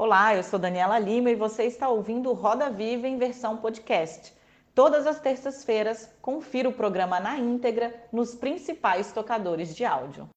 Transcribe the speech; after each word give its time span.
Olá, 0.00 0.36
eu 0.36 0.44
sou 0.44 0.60
Daniela 0.60 0.96
Lima 0.96 1.28
e 1.28 1.34
você 1.34 1.64
está 1.64 1.88
ouvindo 1.88 2.32
Roda 2.32 2.70
Viva 2.70 3.08
em 3.08 3.18
versão 3.18 3.56
podcast. 3.56 4.32
Todas 4.72 5.08
as 5.08 5.18
terças-feiras, 5.18 6.08
confira 6.22 6.68
o 6.68 6.72
programa 6.72 7.18
na 7.18 7.36
íntegra 7.36 7.92
nos 8.12 8.32
principais 8.32 9.10
tocadores 9.10 9.74
de 9.74 9.84
áudio. 9.84 10.28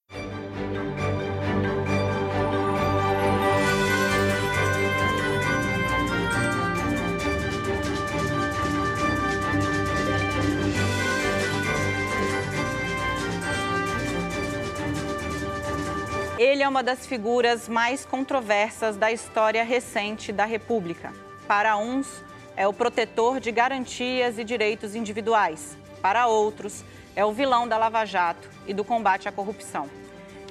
Ele 16.41 16.63
é 16.63 16.67
uma 16.67 16.81
das 16.81 17.05
figuras 17.05 17.69
mais 17.69 18.03
controversas 18.03 18.97
da 18.97 19.11
história 19.11 19.63
recente 19.63 20.31
da 20.33 20.43
República. 20.43 21.13
Para 21.47 21.77
uns, 21.77 22.23
é 22.57 22.67
o 22.67 22.73
protetor 22.73 23.39
de 23.39 23.51
garantias 23.51 24.39
e 24.39 24.43
direitos 24.43 24.95
individuais. 24.95 25.77
Para 26.01 26.25
outros, 26.25 26.83
é 27.15 27.23
o 27.23 27.31
vilão 27.31 27.67
da 27.67 27.77
Lava 27.77 28.03
Jato 28.05 28.49
e 28.65 28.73
do 28.73 28.83
combate 28.83 29.29
à 29.29 29.31
corrupção. 29.31 29.87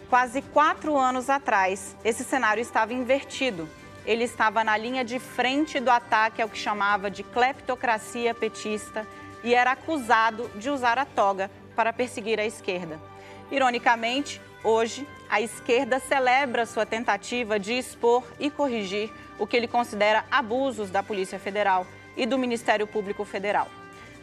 Quase 0.08 0.42
quatro 0.42 0.96
anos 0.96 1.28
atrás, 1.28 1.96
esse 2.04 2.22
cenário 2.22 2.60
estava 2.60 2.94
invertido. 2.94 3.68
Ele 4.06 4.22
estava 4.22 4.62
na 4.62 4.76
linha 4.76 5.04
de 5.04 5.18
frente 5.18 5.80
do 5.80 5.90
ataque 5.90 6.40
ao 6.40 6.48
que 6.48 6.56
chamava 6.56 7.10
de 7.10 7.24
cleptocracia 7.24 8.32
petista 8.32 9.04
e 9.42 9.56
era 9.56 9.72
acusado 9.72 10.48
de 10.54 10.70
usar 10.70 11.00
a 11.00 11.04
toga 11.04 11.50
para 11.74 11.92
perseguir 11.92 12.38
a 12.38 12.46
esquerda. 12.46 12.96
Ironicamente, 13.50 14.40
hoje, 14.62 15.04
a 15.30 15.40
esquerda 15.40 16.00
celebra 16.00 16.66
sua 16.66 16.84
tentativa 16.84 17.56
de 17.56 17.72
expor 17.74 18.24
e 18.40 18.50
corrigir 18.50 19.12
o 19.38 19.46
que 19.46 19.56
ele 19.56 19.68
considera 19.68 20.24
abusos 20.28 20.90
da 20.90 21.04
Polícia 21.04 21.38
Federal 21.38 21.86
e 22.16 22.26
do 22.26 22.36
Ministério 22.36 22.84
Público 22.84 23.24
Federal. 23.24 23.68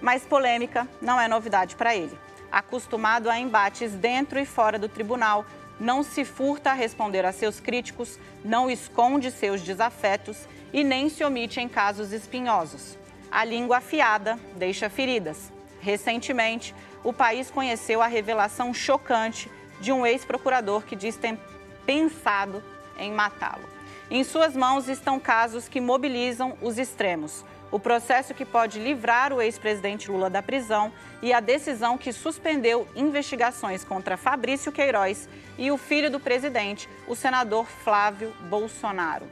Mas 0.01 0.25
polêmica 0.25 0.85
não 1.01 1.19
é 1.19 1.27
novidade 1.29 1.77
para 1.77 1.95
ele. 1.95 2.19
Acostumado 2.51 3.29
a 3.29 3.39
embates 3.39 3.93
dentro 3.93 4.37
e 4.37 4.45
fora 4.45 4.77
do 4.77 4.89
tribunal, 4.89 5.45
não 5.79 6.03
se 6.03 6.25
furta 6.25 6.71
a 6.71 6.73
responder 6.73 7.25
a 7.25 7.31
seus 7.31 7.61
críticos, 7.61 8.19
não 8.43 8.69
esconde 8.69 9.31
seus 9.31 9.61
desafetos 9.61 10.45
e 10.73 10.83
nem 10.83 11.07
se 11.07 11.23
omite 11.23 11.61
em 11.61 11.69
casos 11.69 12.11
espinhosos. 12.11 12.97
A 13.31 13.45
língua 13.45 13.77
afiada 13.77 14.37
deixa 14.57 14.89
feridas. 14.89 15.53
Recentemente, 15.79 16.75
o 17.03 17.13
país 17.13 17.49
conheceu 17.49 18.01
a 18.01 18.07
revelação 18.07 18.73
chocante 18.73 19.49
de 19.79 19.91
um 19.91 20.05
ex-procurador 20.05 20.83
que 20.83 20.95
diz 20.95 21.15
ter 21.15 21.37
pensado 21.85 22.63
em 22.97 23.11
matá-lo. 23.11 23.67
Em 24.09 24.23
suas 24.23 24.55
mãos 24.55 24.87
estão 24.87 25.19
casos 25.19 25.67
que 25.67 25.81
mobilizam 25.81 26.57
os 26.61 26.77
extremos. 26.77 27.43
O 27.69 27.79
processo 27.79 28.33
que 28.33 28.45
pode 28.45 28.79
livrar 28.79 29.33
o 29.33 29.41
ex-presidente 29.41 30.09
Lula 30.09 30.29
da 30.29 30.41
prisão 30.41 30.91
e 31.21 31.33
a 31.33 31.41
decisão 31.41 31.97
que 31.97 32.13
suspendeu 32.13 32.87
investigações 32.95 33.83
contra 33.83 34.15
Fabrício 34.15 34.71
Queiroz 34.71 35.27
e 35.57 35.69
o 35.69 35.77
filho 35.77 36.09
do 36.09 36.19
presidente, 36.19 36.87
o 37.07 37.15
senador 37.15 37.65
Flávio 37.65 38.33
Bolsonaro. 38.49 39.25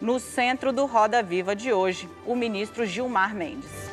No 0.00 0.20
centro 0.20 0.72
do 0.72 0.86
Roda 0.86 1.20
Viva 1.22 1.54
de 1.56 1.72
hoje, 1.72 2.08
o 2.24 2.36
ministro 2.36 2.86
Gilmar 2.86 3.34
Mendes. 3.34 3.90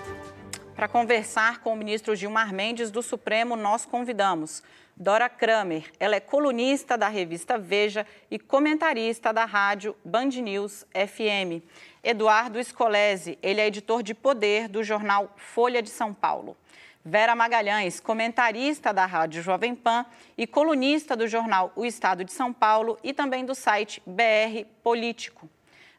Para 0.75 0.87
conversar 0.87 1.61
com 1.61 1.73
o 1.73 1.75
ministro 1.75 2.15
Gilmar 2.15 2.53
Mendes 2.53 2.91
do 2.91 3.01
Supremo, 3.01 3.55
nós 3.55 3.83
convidamos 3.83 4.61
Dora 4.99 5.29
Kramer. 5.29 5.91
Ela 5.99 6.15
é 6.15 6.19
colunista 6.19 6.97
da 6.97 7.07
revista 7.07 7.55
Veja 7.55 8.03
e 8.31 8.39
comentarista 8.39 9.31
da 9.31 9.45
rádio 9.45 9.95
Band 10.03 10.29
News 10.41 10.87
FM. 10.91 11.63
Eduardo 12.03 12.63
Scolese, 12.63 13.37
ele 13.43 13.61
é 13.61 13.67
editor 13.67 14.01
de 14.01 14.15
poder 14.15 14.67
do 14.67 14.83
jornal 14.83 15.31
Folha 15.37 15.83
de 15.83 15.91
São 15.91 16.15
Paulo. 16.15 16.57
Vera 17.05 17.35
Magalhães, 17.35 17.99
comentarista 17.99 18.91
da 18.91 19.05
Rádio 19.05 19.43
Jovem 19.43 19.75
Pan 19.75 20.03
e 20.35 20.47
colunista 20.47 21.15
do 21.15 21.27
jornal 21.27 21.71
O 21.75 21.85
Estado 21.85 22.25
de 22.25 22.31
São 22.31 22.51
Paulo 22.51 22.97
e 23.03 23.13
também 23.13 23.45
do 23.45 23.53
site 23.53 24.01
BR 24.03 24.65
Político. 24.81 25.47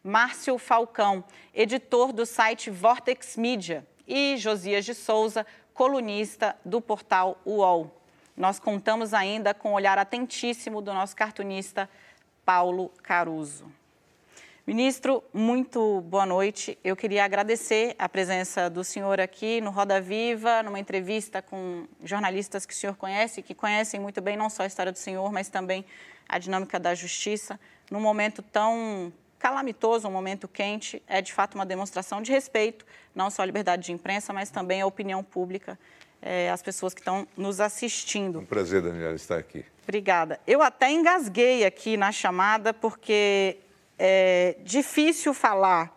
Márcio 0.02 0.58
Falcão, 0.58 1.22
editor 1.54 2.12
do 2.12 2.26
site 2.26 2.68
Vortex 2.68 3.36
Media. 3.36 3.86
E 4.08 4.36
Josias 4.36 4.84
de 4.84 4.92
Souza, 4.92 5.46
colunista 5.72 6.56
do 6.64 6.80
portal 6.80 7.40
UOL 7.46 7.97
nós 8.38 8.60
contamos 8.60 9.12
ainda 9.12 9.52
com 9.52 9.70
o 9.70 9.74
olhar 9.74 9.98
atentíssimo 9.98 10.80
do 10.80 10.94
nosso 10.94 11.16
cartunista 11.16 11.90
Paulo 12.44 12.88
Caruso. 13.02 13.66
Ministro, 14.64 15.24
muito 15.34 16.02
boa 16.02 16.24
noite. 16.24 16.78
Eu 16.84 16.94
queria 16.94 17.24
agradecer 17.24 17.96
a 17.98 18.08
presença 18.08 18.70
do 18.70 18.84
senhor 18.84 19.18
aqui 19.18 19.60
no 19.60 19.70
Roda 19.70 20.00
Viva, 20.00 20.62
numa 20.62 20.78
entrevista 20.78 21.42
com 21.42 21.86
jornalistas 22.04 22.64
que 22.64 22.72
o 22.72 22.76
senhor 22.76 22.94
conhece, 22.94 23.42
que 23.42 23.54
conhecem 23.54 23.98
muito 23.98 24.20
bem 24.20 24.36
não 24.36 24.48
só 24.48 24.62
a 24.62 24.66
história 24.66 24.92
do 24.92 24.98
senhor, 24.98 25.32
mas 25.32 25.48
também 25.48 25.84
a 26.28 26.38
dinâmica 26.38 26.78
da 26.78 26.94
justiça. 26.94 27.58
Num 27.90 28.00
momento 28.00 28.40
tão 28.40 29.12
calamitoso, 29.38 30.06
um 30.06 30.12
momento 30.12 30.46
quente, 30.46 31.02
é 31.08 31.20
de 31.20 31.32
fato 31.32 31.56
uma 31.56 31.66
demonstração 31.66 32.22
de 32.22 32.30
respeito, 32.30 32.86
não 33.14 33.30
só 33.30 33.42
à 33.42 33.46
liberdade 33.46 33.86
de 33.86 33.92
imprensa, 33.92 34.32
mas 34.32 34.50
também 34.50 34.80
à 34.82 34.86
opinião 34.86 35.24
pública 35.24 35.76
é, 36.20 36.50
as 36.50 36.62
pessoas 36.62 36.94
que 36.94 37.00
estão 37.00 37.26
nos 37.36 37.60
assistindo. 37.60 38.40
Um 38.40 38.44
prazer, 38.44 38.82
Daniela, 38.82 39.14
estar 39.14 39.38
aqui. 39.38 39.64
Obrigada. 39.82 40.38
Eu 40.46 40.62
até 40.62 40.90
engasguei 40.90 41.64
aqui 41.64 41.96
na 41.96 42.12
chamada, 42.12 42.74
porque 42.74 43.58
é 43.98 44.56
difícil 44.62 45.32
falar 45.32 45.94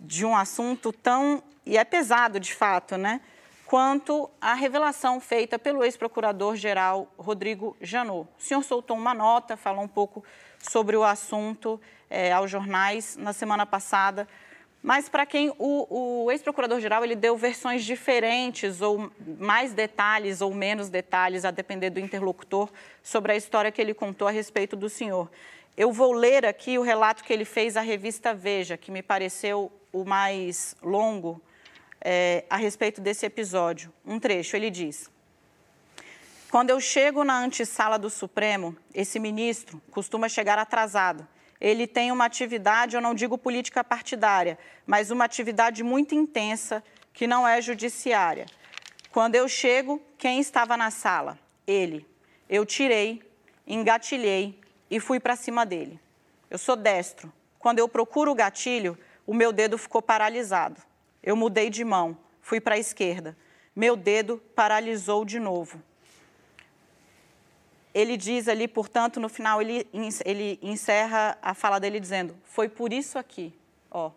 de 0.00 0.24
um 0.24 0.36
assunto 0.36 0.92
tão. 0.92 1.42
e 1.64 1.78
é 1.78 1.84
pesado 1.84 2.38
de 2.38 2.54
fato, 2.54 2.96
né? 2.96 3.20
Quanto 3.66 4.30
a 4.40 4.52
revelação 4.52 5.18
feita 5.18 5.58
pelo 5.58 5.82
ex-procurador-geral 5.82 7.10
Rodrigo 7.18 7.74
Janot. 7.80 8.28
O 8.38 8.42
senhor 8.42 8.62
soltou 8.62 8.96
uma 8.96 9.14
nota, 9.14 9.56
falou 9.56 9.82
um 9.82 9.88
pouco 9.88 10.22
sobre 10.60 10.96
o 10.96 11.02
assunto 11.02 11.80
é, 12.10 12.32
aos 12.32 12.50
jornais 12.50 13.16
na 13.16 13.32
semana 13.32 13.64
passada 13.64 14.28
mas 14.84 15.08
para 15.08 15.24
quem 15.24 15.50
o, 15.58 16.24
o 16.24 16.30
ex-procurador-geral 16.30 17.02
ele 17.02 17.16
deu 17.16 17.38
versões 17.38 17.82
diferentes 17.82 18.82
ou 18.82 19.10
mais 19.38 19.72
detalhes 19.72 20.42
ou 20.42 20.52
menos 20.52 20.90
detalhes, 20.90 21.46
a 21.46 21.50
depender 21.50 21.88
do 21.88 21.98
interlocutor, 21.98 22.68
sobre 23.02 23.32
a 23.32 23.34
história 23.34 23.72
que 23.72 23.80
ele 23.80 23.94
contou 23.94 24.28
a 24.28 24.30
respeito 24.30 24.76
do 24.76 24.90
senhor. 24.90 25.30
Eu 25.74 25.90
vou 25.90 26.12
ler 26.12 26.44
aqui 26.44 26.78
o 26.78 26.82
relato 26.82 27.24
que 27.24 27.32
ele 27.32 27.46
fez 27.46 27.78
à 27.78 27.80
revista 27.80 28.34
Veja, 28.34 28.76
que 28.76 28.90
me 28.90 29.02
pareceu 29.02 29.72
o 29.90 30.04
mais 30.04 30.76
longo 30.82 31.40
é, 31.98 32.44
a 32.50 32.58
respeito 32.58 33.00
desse 33.00 33.24
episódio. 33.24 33.90
Um 34.04 34.20
trecho, 34.20 34.54
ele 34.54 34.68
diz. 34.68 35.10
Quando 36.50 36.68
eu 36.68 36.78
chego 36.78 37.24
na 37.24 37.42
antessala 37.42 37.98
do 37.98 38.10
Supremo, 38.10 38.76
esse 38.94 39.18
ministro 39.18 39.80
costuma 39.90 40.28
chegar 40.28 40.58
atrasado 40.58 41.26
ele 41.64 41.86
tem 41.86 42.12
uma 42.12 42.26
atividade, 42.26 42.94
eu 42.94 43.00
não 43.00 43.14
digo 43.14 43.38
política 43.38 43.82
partidária, 43.82 44.58
mas 44.86 45.10
uma 45.10 45.24
atividade 45.24 45.82
muito 45.82 46.14
intensa 46.14 46.84
que 47.10 47.26
não 47.26 47.48
é 47.48 47.58
judiciária. 47.62 48.44
Quando 49.10 49.34
eu 49.34 49.48
chego, 49.48 49.98
quem 50.18 50.40
estava 50.40 50.76
na 50.76 50.90
sala? 50.90 51.38
Ele. 51.66 52.06
Eu 52.50 52.66
tirei, 52.66 53.22
engatilhei 53.66 54.60
e 54.90 55.00
fui 55.00 55.18
para 55.18 55.36
cima 55.36 55.64
dele. 55.64 55.98
Eu 56.50 56.58
sou 56.58 56.76
destro. 56.76 57.32
Quando 57.58 57.78
eu 57.78 57.88
procuro 57.88 58.32
o 58.32 58.34
gatilho, 58.34 58.98
o 59.26 59.32
meu 59.32 59.50
dedo 59.50 59.78
ficou 59.78 60.02
paralisado. 60.02 60.82
Eu 61.22 61.34
mudei 61.34 61.70
de 61.70 61.82
mão, 61.82 62.14
fui 62.42 62.60
para 62.60 62.74
a 62.74 62.78
esquerda. 62.78 63.34
Meu 63.74 63.96
dedo 63.96 64.36
paralisou 64.54 65.24
de 65.24 65.40
novo 65.40 65.82
ele 67.94 68.16
diz 68.16 68.48
ali, 68.48 68.66
portanto, 68.66 69.20
no 69.20 69.28
final, 69.28 69.62
ele, 69.62 69.86
ele 70.24 70.58
encerra 70.60 71.38
a 71.40 71.54
fala 71.54 71.78
dele 71.78 72.00
dizendo: 72.00 72.36
Foi 72.44 72.68
por 72.68 72.92
isso 72.92 73.16
aqui, 73.16 73.54
ó. 73.88 74.10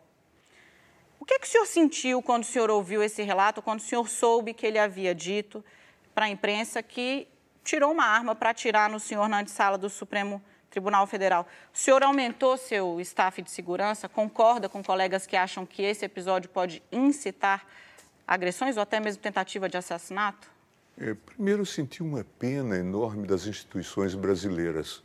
O 1.19 1.25
que, 1.25 1.35
é 1.35 1.39
que 1.39 1.45
o 1.45 1.50
senhor 1.50 1.65
sentiu 1.65 2.21
quando 2.21 2.44
o 2.44 2.45
senhor 2.45 2.71
ouviu 2.71 3.03
esse 3.03 3.21
relato, 3.21 3.62
quando 3.62 3.79
o 3.79 3.83
senhor 3.83 4.07
soube 4.07 4.53
que 4.53 4.65
ele 4.65 4.79
havia 4.79 5.13
dito 5.13 5.63
para 6.15 6.25
a 6.25 6.29
imprensa 6.29 6.81
que 6.81 7.27
tirou 7.63 7.91
uma 7.91 8.06
arma 8.06 8.33
para 8.33 8.50
atirar 8.50 8.89
no 8.89 9.00
senhor 9.00 9.27
na 9.27 9.39
antessala 9.39 9.77
do 9.77 9.89
Supremo 9.89 10.41
Tribunal 10.69 11.06
Federal? 11.06 11.45
O 11.74 11.77
senhor 11.77 12.01
aumentou 12.01 12.57
seu 12.57 13.00
staff 13.01 13.41
de 13.41 13.51
segurança? 13.51 14.07
Concorda 14.07 14.69
com 14.69 14.81
colegas 14.81 15.27
que 15.27 15.35
acham 15.35 15.65
que 15.65 15.83
esse 15.83 16.06
episódio 16.06 16.50
pode 16.50 16.81
incitar 16.91 17.68
agressões 18.25 18.77
ou 18.77 18.83
até 18.83 19.00
mesmo 19.00 19.21
tentativa 19.21 19.68
de 19.68 19.77
assassinato? 19.77 20.56
É, 20.99 21.13
primeiro, 21.13 21.63
senti 21.63 22.01
uma 22.01 22.25
pena 22.39 22.75
enorme 22.75 23.27
das 23.27 23.45
instituições 23.45 24.15
brasileiras. 24.15 25.03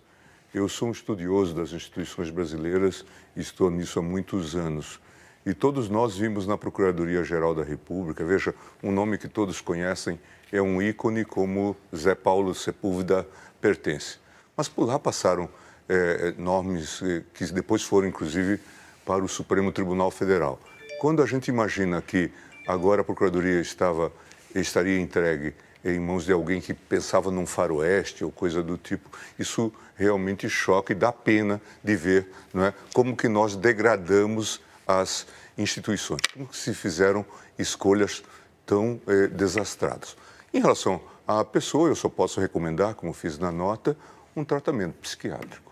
Eu 0.55 0.67
sou 0.67 0.89
um 0.89 0.91
estudioso 0.91 1.55
das 1.55 1.71
instituições 1.73 2.31
brasileiras 2.31 3.05
e 3.37 3.41
estou 3.41 3.71
nisso 3.71 3.99
há 3.99 4.03
muitos 4.03 4.57
anos. 4.57 4.99
E 5.45 5.53
todos 5.53 5.91
nós 5.91 6.17
vimos 6.17 6.47
na 6.47 6.57
Procuradoria-Geral 6.57 7.55
da 7.55 7.63
República, 7.63 8.25
veja, 8.25 8.55
um 8.83 8.91
nome 8.91 9.19
que 9.19 9.29
todos 9.29 9.61
conhecem 9.61 10.19
é 10.51 10.63
um 10.63 10.81
ícone 10.81 11.27
como 11.27 11.77
Zé 11.95 12.15
Paulo 12.15 12.55
Sepúlveda 12.55 13.29
pertence. 13.61 14.17
Mas 14.57 14.69
por 14.69 14.87
lá 14.87 14.99
passaram 14.99 15.47
é, 15.87 16.33
nomes 16.39 17.03
é, 17.03 17.23
que 17.35 17.45
depois 17.53 17.83
foram, 17.83 18.09
inclusive, 18.09 18.59
para 19.05 19.23
o 19.23 19.29
Supremo 19.29 19.71
Tribunal 19.71 20.11
Federal. 20.11 20.59
Quando 20.99 21.23
a 21.23 21.27
gente 21.27 21.49
imagina 21.49 22.01
que 22.01 22.31
agora 22.67 23.03
a 23.03 23.05
Procuradoria 23.05 23.61
estava, 23.61 24.11
estaria 24.55 24.99
entregue 24.99 25.53
em 25.85 25.99
mãos 25.99 26.25
de 26.25 26.33
alguém 26.33 26.61
que 26.61 26.73
pensava 26.73 27.31
num 27.31 27.47
faroeste 27.47 28.25
ou 28.25 28.31
coisa 28.31 28.63
do 28.63 28.77
tipo, 28.77 29.11
isso 29.39 29.73
realmente 29.97 30.49
choca 30.49 30.93
e 30.93 30.97
dá 30.97 31.13
pena 31.13 31.61
de 31.83 31.97
ver 31.97 32.33
não 32.53 32.65
é, 32.65 32.75
como 32.93 33.17
que 33.17 33.29
nós 33.29 33.57
degradamos 33.57 34.61
as 34.87 35.27
instituições, 35.57 36.21
como 36.33 36.47
que 36.47 36.57
se 36.57 36.75
fizeram 36.75 37.25
escolhas 37.59 38.23
tão 38.65 39.01
eh, 39.07 39.27
desastradas. 39.29 40.17
Em 40.53 40.61
relação 40.61 41.01
à 41.27 41.45
pessoa, 41.45 41.89
eu 41.89 41.97
só 41.97 42.09
posso 42.09 42.41
recomendar, 42.41 42.95
como 42.95 43.13
fiz 43.13 43.39
na 43.39 43.51
nota, 43.51 43.97
um 44.35 44.45
tratamento 44.45 44.95
psiquiátrico. 44.95 45.72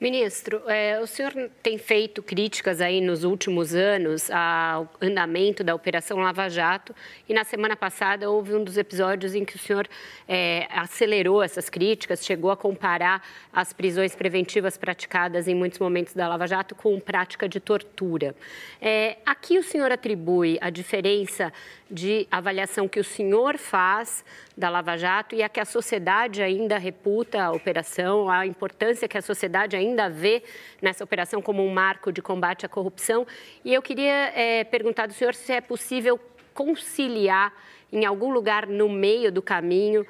Ministro, 0.00 0.60
é, 0.68 1.00
o 1.00 1.06
senhor 1.06 1.32
tem 1.62 1.78
feito 1.78 2.20
críticas 2.20 2.80
aí 2.80 3.00
nos 3.00 3.22
últimos 3.22 3.76
anos 3.76 4.28
ao 4.28 4.92
andamento 5.00 5.62
da 5.62 5.72
Operação 5.72 6.18
Lava 6.18 6.48
Jato 6.48 6.92
e 7.28 7.32
na 7.32 7.44
semana 7.44 7.76
passada 7.76 8.28
houve 8.28 8.56
um 8.56 8.64
dos 8.64 8.76
episódios 8.76 9.36
em 9.36 9.44
que 9.44 9.54
o 9.54 9.58
senhor 9.58 9.88
é, 10.26 10.66
acelerou 10.70 11.40
essas 11.40 11.70
críticas, 11.70 12.26
chegou 12.26 12.50
a 12.50 12.56
comparar 12.56 13.22
as 13.52 13.72
prisões 13.72 14.16
preventivas 14.16 14.76
praticadas 14.76 15.46
em 15.46 15.54
muitos 15.54 15.78
momentos 15.78 16.12
da 16.12 16.26
Lava 16.26 16.48
Jato 16.48 16.74
com 16.74 16.98
prática 16.98 17.48
de 17.48 17.60
tortura. 17.60 18.34
É, 18.82 19.18
aqui 19.24 19.58
o 19.58 19.62
senhor 19.62 19.92
atribui 19.92 20.58
a 20.60 20.70
diferença 20.70 21.52
de 21.88 22.26
avaliação 22.32 22.88
que 22.88 22.98
o 22.98 23.04
senhor 23.04 23.56
faz 23.58 24.24
da 24.56 24.68
Lava 24.68 24.96
Jato 24.96 25.34
e 25.34 25.42
a 25.42 25.48
que 25.48 25.58
a 25.58 25.64
sociedade 25.64 26.42
ainda 26.42 26.78
reputa 26.78 27.42
a 27.42 27.50
operação, 27.50 28.28
a 28.30 28.46
importância 28.46 29.08
que 29.08 29.18
a 29.18 29.22
sociedade 29.22 29.76
ainda 29.76 30.08
vê 30.08 30.42
nessa 30.80 31.02
operação 31.02 31.42
como 31.42 31.64
um 31.64 31.72
marco 31.72 32.12
de 32.12 32.22
combate 32.22 32.64
à 32.64 32.68
corrupção. 32.68 33.26
E 33.64 33.74
eu 33.74 33.82
queria 33.82 34.32
é, 34.34 34.64
perguntar 34.64 35.06
do 35.06 35.12
senhor 35.12 35.34
se 35.34 35.52
é 35.52 35.60
possível 35.60 36.20
conciliar 36.52 37.52
em 37.92 38.04
algum 38.04 38.32
lugar 38.32 38.66
no 38.66 38.88
meio 38.88 39.30
do 39.30 39.42
caminho 39.42 40.06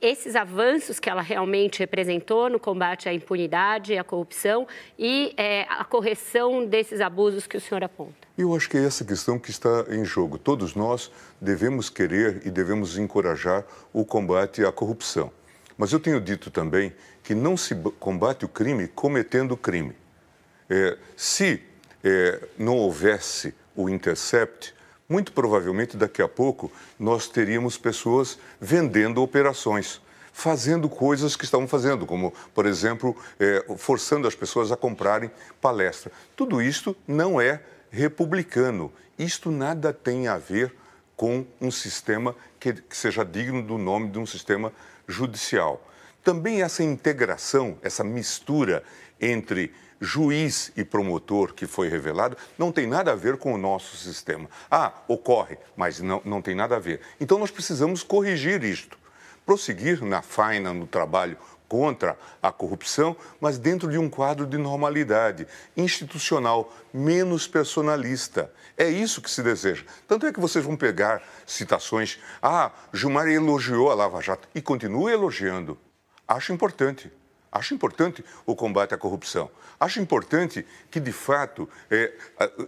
esses 0.00 0.34
avanços 0.34 0.98
que 0.98 1.08
ela 1.08 1.22
realmente 1.22 1.78
representou 1.78 2.48
no 2.48 2.58
combate 2.58 3.08
à 3.08 3.14
impunidade 3.14 3.96
à 3.96 4.04
corrupção 4.04 4.66
e 4.98 5.32
é, 5.36 5.66
a 5.68 5.84
correção 5.84 6.66
desses 6.66 7.00
abusos 7.00 7.46
que 7.46 7.56
o 7.56 7.60
senhor 7.60 7.84
aponta? 7.84 8.26
Eu 8.36 8.54
acho 8.54 8.68
que 8.68 8.76
é 8.76 8.84
essa 8.84 9.04
questão 9.04 9.38
que 9.38 9.50
está 9.50 9.86
em 9.88 10.04
jogo. 10.04 10.38
Todos 10.38 10.74
nós 10.74 11.10
devemos 11.40 11.88
querer 11.88 12.42
e 12.44 12.50
devemos 12.50 12.98
encorajar 12.98 13.64
o 13.92 14.04
combate 14.04 14.64
à 14.64 14.72
corrupção. 14.72 15.30
Mas 15.78 15.92
eu 15.92 16.00
tenho 16.00 16.20
dito 16.20 16.50
também 16.50 16.92
que 17.22 17.34
não 17.34 17.56
se 17.56 17.74
combate 17.98 18.44
o 18.44 18.48
crime 18.48 18.88
cometendo 18.88 19.56
crime. 19.56 19.94
É, 20.68 20.96
se 21.16 21.62
é, 22.02 22.40
não 22.58 22.76
houvesse 22.76 23.54
o 23.74 23.88
intercept, 23.88 24.74
muito 25.08 25.32
provavelmente 25.32 25.96
daqui 25.96 26.20
a 26.20 26.28
pouco 26.28 26.70
nós 26.98 27.28
teríamos 27.28 27.78
pessoas 27.78 28.38
vendendo 28.60 29.22
operações, 29.22 30.00
fazendo 30.32 30.88
coisas 30.88 31.36
que 31.36 31.44
estavam 31.44 31.66
fazendo, 31.66 32.04
como, 32.04 32.32
por 32.54 32.66
exemplo, 32.66 33.16
é, 33.38 33.64
forçando 33.78 34.28
as 34.28 34.34
pessoas 34.34 34.70
a 34.70 34.76
comprarem 34.76 35.30
palestra. 35.60 36.12
Tudo 36.34 36.60
isto 36.60 36.96
não 37.06 37.40
é 37.40 37.62
republicano. 37.90 38.92
Isto 39.18 39.50
nada 39.50 39.92
tem 39.92 40.28
a 40.28 40.36
ver 40.36 40.74
com 41.16 41.46
um 41.60 41.70
sistema 41.70 42.36
que, 42.60 42.74
que 42.74 42.96
seja 42.96 43.24
digno 43.24 43.62
do 43.62 43.78
nome 43.78 44.10
de 44.10 44.18
um 44.18 44.26
sistema 44.26 44.72
judicial. 45.08 45.82
Também 46.22 46.62
essa 46.62 46.82
integração, 46.82 47.78
essa 47.82 48.04
mistura 48.04 48.82
entre 49.20 49.72
juiz 50.00 50.72
e 50.76 50.84
promotor 50.84 51.54
que 51.54 51.66
foi 51.66 51.88
revelado 51.88 52.36
não 52.58 52.70
tem 52.70 52.86
nada 52.86 53.12
a 53.12 53.16
ver 53.16 53.36
com 53.36 53.54
o 53.54 53.58
nosso 53.58 53.96
sistema. 53.96 54.48
Ah, 54.70 54.92
ocorre, 55.08 55.58
mas 55.76 56.00
não, 56.00 56.20
não 56.24 56.42
tem 56.42 56.54
nada 56.54 56.76
a 56.76 56.80
ver. 56.80 57.00
Então 57.20 57.38
nós 57.38 57.50
precisamos 57.50 58.02
corrigir 58.02 58.62
isto. 58.62 58.98
Prosseguir 59.44 60.04
na 60.04 60.22
faina, 60.22 60.72
no 60.74 60.86
trabalho 60.86 61.38
contra 61.68 62.16
a 62.42 62.52
corrupção, 62.52 63.16
mas 63.40 63.58
dentro 63.58 63.90
de 63.90 63.98
um 63.98 64.08
quadro 64.08 64.46
de 64.46 64.56
normalidade 64.56 65.46
institucional, 65.76 66.72
menos 66.92 67.46
personalista. 67.46 68.52
É 68.76 68.88
isso 68.88 69.20
que 69.20 69.30
se 69.30 69.42
deseja. 69.42 69.84
Tanto 70.06 70.26
é 70.26 70.32
que 70.32 70.40
vocês 70.40 70.64
vão 70.64 70.76
pegar 70.76 71.22
citações. 71.46 72.18
Ah, 72.42 72.70
Gilmar 72.92 73.28
elogiou 73.28 73.90
a 73.90 73.94
Lava 73.94 74.20
Jato 74.20 74.48
e 74.54 74.60
continua 74.60 75.12
elogiando. 75.12 75.78
Acho 76.26 76.52
importante. 76.52 77.10
Acho 77.56 77.74
importante 77.74 78.24
o 78.44 78.54
combate 78.54 78.94
à 78.94 78.98
corrupção. 78.98 79.50
Acho 79.80 80.00
importante 80.00 80.66
que, 80.90 81.00
de 81.00 81.12
fato, 81.12 81.68
é, 81.90 82.12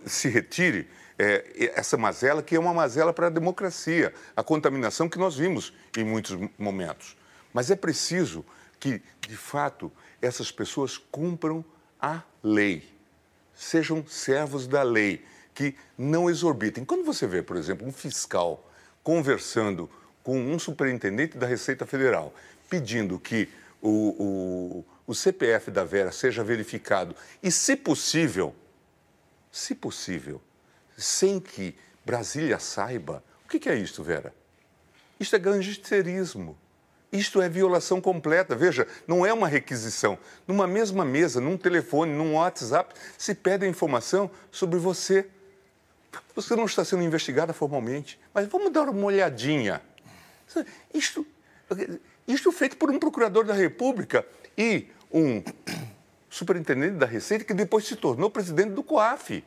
se 0.06 0.28
retire 0.28 0.88
é, 1.18 1.72
essa 1.74 1.96
mazela, 1.96 2.42
que 2.42 2.56
é 2.56 2.58
uma 2.58 2.72
mazela 2.72 3.12
para 3.12 3.26
a 3.26 3.30
democracia, 3.30 4.14
a 4.34 4.42
contaminação 4.42 5.08
que 5.08 5.18
nós 5.18 5.36
vimos 5.36 5.72
em 5.96 6.04
muitos 6.04 6.38
momentos. 6.58 7.16
Mas 7.52 7.70
é 7.70 7.76
preciso 7.76 8.44
que, 8.80 9.02
de 9.20 9.36
fato, 9.36 9.92
essas 10.22 10.50
pessoas 10.50 10.96
cumpram 10.96 11.64
a 12.00 12.22
lei, 12.42 12.88
sejam 13.54 14.06
servos 14.06 14.66
da 14.66 14.82
lei, 14.82 15.24
que 15.54 15.74
não 15.98 16.30
exorbitem. 16.30 16.84
Quando 16.84 17.04
você 17.04 17.26
vê, 17.26 17.42
por 17.42 17.56
exemplo, 17.56 17.86
um 17.86 17.92
fiscal 17.92 18.70
conversando 19.02 19.90
com 20.22 20.38
um 20.38 20.58
superintendente 20.58 21.36
da 21.36 21.46
Receita 21.46 21.84
Federal, 21.84 22.32
pedindo 22.70 23.18
que 23.18 23.48
o, 23.80 23.88
o, 23.88 24.84
o 25.06 25.14
CPF 25.14 25.70
da 25.70 25.84
Vera 25.84 26.12
seja 26.12 26.42
verificado 26.42 27.14
e, 27.42 27.50
se 27.50 27.76
possível, 27.76 28.54
se 29.50 29.74
possível, 29.74 30.40
sem 30.96 31.38
que 31.38 31.76
Brasília 32.04 32.58
saiba, 32.58 33.22
o 33.44 33.48
que, 33.48 33.68
é 33.68 33.74
isso, 33.74 34.02
Vera? 34.02 34.34
Isto 35.18 35.36
é 35.36 35.38
gangsterismo. 35.38 36.58
Isto 37.10 37.40
é 37.40 37.48
violação 37.48 37.98
completa. 37.98 38.54
Veja, 38.54 38.86
não 39.06 39.24
é 39.24 39.32
uma 39.32 39.48
requisição. 39.48 40.18
Numa 40.46 40.66
mesma 40.66 41.02
mesa, 41.02 41.40
num 41.40 41.56
telefone, 41.56 42.12
num 42.12 42.34
WhatsApp, 42.34 42.94
se 43.16 43.34
pede 43.34 43.64
a 43.64 43.68
informação 43.68 44.30
sobre 44.52 44.78
você. 44.78 45.26
Você 46.34 46.54
não 46.54 46.66
está 46.66 46.84
sendo 46.84 47.02
investigada 47.02 47.54
formalmente, 47.54 48.20
mas 48.34 48.46
vamos 48.46 48.70
dar 48.70 48.88
uma 48.88 49.06
olhadinha. 49.06 49.80
Isto, 50.92 51.26
isto 52.28 52.52
feito 52.52 52.76
por 52.76 52.90
um 52.90 52.98
procurador 52.98 53.44
da 53.44 53.54
República 53.54 54.24
e 54.56 54.86
um 55.10 55.42
superintendente 56.28 56.96
da 56.96 57.06
Receita 57.06 57.44
que 57.44 57.54
depois 57.54 57.86
se 57.86 57.96
tornou 57.96 58.30
presidente 58.30 58.70
do 58.70 58.82
COAF. 58.82 59.42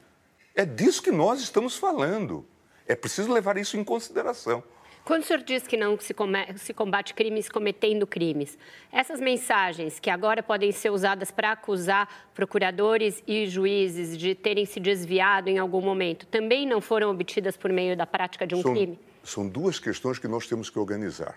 É 0.56 0.66
disso 0.66 1.02
que 1.02 1.12
nós 1.12 1.40
estamos 1.40 1.78
falando. 1.78 2.46
É 2.88 2.96
preciso 2.96 3.32
levar 3.32 3.56
isso 3.58 3.78
em 3.78 3.84
consideração. 3.84 4.64
Quando 5.04 5.24
o 5.24 5.26
senhor 5.26 5.42
diz 5.42 5.66
que 5.66 5.76
não 5.76 6.00
se, 6.00 6.14
se 6.58 6.74
combate 6.74 7.14
crimes 7.14 7.50
cometendo 7.50 8.06
crimes, 8.06 8.58
essas 8.92 9.20
mensagens 9.20 10.00
que 10.00 10.10
agora 10.10 10.44
podem 10.44 10.72
ser 10.72 10.92
usadas 10.92 11.32
para 11.32 11.54
acusar 11.54 12.30
procuradores 12.36 13.24
e 13.26 13.48
juízes 13.48 14.16
de 14.16 14.36
terem 14.36 14.66
se 14.66 14.80
desviado 14.80 15.50
em 15.50 15.58
algum 15.58 15.82
momento, 15.82 16.28
também 16.28 16.68
não 16.68 16.80
foram 16.80 17.10
obtidas 17.10 17.58
por 17.58 17.72
meio 17.72 17.98
da 17.98 18.06
prática 18.06 18.46
de 18.46 18.54
um 18.54 18.62
são, 18.62 18.74
crime? 18.74 19.00
São 19.24 19.48
duas 19.48 19.80
questões 19.80 20.20
que 20.20 20.28
nós 20.28 20.48
temos 20.48 20.70
que 20.70 20.78
organizar. 20.78 21.36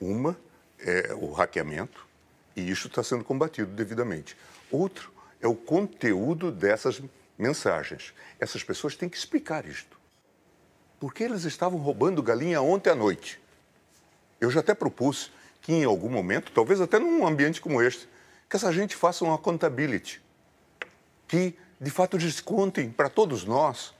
Uma 0.00 0.36
é 0.82 1.14
o 1.14 1.30
hackeamento, 1.32 2.06
e 2.54 2.70
isso 2.70 2.88
está 2.88 3.02
sendo 3.02 3.24
combatido 3.24 3.70
devidamente. 3.72 4.36
Outro 4.70 5.12
é 5.40 5.48
o 5.48 5.54
conteúdo 5.54 6.52
dessas 6.52 7.00
mensagens. 7.38 8.12
Essas 8.38 8.62
pessoas 8.62 8.94
têm 8.94 9.08
que 9.08 9.16
explicar 9.16 9.66
isto 9.66 10.02
porque 11.02 11.24
eles 11.24 11.42
estavam 11.42 11.80
roubando 11.80 12.22
galinha 12.22 12.62
ontem 12.62 12.88
à 12.88 12.94
noite. 12.94 13.42
Eu 14.40 14.52
já 14.52 14.60
até 14.60 14.72
propus 14.72 15.32
que 15.60 15.72
em 15.72 15.82
algum 15.82 16.08
momento, 16.08 16.52
talvez 16.52 16.80
até 16.80 16.96
num 16.96 17.26
ambiente 17.26 17.60
como 17.60 17.82
este, 17.82 18.08
que 18.48 18.54
essa 18.54 18.72
gente 18.72 18.94
faça 18.94 19.24
uma 19.24 19.36
contability, 19.36 20.22
que 21.26 21.58
de 21.80 21.90
fato 21.90 22.16
eles 22.16 22.40
contem 22.40 22.88
para 22.88 23.08
todos 23.08 23.42
nós 23.42 23.92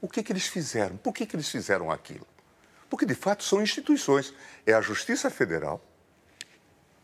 o 0.00 0.08
que, 0.08 0.20
que 0.20 0.32
eles 0.32 0.48
fizeram, 0.48 0.96
por 0.96 1.14
que, 1.14 1.26
que 1.26 1.36
eles 1.36 1.48
fizeram 1.48 1.92
aquilo. 1.92 2.26
Porque 2.90 3.06
de 3.06 3.14
fato 3.14 3.44
são 3.44 3.62
instituições. 3.62 4.34
É 4.66 4.72
a 4.72 4.80
Justiça 4.80 5.30
Federal, 5.30 5.80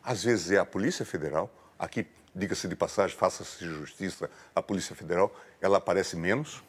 às 0.05 0.23
vezes 0.23 0.51
é 0.51 0.59
a 0.59 0.65
Polícia 0.67 1.05
Federal, 1.05 1.51
aqui, 1.79 2.07
diga-se 2.35 2.69
de 2.69 2.77
passagem, 2.77 3.17
faça-se 3.17 3.65
justiça, 3.65 4.31
a 4.55 4.63
Polícia 4.63 4.95
Federal, 4.95 5.35
ela 5.61 5.79
aparece 5.79 6.17
menos, 6.17 6.63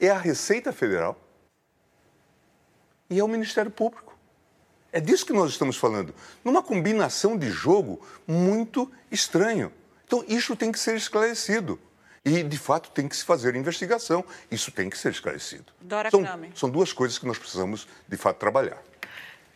é 0.00 0.10
a 0.10 0.18
Receita 0.18 0.72
Federal, 0.72 1.16
e 3.08 3.18
é 3.20 3.24
o 3.24 3.28
Ministério 3.28 3.70
Público. 3.70 4.16
É 4.90 5.00
disso 5.00 5.24
que 5.24 5.32
nós 5.32 5.50
estamos 5.50 5.76
falando, 5.76 6.14
numa 6.44 6.62
combinação 6.62 7.38
de 7.38 7.50
jogo 7.50 8.04
muito 8.26 8.90
estranho. 9.10 9.72
Então, 10.04 10.24
isso 10.28 10.56
tem 10.56 10.72
que 10.72 10.78
ser 10.78 10.96
esclarecido. 10.96 11.78
E, 12.24 12.42
de 12.42 12.58
fato, 12.58 12.90
tem 12.90 13.08
que 13.08 13.16
se 13.16 13.24
fazer 13.24 13.56
investigação. 13.56 14.24
Isso 14.50 14.70
tem 14.70 14.88
que 14.88 14.96
ser 14.96 15.10
esclarecido. 15.10 15.72
Dora 15.80 16.10
são, 16.10 16.22
são 16.54 16.70
duas 16.70 16.92
coisas 16.92 17.18
que 17.18 17.26
nós 17.26 17.38
precisamos, 17.38 17.88
de 18.06 18.16
fato, 18.16 18.38
trabalhar. 18.38 18.82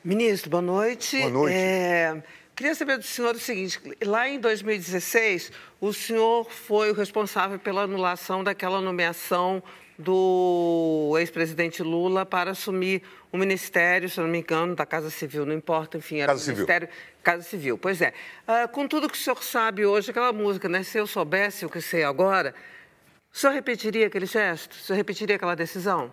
Ministro, 0.02 0.50
boa 0.50 0.62
noite. 0.62 1.18
Boa 1.18 1.30
noite. 1.30 1.54
É, 1.54 2.22
Queria 2.56 2.74
saber 2.74 2.96
do 2.96 3.04
senhor 3.04 3.34
o 3.34 3.38
seguinte: 3.38 3.78
lá 4.02 4.26
em 4.26 4.40
2016, 4.40 5.52
o 5.78 5.92
senhor 5.92 6.50
foi 6.50 6.90
o 6.90 6.94
responsável 6.94 7.58
pela 7.58 7.82
anulação 7.82 8.42
daquela 8.42 8.80
nomeação 8.80 9.62
do 9.98 11.14
ex-presidente 11.18 11.82
Lula 11.82 12.24
para 12.24 12.52
assumir 12.52 13.02
o 13.30 13.36
ministério, 13.36 14.08
se 14.08 14.18
não 14.18 14.26
me 14.26 14.38
engano, 14.38 14.74
da 14.74 14.86
Casa 14.86 15.10
Civil, 15.10 15.44
não 15.44 15.54
importa, 15.54 15.98
enfim, 15.98 16.18
era 16.18 16.32
Casa 16.32 16.50
o 16.50 16.54
Ministério 16.54 16.88
Casa 17.22 17.42
Civil. 17.42 17.76
Pois 17.76 18.00
é. 18.00 18.14
Uh, 18.48 18.68
com 18.68 18.88
tudo 18.88 19.06
que 19.06 19.18
o 19.18 19.20
senhor 19.20 19.42
sabe 19.42 19.84
hoje, 19.84 20.10
aquela 20.10 20.32
música, 20.32 20.66
né? 20.66 20.82
Se 20.82 20.96
eu 20.96 21.06
soubesse 21.06 21.66
o 21.66 21.68
que 21.68 21.82
sei 21.82 22.04
agora, 22.04 22.54
o 23.30 23.36
senhor 23.36 23.52
repetiria 23.52 24.06
aquele 24.06 24.26
gesto? 24.26 24.72
O 24.72 24.76
senhor 24.76 24.96
repetiria 24.96 25.36
aquela 25.36 25.54
decisão? 25.54 26.10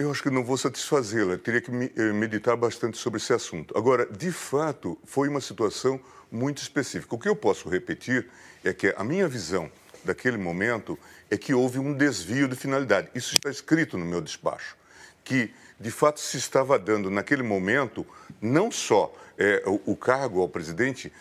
Eu 0.00 0.10
acho 0.10 0.22
que 0.22 0.30
não 0.30 0.42
vou 0.42 0.56
satisfazê-la. 0.56 1.36
Teria 1.36 1.60
que 1.60 1.70
eh, 1.70 2.12
meditar 2.14 2.56
bastante 2.56 2.96
sobre 2.96 3.18
esse 3.18 3.34
assunto. 3.34 3.76
Agora, 3.76 4.06
de 4.06 4.32
fato, 4.32 4.96
foi 5.04 5.28
uma 5.28 5.42
situação 5.42 6.00
muito 6.32 6.62
específica. 6.62 7.14
O 7.14 7.18
que 7.18 7.28
eu 7.28 7.36
posso 7.36 7.68
repetir 7.68 8.26
é 8.64 8.72
que 8.72 8.94
a 8.96 9.04
minha 9.04 9.28
visão 9.28 9.70
daquele 10.02 10.38
momento 10.38 10.98
é 11.30 11.36
que 11.36 11.52
houve 11.52 11.78
um 11.78 11.92
desvio 11.92 12.48
de 12.48 12.56
finalidade. 12.56 13.10
Isso 13.14 13.34
está 13.34 13.50
escrito 13.50 13.98
no 13.98 14.06
meu 14.06 14.22
despacho. 14.22 14.74
Que, 15.22 15.52
de 15.78 15.90
fato, 15.90 16.18
se 16.18 16.38
estava 16.38 16.78
dando 16.78 17.10
naquele 17.10 17.42
momento 17.42 18.06
não 18.40 18.70
só 18.70 19.14
é, 19.36 19.62
o, 19.66 19.92
o, 19.92 19.94
cargo 19.94 20.40
ao 20.40 20.48
presidente, 20.48 21.12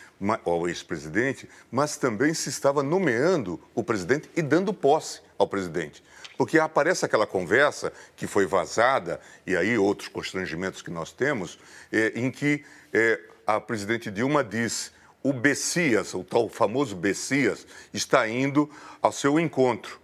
ao 0.45 0.69
ex-presidente, 0.69 1.49
mas 1.69 1.97
também 1.97 2.33
se 2.33 2.47
estava 2.47 2.81
nomeando 2.81 3.59
o 3.75 3.83
presidente 3.83 4.29
e 4.37 4.41
dando 4.41 4.73
posse 4.73 5.19
ao 5.37 5.49
presidente. 5.49 6.01
Porque 6.39 6.57
aparece 6.57 7.03
aquela 7.03 7.27
conversa 7.27 7.91
que 8.15 8.25
foi 8.25 8.45
vazada, 8.45 9.19
e 9.45 9.57
aí 9.57 9.77
outros 9.77 10.07
constrangimentos 10.07 10.81
que 10.81 10.89
nós 10.89 11.11
temos, 11.11 11.59
é, 11.91 12.13
em 12.15 12.31
que 12.31 12.63
é, 12.93 13.19
a 13.45 13.59
presidente 13.59 14.09
Dilma 14.09 14.41
diz 14.41 14.93
o 15.21 15.33
Bessias, 15.33 16.13
o 16.13 16.23
tal 16.23 16.47
famoso 16.47 16.95
Bessias, 16.95 17.67
está 17.93 18.25
indo 18.25 18.71
ao 19.01 19.11
seu 19.11 19.37
encontro. 19.37 19.99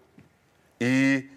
E, 0.77 1.29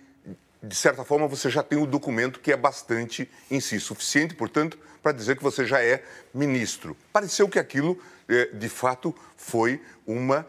de 0.61 0.75
certa 0.75 1.05
forma, 1.05 1.28
você 1.28 1.49
já 1.49 1.62
tem 1.62 1.81
o 1.81 1.87
documento 1.87 2.40
que 2.40 2.50
é 2.50 2.57
bastante 2.57 3.31
em 3.49 3.61
si, 3.61 3.78
suficiente, 3.78 4.35
portanto, 4.35 4.76
para 5.00 5.12
dizer 5.12 5.37
que 5.37 5.45
você 5.45 5.64
já 5.64 5.81
é 5.81 6.02
ministro. 6.35 6.97
Pareceu 7.12 7.49
que 7.49 7.61
aquilo, 7.61 8.02
é, 8.28 8.47
de 8.47 8.69
fato, 8.69 9.14
foi 9.37 9.81
uma 10.05 10.45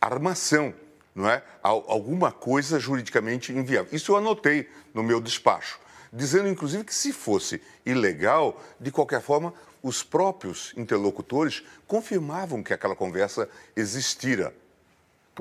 armação 0.00 0.74
não 1.14 1.28
é? 1.28 1.42
alguma 1.62 2.32
coisa 2.32 2.80
juridicamente 2.80 3.52
inviável. 3.52 3.88
Isso 3.92 4.12
eu 4.12 4.16
anotei 4.16 4.68
no 4.92 5.02
meu 5.02 5.20
despacho, 5.20 5.78
dizendo 6.12 6.48
inclusive 6.48 6.84
que 6.84 6.94
se 6.94 7.12
fosse 7.12 7.62
ilegal, 7.86 8.60
de 8.80 8.90
qualquer 8.90 9.20
forma, 9.20 9.54
os 9.82 10.02
próprios 10.02 10.72
interlocutores 10.76 11.62
confirmavam 11.86 12.62
que 12.62 12.72
aquela 12.72 12.96
conversa 12.96 13.48
existira. 13.76 14.54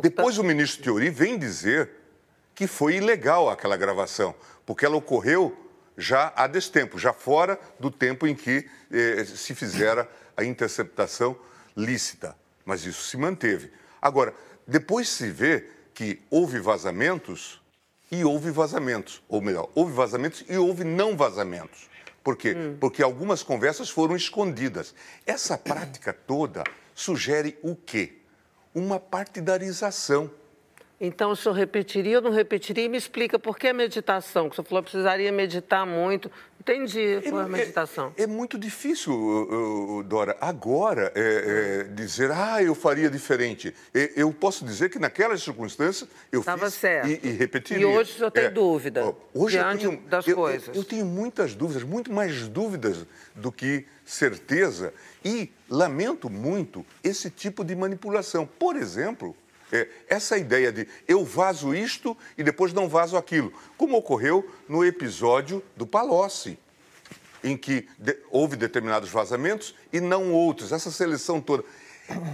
Depois 0.01 0.37
o 0.37 0.43
ministro 0.43 0.83
Teori 0.83 1.09
vem 1.09 1.37
dizer 1.37 1.89
que 2.53 2.67
foi 2.67 2.97
ilegal 2.97 3.49
aquela 3.49 3.77
gravação, 3.77 4.35
porque 4.65 4.85
ela 4.85 4.95
ocorreu 4.95 5.57
já 5.97 6.33
há 6.35 6.47
destempo, 6.47 6.97
já 6.97 7.13
fora 7.13 7.59
do 7.79 7.89
tempo 7.89 8.27
em 8.27 8.35
que 8.35 8.67
eh, 8.91 9.23
se 9.23 9.53
fizera 9.53 10.09
a 10.35 10.43
interceptação 10.43 11.37
lícita. 11.75 12.35
Mas 12.65 12.85
isso 12.85 13.03
se 13.03 13.17
manteve. 13.17 13.71
Agora, 14.01 14.33
depois 14.67 15.09
se 15.09 15.29
vê 15.29 15.67
que 15.93 16.21
houve 16.29 16.59
vazamentos 16.59 17.61
e 18.11 18.23
houve 18.23 18.51
vazamentos. 18.51 19.21
Ou 19.27 19.41
melhor, 19.41 19.69
houve 19.75 19.91
vazamentos 19.93 20.43
e 20.47 20.57
houve 20.57 20.83
não 20.83 21.15
vazamentos. 21.17 21.89
Por 22.23 22.37
quê? 22.37 22.55
Hum. 22.55 22.77
Porque 22.79 23.03
algumas 23.03 23.43
conversas 23.43 23.89
foram 23.89 24.15
escondidas. 24.15 24.95
Essa 25.25 25.57
prática 25.57 26.13
toda 26.13 26.63
sugere 26.95 27.57
o 27.61 27.75
quê? 27.75 28.19
Uma 28.73 28.99
partidarização. 28.99 30.31
Então, 31.05 31.31
o 31.31 31.35
senhor 31.35 31.53
repetiria 31.53 32.19
ou 32.19 32.23
não 32.23 32.31
repetiria? 32.31 32.85
E 32.85 32.87
me 32.87 32.97
explica 32.97 33.37
por 33.37 33.59
que 33.59 33.67
a 33.67 33.73
meditação? 33.73 34.47
Que 34.47 34.53
o 34.53 34.55
senhor 34.55 34.65
falou 34.65 34.81
que 34.81 34.89
precisaria 34.89 35.33
meditar 35.33 35.85
muito. 35.85 36.31
Entendi, 36.57 37.19
foi 37.29 37.41
a 37.41 37.45
é, 37.45 37.49
meditação. 37.49 38.13
É, 38.15 38.23
é, 38.23 38.27
muito 38.27 38.57
difícil, 38.57 40.05
Dora, 40.07 40.37
agora 40.39 41.11
é, 41.13 41.81
é, 41.81 41.83
dizer, 41.93 42.31
ah, 42.31 42.63
eu 42.63 42.73
faria 42.73 43.09
diferente. 43.09 43.75
eu 44.15 44.31
posso 44.31 44.63
dizer 44.63 44.89
que 44.89 44.97
naquelas 44.97 45.43
circunstâncias 45.43 46.09
eu 46.31 46.41
Tava 46.41 46.67
fiz 46.67 46.75
certo. 46.75 47.09
E, 47.09 47.19
e 47.21 47.31
repetiria. 47.31 47.81
E 47.81 47.85
hoje 47.85 48.13
o 48.13 48.15
senhor 48.15 48.31
tem 48.31 48.45
é, 48.45 48.49
dúvida 48.49 49.13
hoje 49.33 49.57
diante 49.57 49.83
eu 49.83 49.91
tenho, 49.91 50.03
das 50.03 50.25
eu, 50.25 50.35
coisas. 50.37 50.69
Eu, 50.69 50.75
eu 50.75 50.83
tenho 50.85 51.05
muitas 51.05 51.53
dúvidas, 51.53 51.83
muito 51.83 52.13
mais 52.13 52.47
dúvidas 52.47 53.05
do 53.35 53.51
que 53.51 53.85
certeza. 54.05 54.93
E 55.25 55.51
lamento 55.69 56.29
muito 56.29 56.85
esse 57.03 57.29
tipo 57.29 57.65
de 57.65 57.75
manipulação. 57.75 58.45
Por 58.45 58.77
exemplo, 58.77 59.35
é, 59.73 59.87
essa 60.07 60.37
ideia 60.37 60.71
de 60.71 60.87
eu 61.07 61.25
vazo 61.25 61.73
isto 61.73 62.15
e 62.37 62.43
depois 62.43 62.71
não 62.71 62.87
vazo 62.87 63.17
aquilo, 63.17 63.51
como 63.75 63.97
ocorreu 63.97 64.47
no 64.69 64.85
episódio 64.85 65.63
do 65.75 65.87
Palocci, 65.87 66.59
em 67.43 67.57
que 67.57 67.89
de, 67.97 68.15
houve 68.29 68.55
determinados 68.55 69.09
vazamentos 69.09 69.73
e 69.91 69.99
não 69.99 70.31
outros, 70.31 70.71
essa 70.71 70.91
seleção 70.91 71.41
toda. 71.41 71.63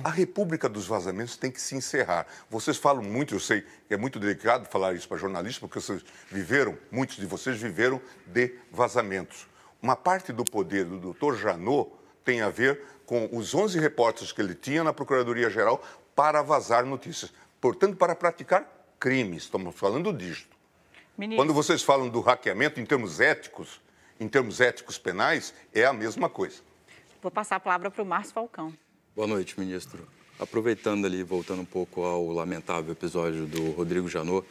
A 0.04 0.10
República 0.10 0.68
dos 0.68 0.88
Vazamentos 0.88 1.38
tem 1.38 1.52
que 1.52 1.62
se 1.62 1.76
encerrar. 1.76 2.26
Vocês 2.50 2.76
falam 2.76 3.04
muito, 3.04 3.36
eu 3.36 3.40
sei 3.40 3.64
é 3.90 3.96
muito 3.96 4.20
delicado 4.20 4.68
falar 4.68 4.94
isso 4.94 5.08
para 5.08 5.18
jornalistas, 5.18 5.60
porque 5.60 5.80
vocês 5.80 6.04
viveram, 6.30 6.78
muitos 6.92 7.18
de 7.18 7.26
vocês 7.26 7.58
viveram 7.62 8.02
de 8.26 8.52
vazamentos. 8.72 9.48
Uma 9.82 9.96
parte 9.96 10.34
do 10.34 10.44
poder 10.44 10.86
do 10.86 10.98
doutor 10.98 11.38
Janot 11.38 11.92
tem 12.26 12.42
a 12.42 12.50
ver 12.50 12.82
com 13.06 13.28
os 13.32 13.56
11 13.56 13.80
repórteres 13.80 14.32
que 14.32 14.40
ele 14.40 14.54
tinha 14.54 14.84
na 14.84 14.94
Procuradoria-Geral 14.94 15.84
para 16.20 16.42
vazar 16.42 16.86
notícias. 16.86 17.32
Portanto, 17.62 17.96
para 17.96 18.14
praticar 18.14 18.68
crimes. 19.00 19.44
Estamos 19.44 19.74
falando 19.74 20.12
disto. 20.12 20.50
Ministro. 21.18 21.42
Quando 21.42 21.54
vocês 21.54 21.82
falam 21.82 22.10
do 22.10 22.20
hackeamento 22.20 22.78
em 22.82 22.86
termos 22.86 23.22
éticos, 23.22 23.80
em 24.20 24.28
termos 24.28 24.60
éticos 24.60 24.98
penais, 24.98 25.54
é 25.74 25.86
a 25.86 25.94
mesma 25.94 26.28
coisa. 26.28 26.58
Vou 27.22 27.32
passar 27.32 27.56
a 27.56 27.60
palavra 27.62 27.90
para 27.90 28.04
o 28.04 28.06
Márcio 28.06 28.34
Falcão. 28.34 28.74
Boa 29.16 29.30
noite, 29.30 29.58
ministro. 29.58 30.06
Aproveitando 30.38 31.06
ali, 31.06 31.24
voltando 31.24 31.62
um 31.62 31.66
pouco 31.66 32.04
ao 32.04 32.28
lamentável 32.28 32.92
episódio 32.92 33.46
do 33.46 33.72
Rodrigo 33.72 34.10
Janot, 34.10 34.46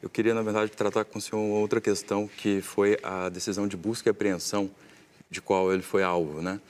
eu 0.00 0.08
queria, 0.08 0.34
na 0.34 0.42
verdade, 0.42 0.70
tratar 0.70 1.04
com 1.04 1.18
o 1.18 1.20
senhor 1.20 1.42
uma 1.42 1.58
outra 1.58 1.80
questão, 1.80 2.28
que 2.28 2.62
foi 2.62 2.96
a 3.02 3.28
decisão 3.28 3.66
de 3.66 3.76
busca 3.76 4.08
e 4.08 4.12
apreensão 4.12 4.70
de 5.28 5.42
qual 5.42 5.72
ele 5.72 5.82
foi 5.82 6.04
alvo, 6.04 6.40
né? 6.40 6.60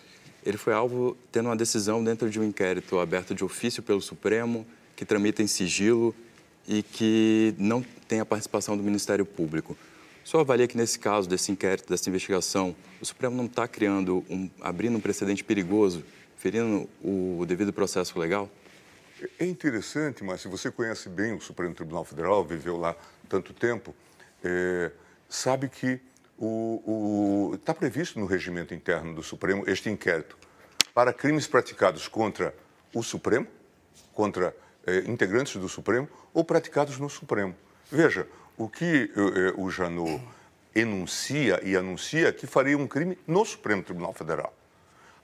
Ele 0.44 0.56
foi 0.56 0.72
alvo 0.72 1.16
tendo 1.30 1.46
uma 1.46 1.56
decisão 1.56 2.02
dentro 2.02 2.30
de 2.30 2.38
um 2.40 2.44
inquérito 2.44 2.98
aberto 2.98 3.34
de 3.34 3.44
ofício 3.44 3.82
pelo 3.82 4.00
Supremo, 4.00 4.66
que 4.96 5.04
tramita 5.04 5.42
em 5.42 5.46
sigilo 5.46 6.14
e 6.66 6.82
que 6.82 7.54
não 7.58 7.84
tem 8.06 8.20
a 8.20 8.26
participação 8.26 8.76
do 8.76 8.82
Ministério 8.82 9.24
Público. 9.24 9.76
O 10.24 10.28
senhor 10.28 10.42
avalia 10.42 10.68
que 10.68 10.76
nesse 10.76 10.98
caso, 10.98 11.28
desse 11.28 11.50
inquérito, 11.50 11.88
dessa 11.88 12.08
investigação, 12.08 12.76
o 13.00 13.06
Supremo 13.06 13.34
não 13.34 13.46
está 13.46 13.66
criando, 13.66 14.24
um, 14.28 14.50
abrindo 14.60 14.96
um 14.96 15.00
precedente 15.00 15.42
perigoso, 15.42 16.04
ferindo 16.36 16.88
o 17.02 17.44
devido 17.46 17.72
processo 17.72 18.18
legal? 18.18 18.50
É 19.38 19.46
interessante, 19.46 20.22
mas 20.22 20.42
se 20.42 20.48
você 20.48 20.70
conhece 20.70 21.08
bem 21.08 21.34
o 21.34 21.40
Supremo 21.40 21.74
Tribunal 21.74 22.04
Federal, 22.04 22.44
viveu 22.44 22.76
lá 22.76 22.94
tanto 23.28 23.52
tempo, 23.52 23.94
é, 24.44 24.92
sabe 25.28 25.68
que 25.68 26.00
está 27.54 27.74
previsto 27.74 28.18
no 28.18 28.26
regimento 28.26 28.74
interno 28.74 29.14
do 29.14 29.22
Supremo 29.22 29.64
este 29.66 29.90
inquérito 29.90 30.36
para 30.94 31.12
crimes 31.12 31.46
praticados 31.46 32.08
contra 32.08 32.54
o 32.94 33.02
Supremo, 33.02 33.46
contra 34.12 34.54
eh, 34.86 35.04
integrantes 35.06 35.56
do 35.56 35.68
Supremo 35.68 36.08
ou 36.32 36.44
praticados 36.44 36.98
no 36.98 37.08
Supremo. 37.08 37.54
Veja, 37.90 38.26
o 38.56 38.68
que 38.68 39.10
eh, 39.14 39.54
o 39.56 39.70
Janot 39.70 40.20
enuncia 40.74 41.60
e 41.62 41.76
anuncia 41.76 42.32
que 42.32 42.46
faria 42.46 42.76
um 42.76 42.86
crime 42.86 43.18
no 43.26 43.44
Supremo 43.44 43.82
Tribunal 43.82 44.12
Federal. 44.12 44.54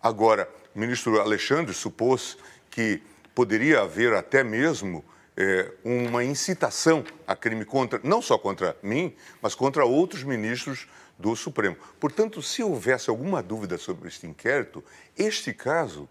Agora, 0.02 0.48
o 0.74 0.78
ministro 0.78 1.20
Alexandre 1.20 1.72
supôs 1.72 2.36
que 2.70 3.02
poderia 3.34 3.80
haver 3.80 4.14
até 4.14 4.44
mesmo 4.44 5.04
é, 5.36 5.72
uma 5.84 6.22
incitação 6.22 7.04
a 7.26 7.34
crime 7.34 7.64
contra, 7.64 8.00
não 8.04 8.22
só 8.22 8.38
contra 8.38 8.76
mim, 8.82 9.14
mas 9.42 9.54
contra 9.54 9.84
outros 9.84 10.22
ministros 10.22 10.86
do 11.18 11.34
Supremo. 11.36 11.76
Portanto, 12.00 12.42
se 12.42 12.62
houvesse 12.62 13.10
alguma 13.10 13.42
dúvida 13.42 13.78
sobre 13.78 14.08
este 14.08 14.26
inquérito, 14.26 14.82
este 15.16 15.52
caso 15.52 16.08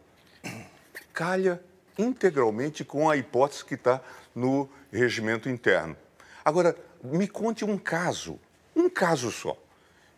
calha 1.14 1.62
integralmente 1.98 2.84
com 2.84 3.10
a 3.10 3.16
hipótese 3.16 3.64
que 3.64 3.76
está 3.76 4.02
no 4.36 4.70
regimento 4.92 5.48
interno. 5.48 5.96
Agora, 6.44 6.76
me 7.04 7.28
conte 7.28 7.64
um 7.64 7.78
caso, 7.78 8.40
um 8.76 8.90
caso 8.90 9.32
só, 9.32 9.58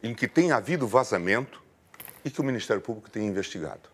em 0.01 0.13
que 0.13 0.27
tenha 0.27 0.56
havido 0.56 0.88
vazamento 0.88 1.62
e 2.24 2.30
que 2.30 2.39
o 2.39 2.44
Ministério 2.44 2.82
Público 2.82 3.10
tenha 3.10 3.27
investigado, 3.27 3.89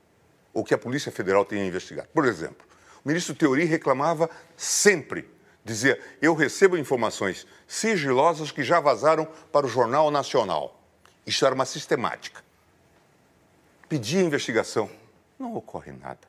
ou 0.54 0.64
que 0.64 0.74
a 0.74 0.78
Polícia 0.78 1.12
Federal 1.12 1.44
tenha 1.44 1.66
investigado. 1.66 2.10
Por 2.14 2.26
exemplo, 2.26 2.66
o 3.04 3.08
ministro 3.08 3.34
Teori 3.34 3.66
reclamava 3.66 4.30
sempre, 4.56 5.28
dizia: 5.66 6.00
eu 6.22 6.36
recebo 6.36 6.78
informações 6.78 7.48
sigilosas 7.68 8.52
que 8.52 8.64
já 8.64 8.80
vazaram 8.80 9.28
para 9.52 9.66
o 9.66 9.70
Jornal 9.70 10.12
Nacional. 10.12 10.81
Isso 11.26 11.46
era 11.46 11.54
uma 11.54 11.66
sistemática. 11.66 12.44
Pedia 13.88 14.22
investigação. 14.22 14.90
Não 15.38 15.56
ocorre 15.56 15.92
nada. 15.92 16.20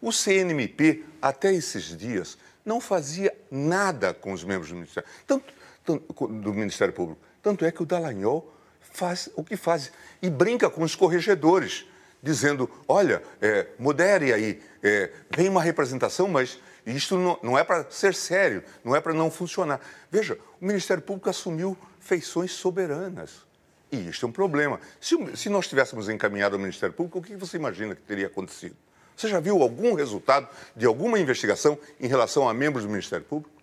O 0.00 0.12
CNMP, 0.12 1.04
até 1.20 1.52
esses 1.52 1.96
dias, 1.96 2.38
não 2.64 2.80
fazia 2.80 3.36
nada 3.50 4.14
com 4.14 4.32
os 4.32 4.44
membros 4.44 4.70
do 4.70 4.76
Ministério, 4.76 5.08
tanto, 5.26 5.52
tanto, 5.84 6.28
do 6.28 6.54
Ministério 6.54 6.94
Público. 6.94 7.20
Tanto 7.42 7.64
é 7.64 7.70
que 7.70 7.82
o 7.82 7.86
Dallagnol 7.86 8.50
faz 8.80 9.28
o 9.34 9.44
que 9.44 9.56
faz 9.56 9.92
e 10.22 10.30
brinca 10.30 10.70
com 10.70 10.82
os 10.82 10.94
corregedores, 10.94 11.86
dizendo: 12.22 12.70
olha, 12.88 13.22
é, 13.40 13.66
modere 13.78 14.32
aí, 14.32 14.62
é, 14.82 15.10
vem 15.30 15.48
uma 15.48 15.62
representação, 15.62 16.28
mas 16.28 16.58
isto 16.86 17.18
não, 17.18 17.38
não 17.42 17.58
é 17.58 17.64
para 17.64 17.90
ser 17.90 18.14
sério, 18.14 18.62
não 18.82 18.96
é 18.96 19.00
para 19.00 19.12
não 19.12 19.30
funcionar. 19.30 19.80
Veja, 20.10 20.38
o 20.60 20.64
Ministério 20.64 21.02
Público 21.02 21.28
assumiu 21.28 21.76
feições 21.98 22.52
soberanas. 22.52 23.49
E 23.92 24.08
isto 24.08 24.24
é 24.24 24.28
um 24.28 24.32
problema. 24.32 24.80
Se, 25.00 25.16
se 25.36 25.48
nós 25.48 25.68
tivéssemos 25.68 26.08
encaminhado 26.08 26.54
ao 26.54 26.60
Ministério 26.60 26.94
Público, 26.94 27.18
o 27.18 27.22
que 27.22 27.36
você 27.36 27.56
imagina 27.56 27.94
que 27.94 28.02
teria 28.02 28.26
acontecido? 28.26 28.76
Você 29.16 29.28
já 29.28 29.40
viu 29.40 29.60
algum 29.62 29.94
resultado 29.94 30.48
de 30.74 30.86
alguma 30.86 31.18
investigação 31.18 31.78
em 32.00 32.06
relação 32.06 32.48
a 32.48 32.54
membros 32.54 32.84
do 32.84 32.90
Ministério 32.90 33.24
Público? 33.24 33.54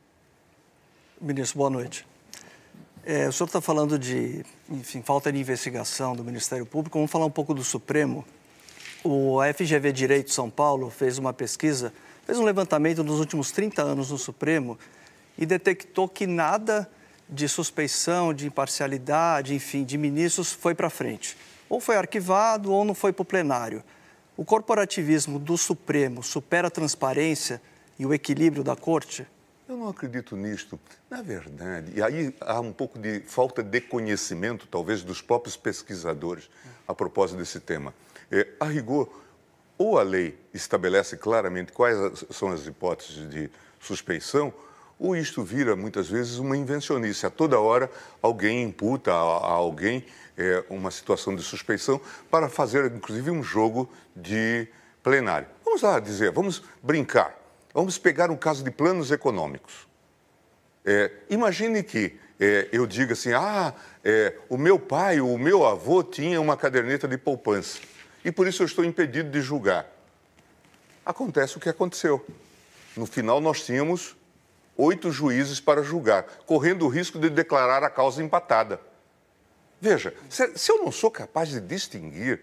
Ministro, 1.20 1.58
boa 1.58 1.70
noite. 1.70 2.06
É, 3.04 3.28
o 3.28 3.32
senhor 3.32 3.48
está 3.48 3.62
falando 3.62 3.98
de, 3.98 4.46
enfim, 4.70 5.02
falta 5.02 5.32
de 5.32 5.40
investigação 5.40 6.16
do 6.16 6.24
Ministério 6.24 6.66
Público. 6.66 6.98
Vamos 6.98 7.10
falar 7.10 7.26
um 7.26 7.32
pouco 7.32 7.54
do 7.54 7.64
Supremo. 7.64 8.26
O 9.04 9.40
FGV 9.56 9.94
Direito 9.94 10.34
São 10.34 10.50
Paulo 10.50 10.90
fez 10.90 11.18
uma 11.18 11.32
pesquisa, 11.32 11.94
fez 12.26 12.38
um 12.38 12.44
levantamento 12.44 13.04
nos 13.04 13.20
últimos 13.20 13.52
30 13.52 13.82
anos 13.82 14.12
no 14.12 14.18
Supremo 14.18 14.78
e 15.38 15.46
detectou 15.46 16.10
que 16.10 16.28
nada 16.28 16.88
de 17.30 17.48
suspeição, 17.48 18.34
de 18.34 18.48
imparcialidade, 18.48 19.54
enfim, 19.54 19.84
de 19.84 19.98
ministros 19.98 20.54
foi 20.54 20.74
para 20.74 20.90
frente. 20.90 21.38
Ou 21.70 21.80
foi 21.80 21.98
arquivado 21.98 22.72
ou 22.72 22.86
não 22.86 22.94
foi 22.94 23.12
para 23.12 23.24
o 23.24 23.26
plenário. 23.26 23.84
O 24.36 24.46
corporativismo 24.46 25.40
do 25.40 25.58
Supremo 25.58 26.24
supera 26.24 26.68
a 26.68 26.72
transparência 26.72 27.62
e 28.00 28.06
o 28.06 28.14
equilíbrio 28.14 28.64
da 28.64 28.76
Corte? 28.76 29.28
Eu 29.68 29.76
não 29.76 29.90
acredito 29.90 30.38
nisto. 30.38 30.80
Na 31.10 31.22
verdade, 31.22 31.92
e 31.96 32.02
aí 32.02 32.34
há 32.40 32.60
um 32.62 32.72
pouco 32.72 32.98
de 32.98 33.20
falta 33.22 33.62
de 33.62 33.82
conhecimento, 33.82 34.66
talvez, 34.68 35.04
dos 35.04 35.22
próprios 35.22 35.58
pesquisadores 35.58 36.50
a 36.88 36.96
propósito 36.96 37.38
desse 37.38 37.60
tema. 37.60 37.94
É, 38.32 38.48
a 38.60 38.66
rigor, 38.66 39.10
ou 39.78 40.00
a 40.00 40.04
lei 40.04 40.38
estabelece 40.54 41.18
claramente 41.18 41.74
quais 41.74 41.98
são 42.32 42.50
as 42.50 42.66
hipóteses 42.66 43.30
de 43.30 43.50
suspeição, 43.80 44.54
ou 45.00 45.16
isto 45.16 45.44
vira 45.44 45.75
muitas 45.75 46.08
vezes 46.08 46.38
uma 46.38 46.58
invencionice. 46.58 47.25
A 47.25 47.30
toda 47.30 47.60
hora 47.60 47.89
alguém 48.22 48.63
imputa 48.63 49.12
a, 49.12 49.16
alguém 49.16 50.06
é, 50.38 50.63
uma 50.70 50.92
situação 50.92 51.36
de 51.36 51.44
suspeição 51.44 52.01
para 52.30 52.50
fazer, 52.50 52.92
inclusive, 52.92 53.30
um 53.32 53.44
jogo 53.44 53.89
de 54.16 54.68
plenário. 55.04 55.48
Vamos 55.63 55.82
lá 55.82 56.00
dizer, 56.00 56.32
vamos 56.32 56.63
brincar. 56.82 57.38
Vamos 57.74 57.98
pegar 57.98 58.32
um 58.32 58.38
caso 58.38 58.63
de 58.63 58.72
planos 58.72 59.12
econômicos. 59.12 59.88
É, 60.84 61.12
imagine 61.30 61.84
que 61.84 62.18
é, 62.39 62.70
eu 62.72 62.88
diga 62.88 63.13
assim: 63.13 63.34
ah, 63.34 63.74
é, 64.04 64.36
o 64.50 64.58
meu 64.58 64.80
pai, 64.80 65.20
o 65.20 65.38
meu 65.38 65.66
avô 65.66 66.01
tinha 66.04 66.39
uma 66.39 66.56
caderneta 66.56 67.08
de 67.08 67.18
poupança 67.18 67.80
e 68.24 68.32
por 68.32 68.48
isso 68.48 68.63
eu 68.63 68.66
estou 68.66 68.84
impedido 68.84 69.30
de 69.30 69.42
julgar. 69.42 69.86
Acontece 71.06 71.58
o 71.58 71.60
que 71.60 71.70
aconteceu. 71.70 72.25
No 72.96 73.06
final, 73.06 73.39
nós 73.39 73.63
tínhamos 73.63 74.16
oito 74.78 75.12
juízes 75.12 75.60
para 75.60 75.82
julgar, 75.82 76.24
correndo 76.46 76.86
o 76.86 76.90
risco 76.90 77.18
de 77.18 77.30
declarar 77.30 77.84
a 77.84 77.90
causa 77.90 78.22
empatada. 78.22 78.80
Veja, 79.82 80.14
se 80.30 80.72
eu 80.72 80.84
não 80.84 80.92
sou 80.92 81.12
capaz 81.12 81.50
de 81.50 81.60
distinguir, 81.60 82.42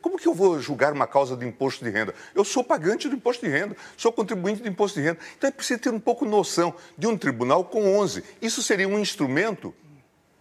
como 0.00 0.18
que 0.18 0.26
eu 0.26 0.34
vou 0.34 0.58
julgar 0.58 0.92
uma 0.92 1.06
causa 1.06 1.36
de 1.36 1.46
imposto 1.46 1.84
de 1.84 1.90
renda? 1.90 2.12
Eu 2.34 2.44
sou 2.44 2.64
pagante 2.64 3.08
do 3.08 3.14
imposto 3.14 3.46
de 3.46 3.52
renda, 3.52 3.76
sou 3.96 4.12
contribuinte 4.12 4.60
do 4.60 4.68
imposto 4.68 4.98
de 4.98 5.06
renda. 5.06 5.20
Então 5.38 5.46
é 5.46 5.52
preciso 5.52 5.80
ter 5.80 5.90
um 5.90 6.00
pouco 6.00 6.24
noção 6.24 6.74
de 6.98 7.06
um 7.06 7.16
tribunal 7.16 7.64
com 7.64 7.96
11. 7.96 8.24
Isso 8.40 8.60
seria 8.60 8.88
um 8.88 8.98
instrumento, 8.98 9.72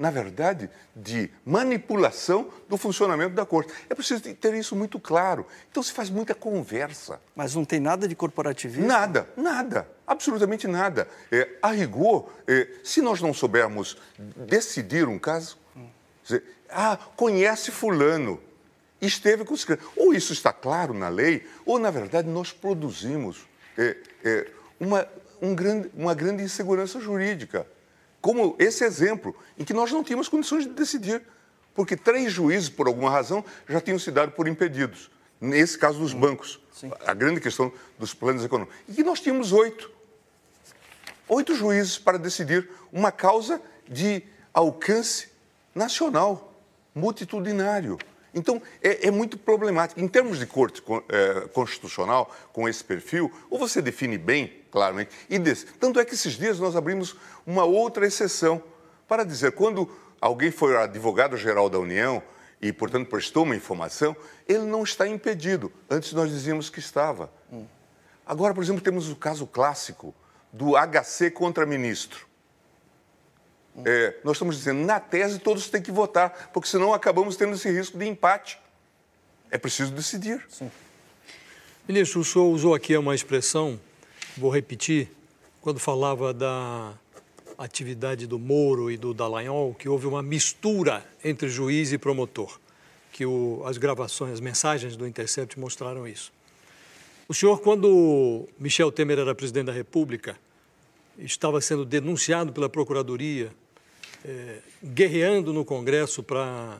na 0.01 0.09
verdade, 0.09 0.69
de 0.95 1.29
manipulação 1.45 2.49
do 2.67 2.75
funcionamento 2.75 3.35
da 3.35 3.45
corte. 3.45 3.71
É 3.89 3.93
preciso 3.93 4.21
ter 4.33 4.53
isso 4.55 4.75
muito 4.75 4.99
claro. 4.99 5.45
Então 5.69 5.81
se 5.83 5.91
faz 5.91 6.09
muita 6.09 6.33
conversa. 6.33 7.21
Mas 7.35 7.53
não 7.53 7.63
tem 7.63 7.79
nada 7.79 8.07
de 8.07 8.15
corporativismo? 8.15 8.87
Nada, 8.87 9.29
nada 9.37 9.87
absolutamente 10.11 10.67
nada. 10.67 11.07
É, 11.31 11.47
a 11.61 11.71
rigor, 11.71 12.29
é, 12.45 12.67
se 12.83 13.01
nós 13.01 13.21
não 13.21 13.33
soubermos 13.33 13.97
decidir 14.17 15.07
um 15.07 15.17
caso, 15.17 15.57
dizer, 16.21 16.43
ah, 16.69 16.97
conhece 17.15 17.71
fulano, 17.71 18.37
esteve 19.01 19.45
com 19.45 19.53
os 19.53 19.65
ou 19.95 20.13
isso 20.13 20.33
está 20.33 20.51
claro 20.51 20.93
na 20.93 21.07
lei, 21.07 21.47
ou 21.65 21.79
na 21.79 21.89
verdade 21.89 22.27
nós 22.27 22.51
produzimos 22.51 23.47
é, 23.77 23.95
é, 24.23 24.47
uma, 24.79 25.07
um 25.41 25.55
grande, 25.55 25.89
uma 25.95 26.13
grande 26.13 26.43
insegurança 26.43 26.99
jurídica, 26.99 27.65
como 28.21 28.55
esse 28.59 28.83
exemplo 28.83 29.35
em 29.57 29.63
que 29.65 29.73
nós 29.73 29.91
não 29.91 30.03
tínhamos 30.03 30.29
condições 30.29 30.65
de 30.65 30.71
decidir, 30.71 31.23
porque 31.73 31.97
três 31.97 32.31
juízes, 32.31 32.69
por 32.69 32.87
alguma 32.87 33.09
razão, 33.09 33.43
já 33.67 33.81
tinham 33.81 33.97
se 33.97 34.11
dado 34.11 34.31
por 34.33 34.47
impedidos. 34.47 35.09
Nesse 35.39 35.77
caso 35.77 35.99
dos 35.99 36.13
bancos, 36.13 36.61
Sim. 36.71 36.91
a 37.05 37.13
grande 37.13 37.41
questão 37.41 37.71
dos 37.97 38.13
planos 38.13 38.45
econômicos. 38.45 38.77
E 38.87 38.93
que 38.93 39.03
nós 39.03 39.19
tínhamos 39.19 39.51
oito 39.51 39.89
oito 41.27 41.55
juízes 41.55 41.97
para 41.97 42.19
decidir 42.19 42.69
uma 42.91 43.09
causa 43.09 43.61
de 43.87 44.21
alcance 44.53 45.29
nacional, 45.73 46.53
multitudinário. 46.93 47.97
Então, 48.33 48.61
é, 48.81 49.07
é, 49.07 49.11
muito 49.11 49.37
problemático. 49.37 49.99
Em 49.99 50.07
termos 50.07 50.39
de 50.39 50.45
corte 50.45 50.81
é, 51.09 51.47
constitucional, 51.49 52.33
com 52.53 52.67
esse 52.67 52.83
perfil, 52.83 53.31
ou 53.49 53.59
você 53.59 53.81
define 53.81 54.17
bem, 54.17 54.61
claramente, 54.71 55.11
e 55.29 55.37
desse. 55.37 55.65
Tanto 55.65 55.99
é 55.99 56.05
que 56.05 56.13
esses 56.13 56.33
dias 56.33 56.59
nós 56.59 56.75
abrimos 56.75 57.15
uma 57.45 57.65
outra 57.65 58.07
exceção 58.07 58.63
para 59.07 59.25
dizer, 59.25 59.51
quando 59.51 59.89
alguém 60.21 60.51
foi 60.51 60.77
advogado-geral 60.77 61.69
da 61.69 61.77
União 61.77 62.23
e, 62.61 62.71
portanto, 62.71 63.09
prestou 63.09 63.43
uma 63.43 63.55
informação, 63.55 64.15
ele 64.47 64.63
não 64.63 64.83
está 64.83 65.05
impedido. 65.07 65.71
Antes 65.89 66.13
nós 66.13 66.29
dizíamos 66.29 66.69
que 66.69 66.79
estava. 66.79 67.29
Hum. 67.51 67.65
Agora, 68.25 68.53
por 68.53 68.63
exemplo, 68.63 68.81
temos 68.81 69.09
o 69.09 69.15
caso 69.15 69.45
clássico 69.45 70.15
do 70.53 70.73
HC 70.77 71.31
contra 71.31 71.65
ministro. 71.65 72.30
É, 73.85 74.15
nós 74.23 74.33
estamos 74.33 74.57
dizendo, 74.57 74.85
na 74.85 74.99
tese, 74.99 75.39
todos 75.39 75.69
têm 75.69 75.81
que 75.81 75.91
votar, 75.91 76.49
porque 76.53 76.67
senão 76.67 76.93
acabamos 76.93 77.35
tendo 77.35 77.53
esse 77.53 77.71
risco 77.71 77.97
de 77.97 78.05
empate. 78.05 78.59
É 79.49 79.57
preciso 79.57 79.91
decidir. 79.91 80.45
Sim. 80.49 80.69
Ministro, 81.87 82.21
o 82.21 82.25
senhor 82.25 82.45
usou 82.45 82.75
aqui 82.75 82.95
uma 82.95 83.15
expressão, 83.15 83.79
vou 84.37 84.51
repetir, 84.51 85.09
quando 85.61 85.79
falava 85.79 86.33
da 86.33 86.93
atividade 87.57 88.27
do 88.27 88.39
Moro 88.39 88.89
e 88.89 88.97
do 88.97 89.13
Dallagnol, 89.13 89.73
que 89.73 89.87
houve 89.87 90.07
uma 90.07 90.21
mistura 90.21 91.05
entre 91.23 91.47
juiz 91.47 91.91
e 91.91 91.97
promotor, 91.97 92.59
que 93.11 93.25
o, 93.25 93.61
as 93.65 93.77
gravações, 93.77 94.33
as 94.33 94.39
mensagens 94.39 94.95
do 94.95 95.07
Intercept 95.07 95.59
mostraram 95.59 96.07
isso. 96.07 96.31
O 97.27 97.33
senhor, 97.33 97.61
quando 97.61 98.47
Michel 98.59 98.91
Temer 98.91 99.19
era 99.19 99.33
presidente 99.33 99.67
da 99.67 99.71
República, 99.71 100.37
estava 101.17 101.61
sendo 101.61 101.85
denunciado 101.85 102.51
pela 102.51 102.67
Procuradoria, 102.67 103.53
é, 104.25 104.59
guerreando 104.83 105.53
no 105.53 105.65
Congresso 105.65 106.21
para 106.23 106.79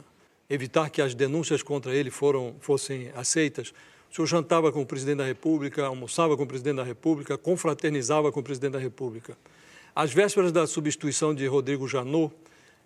evitar 0.49 0.89
que 0.89 1.01
as 1.01 1.15
denúncias 1.15 1.63
contra 1.63 1.95
ele 1.95 2.11
foram, 2.11 2.55
fossem 2.59 3.09
aceitas. 3.15 3.73
O 4.11 4.15
senhor 4.15 4.27
jantava 4.27 4.71
com 4.71 4.81
o 4.81 4.85
presidente 4.85 5.19
da 5.19 5.25
República, 5.25 5.85
almoçava 5.85 6.35
com 6.35 6.43
o 6.43 6.47
presidente 6.47 6.75
da 6.75 6.83
República, 6.83 7.37
confraternizava 7.37 8.31
com 8.31 8.41
o 8.41 8.43
presidente 8.43 8.73
da 8.73 8.79
República. 8.79 9.37
Às 9.95 10.11
vésperas 10.11 10.51
da 10.51 10.67
substituição 10.67 11.33
de 11.33 11.45
Rodrigo 11.47 11.87
Janot, 11.87 12.33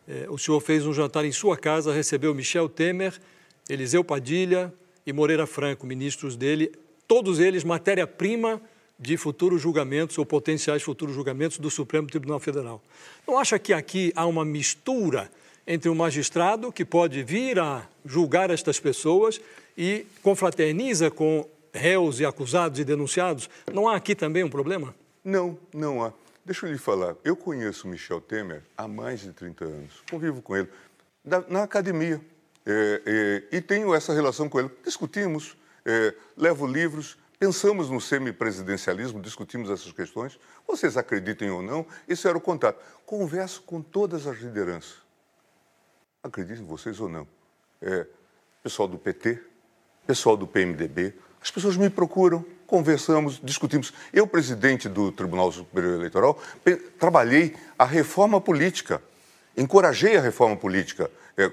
eh, 0.07 0.27
o 0.29 0.37
senhor 0.37 0.59
fez 0.59 0.85
um 0.85 0.93
jantar 0.93 1.25
em 1.25 1.31
sua 1.31 1.57
casa, 1.57 1.91
recebeu 1.91 2.33
Michel 2.33 2.69
Temer, 2.69 3.19
Eliseu 3.67 4.03
Padilha 4.03 4.71
e 5.05 5.11
Moreira 5.11 5.47
Franco, 5.47 5.87
ministros 5.87 6.35
dele, 6.35 6.71
todos 7.07 7.39
eles 7.39 7.63
matéria-prima 7.63 8.61
de 8.97 9.17
futuros 9.17 9.61
julgamentos 9.61 10.17
ou 10.17 10.25
potenciais 10.25 10.81
futuros 10.81 11.15
julgamentos 11.15 11.57
do 11.57 11.69
Supremo 11.69 12.07
Tribunal 12.07 12.39
Federal. 12.39 12.81
Não 13.27 13.37
acha 13.37 13.59
que 13.59 13.73
aqui 13.73 14.13
há 14.15 14.25
uma 14.25 14.45
mistura 14.45 15.29
entre 15.67 15.89
um 15.89 15.95
magistrado 15.95 16.71
que 16.71 16.85
pode 16.85 17.23
vir 17.23 17.59
a 17.59 17.87
julgar 18.05 18.49
estas 18.49 18.79
pessoas 18.79 19.41
e 19.77 20.05
confraterniza 20.21 21.11
com 21.11 21.47
réus 21.73 22.19
e 22.19 22.25
acusados 22.25 22.79
e 22.79 22.83
denunciados? 22.85 23.49
Não 23.71 23.87
há 23.87 23.95
aqui 23.95 24.15
também 24.15 24.43
um 24.43 24.49
problema? 24.49 24.95
Não, 25.23 25.57
não 25.73 26.03
há. 26.03 26.13
Deixa 26.45 26.67
eu 26.67 26.71
lhe 26.71 26.77
falar. 26.77 27.15
Eu 27.23 27.35
conheço 27.35 27.87
Michel 27.87 28.21
Temer 28.21 28.61
há 28.77 28.87
mais 28.87 29.21
de 29.21 29.33
30 29.33 29.65
anos. 29.65 30.03
Convivo 30.09 30.41
com 30.41 30.55
ele 30.55 30.69
na, 31.25 31.63
academia. 31.63 32.21
É, 32.65 33.01
é, 33.51 33.57
e 33.57 33.61
tenho 33.61 33.93
essa 33.93 34.13
relação 34.13 34.47
com 34.47 34.59
ele. 34.59 34.69
Discutimos 34.83 35.57
é, 35.83 36.13
levo 36.37 36.67
livros, 36.67 37.17
pensamos 37.39 37.89
no 37.89 37.99
semipresidencialismo, 37.99 39.21
discutimos 39.21 39.69
essas 39.69 39.91
questões. 39.91 40.39
Vocês 40.67 40.97
acreditem 40.97 41.49
ou 41.49 41.61
não, 41.61 41.85
isso 42.07 42.27
era 42.27 42.37
o 42.37 42.41
contato. 42.41 42.83
Converso 43.05 43.61
com 43.61 43.81
todas 43.81 44.27
as 44.27 44.37
lideranças. 44.39 44.95
Acreditem 46.23 46.65
vocês 46.65 46.99
ou 46.99 47.09
não. 47.09 47.27
É, 47.81 48.05
pessoal 48.63 48.87
do 48.87 48.97
PT, 48.97 49.41
pessoal 50.07 50.35
do 50.35 50.47
PMDB, 50.47 51.13
as 51.41 51.51
pessoas 51.51 51.77
me 51.77 51.89
procuram 51.89 52.43
conversamos, 52.65 53.39
discutimos. 53.41 53.93
Eu, 54.11 54.27
presidente 54.27 54.89
do 54.89 55.11
Tribunal 55.11 55.51
Superior 55.51 55.95
Eleitoral, 55.95 56.39
trabalhei 56.99 57.55
a 57.77 57.85
reforma 57.85 58.41
política, 58.41 59.01
encorajei 59.55 60.17
a 60.17 60.21
reforma 60.21 60.55
política, 60.55 61.09
é, 61.37 61.51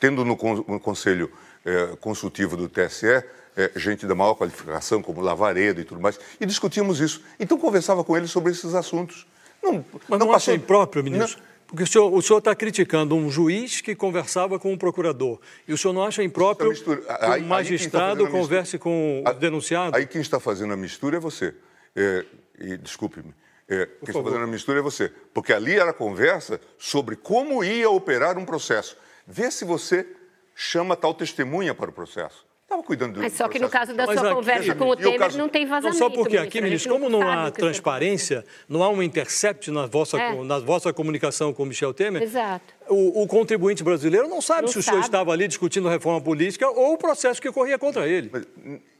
tendo 0.00 0.24
no, 0.24 0.36
no 0.68 0.80
Conselho 0.80 1.30
é, 1.64 1.96
Consultivo 1.96 2.56
do 2.56 2.68
TSE 2.68 3.24
é, 3.56 3.70
gente 3.76 4.06
da 4.06 4.14
maior 4.14 4.34
qualificação, 4.34 5.02
como 5.02 5.20
Lavaredo 5.20 5.80
e 5.80 5.84
tudo 5.84 6.00
mais, 6.00 6.18
e 6.40 6.46
discutimos 6.46 7.00
isso. 7.00 7.22
Então, 7.38 7.58
conversava 7.58 8.02
com 8.04 8.16
ele 8.16 8.26
sobre 8.26 8.52
esses 8.52 8.74
assuntos. 8.74 9.26
Não, 9.62 9.84
Mas 9.92 10.18
não, 10.18 10.18
não 10.18 10.26
passou... 10.32 10.52
acha 10.52 10.54
impróprio, 10.54 11.02
ministro? 11.02 11.38
Não, 11.38 11.54
porque 11.66 11.82
o 11.98 12.22
senhor 12.22 12.38
está 12.38 12.54
criticando 12.54 13.16
um 13.16 13.30
juiz 13.30 13.80
que 13.80 13.94
conversava 13.94 14.58
com 14.58 14.72
um 14.72 14.78
procurador. 14.78 15.40
E 15.66 15.72
o 15.72 15.78
senhor 15.78 15.92
não 15.92 16.04
acha 16.04 16.22
impróprio 16.22 16.72
que 16.72 16.90
um 16.90 17.46
magistrado 17.46 18.24
tá 18.24 18.30
converse 18.30 18.78
com 18.78 19.24
o 19.26 19.32
denunciado? 19.32 19.96
Aí 19.96 20.06
quem 20.06 20.20
está 20.20 20.38
fazendo 20.38 20.72
a 20.72 20.76
mistura 20.76 21.16
é 21.16 21.20
você. 21.20 21.54
É, 21.96 22.24
e 22.60 22.76
desculpe-me. 22.76 23.34
É, 23.68 23.86
quem 23.86 24.08
está 24.08 24.22
fazendo 24.22 24.44
a 24.44 24.46
mistura 24.46 24.78
é 24.78 24.82
você. 24.82 25.10
Porque 25.32 25.52
ali 25.52 25.74
era 25.74 25.92
conversa 25.92 26.60
sobre 26.78 27.16
como 27.16 27.64
ia 27.64 27.90
operar 27.90 28.38
um 28.38 28.44
processo. 28.44 28.96
Vê 29.26 29.50
se 29.50 29.64
você 29.64 30.06
chama 30.54 30.94
tal 30.94 31.14
testemunha 31.14 31.74
para 31.74 31.90
o 31.90 31.92
processo. 31.92 32.46
Estava 32.74 32.82
cuidando 32.82 33.14
do 33.14 33.20
Mas 33.20 33.32
só 33.34 33.48
que 33.48 33.58
no 33.58 33.68
caso 33.68 33.94
da 33.94 34.04
sua 34.04 34.14
aqui, 34.14 34.34
conversa 34.34 34.74
com 34.74 34.88
o 34.88 34.96
Temer 34.96 35.18
caso... 35.18 35.38
não 35.38 35.48
tem 35.48 35.64
vazamento. 35.64 36.00
Não, 36.00 36.10
só 36.10 36.14
porque 36.14 36.36
aqui, 36.36 36.60
ministro, 36.60 36.92
como 36.92 37.08
não 37.08 37.22
há 37.22 37.50
transparência, 37.50 38.44
não 38.68 38.82
há 38.82 38.88
um 38.88 39.02
intercept 39.02 39.70
na 39.70 39.86
vossa, 39.86 40.18
é. 40.20 40.42
na 40.42 40.58
vossa 40.58 40.92
comunicação 40.92 41.52
com 41.52 41.62
o 41.62 41.66
Michel 41.66 41.94
Temer, 41.94 42.22
Exato. 42.22 42.74
O, 42.88 43.22
o 43.22 43.26
contribuinte 43.26 43.82
brasileiro 43.82 44.28
não 44.28 44.42
sabe 44.42 44.62
não 44.62 44.68
se 44.68 44.78
o 44.78 44.82
senhor 44.82 45.00
estava 45.00 45.32
ali 45.32 45.46
discutindo 45.48 45.88
reforma 45.88 46.20
política 46.20 46.68
ou 46.68 46.94
o 46.94 46.98
processo 46.98 47.40
que 47.40 47.50
corria 47.50 47.78
contra 47.78 48.08
ele. 48.08 48.28
Mas, 48.32 48.44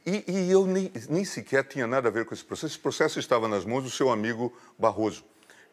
e, 0.05 0.23
e, 0.27 0.51
eu 0.51 0.65
nem, 0.65 0.91
nem 1.09 1.25
sequer 1.25 1.63
tinha 1.63 1.85
nada 1.85 2.07
a 2.07 2.11
ver 2.11 2.25
com 2.25 2.33
esse 2.33 2.43
processo. 2.43 2.73
Esse 2.73 2.79
processo 2.79 3.19
estava 3.19 3.47
nas 3.47 3.65
mãos 3.65 3.83
do 3.83 3.89
seu 3.89 4.09
amigo 4.09 4.53
Barroso. 4.77 5.23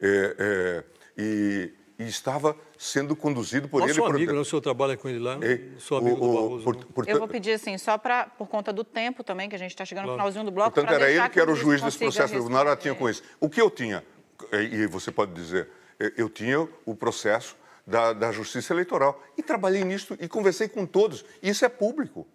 É, 0.01 0.37
é, 0.39 0.85
e 1.17 1.71
e 2.03 2.09
estava 2.09 2.57
sendo 2.79 3.15
conduzido 3.15 3.69
por 3.69 3.81
Nosso 3.81 3.93
ele. 3.93 3.99
Nosso 4.01 4.11
amigo, 4.11 4.27
por... 4.27 4.35
não, 4.35 4.43
o 4.43 4.45
senhor 4.45 4.61
trabalha 4.61 4.97
com 4.97 5.09
ele 5.09 5.19
lá, 5.19 5.39
é, 5.43 5.61
sou 5.79 5.99
amigo 5.99 6.17
o, 6.17 6.21
do 6.21 6.33
Barroso. 6.35 6.65
Por, 6.65 6.77
por, 6.87 7.09
eu 7.09 7.19
vou 7.19 7.29
pedir 7.29 7.53
assim, 7.53 7.77
só 7.79 7.97
pra, 7.99 8.27
por 8.27 8.49
conta 8.49 8.73
do 8.73 8.85
tempo 8.85 9.23
também, 9.23 9.49
que 9.49 9.55
a 9.55 9.59
gente 9.59 9.71
está 9.71 9.85
chegando 9.85 10.05
claro. 10.05 10.17
no 10.17 10.23
finalzinho 10.23 10.45
do 10.45 10.51
bloco. 10.51 10.73
Portanto, 10.73 10.95
era 10.95 11.11
ele 11.11 11.29
que 11.29 11.41
era 11.41 11.51
o 11.51 11.55
juiz 11.55 11.81
desse 11.81 11.99
processo, 11.99 12.35
o 12.41 12.49
nada 12.49 12.77
tinha 12.77 12.95
com 12.95 13.09
isso. 13.09 13.23
O 13.41 13.49
que 13.49 13.61
eu 13.61 13.71
tinha, 13.71 14.05
e 14.53 14.87
você 14.87 15.11
pode 15.11 15.33
dizer, 15.33 15.69
eu 16.17 16.29
tinha 16.29 16.69
o 16.85 16.95
processo 16.95 17.57
da, 17.87 18.13
da 18.13 18.33
Justiça 18.33 18.73
Eleitoral 18.73 19.23
e 19.37 19.43
trabalhei 19.43 19.85
nisso 19.85 20.17
e 20.21 20.29
conversei 20.29 20.69
com 20.69 20.87
todos. 20.87 21.25
Isso 21.43 21.65
é 21.65 21.69
público. 21.69 22.27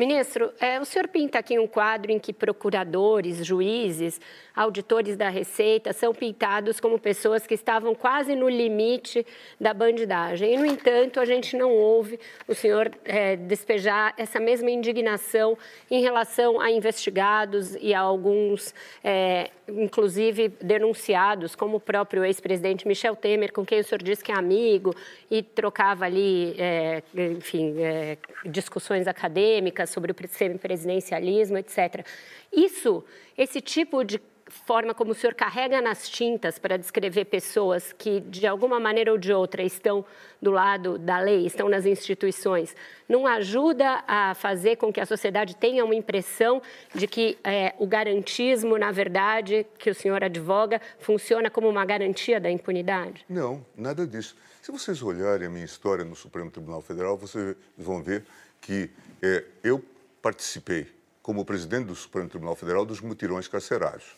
Ministro, 0.00 0.50
é, 0.58 0.80
o 0.80 0.84
senhor 0.86 1.08
pinta 1.08 1.38
aqui 1.38 1.58
um 1.58 1.66
quadro 1.66 2.10
em 2.10 2.18
que 2.18 2.32
procuradores, 2.32 3.44
juízes, 3.44 4.18
auditores 4.56 5.14
da 5.14 5.28
Receita 5.28 5.92
são 5.92 6.14
pintados 6.14 6.80
como 6.80 6.98
pessoas 6.98 7.46
que 7.46 7.52
estavam 7.52 7.94
quase 7.94 8.34
no 8.34 8.48
limite 8.48 9.26
da 9.60 9.74
bandidagem. 9.74 10.54
E, 10.54 10.56
no 10.56 10.64
entanto, 10.64 11.20
a 11.20 11.26
gente 11.26 11.54
não 11.54 11.70
ouve 11.70 12.18
o 12.48 12.54
senhor 12.54 12.90
é, 13.04 13.36
despejar 13.36 14.14
essa 14.16 14.40
mesma 14.40 14.70
indignação 14.70 15.56
em 15.90 16.00
relação 16.00 16.58
a 16.58 16.70
investigados 16.70 17.76
e 17.78 17.92
a 17.92 18.00
alguns, 18.00 18.74
é, 19.04 19.50
inclusive, 19.68 20.48
denunciados, 20.62 21.54
como 21.54 21.76
o 21.76 21.80
próprio 21.80 22.24
ex-presidente 22.24 22.88
Michel 22.88 23.14
Temer, 23.14 23.52
com 23.52 23.66
quem 23.66 23.80
o 23.80 23.84
senhor 23.84 24.02
disse 24.02 24.24
que 24.24 24.32
é 24.32 24.34
amigo 24.34 24.94
e 25.30 25.42
trocava 25.42 26.06
ali, 26.06 26.54
é, 26.58 27.02
enfim, 27.14 27.74
é, 27.78 28.16
discussões 28.46 29.06
acadêmicas 29.06 29.89
sobre 29.90 30.12
o 30.12 30.28
semipresidencialismo, 30.28 31.58
etc. 31.58 32.06
Isso, 32.52 33.04
esse 33.36 33.60
tipo 33.60 34.04
de 34.04 34.20
forma 34.50 34.92
como 34.92 35.12
o 35.12 35.14
senhor 35.14 35.34
carrega 35.34 35.80
nas 35.80 36.08
tintas 36.08 36.58
para 36.58 36.76
descrever 36.76 37.26
pessoas 37.26 37.92
que, 37.92 38.20
de 38.20 38.46
alguma 38.46 38.80
maneira 38.80 39.12
ou 39.12 39.18
de 39.18 39.32
outra, 39.32 39.62
estão 39.62 40.04
do 40.42 40.50
lado 40.50 40.98
da 40.98 41.18
lei, 41.18 41.46
estão 41.46 41.68
nas 41.68 41.86
instituições, 41.86 42.74
não 43.08 43.26
ajuda 43.26 44.02
a 44.06 44.34
fazer 44.34 44.76
com 44.76 44.92
que 44.92 45.00
a 45.00 45.06
sociedade 45.06 45.56
tenha 45.56 45.84
uma 45.84 45.94
impressão 45.94 46.60
de 46.94 47.06
que 47.06 47.38
é, 47.44 47.74
o 47.78 47.86
garantismo, 47.86 48.76
na 48.76 48.90
verdade, 48.90 49.66
que 49.78 49.90
o 49.90 49.94
senhor 49.94 50.22
advoga, 50.22 50.80
funciona 50.98 51.50
como 51.50 51.68
uma 51.68 51.84
garantia 51.84 52.40
da 52.40 52.50
impunidade? 52.50 53.24
Não, 53.28 53.64
nada 53.76 54.06
disso. 54.06 54.36
Se 54.60 54.72
vocês 54.72 55.02
olharem 55.02 55.46
a 55.46 55.50
minha 55.50 55.64
história 55.64 56.04
no 56.04 56.16
Supremo 56.16 56.50
Tribunal 56.50 56.82
Federal, 56.82 57.16
vocês 57.16 57.56
vão 57.78 58.02
ver 58.02 58.24
que 58.60 58.90
é, 59.22 59.44
eu 59.62 59.84
participei, 60.22 60.90
como 61.22 61.44
presidente 61.44 61.86
do 61.86 61.94
Supremo 61.94 62.28
Tribunal 62.28 62.56
Federal, 62.56 62.84
dos 62.84 63.00
mutirões 63.00 63.48
carcerários. 63.48 64.16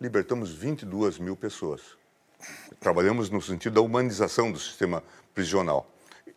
Libertamos 0.00 0.50
22 0.50 1.18
mil 1.18 1.36
pessoas. 1.36 1.80
Trabalhamos 2.80 3.30
no 3.30 3.40
sentido 3.40 3.74
da 3.74 3.80
humanização 3.80 4.50
do 4.50 4.58
sistema 4.58 5.02
prisional. 5.34 5.90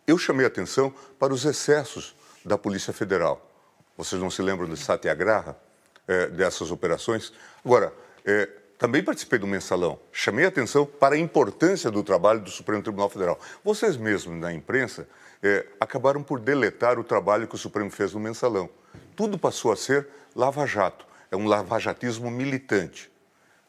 Eu 0.06 0.16
chamei 0.16 0.46
atenção 0.46 0.94
para 1.18 1.34
os 1.34 1.44
excessos 1.44 2.14
da 2.44 2.56
Polícia 2.56 2.92
Federal. 2.92 3.44
Vocês 3.96 4.20
não 4.20 4.30
se 4.30 4.40
lembram 4.40 4.68
do 4.68 4.76
Satyagraha, 4.76 5.56
é, 6.06 6.28
dessas 6.28 6.70
operações? 6.70 7.32
Agora, 7.64 7.92
é, 8.24 8.48
também 8.78 9.02
participei 9.02 9.38
do 9.38 9.46
mensalão. 9.46 9.98
Chamei 10.12 10.44
atenção 10.44 10.84
para 10.84 11.14
a 11.14 11.18
importância 11.18 11.90
do 11.90 12.02
trabalho 12.02 12.40
do 12.40 12.50
Supremo 12.50 12.82
Tribunal 12.82 13.08
Federal. 13.08 13.38
Vocês 13.64 13.96
mesmos, 13.96 14.38
na 14.38 14.52
imprensa, 14.52 15.08
é, 15.42 15.66
acabaram 15.80 16.22
por 16.22 16.40
deletar 16.40 16.98
o 16.98 17.04
trabalho 17.04 17.46
que 17.46 17.54
o 17.54 17.58
Supremo 17.58 17.90
fez 17.90 18.12
no 18.12 18.20
mensalão. 18.20 18.68
Tudo 19.14 19.38
passou 19.38 19.72
a 19.72 19.76
ser 19.76 20.06
lava-jato. 20.34 21.06
É 21.30 21.36
um 21.36 21.46
lavajatismo 21.46 22.30
militante. 22.30 23.10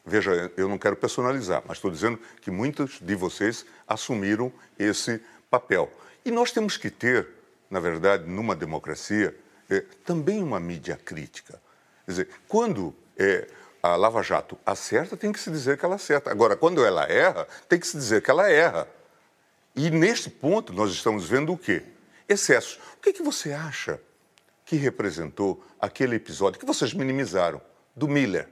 Veja, 0.04 0.50
eu 0.56 0.68
não 0.68 0.78
quero 0.78 0.96
personalizar, 0.96 1.62
mas 1.66 1.78
estou 1.78 1.90
dizendo 1.90 2.18
que 2.40 2.50
muitos 2.50 2.98
de 3.00 3.14
vocês 3.14 3.64
assumiram 3.86 4.52
esse 4.78 5.20
papel. 5.50 5.90
E 6.24 6.30
nós 6.30 6.50
temos 6.50 6.76
que 6.76 6.90
ter, 6.90 7.28
na 7.70 7.80
verdade, 7.80 8.28
numa 8.28 8.54
democracia, 8.54 9.34
é, 9.68 9.80
também 10.04 10.42
uma 10.42 10.60
mídia 10.60 10.98
crítica. 11.02 11.60
Quer 12.04 12.10
dizer, 12.10 12.28
quando 12.46 12.94
é, 13.18 13.48
a 13.82 13.96
Lava 13.96 14.22
Jato 14.22 14.58
acerta, 14.64 15.16
tem 15.16 15.32
que 15.32 15.40
se 15.40 15.50
dizer 15.50 15.78
que 15.78 15.84
ela 15.84 15.94
acerta. 15.94 16.30
Agora, 16.30 16.56
quando 16.56 16.84
ela 16.84 17.04
erra, 17.10 17.46
tem 17.68 17.78
que 17.78 17.86
se 17.86 17.96
dizer 17.96 18.22
que 18.22 18.30
ela 18.30 18.50
erra. 18.50 18.88
E 19.74 19.90
neste 19.90 20.28
ponto 20.28 20.72
nós 20.72 20.90
estamos 20.90 21.28
vendo 21.28 21.52
o 21.52 21.58
quê? 21.58 21.82
Excessos. 22.28 22.78
O 22.96 23.00
que, 23.00 23.12
que 23.12 23.22
você 23.22 23.52
acha 23.52 24.00
que 24.64 24.76
representou 24.76 25.64
aquele 25.80 26.16
episódio 26.16 26.58
que 26.58 26.66
vocês 26.66 26.92
minimizaram, 26.92 27.60
do 27.94 28.08
Miller? 28.08 28.48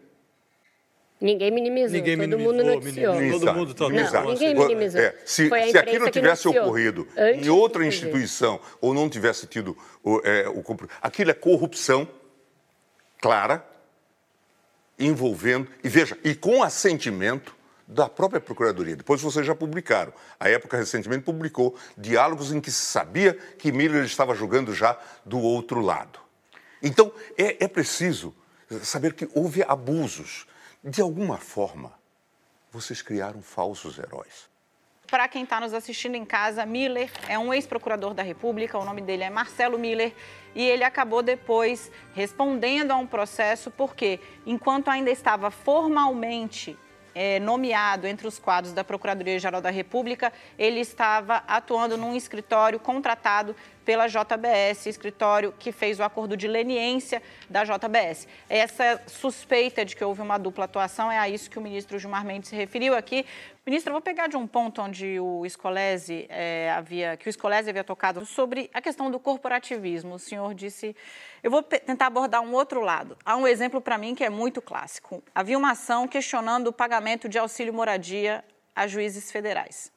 Ninguém 1.21 1.51
minimizou, 1.51 1.97
ninguém 1.97 2.19
todo 2.19 2.39
mundo 2.39 2.63
noticiou. 2.63 3.15
Minimizou. 3.15 3.41
Todo 3.41 3.55
mundo 3.55 3.75
tá 3.75 3.89
não, 3.89 4.33
ninguém 4.33 4.55
minimizou. 4.55 5.01
É, 5.01 5.15
se, 5.25 5.49
se 5.49 5.79
aquilo 5.79 6.11
tivesse 6.11 6.47
ocorrido 6.47 7.09
em 7.17 7.49
outra 7.49 7.87
instituição 7.87 8.61
ou 8.81 8.93
não 8.93 9.09
tivesse 9.09 9.47
tido 9.47 9.77
o, 10.05 10.21
é, 10.23 10.47
o 10.49 10.63
aquilo 11.01 11.31
é 11.31 11.35
corrupção 11.35 12.07
clara, 13.19 13.67
envolvendo, 14.99 15.69
e 15.83 15.89
veja, 15.89 16.19
e 16.25 16.35
com 16.35 16.63
assentimento 16.63 17.55
da 17.87 18.09
própria 18.09 18.41
Procuradoria. 18.41 18.97
Depois 18.97 19.21
vocês 19.21 19.47
já 19.47 19.55
publicaram. 19.55 20.13
A 20.41 20.49
época 20.49 20.77
recentemente 20.77 21.23
publicou 21.23 21.77
diálogos 21.97 22.53
em 22.53 22.61
que 22.61 22.71
se 22.71 22.85
sabia 22.85 23.35
que 23.35 23.71
Miller 23.71 24.05
estava 24.05 24.35
jogando 24.35 24.75
já 24.75 24.99
do 25.25 25.39
outro 25.39 25.81
lado. 25.81 26.19
Então, 26.83 27.13
é, 27.39 27.65
é 27.65 27.69
preciso 27.69 28.35
saber 28.83 29.15
que 29.15 29.29
houve 29.35 29.63
abusos. 29.63 30.47
De 30.83 31.01
alguma 31.01 31.39
forma, 31.39 31.93
vocês 32.71 33.03
criaram 33.03 33.43
falsos 33.43 33.99
heróis. 33.99 34.49
Para 35.09 35.29
quem 35.29 35.45
está 35.45 35.61
nos 35.61 35.73
assistindo 35.73 36.17
em 36.17 36.25
casa, 36.25 36.67
Miller 36.67 37.11
é 37.29 37.39
um 37.39 37.55
ex-procurador 37.55 38.13
da 38.13 38.25
República, 38.25 38.77
o 38.77 38.85
nome 38.85 39.01
dele 39.01 39.23
é 39.23 39.31
Marcelo 39.31 39.79
Miller, 39.79 40.13
e 40.53 40.65
ele 40.65 40.83
acabou 40.83 41.23
depois 41.23 41.93
respondendo 42.13 42.91
a 42.91 42.97
um 42.97 43.07
processo 43.07 43.71
porque, 43.71 44.19
enquanto 44.45 44.89
ainda 44.89 45.11
estava 45.11 45.51
formalmente 45.51 46.77
é, 47.15 47.39
nomeado 47.39 48.07
entre 48.07 48.27
os 48.27 48.39
quadros 48.39 48.75
da 48.75 48.83
Procuradoria-Geral 48.83 49.63
da 49.63 49.71
República, 49.71 50.33
ele 50.59 50.81
estava 50.81 51.37
atuando 51.47 51.97
num 51.97 52.15
escritório 52.15 52.79
contratado 52.81 53.55
pela 53.87 54.09
JBS, 54.09 54.87
escritório 54.87 55.55
que 55.59 55.73
fez 55.73 55.99
o 55.99 56.03
acordo 56.03 56.37
de 56.37 56.49
leniência 56.49 57.23
da 57.49 57.65
JBS. 57.65 58.27
Essa 58.51 59.01
suspeita 59.07 59.85
de 59.85 59.95
que 59.95 60.05
houve 60.05 60.21
uma 60.21 60.37
dupla 60.37 60.65
atuação 60.65 61.11
é 61.11 61.19
a 61.19 61.29
isso 61.29 61.49
que 61.49 61.59
o 61.59 61.63
ministro 61.63 61.99
Gilmar 61.99 62.25
Mendes 62.25 62.51
se 62.51 62.57
referiu 62.57 62.95
aqui. 62.95 63.25
Ministro, 63.67 63.91
eu 63.91 63.95
vou 63.95 64.01
pegar 64.01 64.29
de 64.29 64.37
um 64.37 64.47
ponto 64.47 64.81
onde 64.81 65.19
o 65.19 65.45
Scolese 65.49 66.25
é, 66.29 66.71
havia, 66.71 67.17
que 67.17 67.29
o 67.29 67.33
Scolese 67.33 67.69
havia 67.69 67.83
tocado 67.83 68.25
sobre 68.25 68.71
a 68.73 68.81
questão 68.81 69.11
do 69.11 69.19
corporativismo. 69.19 70.15
O 70.15 70.19
senhor 70.21 70.55
disse, 70.55 70.95
eu 71.43 71.51
vou 71.51 71.65
tentar 71.65 72.07
abordar 72.07 72.41
um 72.43 72.53
outro 72.53 72.81
lado. 72.81 73.19
Há 73.25 73.37
um 73.37 73.45
exemplo 73.45 73.81
para 73.81 73.99
mim 73.99 74.15
que 74.15 74.23
é 74.23 74.31
muito 74.31 74.63
clássico. 74.63 75.21
Havia 75.35 75.59
uma 75.59 75.73
ação 75.73 76.07
questionando 76.07 76.69
o 76.69 76.73
pagamento 76.73 77.29
de 77.29 77.39
auxílio 77.39 77.75
moradia 77.75 78.45
a 78.73 78.87
juízes 78.87 79.33
federais. 79.33 79.91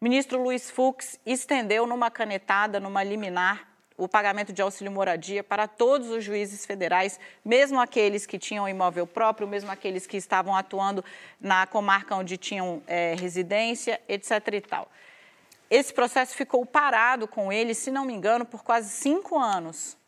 Ministro 0.00 0.42
Luiz 0.42 0.68
Fux 0.68 1.20
estendeu 1.24 1.86
numa 1.86 2.10
canetada, 2.10 2.80
numa 2.80 3.04
liminar, 3.04 3.77
o 3.98 4.08
pagamento 4.08 4.52
de 4.52 4.62
auxílio 4.62 4.92
moradia 4.92 5.42
para 5.42 5.66
todos 5.66 6.08
os 6.08 6.24
juízes 6.24 6.64
federais, 6.64 7.18
mesmo 7.44 7.80
aqueles 7.80 8.24
que 8.24 8.38
tinham 8.38 8.68
imóvel 8.68 9.06
próprio, 9.06 9.46
mesmo 9.46 9.70
aqueles 9.70 10.06
que 10.06 10.16
estavam 10.16 10.54
atuando 10.54 11.04
na 11.40 11.66
comarca 11.66 12.14
onde 12.14 12.36
tinham 12.36 12.80
é, 12.86 13.14
residência, 13.18 14.00
etc. 14.08 14.30
e 14.52 14.60
tal. 14.60 14.90
Esse 15.68 15.92
processo 15.92 16.34
ficou 16.34 16.64
parado 16.64 17.26
com 17.26 17.52
ele, 17.52 17.74
se 17.74 17.90
não 17.90 18.04
me 18.04 18.14
engano, 18.14 18.46
por 18.46 18.62
quase 18.62 18.88
cinco 18.88 19.36
anos. 19.36 19.98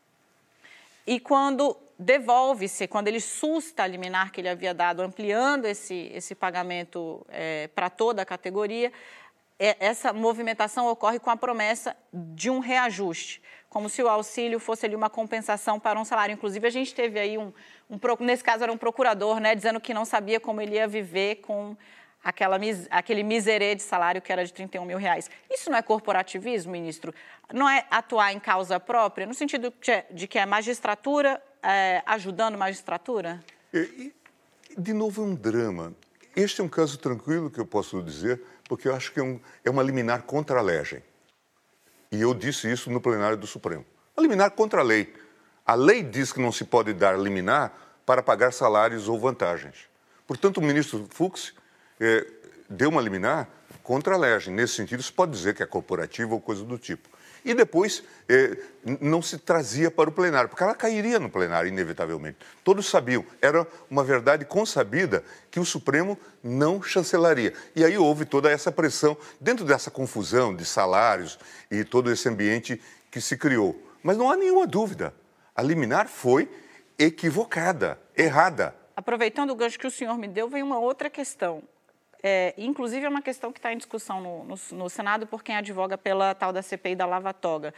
E 1.06 1.18
quando 1.18 1.76
devolve-se, 1.98 2.86
quando 2.86 3.08
ele 3.08 3.20
susta 3.20 3.82
a 3.82 3.86
liminar 3.86 4.30
que 4.30 4.40
ele 4.40 4.48
havia 4.48 4.72
dado, 4.72 5.02
ampliando 5.02 5.66
esse, 5.66 6.10
esse 6.14 6.34
pagamento 6.34 7.26
é, 7.28 7.68
para 7.74 7.90
toda 7.90 8.22
a 8.22 8.24
categoria, 8.24 8.90
é, 9.58 9.76
essa 9.78 10.10
movimentação 10.10 10.86
ocorre 10.86 11.18
com 11.18 11.28
a 11.28 11.36
promessa 11.36 11.94
de 12.10 12.48
um 12.48 12.60
reajuste, 12.60 13.42
como 13.70 13.88
se 13.88 14.02
o 14.02 14.08
auxílio 14.08 14.58
fosse 14.58 14.84
ali 14.84 14.96
uma 14.96 15.08
compensação 15.08 15.78
para 15.78 15.98
um 15.98 16.04
salário. 16.04 16.32
Inclusive, 16.34 16.66
a 16.66 16.70
gente 16.70 16.92
teve 16.92 17.18
aí 17.18 17.38
um, 17.38 17.52
um 17.88 17.98
nesse 18.18 18.42
caso 18.42 18.64
era 18.64 18.72
um 18.72 18.76
procurador, 18.76 19.38
né, 19.38 19.54
dizendo 19.54 19.80
que 19.80 19.94
não 19.94 20.04
sabia 20.04 20.40
como 20.40 20.60
ele 20.60 20.74
ia 20.74 20.88
viver 20.88 21.36
com 21.36 21.76
aquela, 22.22 22.58
aquele 22.90 23.22
miserê 23.22 23.76
de 23.76 23.82
salário 23.82 24.20
que 24.20 24.32
era 24.32 24.44
de 24.44 24.52
31 24.52 24.84
mil 24.84 24.98
reais. 24.98 25.30
Isso 25.48 25.70
não 25.70 25.78
é 25.78 25.82
corporativismo, 25.82 26.72
ministro? 26.72 27.14
Não 27.52 27.68
é 27.68 27.86
atuar 27.88 28.32
em 28.32 28.40
causa 28.40 28.80
própria, 28.80 29.24
no 29.24 29.34
sentido 29.34 29.72
de 30.10 30.26
que 30.26 30.38
é 30.38 30.44
magistratura 30.44 31.40
é, 31.62 32.02
ajudando 32.06 32.58
magistratura? 32.58 33.40
E, 33.72 34.12
de 34.76 34.92
novo, 34.92 35.22
é 35.22 35.26
um 35.26 35.34
drama. 35.34 35.94
Este 36.34 36.60
é 36.60 36.64
um 36.64 36.68
caso 36.68 36.98
tranquilo 36.98 37.50
que 37.50 37.60
eu 37.60 37.66
posso 37.66 38.02
dizer, 38.02 38.42
porque 38.64 38.88
eu 38.88 38.96
acho 38.96 39.12
que 39.12 39.20
é, 39.20 39.22
um, 39.22 39.40
é 39.64 39.70
uma 39.70 39.82
liminar 39.82 40.22
contra 40.22 40.58
a 40.58 40.62
legem. 40.62 41.02
E 42.12 42.20
eu 42.20 42.34
disse 42.34 42.70
isso 42.70 42.90
no 42.90 43.00
plenário 43.00 43.36
do 43.36 43.46
Supremo. 43.46 43.84
Uma 44.16 44.22
liminar 44.22 44.50
contra 44.50 44.80
a 44.80 44.84
lei. 44.84 45.14
A 45.64 45.74
lei 45.74 46.02
diz 46.02 46.32
que 46.32 46.40
não 46.40 46.50
se 46.50 46.64
pode 46.64 46.92
dar 46.92 47.18
liminar 47.18 47.72
para 48.04 48.22
pagar 48.22 48.52
salários 48.52 49.08
ou 49.08 49.18
vantagens. 49.18 49.88
Portanto, 50.26 50.58
o 50.58 50.62
ministro 50.62 51.06
Fux 51.10 51.54
é, 52.00 52.26
deu 52.68 52.88
uma 52.88 53.00
liminar 53.00 53.48
contra 53.82 54.14
a 54.14 54.18
legem. 54.18 54.52
Nesse 54.52 54.74
sentido, 54.74 55.02
se 55.02 55.12
pode 55.12 55.32
dizer 55.32 55.54
que 55.54 55.62
é 55.62 55.66
corporativa 55.66 56.34
ou 56.34 56.40
coisa 56.40 56.64
do 56.64 56.78
tipo. 56.78 57.08
E 57.44 57.54
depois 57.54 58.02
eh, 58.28 58.56
não 59.00 59.22
se 59.22 59.38
trazia 59.38 59.90
para 59.90 60.10
o 60.10 60.12
plenário, 60.12 60.48
porque 60.48 60.62
ela 60.62 60.74
cairia 60.74 61.18
no 61.18 61.30
plenário, 61.30 61.68
inevitavelmente. 61.68 62.38
Todos 62.62 62.88
sabiam, 62.88 63.24
era 63.40 63.66
uma 63.90 64.04
verdade 64.04 64.44
consabida 64.44 65.24
que 65.50 65.60
o 65.60 65.64
Supremo 65.64 66.18
não 66.42 66.82
chancelaria. 66.82 67.52
E 67.74 67.84
aí 67.84 67.96
houve 67.96 68.24
toda 68.24 68.50
essa 68.50 68.70
pressão, 68.70 69.16
dentro 69.40 69.64
dessa 69.64 69.90
confusão 69.90 70.54
de 70.54 70.64
salários 70.64 71.38
e 71.70 71.84
todo 71.84 72.10
esse 72.10 72.28
ambiente 72.28 72.80
que 73.10 73.20
se 73.20 73.36
criou. 73.36 73.80
Mas 74.02 74.16
não 74.16 74.30
há 74.30 74.36
nenhuma 74.36 74.66
dúvida, 74.66 75.14
a 75.54 75.62
liminar 75.62 76.08
foi 76.08 76.48
equivocada, 76.98 77.98
errada. 78.16 78.74
Aproveitando 78.94 79.50
o 79.50 79.54
gancho 79.54 79.78
que 79.78 79.86
o 79.86 79.90
senhor 79.90 80.18
me 80.18 80.28
deu, 80.28 80.48
vem 80.48 80.62
uma 80.62 80.78
outra 80.78 81.08
questão. 81.08 81.62
É, 82.22 82.54
inclusive, 82.56 83.06
é 83.06 83.08
uma 83.08 83.22
questão 83.22 83.52
que 83.52 83.58
está 83.58 83.72
em 83.72 83.76
discussão 83.76 84.20
no, 84.20 84.44
no, 84.44 84.54
no, 84.72 84.90
Senado 84.90 85.26
por 85.26 85.42
quem 85.42 85.56
advoga 85.56 85.96
pela 85.96 86.34
tal 86.34 86.52
da 86.52 86.62
CPI 86.62 86.94
da 86.94 87.06
Lava 87.06 87.32
Toga. 87.32 87.74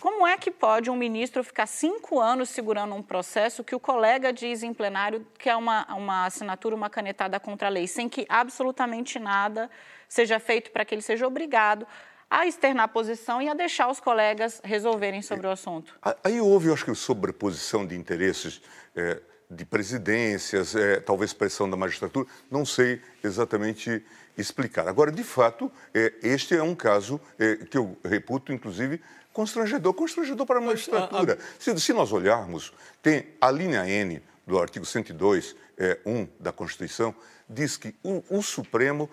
Como 0.00 0.26
é 0.26 0.36
que 0.36 0.50
pode 0.50 0.90
um 0.90 0.96
ministro 0.96 1.44
ficar 1.44 1.66
cinco 1.66 2.20
anos 2.20 2.48
segurando 2.48 2.94
um 2.94 3.02
processo 3.02 3.62
que 3.62 3.74
o 3.74 3.80
colega 3.80 4.32
diz 4.32 4.62
em 4.62 4.72
plenário 4.72 5.26
que 5.38 5.50
é 5.50 5.56
uma, 5.56 5.86
uma 5.94 6.26
assinatura, 6.26 6.74
uma 6.74 6.88
canetada 6.88 7.38
contra 7.38 7.68
a 7.68 7.70
lei, 7.70 7.86
sem 7.86 8.08
que 8.08 8.26
absolutamente 8.28 9.18
nada 9.18 9.70
seja 10.08 10.38
feito 10.38 10.70
para 10.70 10.84
que 10.84 10.94
ele 10.94 11.02
seja 11.02 11.26
obrigado 11.26 11.86
a 12.30 12.46
externar 12.46 12.84
a 12.84 12.88
posição 12.88 13.40
e 13.40 13.48
a 13.48 13.54
deixar 13.54 13.88
os 13.88 14.00
colegas 14.00 14.60
resolverem 14.64 15.22
sobre 15.22 15.46
o 15.46 15.50
assunto? 15.50 15.96
Aí 16.24 16.40
houve, 16.40 16.68
eu 16.68 16.74
acho 16.74 16.84
que, 16.84 16.94
sobreposição 16.94 17.86
de 17.86 17.94
interesses. 17.94 18.60
É 18.94 19.20
de 19.50 19.64
presidências, 19.64 20.74
é, 20.74 21.00
talvez 21.00 21.32
pressão 21.32 21.68
da 21.70 21.76
magistratura, 21.76 22.26
não 22.50 22.64
sei 22.66 23.00
exatamente 23.22 24.04
explicar. 24.36 24.88
Agora, 24.88 25.10
de 25.10 25.22
fato, 25.22 25.70
é, 25.94 26.12
este 26.22 26.54
é 26.54 26.62
um 26.62 26.74
caso 26.74 27.20
é, 27.38 27.56
que 27.56 27.78
eu 27.78 27.96
reputo, 28.04 28.52
inclusive, 28.52 29.00
constrangedor 29.32 29.94
constrangedor 29.94 30.46
para 30.46 30.58
a 30.58 30.62
magistratura. 30.62 31.38
Se, 31.58 31.78
se, 31.78 31.92
nós 31.92 32.12
olharmos, 32.12 32.72
tem 33.02 33.26
a 33.40 33.50
linha 33.50 33.88
N 33.88 34.22
do 34.46 34.58
artigo 34.58 34.84
102, 34.84 35.54
é, 35.78 35.98
1 36.06 36.28
da 36.40 36.52
Constituição, 36.52 37.14
diz 37.48 37.76
que 37.76 37.94
o, 38.02 38.22
o 38.30 38.42
Supremo 38.42 39.10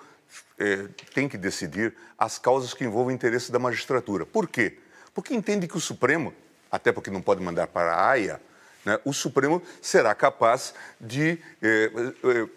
é, 0.58 0.88
tem 1.14 1.28
que 1.28 1.38
decidir 1.38 1.94
as 2.18 2.40
causas 2.40 2.74
que 2.74 2.84
envolvem 2.84 3.14
o 3.14 3.16
interesse 3.16 3.52
da 3.52 3.60
magistratura. 3.60 4.26
Por 4.26 4.48
quê? 4.48 4.80
Porque 5.14 5.34
entende 5.34 5.68
que 5.68 5.78
o 5.78 5.82
Supremo, 5.82 6.34
até 6.72 6.92
porque 6.92 7.12
não 7.12 7.22
pode 7.22 7.42
mandar 7.42 7.68
para 7.68 7.94
a 7.94 8.10
AIA, 8.10 8.42
né, 8.86 9.00
o 9.06 9.14
Supremo 9.14 9.62
será 9.82 10.14
capaz 10.14 10.74
de 11.00 11.40
eh, 11.62 11.92
eh, 12.24 12.48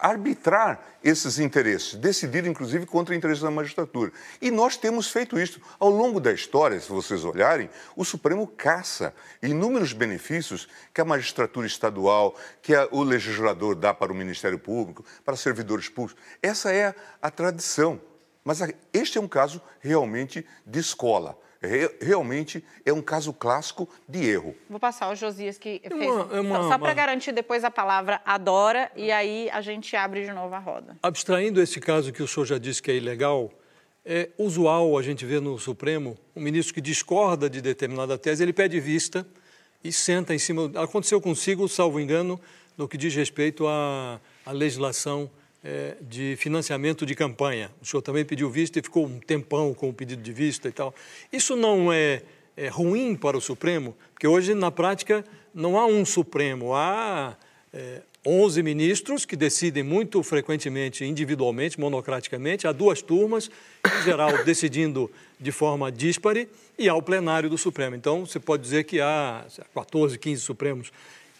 arbitrar 0.00 0.80
esses 1.02 1.38
interesses, 1.38 1.94
decidir 1.94 2.46
inclusive 2.46 2.84
contra 2.84 3.14
o 3.14 3.16
interesse 3.16 3.42
da 3.42 3.50
magistratura. 3.50 4.12
E 4.40 4.50
nós 4.50 4.76
temos 4.76 5.08
feito 5.08 5.38
isso. 5.38 5.60
Ao 5.78 5.88
longo 5.88 6.20
da 6.20 6.32
história, 6.32 6.78
se 6.80 6.88
vocês 6.88 7.24
olharem, 7.24 7.70
o 7.94 8.04
Supremo 8.04 8.46
caça 8.46 9.14
inúmeros 9.42 9.92
benefícios 9.92 10.68
que 10.92 11.00
a 11.00 11.04
magistratura 11.04 11.66
estadual, 11.66 12.36
que 12.60 12.74
a, 12.74 12.88
o 12.90 13.02
legislador 13.02 13.74
dá 13.74 13.94
para 13.94 14.12
o 14.12 14.14
Ministério 14.14 14.58
Público, 14.58 15.04
para 15.24 15.36
servidores 15.36 15.88
públicos. 15.88 16.20
Essa 16.42 16.72
é 16.72 16.86
a, 16.86 16.94
a 17.22 17.30
tradição. 17.30 18.00
Mas 18.44 18.62
a, 18.62 18.68
este 18.92 19.18
é 19.18 19.20
um 19.20 19.28
caso 19.28 19.60
realmente 19.80 20.46
de 20.66 20.78
escola 20.78 21.38
realmente 22.00 22.64
é 22.84 22.92
um 22.92 23.02
caso 23.02 23.32
clássico 23.32 23.88
de 24.08 24.24
erro. 24.24 24.54
Vou 24.68 24.80
passar 24.80 25.10
o 25.10 25.14
Josias 25.14 25.58
que 25.58 25.80
é 25.82 25.88
fez. 25.88 26.10
Uma, 26.10 26.36
é 26.36 26.40
uma, 26.40 26.62
só, 26.62 26.68
só 26.70 26.78
para 26.78 26.94
garantir 26.94 27.32
depois 27.32 27.64
a 27.64 27.70
palavra 27.70 28.20
adora 28.24 28.90
e 28.96 29.10
aí 29.12 29.50
a 29.50 29.60
gente 29.60 29.94
abre 29.96 30.24
de 30.24 30.32
novo 30.32 30.54
a 30.54 30.58
roda. 30.58 30.96
Abstraindo 31.02 31.60
esse 31.60 31.80
caso 31.80 32.12
que 32.12 32.22
o 32.22 32.28
senhor 32.28 32.46
já 32.46 32.58
disse 32.58 32.82
que 32.82 32.90
é 32.90 32.96
ilegal, 32.96 33.50
é 34.04 34.30
usual 34.38 34.96
a 34.96 35.02
gente 35.02 35.26
ver 35.26 35.40
no 35.40 35.58
Supremo 35.58 36.16
um 36.34 36.40
ministro 36.40 36.72
que 36.72 36.80
discorda 36.80 37.50
de 37.50 37.60
determinada 37.60 38.16
tese, 38.16 38.42
ele 38.42 38.52
pede 38.52 38.78
vista 38.78 39.26
e 39.82 39.92
senta 39.92 40.34
em 40.34 40.38
cima. 40.38 40.70
Aconteceu 40.76 41.20
consigo, 41.20 41.68
salvo 41.68 42.00
engano, 42.00 42.40
no 42.76 42.86
que 42.86 42.96
diz 42.96 43.14
respeito 43.14 43.66
à, 43.66 44.20
à 44.44 44.52
legislação 44.52 45.30
é, 45.66 45.96
de 46.00 46.36
financiamento 46.36 47.04
de 47.04 47.16
campanha. 47.16 47.72
O 47.82 47.84
senhor 47.84 48.00
também 48.00 48.24
pediu 48.24 48.48
vista 48.48 48.78
e 48.78 48.82
ficou 48.82 49.04
um 49.04 49.18
tempão 49.18 49.74
com 49.74 49.88
o 49.88 49.92
pedido 49.92 50.22
de 50.22 50.32
vista 50.32 50.68
e 50.68 50.72
tal. 50.72 50.94
Isso 51.32 51.56
não 51.56 51.92
é, 51.92 52.22
é 52.56 52.68
ruim 52.68 53.16
para 53.16 53.36
o 53.36 53.40
Supremo? 53.40 53.96
Porque 54.12 54.28
hoje, 54.28 54.54
na 54.54 54.70
prática, 54.70 55.24
não 55.52 55.76
há 55.76 55.84
um 55.84 56.04
Supremo, 56.04 56.72
há 56.72 57.36
é, 57.72 58.00
11 58.24 58.62
ministros 58.62 59.24
que 59.24 59.34
decidem 59.34 59.82
muito 59.82 60.22
frequentemente, 60.22 61.04
individualmente, 61.04 61.80
monocraticamente, 61.80 62.68
há 62.68 62.70
duas 62.70 63.02
turmas, 63.02 63.50
em 63.84 64.04
geral 64.04 64.30
decidindo 64.46 65.10
de 65.40 65.50
forma 65.50 65.90
díspare, 65.90 66.48
e 66.78 66.88
há 66.88 66.94
o 66.94 67.02
plenário 67.02 67.50
do 67.50 67.58
Supremo. 67.58 67.96
Então, 67.96 68.24
você 68.24 68.38
pode 68.38 68.62
dizer 68.62 68.84
que 68.84 69.00
há 69.00 69.44
14, 69.74 70.16
15 70.16 70.42
Supremos. 70.42 70.92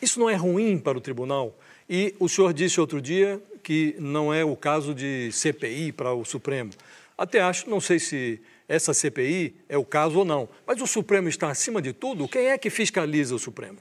Isso 0.02 0.18
não 0.18 0.28
é 0.28 0.34
ruim 0.34 0.78
para 0.78 0.98
o 0.98 1.00
tribunal? 1.00 1.56
E 1.88 2.14
o 2.18 2.28
senhor 2.28 2.52
disse 2.52 2.80
outro 2.80 3.00
dia 3.00 3.40
que 3.62 3.96
não 3.98 4.32
é 4.32 4.44
o 4.44 4.56
caso 4.56 4.94
de 4.94 5.30
CPI 5.32 5.92
para 5.92 6.12
o 6.12 6.24
Supremo. 6.24 6.70
Até 7.16 7.40
acho, 7.40 7.68
não 7.70 7.80
sei 7.80 7.98
se 7.98 8.40
essa 8.68 8.92
CPI 8.92 9.56
é 9.68 9.78
o 9.78 9.84
caso 9.84 10.18
ou 10.18 10.24
não, 10.24 10.48
mas 10.66 10.80
o 10.80 10.86
Supremo 10.86 11.28
está 11.28 11.48
acima 11.48 11.80
de 11.80 11.92
tudo? 11.92 12.28
Quem 12.28 12.48
é 12.48 12.58
que 12.58 12.68
fiscaliza 12.70 13.34
o 13.34 13.38
Supremo? 13.38 13.78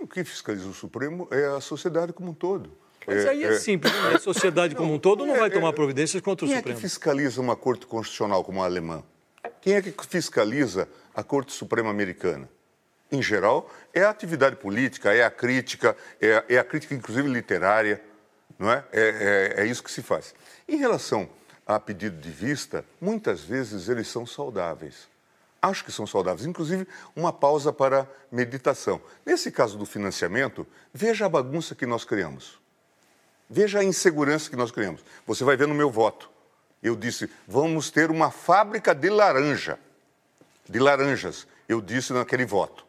O 0.00 0.06
que 0.06 0.22
fiscaliza 0.22 0.68
o 0.68 0.74
Supremo 0.74 1.28
é 1.30 1.44
a 1.46 1.60
sociedade 1.60 2.12
como 2.12 2.30
um 2.30 2.34
todo. 2.34 2.70
Mas 3.06 3.24
é, 3.24 3.30
aí 3.30 3.44
é, 3.44 3.48
é 3.48 3.58
simples, 3.58 3.92
né? 3.92 4.14
a 4.14 4.18
sociedade 4.18 4.74
como 4.74 4.94
um 4.94 4.98
todo 4.98 5.26
não 5.26 5.36
vai 5.36 5.48
é, 5.48 5.50
tomar 5.50 5.70
é. 5.70 5.72
providências 5.72 6.22
contra 6.22 6.46
o 6.46 6.48
Quem 6.48 6.56
Supremo. 6.58 6.76
Quem 6.76 6.84
é 6.84 6.88
que 6.88 6.94
fiscaliza 6.94 7.40
uma 7.40 7.56
corte 7.56 7.86
constitucional 7.86 8.44
como 8.44 8.62
a 8.62 8.66
alemã? 8.66 9.02
Quem 9.60 9.74
é 9.74 9.82
que 9.82 9.92
fiscaliza 10.06 10.88
a 11.14 11.22
Corte 11.22 11.52
Suprema 11.52 11.90
Americana? 11.90 12.48
em 13.10 13.22
geral, 13.22 13.70
é 13.98 14.04
a 14.04 14.10
atividade 14.10 14.56
política, 14.56 15.12
é 15.12 15.24
a 15.24 15.30
crítica, 15.30 15.96
é, 16.20 16.44
é 16.48 16.58
a 16.58 16.64
crítica, 16.64 16.94
inclusive, 16.94 17.28
literária, 17.28 18.00
não 18.58 18.70
é? 18.70 18.84
É, 18.92 19.54
é? 19.56 19.62
é 19.62 19.66
isso 19.66 19.82
que 19.82 19.90
se 19.90 20.02
faz. 20.02 20.34
Em 20.68 20.76
relação 20.76 21.28
a 21.66 21.78
pedido 21.78 22.16
de 22.20 22.30
vista, 22.30 22.84
muitas 23.00 23.40
vezes 23.42 23.88
eles 23.88 24.08
são 24.08 24.24
saudáveis. 24.24 25.08
Acho 25.60 25.84
que 25.84 25.90
são 25.90 26.06
saudáveis. 26.06 26.46
Inclusive, 26.46 26.86
uma 27.14 27.32
pausa 27.32 27.72
para 27.72 28.08
meditação. 28.30 29.00
Nesse 29.26 29.50
caso 29.50 29.76
do 29.76 29.84
financiamento, 29.84 30.66
veja 30.94 31.26
a 31.26 31.28
bagunça 31.28 31.74
que 31.74 31.84
nós 31.84 32.04
criamos. 32.04 32.60
Veja 33.50 33.80
a 33.80 33.84
insegurança 33.84 34.48
que 34.48 34.56
nós 34.56 34.70
criamos. 34.70 35.04
Você 35.26 35.42
vai 35.42 35.56
ver 35.56 35.66
no 35.66 35.74
meu 35.74 35.90
voto. 35.90 36.30
Eu 36.80 36.94
disse: 36.94 37.28
vamos 37.46 37.90
ter 37.90 38.10
uma 38.10 38.30
fábrica 38.30 38.94
de 38.94 39.10
laranja. 39.10 39.78
De 40.68 40.78
laranjas. 40.78 41.46
Eu 41.68 41.80
disse 41.80 42.12
naquele 42.12 42.44
voto 42.44 42.87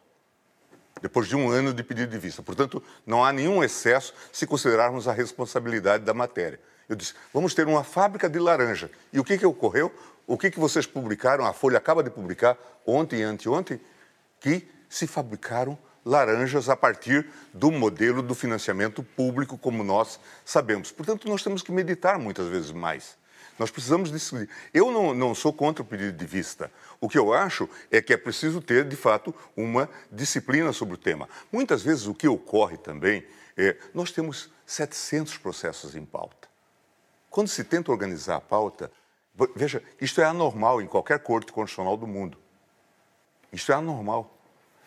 depois 1.02 1.28
de 1.28 1.36
um 1.36 1.50
ano 1.50 1.72
de 1.72 1.82
pedido 1.82 2.10
de 2.10 2.18
vista. 2.18 2.42
Portanto, 2.42 2.82
não 3.06 3.24
há 3.24 3.32
nenhum 3.32 3.62
excesso 3.62 4.14
se 4.32 4.46
considerarmos 4.46 5.08
a 5.08 5.12
responsabilidade 5.12 6.04
da 6.04 6.14
matéria. 6.14 6.60
Eu 6.88 6.96
disse, 6.96 7.14
vamos 7.32 7.54
ter 7.54 7.66
uma 7.66 7.84
fábrica 7.84 8.28
de 8.28 8.38
laranja. 8.38 8.90
E 9.12 9.20
o 9.20 9.24
que, 9.24 9.38
que 9.38 9.46
ocorreu? 9.46 9.92
O 10.26 10.36
que, 10.36 10.50
que 10.50 10.58
vocês 10.58 10.86
publicaram, 10.86 11.44
a 11.44 11.52
Folha 11.52 11.78
acaba 11.78 12.02
de 12.02 12.10
publicar 12.10 12.58
ontem 12.86 13.20
e 13.20 13.22
anteontem, 13.22 13.80
que 14.40 14.68
se 14.88 15.06
fabricaram 15.06 15.78
laranjas 16.04 16.68
a 16.68 16.76
partir 16.76 17.26
do 17.52 17.70
modelo 17.70 18.22
do 18.22 18.34
financiamento 18.34 19.02
público, 19.02 19.56
como 19.56 19.84
nós 19.84 20.18
sabemos. 20.44 20.90
Portanto, 20.90 21.28
nós 21.28 21.42
temos 21.42 21.62
que 21.62 21.70
meditar 21.70 22.18
muitas 22.18 22.48
vezes 22.48 22.72
mais. 22.72 23.19
Nós 23.60 23.70
precisamos 23.70 24.10
decidir. 24.10 24.48
Eu 24.72 24.90
não, 24.90 25.12
não 25.12 25.34
sou 25.34 25.52
contra 25.52 25.82
o 25.82 25.84
pedido 25.84 26.16
de 26.16 26.24
vista. 26.24 26.72
O 26.98 27.10
que 27.10 27.18
eu 27.18 27.30
acho 27.30 27.68
é 27.90 28.00
que 28.00 28.10
é 28.10 28.16
preciso 28.16 28.58
ter, 28.58 28.86
de 28.86 28.96
fato, 28.96 29.34
uma 29.54 29.86
disciplina 30.10 30.72
sobre 30.72 30.94
o 30.94 30.96
tema. 30.96 31.28
Muitas 31.52 31.82
vezes 31.82 32.06
o 32.06 32.14
que 32.14 32.26
ocorre 32.26 32.78
também 32.78 33.22
é 33.58 33.76
nós 33.92 34.12
temos 34.12 34.50
700 34.64 35.36
processos 35.36 35.94
em 35.94 36.06
pauta. 36.06 36.48
Quando 37.28 37.48
se 37.48 37.62
tenta 37.62 37.92
organizar 37.92 38.36
a 38.36 38.40
pauta, 38.40 38.90
veja, 39.54 39.82
isto 40.00 40.22
é 40.22 40.24
anormal 40.24 40.80
em 40.80 40.86
qualquer 40.86 41.18
corte 41.18 41.52
constitucional 41.52 41.98
do 41.98 42.06
mundo. 42.06 42.38
Isto 43.52 43.72
é 43.72 43.74
anormal. 43.74 44.38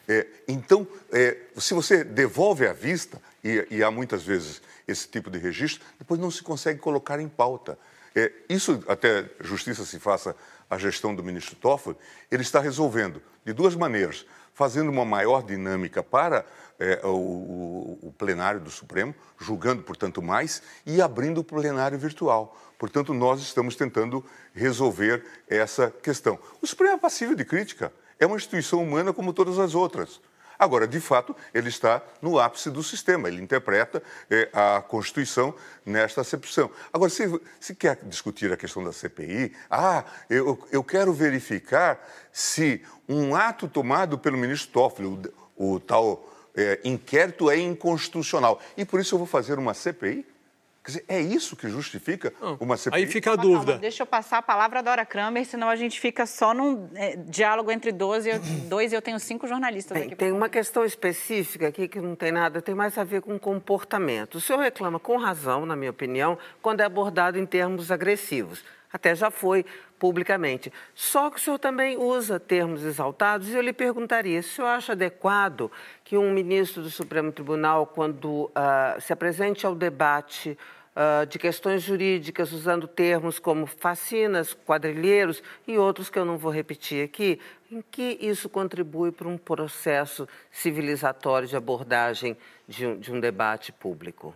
É, 0.08 0.26
então, 0.48 0.88
é, 1.12 1.38
se 1.58 1.76
você 1.76 2.04
devolve 2.04 2.66
à 2.66 2.74
vista, 2.74 3.22
e, 3.44 3.68
e, 3.70 3.84
há 3.84 3.92
muitas 3.92 4.24
vezes 4.24 4.64
esse 4.88 5.08
tipo 5.08 5.30
de 5.30 5.38
registro, 5.38 5.86
depois 6.00 6.20
não 6.20 6.32
se 6.32 6.42
consegue 6.42 6.80
colocar 6.80 7.20
em 7.20 7.30
pauta. 7.30 7.78
É, 8.16 8.32
isso, 8.50 8.84
até 8.88 9.30
justiça 9.40 9.86
se 9.86 10.00
faça 10.00 10.36
a 10.70 10.78
gestão 10.78 11.16
do 11.16 11.24
ministro 11.24 11.56
Toffoli, 11.56 11.98
ele 12.32 12.44
está 12.44 12.60
resolvendo 12.60 13.22
de 13.46 13.54
duas 13.54 13.76
maneiras. 13.76 14.26
Fazendo 14.54 14.92
uma 14.92 15.04
maior 15.04 15.42
dinâmica 15.42 16.04
para 16.04 16.46
é, 16.80 17.02
o, 17.04 17.98
o 18.04 18.14
plenário 18.16 18.60
do 18.60 18.70
Supremo, 18.70 19.16
julgando, 19.40 19.82
portanto, 19.82 20.22
mais, 20.22 20.62
e 20.86 21.02
abrindo 21.02 21.40
o 21.40 21.44
plenário 21.44 21.98
virtual. 21.98 22.56
Portanto, 22.78 23.16
nós 23.16 23.42
estamos 23.42 23.76
tentando 23.76 24.24
resolver 24.54 25.26
essa 25.48 25.90
questão. 25.90 26.38
O 26.62 26.68
Supremo 26.68 26.94
é 26.94 26.98
passível 26.98 27.36
de 27.36 27.44
crítica 27.44 27.92
é 28.20 28.26
uma 28.26 28.38
instituição 28.38 28.82
humana 28.82 29.14
como 29.14 29.34
todas 29.34 29.60
as 29.60 29.76
outras. 29.76 30.22
Agora, 30.58 30.88
de 30.88 31.00
fato, 31.00 31.36
ele 31.54 31.70
está 31.70 32.02
no 32.22 32.40
ápice 32.40 32.70
do 32.70 32.84
sistema, 32.84 33.28
ele 33.28 33.42
interpreta 33.42 34.02
é, 34.30 34.50
a 34.54 34.82
Constituição 34.82 35.54
nesta 35.86 36.22
acepção. 36.22 36.70
Agora, 36.92 37.10
se, 37.10 37.24
se 37.60 37.76
quer 37.76 38.00
discutir 38.04 38.52
a 38.52 38.58
questão 38.58 38.84
da 38.84 38.92
CPI, 38.92 39.54
ah, 39.70 40.04
eu, 40.30 40.60
eu 40.72 40.84
quero 40.84 41.14
verificar 41.14 42.00
se 42.32 42.82
um 43.08 43.36
ato 43.36 43.68
tomado 43.68 44.18
pelo 44.18 44.38
ministro 44.38 44.72
Toffoli, 44.72 45.08
o, 45.58 45.74
o 45.76 45.80
tal 45.80 46.30
é, 46.56 46.80
inquérito, 46.84 47.50
é 47.50 47.58
inconstitucional. 47.58 48.60
E 48.78 48.86
por 48.86 49.00
isso 49.00 49.16
eu 49.16 49.20
vou 49.20 49.28
fazer 49.28 49.58
uma 49.58 49.74
CPI? 49.74 50.33
Quer 50.84 50.92
dizer, 50.92 51.06
é 51.08 51.22
isso 51.22 51.56
que 51.56 51.70
justifica 51.70 52.34
uma 52.60 52.76
CPI? 52.76 53.00
Aí 53.00 53.08
fica 53.08 53.32
a 53.32 53.36
dúvida. 53.38 53.66
Calma, 53.66 53.80
deixa 53.80 54.04
eu 54.04 54.08
passar 54.08 54.40
a 54.40 54.42
palavra 54.42 54.80
a 54.80 54.82
Dora 54.82 55.06
Kramer, 55.06 55.46
senão 55.46 55.70
a 55.70 55.78
gente 55.78 55.98
fica 55.98 56.26
só 56.26 56.54
num 56.54 56.90
é, 56.94 57.16
diálogo 57.16 57.72
entre 57.72 57.90
dois, 57.94 58.26
eu, 58.26 58.38
dois 58.68 58.92
e 58.92 58.96
eu 58.96 59.02
tenho 59.02 59.18
cinco 59.18 59.48
jornalistas 59.48 59.98
Bem, 59.98 60.08
aqui. 60.08 60.16
Tem 60.16 60.34
uma 60.34 60.50
questão 60.50 60.84
específica 60.84 61.70
aqui 61.70 61.88
que 61.88 62.02
não 62.02 62.16
tem 62.16 62.34
nada, 62.34 62.62
tem 62.62 62.76
mais 62.76 62.98
a 62.98 63.04
ver 63.06 63.22
com 63.22 63.40
comportamento. 63.40 64.36
O 64.36 64.42
senhor 64.42 64.60
reclama 64.60 65.00
com 65.00 65.16
razão, 65.16 65.66
na 65.66 65.76
minha 65.76 65.92
opinião, 65.92 66.38
quando 66.62 66.82
é 66.82 66.84
abordado 66.84 67.40
em 67.40 67.46
termos 67.46 67.90
agressivos. 67.90 68.62
Até 68.92 69.16
já 69.16 69.32
foi 69.32 69.66
publicamente. 70.04 70.70
Só 70.94 71.30
que 71.30 71.38
o 71.38 71.40
senhor 71.40 71.58
também 71.58 71.96
usa 71.98 72.38
termos 72.38 72.84
exaltados 72.84 73.48
e 73.48 73.54
eu 73.54 73.62
lhe 73.62 73.72
perguntaria 73.72 74.42
se 74.42 74.50
o 74.50 74.52
senhor 74.56 74.68
acha 74.68 74.92
adequado 74.92 75.72
que 76.04 76.18
um 76.18 76.30
ministro 76.34 76.84
do 76.84 76.90
Supremo 76.90 77.32
Tribunal, 77.32 77.88
quando 77.88 78.28
uh, 78.28 79.00
se 79.00 79.14
apresente 79.14 79.66
ao 79.66 79.74
debate 79.74 80.58
uh, 80.94 81.26
de 81.26 81.40
questões 81.40 81.84
jurídicas, 81.84 82.52
usando 82.52 82.86
termos 82.86 83.40
como 83.40 83.66
facinas, 83.66 84.54
quadrilheiros 84.54 85.42
e 85.66 85.78
outros 85.78 86.10
que 86.10 86.20
eu 86.20 86.26
não 86.26 86.38
vou 86.38 86.52
repetir 86.52 87.06
aqui, 87.06 87.40
em 87.72 87.82
que 87.82 88.18
isso 88.20 88.50
contribui 88.50 89.10
para 89.10 89.30
um 89.30 89.38
processo 89.38 90.28
civilizatório 90.52 91.48
de 91.48 91.56
abordagem 91.56 92.36
de 92.68 92.86
um, 92.86 93.00
de 93.00 93.10
um 93.10 93.22
debate 93.22 93.72
público? 93.72 94.36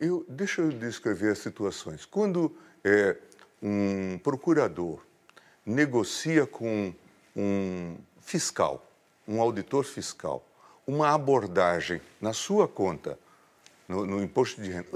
Eu, 0.00 0.24
deixa 0.26 0.62
eu 0.62 0.70
descrever 0.70 1.32
as 1.32 1.38
situações. 1.38 2.06
Quando 2.06 2.50
é, 2.82 3.14
um 3.62 4.18
procurador 4.18 5.00
negocia 5.64 6.46
com 6.46 6.92
um 7.36 7.96
fiscal, 8.20 8.84
um 9.26 9.40
auditor 9.40 9.84
fiscal, 9.84 10.44
uma 10.86 11.14
abordagem 11.14 12.00
na 12.20 12.32
sua 12.32 12.66
conta, 12.66 13.18
no, 13.88 14.04
no 14.04 14.22
imposto 14.22 14.60
de 14.60 14.70
renda, 14.70 14.88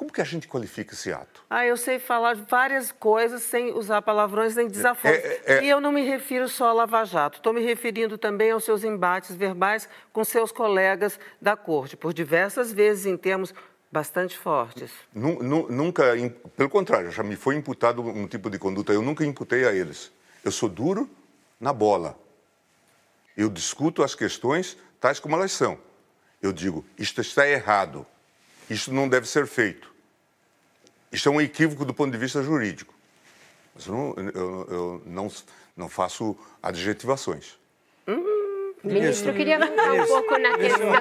como 0.00 0.10
que 0.10 0.22
a 0.22 0.24
gente 0.24 0.48
qualifica 0.48 0.94
esse 0.94 1.12
ato? 1.12 1.44
Ah, 1.50 1.66
eu 1.66 1.76
sei 1.76 1.98
falar 1.98 2.34
várias 2.34 2.90
coisas 2.90 3.42
sem 3.42 3.70
usar 3.74 4.00
palavrões 4.00 4.56
nem 4.56 4.66
desaforos. 4.66 5.18
É, 5.18 5.42
é, 5.44 5.52
é... 5.58 5.64
E 5.64 5.68
eu 5.68 5.78
não 5.78 5.92
me 5.92 6.00
refiro 6.00 6.48
só 6.48 6.70
a 6.70 6.72
Lava 6.72 7.04
Jato. 7.04 7.36
Estou 7.36 7.52
me 7.52 7.60
referindo 7.60 8.16
também 8.16 8.50
aos 8.50 8.64
seus 8.64 8.82
embates 8.82 9.36
verbais 9.36 9.86
com 10.10 10.24
seus 10.24 10.50
colegas 10.50 11.20
da 11.38 11.54
corte, 11.54 11.98
por 11.98 12.14
diversas 12.14 12.72
vezes 12.72 13.04
em 13.04 13.14
termos 13.14 13.52
bastante 13.90 14.38
fortes. 14.38 14.90
Nunca, 15.14 16.04
pelo 16.56 16.68
contrário, 16.68 17.10
já 17.10 17.22
me 17.22 17.36
foi 17.36 17.56
imputado 17.56 18.02
um 18.02 18.26
tipo 18.26 18.48
de 18.48 18.58
conduta. 18.58 18.92
Eu 18.92 19.02
nunca 19.02 19.24
imputei 19.24 19.64
a 19.64 19.72
eles. 19.72 20.12
Eu 20.44 20.52
sou 20.52 20.68
duro 20.68 21.08
na 21.58 21.72
bola. 21.72 22.18
Eu 23.36 23.48
discuto 23.48 24.02
as 24.02 24.14
questões 24.14 24.76
tais 25.00 25.18
como 25.18 25.34
elas 25.34 25.52
são. 25.52 25.78
Eu 26.40 26.52
digo, 26.52 26.84
isto 26.96 27.20
está 27.20 27.48
errado. 27.48 28.06
Isto 28.68 28.92
não 28.92 29.08
deve 29.08 29.26
ser 29.28 29.46
feito. 29.46 29.92
Isto 31.10 31.28
é 31.28 31.32
um 31.32 31.40
equívoco 31.40 31.84
do 31.84 31.92
ponto 31.92 32.12
de 32.12 32.18
vista 32.18 32.42
jurídico. 32.42 32.94
Mas 33.74 33.86
eu 33.86 33.94
não, 33.94 34.14
eu, 34.16 34.66
eu 34.70 35.02
não, 35.06 35.32
não 35.76 35.88
faço 35.88 36.36
adjetivações. 36.62 37.58
Ministro, 38.82 39.30
eu 39.30 39.34
queria 39.34 39.58
voltar 39.58 39.92
um 39.92 40.06
pouco 40.06 40.38
na 40.38 40.56
questão. 40.56 40.92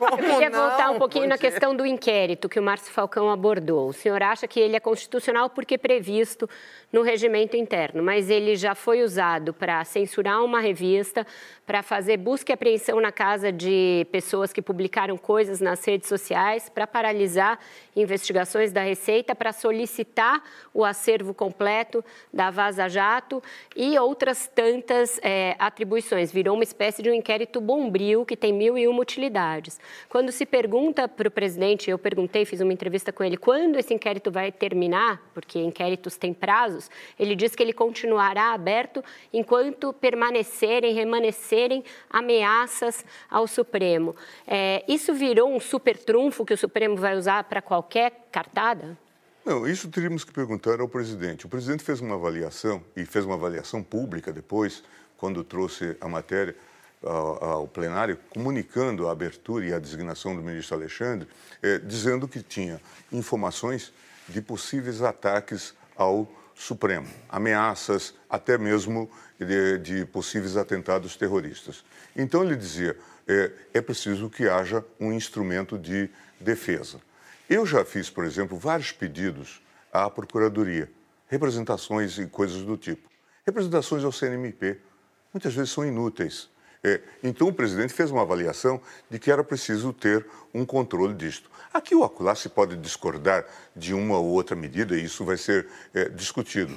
Eu 0.00 0.16
queria 0.16 0.50
voltar 0.50 0.90
um 0.90 0.98
pouquinho 0.98 1.26
na 1.26 1.36
questão 1.36 1.74
do 1.74 1.84
inquérito 1.84 2.48
que 2.48 2.60
o 2.60 2.62
Márcio 2.62 2.92
Falcão 2.92 3.30
abordou. 3.30 3.88
O 3.88 3.92
senhor 3.92 4.22
acha 4.22 4.46
que 4.46 4.60
ele 4.60 4.76
é 4.76 4.80
constitucional 4.80 5.50
porque 5.50 5.76
previsto 5.76 6.48
no 6.92 7.02
regimento 7.02 7.56
interno, 7.56 8.02
mas 8.02 8.30
ele 8.30 8.54
já 8.54 8.74
foi 8.74 9.02
usado 9.02 9.52
para 9.52 9.84
censurar 9.84 10.42
uma 10.44 10.60
revista, 10.60 11.26
para 11.66 11.82
fazer 11.82 12.16
busca 12.16 12.52
e 12.52 12.54
apreensão 12.54 13.00
na 13.00 13.10
casa 13.10 13.50
de 13.50 14.06
pessoas 14.12 14.52
que 14.52 14.62
publicaram 14.62 15.18
coisas 15.18 15.60
nas 15.60 15.84
redes 15.84 16.08
sociais, 16.08 16.68
para 16.68 16.86
paralisar 16.86 17.58
investigações 17.94 18.72
da 18.72 18.82
Receita, 18.82 19.34
para 19.34 19.52
solicitar 19.52 20.42
o 20.72 20.84
acervo 20.84 21.34
completo 21.34 22.04
da 22.32 22.50
Vaza 22.50 22.88
Jato 22.88 23.42
e 23.74 23.98
outras 23.98 24.46
tantas 24.46 25.18
é, 25.22 25.56
atribuições. 25.58 26.30
Virou 26.30 26.54
uma 26.54 26.64
espécie 26.64 27.02
de 27.02 27.10
um 27.10 27.15
inquérito 27.16 27.60
bombril 27.60 28.24
que 28.24 28.36
tem 28.36 28.52
mil 28.52 28.76
e 28.76 28.86
uma 28.86 29.00
utilidades. 29.00 29.80
Quando 30.08 30.30
se 30.30 30.44
pergunta 30.44 31.08
para 31.08 31.28
o 31.28 31.30
presidente, 31.30 31.90
eu 31.90 31.98
perguntei, 31.98 32.44
fiz 32.44 32.60
uma 32.60 32.72
entrevista 32.72 33.12
com 33.12 33.24
ele, 33.24 33.36
quando 33.36 33.76
esse 33.76 33.92
inquérito 33.92 34.30
vai 34.30 34.52
terminar, 34.52 35.20
porque 35.34 35.58
inquéritos 35.58 36.16
têm 36.16 36.32
prazos, 36.32 36.90
ele 37.18 37.34
diz 37.34 37.54
que 37.54 37.62
ele 37.62 37.72
continuará 37.72 38.52
aberto 38.52 39.02
enquanto 39.32 39.92
permanecerem, 39.92 40.94
remanescerem 40.94 41.82
ameaças 42.10 43.04
ao 43.30 43.46
Supremo. 43.46 44.14
É, 44.46 44.84
isso 44.86 45.14
virou 45.14 45.54
um 45.54 45.60
super 45.60 45.96
trunfo 45.96 46.44
que 46.44 46.54
o 46.54 46.58
Supremo 46.58 46.96
vai 46.96 47.16
usar 47.16 47.44
para 47.44 47.62
qualquer 47.62 48.26
cartada? 48.30 48.96
Não, 49.44 49.64
isso 49.64 49.88
teríamos 49.88 50.24
que 50.24 50.32
perguntar 50.32 50.80
ao 50.80 50.88
presidente. 50.88 51.46
O 51.46 51.48
presidente 51.48 51.84
fez 51.84 52.00
uma 52.00 52.16
avaliação, 52.16 52.82
e 52.96 53.06
fez 53.06 53.24
uma 53.24 53.36
avaliação 53.36 53.80
pública 53.80 54.32
depois, 54.32 54.82
quando 55.16 55.44
trouxe 55.44 55.96
a 56.00 56.08
matéria 56.08 56.54
ao, 57.02 57.68
plenário, 57.68 58.18
comunicando 58.30 59.08
a 59.08 59.12
abertura 59.12 59.66
e 59.66 59.72
a 59.72 59.78
designação 59.78 60.34
do 60.34 60.42
ministro 60.42 60.76
Alexandre, 60.76 61.28
eh, 61.62 61.78
dizendo 61.78 62.26
que 62.26 62.42
tinha 62.42 62.80
informações 63.12 63.92
de 64.28 64.40
possíveis 64.40 65.02
ataques 65.02 65.74
ao 65.96 66.30
Supremo, 66.54 67.06
ameaças 67.28 68.14
até 68.30 68.56
mesmo 68.56 69.10
de, 69.38 69.78
de 69.78 70.06
possíveis 70.06 70.56
atentados 70.56 71.14
terroristas. 71.14 71.84
Então 72.16 72.42
ele 72.42 72.56
dizia: 72.56 72.96
é, 73.28 73.52
é 73.74 73.80
preciso 73.82 74.30
que 74.30 74.48
haja 74.48 74.82
um 74.98 75.12
instrumento 75.12 75.78
de 75.78 76.08
defesa. 76.40 76.98
Eu 77.48 77.66
já 77.66 77.84
fiz, 77.84 78.08
por 78.08 78.24
exemplo, 78.24 78.58
vários 78.58 78.90
pedidos 78.90 79.62
à 79.92 80.08
Procuradoria, 80.08 80.90
representações 81.28 82.18
e 82.18 82.26
coisas 82.26 82.62
do 82.62 82.76
tipo. 82.76 83.08
Representações 83.44 84.02
ao 84.02 84.10
CNMP, 84.10 84.80
muitas 85.32 85.54
vezes 85.54 85.70
são 85.70 85.84
inúteis. 85.84 86.48
É, 86.86 87.00
então 87.20 87.48
o 87.48 87.52
presidente 87.52 87.92
fez 87.92 88.12
uma 88.12 88.22
avaliação 88.22 88.80
de 89.10 89.18
que 89.18 89.28
era 89.28 89.42
preciso 89.42 89.92
ter 89.92 90.24
um 90.54 90.64
controle 90.64 91.14
disto. 91.14 91.50
Aqui 91.74 91.96
ou 91.96 92.04
acolá 92.04 92.32
se 92.36 92.48
pode 92.48 92.76
discordar 92.76 93.44
de 93.74 93.92
uma 93.92 94.16
ou 94.16 94.26
outra 94.26 94.54
medida 94.54 94.96
e 94.96 95.02
isso 95.02 95.24
vai 95.24 95.36
ser 95.36 95.66
é, 95.92 96.08
discutido. 96.08 96.72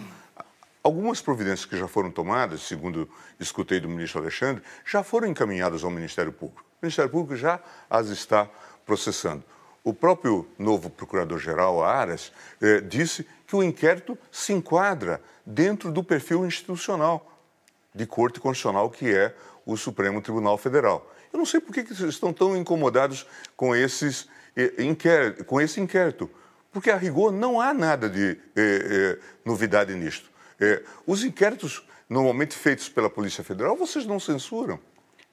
Algumas 0.81 1.21
providências 1.21 1.65
que 1.65 1.77
já 1.77 1.87
foram 1.87 2.09
tomadas, 2.09 2.61
segundo 2.61 3.07
escutei 3.39 3.79
do 3.79 3.87
ministro 3.87 4.19
Alexandre, 4.19 4.63
já 4.83 5.03
foram 5.03 5.27
encaminhadas 5.27 5.83
ao 5.83 5.91
Ministério 5.91 6.33
Público. 6.33 6.63
O 6.81 6.85
Ministério 6.85 7.11
Público 7.11 7.35
já 7.35 7.59
as 7.87 8.07
está 8.07 8.49
processando. 8.87 9.43
O 9.83 9.93
próprio 9.93 10.47
novo 10.57 10.89
procurador-geral, 10.89 11.83
Aras, 11.83 12.31
eh, 12.59 12.81
disse 12.81 13.27
que 13.45 13.55
o 13.55 13.61
inquérito 13.61 14.17
se 14.31 14.53
enquadra 14.53 15.21
dentro 15.45 15.91
do 15.91 16.03
perfil 16.03 16.47
institucional 16.47 17.29
de 17.93 18.05
corte 18.05 18.39
constitucional 18.39 18.89
que 18.89 19.13
é 19.13 19.35
o 19.71 19.77
Supremo 19.77 20.21
Tribunal 20.21 20.57
Federal. 20.57 21.11
Eu 21.31 21.37
não 21.39 21.45
sei 21.45 21.59
por 21.59 21.73
que, 21.73 21.83
que 21.83 21.93
vocês 21.93 22.09
estão 22.09 22.33
tão 22.33 22.57
incomodados 22.57 23.25
com, 23.55 23.75
esses, 23.75 24.27
inquérito, 24.77 25.45
com 25.45 25.61
esse 25.61 25.79
inquérito, 25.79 26.29
porque 26.71 26.89
a 26.89 26.97
rigor 26.97 27.31
não 27.31 27.59
há 27.59 27.73
nada 27.73 28.09
de 28.09 28.31
eh, 28.31 28.37
eh, 28.55 29.19
novidade 29.45 29.93
nisto. 29.95 30.29
Eh, 30.59 30.83
os 31.05 31.23
inquéritos 31.23 31.83
normalmente 32.07 32.55
feitos 32.55 32.89
pela 32.89 33.09
Polícia 33.09 33.43
Federal, 33.43 33.75
vocês 33.75 34.05
não 34.05 34.19
censuram. 34.19 34.79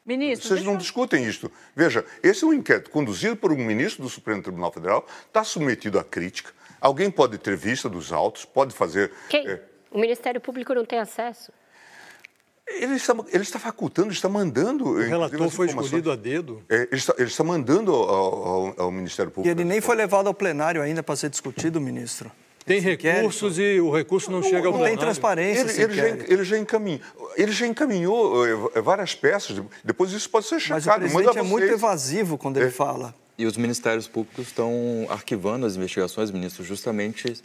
Ministro, 0.05 0.49
Vocês 0.49 0.63
não 0.63 0.75
eu... 0.75 0.79
discutem 0.79 1.25
isto. 1.25 1.51
Veja, 1.75 2.05
esse 2.23 2.45
é 2.45 2.47
um 2.47 2.53
inquérito 2.53 2.91
conduzido 2.91 3.35
por 3.35 3.51
um 3.51 3.57
ministro 3.57 4.05
do 4.05 4.09
Supremo 4.09 4.41
Tribunal 4.41 4.71
Federal, 4.71 5.05
está 5.27 5.43
submetido 5.43 5.99
à 5.99 6.05
crítica. 6.05 6.53
Alguém 6.81 7.11
pode 7.11 7.39
ter 7.39 7.57
vista 7.57 7.89
dos 7.89 8.13
autos, 8.13 8.45
pode 8.45 8.73
fazer. 8.73 9.11
Quem? 9.29 9.49
É... 9.49 9.61
O 9.91 9.99
Ministério 9.99 10.41
Público 10.41 10.73
não 10.75 10.85
tem 10.85 11.01
acesso? 11.01 11.51
Ele 12.69 12.95
está, 12.95 13.15
ele 13.33 13.43
está 13.43 13.59
facultando, 13.59 14.13
está 14.13 14.29
mandando. 14.29 14.85
O 14.87 14.99
relator 14.99 15.49
foi 15.51 15.67
escolhido 15.69 16.11
a 16.11 16.17
dedo? 16.17 16.63
É, 16.69 16.83
ele, 16.83 16.97
está, 16.97 17.15
ele, 17.17 17.29
está, 17.29 17.45
mandando 17.45 17.93
ao, 17.93 18.47
ao, 18.47 18.75
ao, 18.77 18.91
Ministério 18.91 19.31
Público. 19.31 19.49
E 19.49 19.51
ele 19.57 19.65
nem 19.65 19.81
foi 19.81 19.95
levado 19.95 20.27
ao 20.27 20.35
plenário 20.35 20.83
ainda 20.83 21.03
para 21.03 21.15
ser 21.15 21.31
discutido, 21.31 21.81
ministro. 21.81 22.31
Tem 22.67 22.81
recursos 22.81 23.61
e 23.61 23.81
o 23.81 23.95
recurso 23.95 24.29
não, 24.29 24.41
não 24.41 24.43
chega 24.43 24.67
ao 24.67 24.73
não 24.73 24.81
plenário. 24.81 24.97
Não 24.97 24.99
tem 24.99 25.07
transparência. 25.07 25.61
Ele, 25.71 25.83
ele, 25.83 25.95
já, 25.95 26.09
ele, 26.09 26.45
já, 26.45 26.59
encaminhou, 26.59 27.01
ele 27.37 27.53
já 27.53 27.67
encaminhou 27.69 28.45
eh, 28.75 28.81
várias 28.81 29.15
peças. 29.15 29.63
Depois 29.85 30.11
isso 30.11 30.29
pode 30.29 30.47
ser 30.47 30.59
checado. 30.59 30.85
Mas 30.85 30.87
o 30.87 31.15
presidente 31.15 31.39
é 31.39 31.43
muito 31.43 31.67
evasivo 31.67 32.37
quando 32.37 32.57
ele 32.57 32.67
é. 32.67 32.71
fala. 32.71 33.15
E 33.39 33.47
os 33.47 33.57
ministérios 33.57 34.09
públicos 34.09 34.49
estão 34.49 35.07
arquivando 35.09 35.65
as 35.65 35.77
investigações, 35.77 36.33
ministro, 36.33 36.65
justamente 36.65 37.41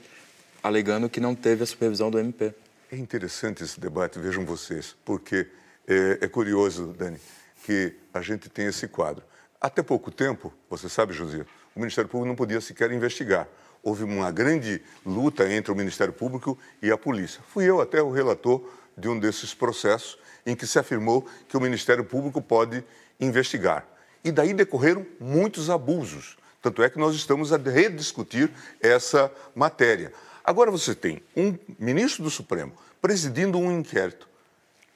alegando 0.63 1.07
que 1.07 1.19
não 1.19 1.36
teve 1.36 1.61
a 1.61 1.65
supervisão 1.67 2.09
do 2.09 2.17
MP. 2.17 2.53
É 2.91 2.97
interessante 2.97 3.63
esse 3.63 3.79
debate, 3.79 4.19
vejam 4.19 4.45
vocês, 4.45 4.95
porque 5.05 5.47
é, 5.87 6.19
é 6.21 6.27
curioso, 6.27 6.87
Dani, 6.87 7.19
que 7.63 7.95
a 8.13 8.21
gente 8.21 8.49
tem 8.49 8.65
esse 8.65 8.87
quadro. 8.87 9.23
Até 9.59 9.81
pouco 9.81 10.11
tempo, 10.11 10.53
você 10.69 10.89
sabe, 10.89 11.13
José, 11.13 11.45
o 11.75 11.79
Ministério 11.79 12.09
Público 12.09 12.27
não 12.27 12.35
podia 12.35 12.59
sequer 12.59 12.91
investigar 12.91 13.47
houve 13.83 14.03
uma 14.03 14.31
grande 14.31 14.81
luta 15.05 15.51
entre 15.51 15.71
o 15.71 15.75
Ministério 15.75 16.13
Público 16.13 16.57
e 16.81 16.91
a 16.91 16.97
polícia. 16.97 17.41
Fui 17.47 17.65
eu 17.65 17.81
até 17.81 18.01
o 18.01 18.11
relator 18.11 18.63
de 18.97 19.07
um 19.07 19.19
desses 19.19 19.53
processos 19.53 20.17
em 20.45 20.55
que 20.55 20.67
se 20.67 20.77
afirmou 20.77 21.27
que 21.47 21.57
o 21.57 21.61
Ministério 21.61 22.03
Público 22.03 22.41
pode 22.41 22.83
investigar. 23.19 23.85
E 24.23 24.31
daí 24.31 24.53
decorreram 24.53 25.05
muitos 25.19 25.69
abusos. 25.69 26.37
Tanto 26.61 26.83
é 26.83 26.89
que 26.89 26.99
nós 26.99 27.15
estamos 27.15 27.51
a 27.51 27.57
rediscutir 27.57 28.51
essa 28.79 29.31
matéria. 29.55 30.13
Agora 30.51 30.69
você 30.69 30.93
tem 30.93 31.23
um 31.33 31.57
ministro 31.79 32.23
do 32.23 32.29
Supremo 32.29 32.73
presidindo 33.01 33.57
um 33.57 33.71
inquérito. 33.71 34.27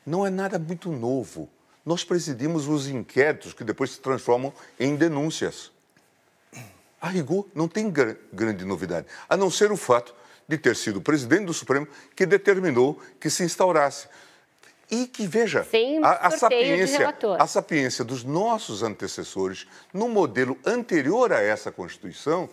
Não 0.06 0.28
é 0.28 0.30
nada 0.30 0.60
muito 0.60 0.92
novo. 0.92 1.48
Nós 1.86 2.04
presidimos 2.04 2.68
os 2.68 2.90
inquéritos 2.90 3.54
que 3.54 3.64
depois 3.64 3.92
se 3.92 4.02
transformam 4.02 4.52
em 4.78 4.98
denúncias 4.98 5.72
a 7.00 7.08
rigor, 7.08 7.48
não 7.56 7.70
tem 7.70 7.90
grande 7.90 8.66
novidade, 8.66 9.08
a 9.30 9.38
não 9.38 9.50
ser 9.50 9.72
o 9.72 9.78
fato 9.78 10.14
de 10.46 10.58
ter 10.58 10.76
sido 10.76 10.98
o 10.98 11.02
presidente 11.02 11.46
do 11.46 11.54
Supremo 11.54 11.88
que 12.14 12.26
determinou 12.26 13.00
que 13.18 13.30
se 13.30 13.42
instaurasse. 13.42 14.10
E 14.92 15.08
que, 15.08 15.26
veja, 15.26 15.66
a, 16.04 16.28
a, 16.28 16.32
sapiência, 16.32 17.16
a 17.40 17.48
sapiência 17.48 18.04
dos 18.04 18.26
nossos 18.26 18.84
antecessores, 18.84 19.66
no 19.94 20.10
modelo 20.10 20.58
anterior 20.66 21.32
a 21.32 21.42
essa 21.42 21.72
Constituição, 21.72 22.50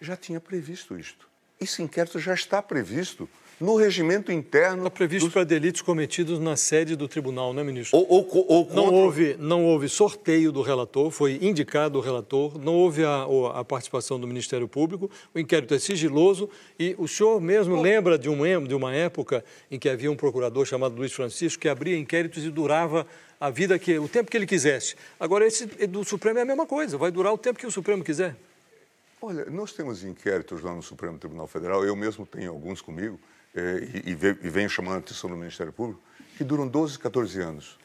já 0.00 0.16
tinha 0.16 0.40
previsto 0.40 0.98
isto. 0.98 1.28
Esse 1.60 1.82
inquérito 1.82 2.18
já 2.18 2.34
está 2.34 2.60
previsto 2.60 3.28
no 3.60 3.76
regimento 3.76 4.30
interno. 4.30 4.78
Está 4.78 4.90
previsto 4.90 5.26
dos... 5.26 5.32
para 5.32 5.44
delitos 5.44 5.80
cometidos 5.80 6.38
na 6.38 6.56
sede 6.56 6.94
do 6.94 7.08
tribunal, 7.08 7.52
não 7.52 7.62
é, 7.62 7.64
ministro? 7.64 7.98
Ou, 7.98 8.06
ou, 8.08 8.46
ou 8.48 8.74
não, 8.74 8.92
houve, 8.92 9.36
não 9.38 9.64
houve 9.64 9.88
sorteio 9.88 10.52
do 10.52 10.62
relator, 10.62 11.10
foi 11.10 11.38
indicado 11.40 11.98
o 11.98 12.02
relator, 12.02 12.58
não 12.58 12.74
houve 12.74 13.04
a, 13.04 13.26
a, 13.54 13.64
participação 13.64 14.20
do 14.20 14.26
Ministério 14.26 14.68
Público, 14.68 15.10
o 15.34 15.38
inquérito 15.38 15.74
é 15.74 15.78
sigiloso 15.78 16.48
e 16.78 16.94
o 16.98 17.08
senhor 17.08 17.40
mesmo 17.40 17.80
lembra 17.80 18.18
de, 18.18 18.28
um, 18.28 18.66
de 18.66 18.74
uma 18.74 18.94
época 18.94 19.44
em 19.70 19.78
que 19.78 19.88
havia 19.88 20.10
um 20.10 20.16
procurador 20.16 20.66
chamado 20.66 20.94
Luiz 20.94 21.12
Francisco 21.12 21.62
que 21.62 21.68
abria 21.68 21.96
inquéritos 21.96 22.44
e 22.44 22.50
durava 22.50 23.06
a 23.40 23.50
vida 23.50 23.78
que 23.78 23.98
o 23.98 24.08
tempo 24.08 24.30
que 24.30 24.36
ele 24.36 24.46
quisesse. 24.46 24.94
Agora 25.18 25.46
esse 25.46 25.66
do 25.86 26.04
Supremo 26.04 26.38
é 26.38 26.42
a 26.42 26.46
mesma 26.46 26.66
coisa, 26.66 26.98
vai 26.98 27.10
durar 27.10 27.32
o 27.32 27.38
tempo 27.38 27.58
que 27.58 27.66
o 27.66 27.70
Supremo 27.70 28.04
quiser. 28.04 28.36
Olha, 29.28 29.44
nós 29.46 29.72
temos 29.72 30.04
inquéritos 30.04 30.62
lá 30.62 30.72
no 30.72 30.80
Supremo 30.80 31.18
Tribunal 31.18 31.48
Federal, 31.48 31.84
eu 31.84 31.96
mesmo 31.96 32.24
tenho 32.24 32.52
alguns 32.52 32.80
comigo, 32.80 33.18
é, 33.52 33.78
e, 34.06 34.10
e 34.10 34.14
venho 34.14 34.70
chamando 34.70 34.94
a 34.94 34.98
atenção 34.98 35.28
do 35.28 35.36
Ministério 35.36 35.72
Público, 35.72 36.00
que 36.38 36.44
duram 36.44 36.68
12, 36.68 36.96
14 36.96 37.40
anos. 37.40 37.76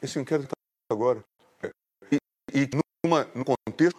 Esse 0.00 0.20
inquérito 0.20 0.44
está 0.44 0.94
agora. 0.94 1.24
É, 1.60 1.70
e, 2.12 2.18
e 2.54 2.70
numa, 3.04 3.28
num 3.34 3.42
contexto 3.42 3.98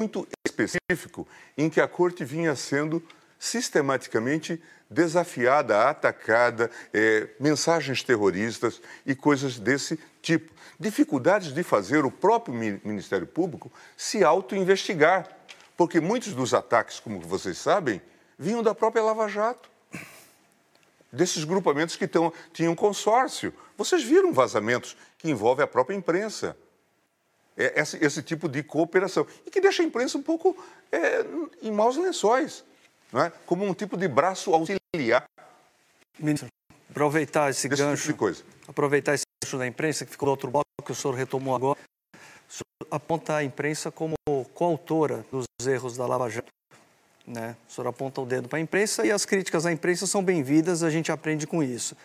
muito 0.00 0.24
específico 0.46 1.26
em 1.58 1.68
que 1.68 1.80
a 1.80 1.88
Corte 1.88 2.24
vinha 2.24 2.54
sendo 2.54 3.02
sistematicamente 3.36 4.62
desafiada, 4.88 5.88
atacada, 5.88 6.70
é, 6.94 7.28
mensagens 7.40 8.04
terroristas 8.04 8.80
e 9.04 9.16
coisas 9.16 9.58
desse 9.58 9.98
tipo. 10.22 10.52
Dificuldades 10.78 11.52
de 11.52 11.64
fazer 11.64 12.04
o 12.04 12.10
próprio 12.10 12.54
Ministério 12.54 13.26
Público 13.26 13.72
se 13.96 14.22
auto-investigar, 14.22 15.39
porque 15.80 15.98
muitos 15.98 16.34
dos 16.34 16.52
ataques, 16.52 17.00
como 17.00 17.18
vocês 17.20 17.56
sabem, 17.56 18.02
vinham 18.38 18.62
da 18.62 18.74
própria 18.74 19.02
Lava 19.02 19.26
Jato 19.28 19.70
desses 21.10 21.42
grupamentos 21.42 21.96
que 21.96 22.06
tão, 22.06 22.30
tinham 22.52 22.76
consórcio. 22.76 23.50
Vocês 23.78 24.04
viram 24.04 24.30
vazamentos 24.30 24.94
que 25.16 25.30
envolvem 25.30 25.64
a 25.64 25.66
própria 25.66 25.96
imprensa. 25.96 26.54
É 27.56 27.80
esse, 27.80 27.96
esse, 28.04 28.22
tipo 28.22 28.46
de 28.46 28.62
cooperação. 28.62 29.26
E 29.46 29.50
que 29.50 29.58
deixa 29.58 29.82
a 29.82 29.86
imprensa 29.86 30.18
um 30.18 30.22
pouco 30.22 30.54
é, 30.92 31.24
em 31.62 31.72
maus 31.72 31.96
lençóis, 31.96 32.62
não 33.10 33.22
é? 33.22 33.32
como 33.46 33.64
um 33.64 33.72
tipo 33.72 33.96
de 33.96 34.06
braço 34.06 34.52
auxiliar. 34.52 35.24
Ministro, 36.18 36.46
aproveitar 36.90 37.48
esse 37.48 37.66
Desse 37.66 37.82
gancho. 37.82 38.02
Tipo 38.02 38.12
de 38.12 38.18
coisa. 38.18 38.44
Aproveitar 38.68 39.14
esse 39.14 39.24
gancho 39.42 39.56
da 39.56 39.66
imprensa, 39.66 40.04
que 40.04 40.12
ficou 40.12 40.26
do 40.26 40.32
outro 40.32 40.50
bloco, 40.50 40.66
que 40.84 40.92
o 40.92 40.94
senhor 40.94 41.14
retomou 41.14 41.56
agora. 41.56 41.78
O 42.14 42.52
senhor 42.52 42.86
aponta 42.90 43.36
a 43.36 43.42
imprensa 43.42 43.90
como 43.90 44.19
coautora 44.60 45.24
dos 45.32 45.46
erros 45.66 45.96
da 45.96 46.06
Lava 46.06 46.28
Jato. 46.28 46.52
Né? 47.26 47.56
O 47.66 47.72
senhor 47.72 47.88
aponta 47.88 48.20
o 48.20 48.26
dedo 48.26 48.46
para 48.46 48.58
a 48.58 48.60
imprensa 48.60 49.06
e 49.06 49.10
as 49.10 49.24
críticas 49.24 49.64
à 49.64 49.72
imprensa 49.72 50.06
são 50.06 50.22
bem-vindas, 50.22 50.82
a 50.82 50.90
gente 50.90 51.10
aprende 51.10 51.46
com 51.46 51.62
isso. 51.62 51.96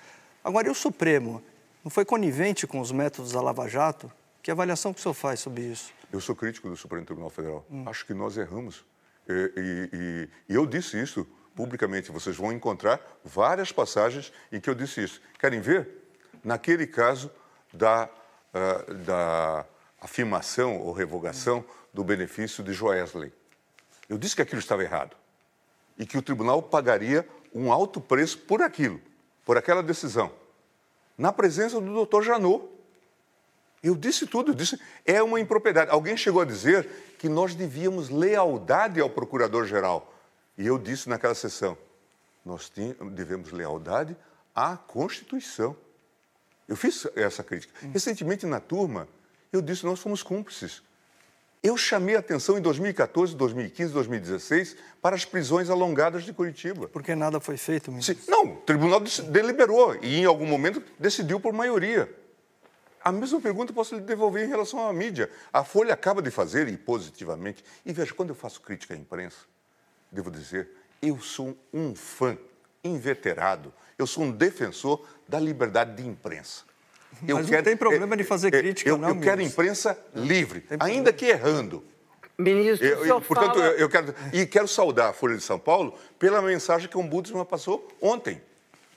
Agora, 0.41 0.69
e 0.69 0.71
o 0.71 0.73
Supremo? 0.73 1.43
Não 1.83 1.91
foi 1.91 2.05
conivente 2.05 2.65
com 2.65 2.79
os 2.79 2.93
métodos 2.93 3.33
da 3.33 3.41
Lava 3.41 3.67
Jato? 3.67 4.09
Que 4.41 4.49
avaliação 4.49 4.93
que 4.93 5.01
o 5.01 5.03
senhor 5.03 5.13
faz 5.13 5.41
sobre 5.41 5.63
isso? 5.63 5.91
Eu 6.13 6.21
sou 6.21 6.33
crítico 6.33 6.69
do 6.69 6.77
Supremo 6.77 7.05
Tribunal 7.05 7.29
Federal. 7.29 7.65
Hum. 7.69 7.83
Acho 7.87 8.05
que 8.05 8.13
nós 8.13 8.37
erramos. 8.37 8.85
E, 9.27 9.51
e, 9.57 10.29
e, 10.47 10.55
eu 10.55 10.65
disse 10.65 10.97
isso 10.97 11.27
publicamente. 11.57 12.09
Vocês 12.09 12.37
vão 12.37 12.53
encontrar 12.53 13.01
várias 13.21 13.73
passagens 13.73 14.31
em 14.49 14.61
que 14.61 14.69
eu 14.69 14.75
disse 14.75 15.03
isso. 15.03 15.21
Querem 15.37 15.59
ver? 15.59 15.89
Naquele 16.41 16.87
caso 16.87 17.29
da, 17.73 18.07
uh, 18.53 18.93
da 18.93 19.65
afirmação 19.99 20.77
ou 20.77 20.93
revogação. 20.93 21.65
Do 21.95 22.03
benefício 22.03 22.61
de 22.61 22.73
Joesley. 22.73 23.31
Eu 24.09 24.17
disse 24.17 24.35
que 24.35 24.41
aquilo 24.41 24.59
estava 24.59 24.83
errado 24.83 25.15
e 25.97 26.05
que 26.05 26.17
o 26.17 26.21
tribunal 26.21 26.61
pagaria 26.61 27.27
um 27.53 27.71
alto 27.71 28.01
preço 28.01 28.37
por 28.39 28.61
aquilo, 28.61 28.99
por 29.45 29.57
aquela 29.57 29.81
decisão. 29.81 30.29
Na 31.17 31.31
presença 31.31 31.79
do 31.79 31.93
doutor 31.93 32.21
Janot. 32.21 32.65
Eu 33.81 33.95
disse 33.95 34.27
tudo, 34.27 34.51
eu 34.51 34.55
disse, 34.55 34.79
é 35.05 35.23
uma 35.23 35.39
impropriedade. 35.39 35.91
Alguém 35.91 36.17
chegou 36.17 36.41
a 36.41 36.45
dizer 36.45 36.85
que 37.17 37.29
nós 37.29 37.55
devíamos 37.55 38.09
lealdade 38.09 38.99
ao 38.99 39.09
procurador-geral. 39.09 40.13
E 40.57 40.65
eu 40.65 40.77
disse 40.77 41.07
naquela 41.07 41.35
sessão, 41.35 41.77
nós 42.43 42.71
devemos 43.11 43.51
lealdade 43.51 44.17
à 44.53 44.75
Constituição. 44.75 45.77
Eu 46.67 46.75
fiz 46.75 47.07
essa 47.15 47.43
crítica. 47.43 47.73
Recentemente, 47.93 48.45
na 48.45 48.59
turma, 48.59 49.07
eu 49.53 49.61
disse, 49.61 49.85
nós 49.85 49.99
fomos 49.99 50.23
cúmplices. 50.23 50.81
Eu 51.65 51.75
chamei 51.75 52.15
a 52.15 52.19
atenção 52.19 52.59
em 52.59 52.61
2014, 52.61 53.35
2015, 53.35 53.91
2016 53.91 54.77
para 55.01 55.15
as 55.15 55.25
prisões 55.25 55.67
alongadas 55.67 56.23
de 56.23 56.31
Curitiba. 56.31 56.87
Porque 56.89 57.15
nada 57.15 57.39
foi 57.39 57.57
feito, 57.57 57.91
ministro? 57.91 58.15
Não, 58.27 58.53
o 58.53 58.55
tribunal 58.57 58.99
deliberou 58.99 59.95
e, 59.99 60.19
em 60.19 60.25
algum 60.25 60.45
momento, 60.45 60.79
decidiu 60.99 61.39
por 61.39 61.53
maioria. 61.53 62.07
A 63.03 63.11
mesma 63.11 63.41
pergunta 63.41 63.71
eu 63.71 63.75
posso 63.75 63.95
lhe 63.95 64.01
devolver 64.01 64.45
em 64.45 64.47
relação 64.47 64.87
à 64.87 64.93
mídia. 64.93 65.27
A 65.51 65.63
Folha 65.63 65.95
acaba 65.95 66.21
de 66.21 66.29
fazer, 66.29 66.67
e 66.67 66.77
positivamente, 66.77 67.65
e 67.83 67.91
veja, 67.91 68.13
quando 68.13 68.29
eu 68.29 68.35
faço 68.35 68.61
crítica 68.61 68.93
à 68.93 68.97
imprensa, 68.97 69.37
devo 70.11 70.29
dizer, 70.29 70.69
eu 71.01 71.19
sou 71.19 71.57
um 71.73 71.95
fã 71.95 72.37
inveterado, 72.83 73.73
eu 73.97 74.05
sou 74.05 74.23
um 74.23 74.31
defensor 74.31 75.03
da 75.27 75.39
liberdade 75.39 75.95
de 75.99 76.07
imprensa. 76.07 76.63
Eu 77.27 77.37
Mas 77.37 77.45
quero, 77.45 77.57
não 77.57 77.63
tem 77.63 77.77
problema 77.77 78.17
de 78.17 78.23
fazer 78.23 78.53
é, 78.53 78.59
crítica, 78.59 78.89
eu, 78.89 78.97
não, 78.97 79.09
Eu 79.09 79.19
quero 79.19 79.41
imprensa 79.41 79.97
livre, 80.13 80.65
ainda 80.79 81.11
que 81.13 81.25
errando. 81.25 81.83
Ministro, 82.37 82.85
eu, 82.85 83.05
eu, 83.05 83.21
portanto, 83.21 83.59
eu, 83.59 83.87
quero 83.87 84.13
e 84.33 84.45
quero 84.45 84.67
saudar 84.67 85.11
a 85.11 85.13
Folha 85.13 85.37
de 85.37 85.41
São 85.41 85.57
Paulo 85.57 85.97
pela 86.19 86.41
mensagem 86.41 86.89
que 86.89 86.97
o 86.97 86.99
Ombudsman 86.99 87.45
passou 87.45 87.87
ontem. 88.01 88.41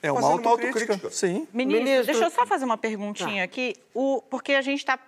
É 0.03 0.11
uma 0.11 0.21
fazendo 0.21 0.49
autocrítica. 0.49 1.11
Sim. 1.11 1.47
Ministro, 1.53 1.85
Ministro- 1.85 2.07
deixa 2.07 2.25
eu 2.25 2.31
só 2.31 2.47
fazer 2.47 2.65
uma 2.65 2.77
perguntinha 2.77 3.45
aqui, 3.45 3.77
o, 3.95 4.23
porque 4.29 4.55
a 4.55 4.63
gente 4.63 4.79
está 4.79 4.99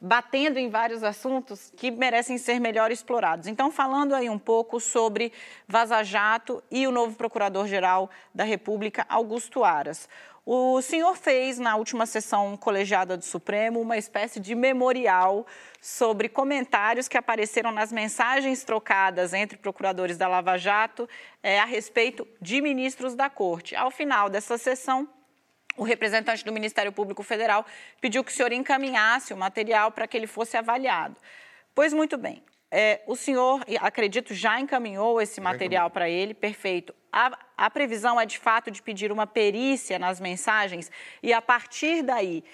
batendo 0.00 0.58
em 0.58 0.70
vários 0.70 1.02
assuntos 1.02 1.70
que 1.76 1.90
merecem 1.90 2.38
ser 2.38 2.58
melhor 2.58 2.90
explorados. 2.90 3.46
Então, 3.46 3.70
falando 3.70 4.14
aí 4.14 4.30
um 4.30 4.38
pouco 4.38 4.80
sobre 4.80 5.30
Vaza 5.68 6.02
Jato 6.02 6.62
e 6.70 6.86
o 6.86 6.90
novo 6.90 7.14
Procurador-Geral 7.16 8.08
da 8.34 8.44
República, 8.44 9.04
Augusto 9.08 9.62
Aras. 9.62 10.08
O 10.44 10.80
senhor 10.80 11.16
fez, 11.16 11.58
na 11.58 11.76
última 11.76 12.06
sessão 12.06 12.56
colegiada 12.56 13.16
do 13.16 13.24
Supremo, 13.24 13.80
uma 13.80 13.98
espécie 13.98 14.40
de 14.40 14.54
memorial 14.54 15.46
sobre 15.80 16.28
comentários 16.28 17.08
que 17.08 17.18
apareceram 17.18 17.70
nas 17.70 17.92
mensagens 17.92 18.64
trocadas 18.64 19.34
entre 19.34 19.58
procuradores 19.58 20.16
da 20.16 20.26
Lava 20.26 20.56
Jato 20.56 21.08
eh, 21.42 21.58
a 21.58 21.66
respeito 21.66 22.26
de 22.40 22.60
ministros 22.62 23.14
da 23.14 23.28
Corte. 23.28 23.76
Ao 23.76 23.90
final 23.90 24.30
dessa 24.30 24.56
sessão, 24.56 25.08
o 25.76 25.84
representante 25.84 26.44
do 26.44 26.52
Ministério 26.52 26.92
Público 26.92 27.22
Federal 27.22 27.64
pediu 28.00 28.24
que 28.24 28.32
o 28.32 28.34
senhor 28.34 28.52
encaminhasse 28.52 29.32
o 29.32 29.36
material 29.36 29.90
para 29.92 30.06
que 30.06 30.16
ele 30.16 30.26
fosse 30.26 30.56
avaliado. 30.56 31.16
Pois 31.74 31.92
muito 31.92 32.18
bem, 32.18 32.42
é, 32.70 33.00
o 33.06 33.16
senhor, 33.16 33.64
acredito, 33.80 34.32
já 34.32 34.60
encaminhou 34.60 35.20
esse 35.20 35.40
material 35.40 35.90
para 35.90 36.08
ele, 36.08 36.32
perfeito. 36.32 36.94
A, 37.12 37.36
a 37.56 37.68
previsão 37.68 38.20
é, 38.20 38.24
de 38.24 38.38
fato, 38.38 38.70
de 38.70 38.80
pedir 38.80 39.10
uma 39.10 39.26
perícia 39.26 39.98
nas 39.98 40.20
mensagens 40.20 40.90
e, 41.20 41.32
a 41.32 41.42
partir 41.42 42.02
daí, 42.02 42.44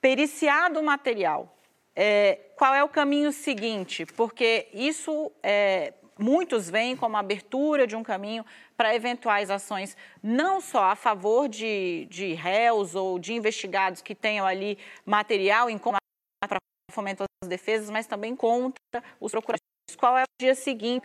periciado 0.00 0.78
o 0.78 0.84
material, 0.84 1.58
é, 1.96 2.38
qual 2.56 2.72
é 2.72 2.84
o 2.84 2.88
caminho 2.88 3.32
seguinte? 3.32 4.06
Porque 4.06 4.68
isso, 4.72 5.32
é, 5.42 5.92
muitos 6.16 6.70
veem 6.70 6.94
como 6.94 7.16
abertura 7.16 7.84
de 7.84 7.96
um 7.96 8.02
caminho 8.04 8.44
para 8.76 8.94
eventuais 8.94 9.50
ações, 9.50 9.96
não 10.22 10.60
só 10.60 10.84
a 10.84 10.96
favor 10.96 11.48
de, 11.48 12.06
de 12.08 12.34
réus 12.34 12.94
ou 12.94 13.18
de 13.18 13.34
investigados 13.34 14.02
que 14.02 14.14
tenham 14.14 14.46
ali 14.46 14.78
material 15.04 15.68
em 15.68 15.78
para 15.78 16.58
fomentar 16.92 17.26
as 17.44 17.48
defesas, 17.48 17.90
mas 17.90 18.06
também 18.06 18.34
contra 18.34 19.02
os 19.20 19.30
procuradores. 19.30 19.62
Qual 19.96 20.18
é 20.18 20.22
o 20.22 20.40
dia 20.40 20.54
seguinte 20.54 21.04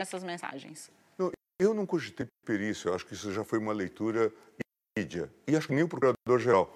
essas 0.00 0.24
mensagens? 0.24 0.90
Não, 1.18 1.30
eu 1.60 1.74
não 1.74 1.84
cogitei 1.84 2.26
perícia, 2.46 2.88
eu 2.88 2.94
acho 2.94 3.06
que 3.06 3.14
isso 3.14 3.32
já 3.32 3.44
foi 3.44 3.58
uma 3.58 3.72
leitura 3.72 4.32
mídia. 4.96 5.30
E 5.46 5.56
acho 5.56 5.68
que 5.68 5.74
nem 5.74 5.84
o 5.84 5.88
procurador-geral. 5.88 6.74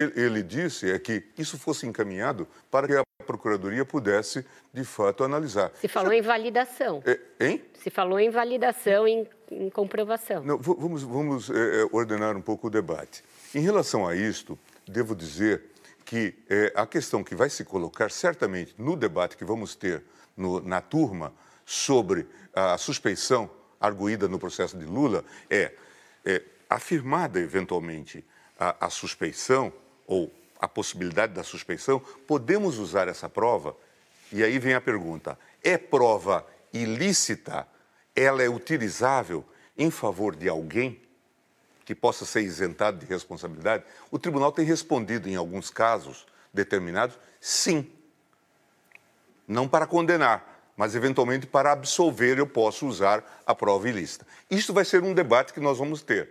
Ele 0.00 0.42
disse 0.42 0.90
é 0.90 0.98
que 0.98 1.24
isso 1.38 1.56
fosse 1.56 1.86
encaminhado 1.86 2.48
para 2.70 2.86
que 2.86 2.94
a 2.94 3.04
Procuradoria 3.24 3.84
pudesse, 3.84 4.44
de 4.72 4.84
fato, 4.84 5.24
analisar. 5.24 5.70
Se 5.76 5.88
falou 5.88 6.12
em 6.12 6.20
validação. 6.20 7.02
É, 7.06 7.18
hein? 7.40 7.64
Se 7.74 7.88
falou 7.90 8.20
em 8.20 8.28
validação, 8.28 9.08
em, 9.08 9.26
em 9.50 9.70
comprovação. 9.70 10.42
Não, 10.42 10.58
vamos 10.58 11.02
vamos 11.02 11.48
é, 11.48 11.82
é, 11.82 11.88
ordenar 11.92 12.36
um 12.36 12.42
pouco 12.42 12.66
o 12.66 12.70
debate. 12.70 13.22
Em 13.54 13.60
relação 13.60 14.06
a 14.06 14.14
isto, 14.14 14.58
devo 14.86 15.14
dizer 15.14 15.62
que 16.04 16.34
é, 16.48 16.72
a 16.74 16.86
questão 16.86 17.24
que 17.24 17.34
vai 17.34 17.48
se 17.50 17.64
colocar 17.64 18.10
certamente 18.10 18.74
no 18.78 18.96
debate 18.96 19.36
que 19.36 19.44
vamos 19.44 19.74
ter 19.74 20.02
no- 20.36 20.60
na 20.60 20.80
turma 20.80 21.32
sobre 21.64 22.26
a 22.54 22.76
suspeição 22.78 23.50
arguída 23.80 24.28
no 24.28 24.38
processo 24.38 24.76
de 24.78 24.84
Lula 24.84 25.24
é, 25.48 25.72
é, 26.24 26.42
afirmada 26.68 27.38
eventualmente 27.40 28.24
a, 28.58 28.86
a 28.86 28.90
suspeição 28.90 29.72
ou 30.06 30.32
a 30.60 30.68
possibilidade 30.68 31.32
da 31.34 31.42
suspeição, 31.42 32.00
podemos 32.26 32.78
usar 32.78 33.08
essa 33.08 33.28
prova? 33.28 33.76
E 34.32 34.42
aí 34.42 34.58
vem 34.58 34.74
a 34.74 34.80
pergunta: 34.80 35.38
é 35.62 35.76
prova 35.76 36.46
ilícita? 36.72 37.66
Ela 38.16 38.42
é 38.42 38.48
utilizável 38.48 39.44
em 39.76 39.90
favor 39.90 40.36
de 40.36 40.48
alguém 40.48 41.00
que 41.84 41.94
possa 41.94 42.24
ser 42.24 42.42
isentado 42.42 42.98
de 42.98 43.06
responsabilidade? 43.06 43.84
O 44.10 44.18
tribunal 44.18 44.50
tem 44.50 44.64
respondido 44.64 45.28
em 45.28 45.36
alguns 45.36 45.70
casos 45.70 46.26
determinados, 46.52 47.18
sim. 47.40 47.90
Não 49.46 49.68
para 49.68 49.86
condenar, 49.86 50.72
mas 50.76 50.94
eventualmente 50.94 51.46
para 51.46 51.72
absolver 51.72 52.38
eu 52.38 52.46
posso 52.46 52.86
usar 52.86 53.42
a 53.46 53.54
prova 53.54 53.88
ilícita. 53.88 54.26
Isto 54.50 54.72
vai 54.72 54.84
ser 54.84 55.02
um 55.02 55.12
debate 55.12 55.52
que 55.52 55.60
nós 55.60 55.78
vamos 55.78 56.02
ter. 56.02 56.30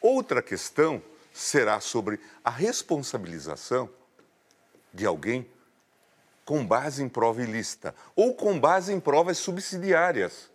Outra 0.00 0.42
questão 0.42 1.02
será 1.32 1.80
sobre 1.80 2.18
a 2.42 2.50
responsabilização 2.50 3.90
de 4.92 5.04
alguém 5.04 5.46
com 6.44 6.64
base 6.64 7.02
em 7.02 7.08
prova 7.08 7.42
ilícita 7.42 7.94
ou 8.14 8.34
com 8.34 8.58
base 8.58 8.92
em 8.92 9.00
provas 9.00 9.36
subsidiárias. 9.36 10.48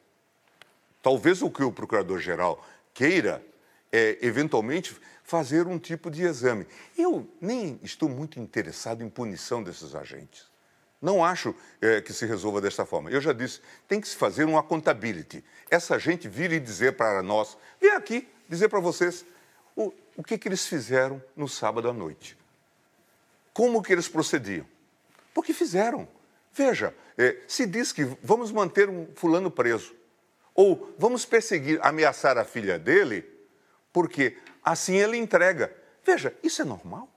Talvez 1.03 1.41
o 1.41 1.51
que 1.51 1.63
o 1.63 1.71
procurador-geral 1.71 2.65
queira 2.93 3.43
é, 3.91 4.17
eventualmente, 4.21 4.95
fazer 5.23 5.67
um 5.67 5.77
tipo 5.77 6.09
de 6.09 6.23
exame. 6.23 6.65
Eu 6.97 7.27
nem 7.39 7.79
estou 7.83 8.09
muito 8.09 8.39
interessado 8.39 9.03
em 9.03 9.09
punição 9.09 9.61
desses 9.61 9.95
agentes. 9.95 10.49
Não 11.01 11.25
acho 11.25 11.55
é, 11.81 11.99
que 11.99 12.13
se 12.13 12.25
resolva 12.25 12.61
desta 12.61 12.85
forma. 12.85 13.09
Eu 13.09 13.19
já 13.19 13.33
disse, 13.33 13.59
tem 13.87 13.99
que 13.99 14.07
se 14.07 14.15
fazer 14.15 14.45
uma 14.45 14.59
accountability. 14.59 15.43
Essa 15.69 15.97
gente 15.97 16.27
vir 16.27 16.51
e 16.51 16.59
dizer 16.59 16.95
para 16.95 17.23
nós, 17.23 17.57
vem 17.79 17.91
aqui 17.91 18.27
dizer 18.47 18.69
para 18.69 18.79
vocês 18.79 19.25
o, 19.75 19.91
o 20.15 20.23
que, 20.23 20.37
que 20.37 20.47
eles 20.47 20.65
fizeram 20.67 21.21
no 21.35 21.47
sábado 21.47 21.89
à 21.89 21.93
noite. 21.93 22.37
Como 23.53 23.81
que 23.81 23.91
eles 23.91 24.07
procediam? 24.07 24.65
Porque 25.33 25.53
fizeram. 25.53 26.07
Veja, 26.53 26.93
é, 27.17 27.37
se 27.47 27.65
diz 27.65 27.91
que 27.91 28.03
vamos 28.21 28.51
manter 28.51 28.89
um 28.89 29.07
fulano 29.15 29.49
preso, 29.49 29.95
ou 30.53 30.93
vamos 30.99 31.25
perseguir, 31.25 31.79
ameaçar 31.81 32.37
a 32.37 32.43
filha 32.43 32.77
dele, 32.77 33.25
porque 33.91 34.37
assim 34.63 34.95
ele 34.95 35.17
entrega. 35.17 35.75
Veja, 36.03 36.35
isso 36.43 36.61
é 36.61 36.65
normal? 36.65 37.09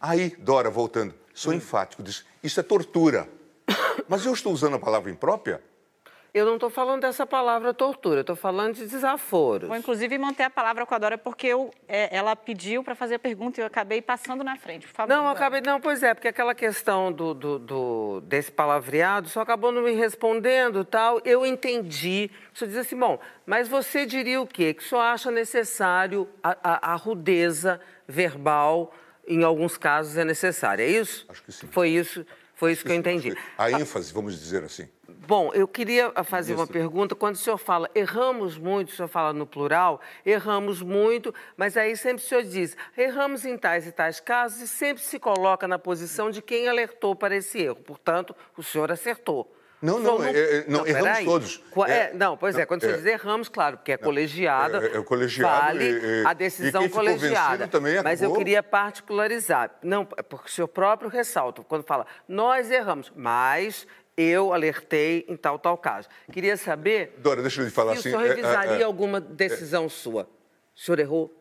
Aí, 0.00 0.36
Dora, 0.38 0.70
voltando, 0.70 1.14
sou 1.34 1.52
enfático, 1.52 2.02
diz, 2.02 2.24
isso 2.42 2.60
é 2.60 2.62
tortura. 2.62 3.28
Mas 4.08 4.26
eu 4.26 4.32
estou 4.32 4.52
usando 4.52 4.76
a 4.76 4.78
palavra 4.78 5.10
imprópria? 5.10 5.62
Eu 6.34 6.44
não 6.44 6.54
estou 6.54 6.68
falando 6.68 7.02
dessa 7.02 7.24
palavra 7.24 7.72
tortura, 7.72 8.16
eu 8.16 8.20
estou 8.22 8.34
falando 8.34 8.74
de 8.74 8.86
desaforos. 8.86 9.68
Vou, 9.68 9.76
inclusive, 9.76 10.18
manter 10.18 10.42
a 10.42 10.50
palavra 10.50 10.84
com 10.84 10.92
a 10.92 10.98
Dora, 10.98 11.16
porque 11.16 11.46
eu, 11.46 11.70
é, 11.86 12.14
ela 12.14 12.34
pediu 12.34 12.82
para 12.82 12.96
fazer 12.96 13.14
a 13.14 13.18
pergunta 13.20 13.60
e 13.60 13.62
eu 13.62 13.66
acabei 13.68 14.02
passando 14.02 14.42
na 14.42 14.56
frente. 14.56 14.84
Por 14.88 14.94
favor. 14.94 15.08
Não, 15.14 15.28
acabei. 15.28 15.60
Não, 15.60 15.80
pois 15.80 16.02
é, 16.02 16.12
porque 16.12 16.26
aquela 16.26 16.52
questão 16.52 17.12
do, 17.12 17.34
do, 17.34 17.58
do- 17.60 18.20
desse 18.22 18.50
palavreado 18.50 19.28
só 19.28 19.42
acabou 19.42 19.70
não 19.70 19.82
me 19.82 19.92
respondendo 19.92 20.84
tal. 20.84 21.20
Eu 21.24 21.46
entendi. 21.46 22.28
O 22.52 22.58
senhor 22.58 22.68
diz 22.68 22.78
assim, 22.78 22.98
bom, 22.98 23.20
mas 23.46 23.68
você 23.68 24.04
diria 24.04 24.40
o 24.40 24.46
quê? 24.46 24.74
Que 24.74 24.82
o 24.82 24.86
senhor 24.88 25.02
acha 25.02 25.30
necessário 25.30 26.28
a, 26.42 26.56
a- 26.64 26.92
a 26.94 26.96
rudeza 26.96 27.80
verbal, 28.08 28.92
em 29.28 29.44
alguns 29.44 29.76
casos 29.76 30.16
é 30.16 30.24
necessária, 30.24 30.82
é 30.82 30.88
isso? 30.90 31.26
Acho 31.28 31.44
que 31.44 31.52
sim. 31.52 31.68
Foi 31.68 31.90
isso, 31.90 32.26
foi 32.56 32.72
isso 32.72 32.84
que 32.84 32.90
eu 32.90 32.96
entendi. 32.96 33.32
A 33.56 33.70
ênfase, 33.70 34.12
vamos 34.12 34.36
dizer 34.36 34.64
assim. 34.64 34.88
Bom, 35.26 35.50
eu 35.54 35.66
queria 35.66 36.12
fazer 36.24 36.54
uma 36.54 36.64
Isso. 36.64 36.72
pergunta. 36.72 37.14
Quando 37.14 37.34
o 37.34 37.38
senhor 37.38 37.56
fala 37.56 37.88
erramos 37.94 38.58
muito, 38.58 38.90
o 38.90 38.92
senhor 38.92 39.08
fala 39.08 39.32
no 39.32 39.46
plural, 39.46 40.00
erramos 40.24 40.82
muito, 40.82 41.34
mas 41.56 41.76
aí 41.76 41.96
sempre 41.96 42.22
o 42.22 42.26
senhor 42.26 42.42
diz 42.44 42.76
erramos 42.96 43.44
em 43.44 43.56
tais 43.56 43.86
e 43.86 43.92
tais 43.92 44.20
casos 44.20 44.60
e 44.60 44.68
sempre 44.68 45.02
se 45.02 45.18
coloca 45.18 45.66
na 45.66 45.78
posição 45.78 46.30
de 46.30 46.42
quem 46.42 46.68
alertou 46.68 47.16
para 47.16 47.34
esse 47.36 47.58
erro. 47.60 47.76
Portanto, 47.76 48.34
o 48.56 48.62
senhor 48.62 48.92
acertou. 48.92 49.50
Não, 49.82 49.98
não, 49.98 50.24
é- 50.24 50.30
é- 50.30 50.64
não, 50.66 50.86
erramos 50.86 51.08
peraí. 51.08 51.24
todos. 51.26 51.62
É, 51.86 51.92
é, 51.92 52.12
não, 52.14 52.38
pois 52.38 52.54
é, 52.56 52.60
não, 52.60 52.66
quando 52.66 52.80
você 52.80 52.90
é. 52.90 52.92
diz 52.96 53.04
erramos, 53.04 53.50
claro, 53.50 53.76
porque 53.76 53.92
é 53.92 53.98
colegiada, 53.98 54.78
é- 54.86 54.96
é 54.96 54.98
o 54.98 55.04
colegiado 55.04 55.60
vale 55.60 55.90
e- 55.90 56.26
a 56.26 56.32
decisão 56.32 56.88
colegiada. 56.88 57.68
também 57.68 58.02
mas 58.02 58.22
eu 58.22 58.32
queria 58.32 58.62
particularizar. 58.62 59.70
Não, 59.82 60.06
é 60.16 60.22
porque 60.22 60.48
o 60.48 60.50
senhor 60.50 60.68
próprio 60.68 61.10
ressalta, 61.10 61.62
quando 61.62 61.84
fala, 61.84 62.06
nós 62.26 62.70
erramos, 62.70 63.12
mas 63.14 63.86
eu 64.16 64.52
alertei 64.52 65.24
em 65.28 65.36
tal, 65.36 65.58
tal 65.58 65.76
caso. 65.76 66.08
Queria 66.32 66.56
saber 66.56 67.14
Dora, 67.18 67.42
deixa 67.42 67.60
eu 67.60 67.64
lhe 67.64 67.70
falar 67.70 67.92
se 67.94 67.98
assim. 68.00 68.08
o 68.08 68.12
senhor 68.12 68.22
é, 68.24 68.26
é, 68.26 68.34
revisaria 68.34 68.80
é, 68.80 68.82
alguma 68.84 69.20
decisão 69.20 69.88
sua. 69.88 70.28
O 70.76 70.80
senhor 70.80 70.98
errou? 70.98 71.40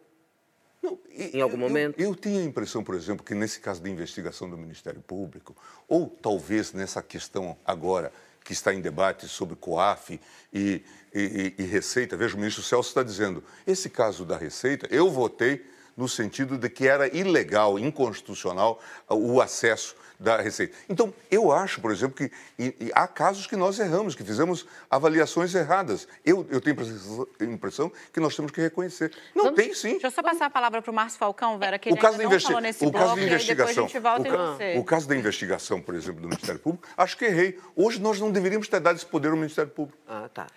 Não, 0.82 1.00
Em 1.12 1.40
algum 1.42 1.56
eu- 1.56 1.60
momento? 1.60 2.00
Eu, 2.00 2.10
eu 2.10 2.16
tenho 2.16 2.40
a 2.42 2.44
impressão, 2.44 2.84
por 2.84 2.96
exemplo, 2.96 3.26
que 3.26 3.34
nesse 3.34 3.60
caso 3.60 3.82
da 3.82 3.90
investigação 3.90 4.50
do 4.50 4.58
Ministério 4.58 5.02
Público, 5.02 5.56
ou 5.88 6.08
talvez 6.10 6.74
nessa 6.74 7.02
questão 7.02 7.58
agora 7.66 8.12
que 8.44 8.52
está 8.52 8.74
em 8.74 8.82
debate 8.82 9.26
sobre 9.30 9.56
COAF 9.56 10.20
e, 10.52 10.84
e- 11.14 11.54
e- 11.58 11.64
e 11.64 11.64
Receita, 11.64 12.18
veja, 12.18 12.36
o 12.36 12.38
ministro 12.38 12.62
Celso 12.62 12.90
está 12.90 13.02
dizendo, 13.02 13.42
esse 13.66 13.90
caso 13.90 14.26
da 14.26 14.36
Receita, 14.36 14.86
eu 14.92 15.10
votei 15.10 15.66
no 15.96 16.08
sentido 16.08 16.58
de 16.58 16.70
que 16.70 16.88
era 16.88 17.08
ilegal, 17.16 17.78
inconstitucional 17.80 18.80
o 19.10 19.41
acesso 19.41 19.96
da 20.20 20.39
Receita. 20.39 20.74
Então, 20.88 21.14
eu 21.30 21.52
acho, 21.52 21.82
por 21.82 21.91
exemplo, 21.91 22.16
que 22.16 22.32
e- 22.58 22.74
e 22.80 22.91
há 22.94 23.06
casos 23.08 23.46
que 23.46 23.56
nós 23.58 23.78
erramos, 23.80 24.16
que 24.16 24.24
fizemos 24.24 24.66
avaliações 24.89 25.54
erradas. 25.54 26.08
Eu, 26.24 26.48
eu 26.50 26.62
tenho 26.62 26.78
a 26.80 27.44
impressão 27.44 27.91
que 28.14 28.20
nós 28.22 28.34
temos 28.36 28.52
que 28.52 28.62
reconhecer. 28.62 29.12
Não, 29.36 29.46
Vamos- 29.46 29.60
tem 29.60 29.74
sim. 29.74 29.91
Deixa 29.94 30.08
eu 30.08 30.12
só 30.12 30.24
passar 30.24 30.46
a 30.46 30.50
palavra 30.50 30.82
para 30.82 30.91
o 30.91 30.94
Márcio 30.94 31.20
Falcão, 31.20 31.58
Vera, 31.60 31.78
que 31.78 31.89
O 31.89 31.94
ele 31.94 31.98
caso, 32.00 32.14
ainda 32.14 32.24
da 32.24 32.24
não 32.24 32.32
investi- 32.32 32.48
falou 32.48 32.62
nesse 32.62 32.86
o 32.86 32.91
caso 32.91 33.04
bloco, 33.06 33.20
e 33.20 33.22
depois 33.24 33.32
a 33.32 33.44
investigação, 33.44 33.88
gente 33.88 34.00
volta 34.00 34.22
o, 34.22 34.28
em 34.28 34.32
ca- 34.32 34.38
você. 34.54 34.78
o 34.78 34.84
caso 34.84 35.08
da 35.10 35.16
investigação, 35.16 35.82
por 35.82 35.96
exemplo, 35.96 36.22
do 36.22 36.28
Ministério 36.30 36.62
Público, 36.62 36.88
acho 36.96 37.18
que 37.18 37.26
errei. 37.26 37.60
Hoje 37.76 38.00
nós 38.00 38.20
não 38.20 38.32
deveríamos 38.32 38.68
ter 38.70 38.80
dado 38.80 38.96
esse 38.96 39.06
poder 39.06 39.30
ao 39.30 39.36
Ministério 39.36 39.72
Público. 39.72 39.98
Ah, 40.08 40.30
tá. 40.34 40.48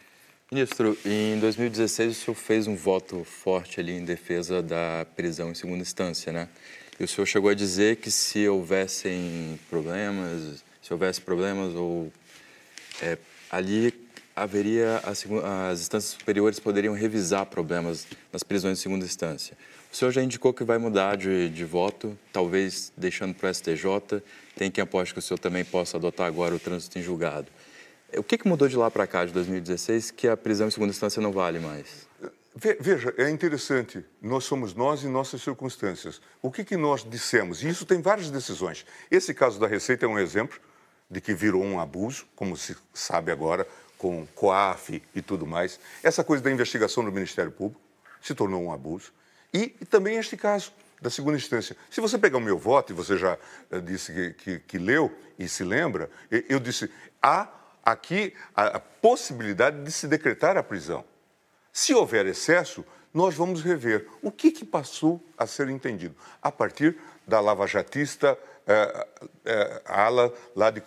Ministro, 0.49 0.97
em 1.05 1.40
2016 1.40 2.12
o 2.12 2.14
senhor 2.14 2.36
fez 2.36 2.68
um 2.68 2.76
voto 2.76 3.24
forte 3.24 3.80
ali 3.80 3.90
em 3.90 4.05
defesa 4.05 4.62
da 4.62 5.05
prisão 5.16 5.51
em 5.51 5.57
segunda 5.57 5.82
instância, 5.82 6.32
né? 6.32 6.49
E 7.01 7.03
o 7.03 7.09
senhor 7.09 7.26
chegou 7.26 7.51
a 7.51 7.55
dizer 7.55 7.97
que 7.97 8.12
se 8.12 8.47
houvessem 8.47 9.59
problemas, 9.68 10.62
se 10.80 10.92
houvesse 10.92 11.20
problemas 11.20 11.74
ou 11.74 12.12
é, 13.03 13.18
ali 13.51 13.92
haveria 14.36 14.99
as, 14.99 15.26
as 15.68 15.80
instâncias 15.80 16.16
superiores 16.16 16.61
poderiam 16.61 16.94
revisar 16.94 17.47
problemas 17.47 18.07
nas 18.32 18.44
prisões 18.44 18.78
de 18.78 18.82
segunda 18.82 19.05
instância. 19.05 19.59
O 19.92 19.97
senhor 19.97 20.12
já 20.12 20.22
indicou 20.22 20.55
que 20.55 20.62
vai 20.62 20.78
mudar 20.78 21.16
de, 21.16 21.49
de 21.51 21.64
voto, 21.64 22.16
talvez 22.32 22.92
deixando 22.97 23.34
para 23.34 23.51
o 23.51 23.53
STJ. 23.53 24.22
Tem 24.55 24.70
quem 24.70 24.82
aposte 24.82 25.12
que 25.12 25.18
o 25.18 25.22
senhor 25.22 25.38
também 25.38 25.64
possa 25.64 25.97
adotar 25.97 26.28
agora 26.28 26.55
o 26.55 26.59
trânsito 26.61 27.01
em 27.01 27.03
julgado. 27.03 27.49
O 28.14 28.22
que, 28.22 28.38
que 28.38 28.46
mudou 28.46 28.68
de 28.68 28.76
lá 28.76 28.90
para 28.90 29.07
cá, 29.07 29.24
de 29.24 29.32
2016, 29.32 30.11
que 30.11 30.28
a 30.28 30.36
prisão 30.36 30.68
em 30.68 30.70
segunda 30.70 30.90
instância 30.90 31.20
não 31.20 31.32
vale 31.32 31.59
mais? 31.59 32.07
Veja, 32.54 33.12
é 33.18 33.28
interessante. 33.28 34.04
Nós 34.22 34.44
somos 34.44 34.74
nós 34.74 35.02
e 35.02 35.09
nossas 35.09 35.42
circunstâncias. 35.42 36.22
O 36.40 36.50
que, 36.50 36.64
que 36.64 36.76
nós 36.76 37.04
dissemos? 37.04 37.62
E 37.62 37.68
isso 37.68 37.84
tem 37.84 38.00
várias 38.00 38.30
decisões. 38.30 38.86
Esse 39.11 39.34
caso 39.34 39.61
da 39.61 39.66
Receita 39.66 40.07
é 40.07 40.09
um 40.09 40.18
exemplo 40.18 40.59
de 41.11 41.20
que 41.20 41.34
virou 41.34 41.62
um 41.62 41.78
abuso, 41.78 42.24
como 42.34 42.57
se 42.57 42.76
sabe 42.94 43.30
agora, 43.30 43.66
com 43.98 44.26
COAF 44.34 45.02
e 45.14 45.20
tudo 45.20 45.46
mais. 45.46 45.78
Essa 46.02 46.24
coisa 46.24 46.42
da 46.42 46.50
investigação 46.50 47.04
do 47.04 47.12
Ministério 47.12 47.52
Público 47.52 47.80
se 48.22 48.34
tornou 48.34 48.62
um 48.62 48.72
abuso. 48.72 49.12
E, 49.52 49.74
e 49.80 49.84
também 49.84 50.16
este 50.16 50.36
caso 50.36 50.72
da 51.00 51.11
segunda 51.11 51.36
instância. 51.36 51.76
Se 51.90 52.00
você 52.00 52.16
pegar 52.16 52.38
o 52.38 52.40
meu 52.40 52.57
voto, 52.57 52.92
e 52.92 52.96
você 52.96 53.16
já 53.16 53.34
uh, 53.70 53.80
disse 53.80 54.12
que, 54.12 54.32
que, 54.32 54.59
que, 54.61 54.78
leu 54.78 55.14
e 55.38 55.46
se 55.48 55.62
lembra, 55.62 56.11
eu 56.48 56.59
disse, 56.59 56.90
há 57.22 57.48
aqui 57.87 58.34
a, 58.55 58.80
possibilidade 58.80 59.84
de 59.84 59.93
se 59.93 60.09
decretar 60.09 60.57
a 60.57 60.62
prisão. 60.62 61.05
Se 61.72 61.95
houver 61.95 62.26
excesso, 62.26 62.84
nós 63.14 63.37
vamos 63.37 63.62
rever 63.62 64.09
o 64.20 64.32
que, 64.32 64.51
que 64.51 64.64
passou 64.64 65.24
a 65.39 65.47
ser 65.47 65.68
entendido 65.68 66.16
a 66.43 66.51
partir 66.51 66.99
da 67.24 67.39
lavajatista 67.39 68.37
eh, 68.66 69.07
eh, 69.45 69.82
ala 69.87 70.34
lá 70.57 70.70
de, 70.70 70.82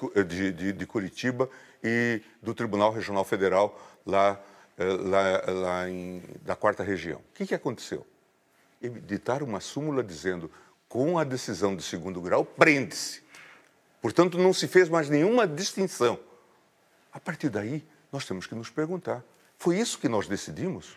de, 0.52 0.74
de, 0.74 0.86
Curitiba 0.86 1.50
e 1.82 2.22
do 2.42 2.54
Tribunal 2.54 2.92
Regional 2.92 3.24
Federal 3.24 3.80
lá, 4.06 4.40
eh, 4.78 4.84
lá, 4.84 5.44
lá 5.48 5.90
em, 5.90 6.22
da 6.42 6.58
quarta 6.58 6.84
região. 6.84 7.20
O 7.20 7.34
que, 7.34 7.48
que 7.48 7.56
aconteceu? 7.56 8.06
Editaram 8.82 9.48
uma 9.48 9.62
súmula 9.62 10.04
dizendo 10.04 10.52
com 10.90 11.18
a 11.18 11.24
decisão 11.24 11.76
de 11.76 11.84
segundo 11.84 12.22
grau, 12.22 12.44
prende-se. 12.44 13.24
Portanto, 14.02 14.38
não 14.38 14.52
se 14.52 14.68
fez 14.68 14.90
mais 14.90 15.10
nenhuma 15.10 15.48
distinção 15.48 16.20
a 17.12 17.20
partir 17.20 17.50
daí, 17.50 17.84
nós 18.12 18.26
temos 18.26 18.48
que 18.48 18.56
nos 18.56 18.70
perguntar: 18.70 19.24
foi 19.58 19.78
isso 19.78 20.00
que 20.00 20.10
nós 20.10 20.28
decidimos? 20.28 20.96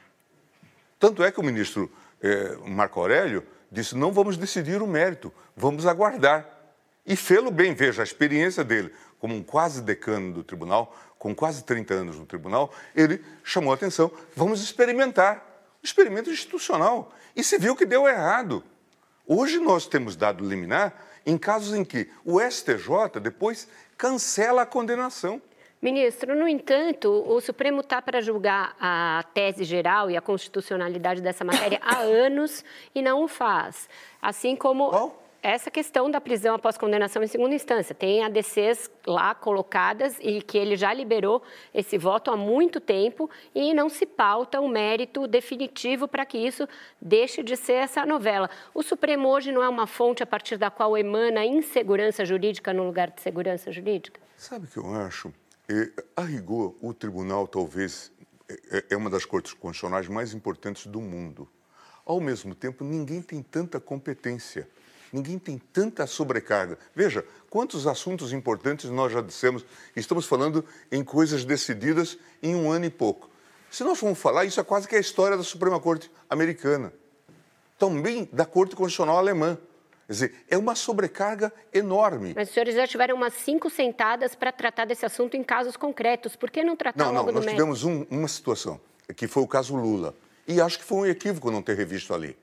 Tanto 0.99 1.23
é 1.23 1.33
que 1.33 1.41
o 1.41 1.43
ministro 1.43 1.91
eh, 2.23 2.57
Marco 2.67 3.01
Aurélio 3.01 3.47
disse: 3.71 3.97
não 3.97 4.13
vamos 4.13 4.37
decidir 4.37 4.83
o 4.83 4.87
mérito, 4.87 5.33
vamos 5.57 5.87
aguardar. 5.87 6.49
E 7.05 7.17
fê-lo 7.17 7.51
bem, 7.51 7.75
veja, 7.75 8.03
a 8.03 8.05
experiência 8.05 8.63
dele 8.63 8.93
como 9.23 9.37
um 9.37 9.43
quase 9.43 9.81
decano 9.81 10.33
do 10.33 10.43
tribunal, 10.43 10.97
com 11.17 11.33
quase 11.33 11.63
30 11.63 11.95
anos 11.95 12.19
no 12.19 12.27
tribunal, 12.27 12.75
ele 12.93 13.25
chamou 13.45 13.71
a 13.71 13.77
atenção: 13.77 14.11
vamos 14.35 14.61
experimentar. 14.61 15.49
Experimento 15.81 16.31
institucional. 16.31 17.13
E 17.35 17.43
se 17.43 17.59
viu 17.59 17.75
que 17.75 17.87
deu 17.87 18.09
errado. 18.09 18.65
Hoje 19.27 19.59
nós 19.59 19.87
temos 19.87 20.17
dado 20.17 20.45
liminar 20.45 20.93
em 21.25 21.39
casos 21.39 21.75
em 21.75 21.85
que 21.85 22.11
o 22.25 22.41
STJ 22.41 23.21
depois 23.21 23.69
cancela 23.97 24.63
a 24.63 24.67
condenação. 24.67 25.41
Ministro, 25.83 26.37
no 26.37 26.47
entanto, 26.47 27.11
o 27.27 27.41
Supremo 27.41 27.81
está 27.81 28.01
para 28.01 28.21
julgar 28.21 28.77
a 28.81 29.25
tese 29.35 29.65
geral 29.65 30.09
e 30.09 30.17
a 30.17 30.21
constitucionalidade 30.21 31.21
dessa 31.21 31.45
matéria 31.45 31.81
há 31.83 31.99
anos 32.07 32.65
e 32.95 33.03
não 33.03 33.25
o 33.25 33.27
faz. 33.27 33.89
Assim 34.23 34.55
como 34.55 34.91
Qual? 34.91 35.23
essa 35.43 35.73
questão 35.73 36.09
da 36.09 36.21
prisão 36.21 36.55
após 36.55 36.79
condenação 36.79 37.21
em 37.21 37.27
segunda 37.27 37.57
instância. 37.57 37.97
Tem 37.97 38.23
ADCs 38.23 38.89
lá 39.05 39.35
colocadas 39.35 40.17
e 40.21 40.41
que 40.41 40.57
ele 40.57 40.77
já 40.77 40.95
liberou 40.95 41.43
esse 41.75 41.99
voto 41.99 42.31
há 42.31 42.37
muito 42.37 42.79
tempo 42.79 43.29
e 43.53 43.75
não 43.75 43.89
se 43.89 44.07
pauta 44.07 44.61
um 44.61 44.69
mérito 44.69 45.27
definitivo 45.27 46.07
para 46.07 46.25
que 46.25 46.39
isso 46.39 46.69
deixe 47.01 47.43
de 47.43 47.57
ser 47.57 47.73
essa 47.73 48.07
novela. 48.07 48.49
O 48.73 48.85
Supremo 48.85 49.29
hoje 49.29 49.51
não 49.51 49.65
é 49.65 49.69
uma 49.69 49.89
fonte 49.89 50.23
a 50.23 50.27
partir 50.27 50.57
da 50.57 50.71
qual 50.71 50.97
emana 50.97 51.45
insegurança 51.45 52.25
jurídica 52.25 52.73
no 52.73 52.85
lugar 52.85 53.11
de 53.11 53.21
segurança 53.21 53.73
jurídica? 53.73 54.21
Sabe 54.37 54.67
o 54.67 54.69
que 54.69 54.77
eu 54.79 54.95
acho? 54.95 55.42
A 56.17 56.23
rigor, 56.23 56.75
o 56.81 56.93
tribunal 56.93 57.47
talvez 57.47 58.13
é, 58.49 58.79
é, 58.79 58.85
é 58.91 58.97
uma 58.97 59.11
das 59.11 59.25
cortes 59.25 59.53
constitucionais 59.53 60.09
mais 60.09 60.35
importantes 60.35 60.87
do 60.87 61.01
mundo. 61.01 61.49
Ao 62.05 62.21
mesmo 62.21 62.55
tempo, 62.55 62.85
ninguém 62.85 63.23
tem 63.23 63.43
tanta 63.43 63.79
competência, 63.79 64.69
ninguém 65.13 65.39
tem 65.39 65.59
tanta 65.59 66.07
sobrecarga. 66.07 66.79
Veja, 66.95 67.25
quantos 67.49 67.87
assuntos 67.87 68.33
importantes 68.33 68.91
nós 68.91 69.13
já 69.13 69.21
dissemos, 69.21 69.65
estamos 69.95 70.27
falando 70.27 70.65
em 70.91 71.05
coisas 71.05 71.45
decididas 71.45 72.19
em 72.43 72.55
um 72.55 72.71
ano 72.71 72.87
e 72.87 72.91
pouco. 72.91 73.31
Se 73.71 73.85
nós 73.85 73.99
formos 73.99 74.19
falar, 74.19 74.45
isso 74.45 74.61
é 74.61 74.65
quase 74.65 74.87
que 74.87 74.97
a 74.97 75.01
história 75.01 75.37
da 75.37 75.43
Suprema 75.43 75.81
Corte 75.81 76.11
americana, 76.29 76.93
também 77.79 78.29
da 78.33 78.45
Corte 78.45 78.77
Constitucional 78.77 79.17
alemã. 79.17 79.57
Quer 80.07 80.13
dizer, 80.13 80.35
é 80.51 80.59
uma 80.59 80.75
sobrecarga 80.75 81.53
enorme. 81.73 82.33
Mas 82.35 82.49
os 82.49 82.55
senhores 82.55 82.75
já 82.75 82.87
tiveram 82.87 83.15
umas 83.17 83.35
cinco 83.35 83.71
sentadas 83.71 84.35
para 84.35 84.53
tratar 84.53 84.85
desse 84.85 85.07
assunto 85.07 85.37
em 85.37 85.43
casos 85.43 85.77
concretos. 85.77 86.37
Por 86.37 86.51
que 86.51 86.63
não 86.63 86.77
tratar 86.77 87.05
não, 87.05 87.13
logo 87.13 87.33
não, 87.33 87.41
nós 87.41 87.47
tivemos 87.47 87.85
um, 87.85 88.05
uma 88.11 88.29
situação, 88.29 88.81
que 89.17 89.27
foi 89.27 89.43
o 89.43 89.47
caso 89.47 89.75
Lula. 89.77 90.15
E 90.47 90.61
acho 90.61 90.79
que 90.79 90.85
foi 90.85 90.99
um 90.99 91.07
equívoco 91.07 91.51
não 91.51 91.63
ter 91.63 91.77
revisto 91.77 92.13
ali. 92.13 92.37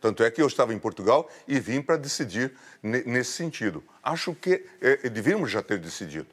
Tanto 0.00 0.22
é 0.22 0.30
que 0.30 0.42
eu 0.42 0.46
estava 0.46 0.74
em 0.74 0.78
Portugal 0.78 1.28
e 1.48 1.58
vim 1.58 1.80
para 1.80 1.96
decidir 1.96 2.52
nesse 2.82 3.32
sentido. 3.32 3.82
Acho 4.02 4.34
que 4.34 4.64
é, 4.80 5.08
devíamos 5.08 5.50
já 5.50 5.62
ter 5.62 5.78
decidido. 5.78 6.26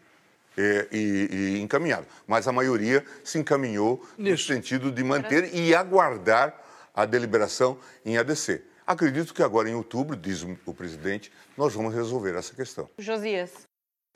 É, 0.55 0.87
e, 0.91 1.55
e, 1.57 1.61
encaminhado. 1.61 2.05
Mas 2.27 2.47
a 2.47 2.51
maioria 2.51 3.03
se 3.23 3.39
encaminhou 3.39 4.05
Isso. 4.19 4.29
no 4.29 4.37
sentido 4.37 4.91
de 4.91 5.03
manter 5.03 5.51
e 5.51 5.73
aguardar 5.73 6.53
a 6.93 7.05
deliberação 7.05 7.79
em 8.05 8.19
ADC. 8.19 8.61
Acredito 8.85 9.33
que 9.33 9.41
agora, 9.41 9.69
em 9.69 9.75
outubro, 9.75 10.15
diz 10.15 10.45
o 10.65 10.73
presidente, 10.73 11.31
nós 11.57 11.73
vamos 11.73 11.93
resolver 11.93 12.35
essa 12.35 12.53
questão. 12.53 12.89
Josias. 12.97 13.51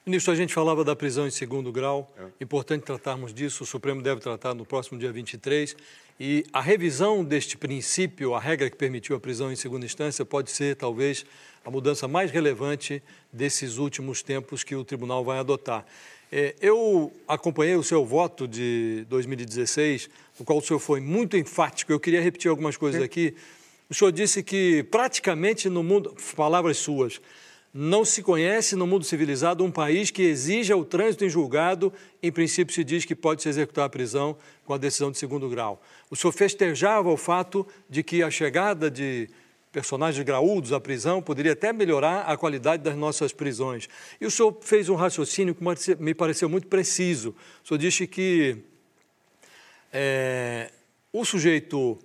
Ministro, 0.06 0.32
a 0.32 0.36
gente 0.36 0.54
falava 0.54 0.86
da 0.86 0.96
prisão 0.96 1.28
em 1.28 1.32
segundo 1.32 1.70
grau. 1.70 2.14
É. 2.18 2.44
Importante 2.44 2.84
tratarmos 2.84 3.34
disso. 3.34 3.64
O 3.64 3.66
Supremo 3.66 4.02
deve 4.02 4.22
tratar 4.22 4.54
no 4.54 4.66
próximo 4.66 4.98
dia 4.98 5.12
23. 5.12 5.76
E 6.18 6.46
a 6.54 6.62
revisão 6.62 7.24
deste 7.24 7.58
princípio, 7.58 8.34
a 8.34 8.40
regra 8.40 8.70
que 8.70 8.78
permitiu 8.78 9.16
a 9.18 9.20
prisão 9.20 9.52
em 9.52 9.56
segunda 9.56 9.86
instância, 9.86 10.24
pode 10.24 10.50
ser, 10.50 10.78
talvez, 10.78 11.26
a 11.64 11.70
mudança 11.70 12.08
mais 12.08 12.32
relevante 12.32 13.04
desses 13.34 13.78
últimos 13.78 14.22
tempos 14.24 14.64
que 14.64 14.76
o 14.76 14.86
tribunal 14.86 15.26
vai 15.26 15.40
adotar. 15.40 15.86
É, 16.32 16.56
eu 16.62 17.12
acompanhei 17.28 17.76
o 17.76 17.84
seu 17.84 18.06
voto 18.06 18.48
de 18.48 19.06
2016, 19.10 20.10
no 20.40 20.46
qual 20.46 20.60
o 20.60 20.62
senhor 20.62 20.80
foi 20.80 21.02
muito 21.02 21.36
enfático. 21.38 21.92
Eu 21.92 22.00
queria 22.00 22.22
repetir 22.22 22.50
algumas 22.50 22.78
coisas 22.78 23.02
aqui 23.02 23.36
o 23.90 23.94
senhor 23.94 24.12
disse 24.12 24.44
que 24.44 24.84
praticamente 24.84 25.70
no 25.70 25.82
mundo, 25.82 26.16
palavras 26.36 26.78
suas, 26.78 27.22
não 27.74 28.04
se 28.04 28.24
conhece 28.24 28.76
no 28.76 28.88
mundo 28.88 29.06
civilizado 29.06 29.64
um 29.64 29.72
país 29.72 30.10
que 30.10 30.24
exija 30.24 30.76
o 30.76 30.84
trânsito 30.84 31.24
em 31.24 31.30
julgado. 31.30 31.94
Em 32.24 32.32
princípio, 32.32 32.74
se 32.74 32.84
diz 32.84 33.06
que 33.06 33.16
pode 33.16 33.44
se 33.44 33.50
executar 33.50 33.86
a 33.86 33.90
prisão 33.90 34.36
com 34.66 34.74
a 34.74 34.78
decisão 34.78 35.12
de 35.12 35.18
segundo 35.18 35.48
grau. 35.48 35.82
O 36.10 36.16
senhor 36.16 36.32
festejava 36.32 37.10
o 37.10 37.18
fato 37.18 37.68
de 37.90 38.02
que 38.02 38.24
a 38.24 38.32
chegada 38.32 38.90
de 38.90 39.30
personagens 39.72 40.26
graúdos 40.26 40.74
à 40.74 40.80
prisão 40.80 41.22
poderia 41.22 41.54
até 41.54 41.72
melhorar 41.72 42.22
a 42.22 42.36
qualidade 42.36 42.82
das 42.82 42.96
nossas 42.96 43.32
prisões. 43.32 43.88
E 44.20 44.26
o 44.26 44.32
senhor 44.32 44.58
fez 44.62 44.90
um 44.90 44.96
raciocínio 44.96 45.54
que 45.54 45.64
me 46.00 46.16
pareceu 46.16 46.50
muito 46.50 46.68
preciso. 46.68 47.36
O 47.64 47.68
senhor 47.68 47.78
disse 47.78 48.08
que 48.08 48.58
é, 49.94 50.72
o 51.14 51.24
sujeito 51.24 52.00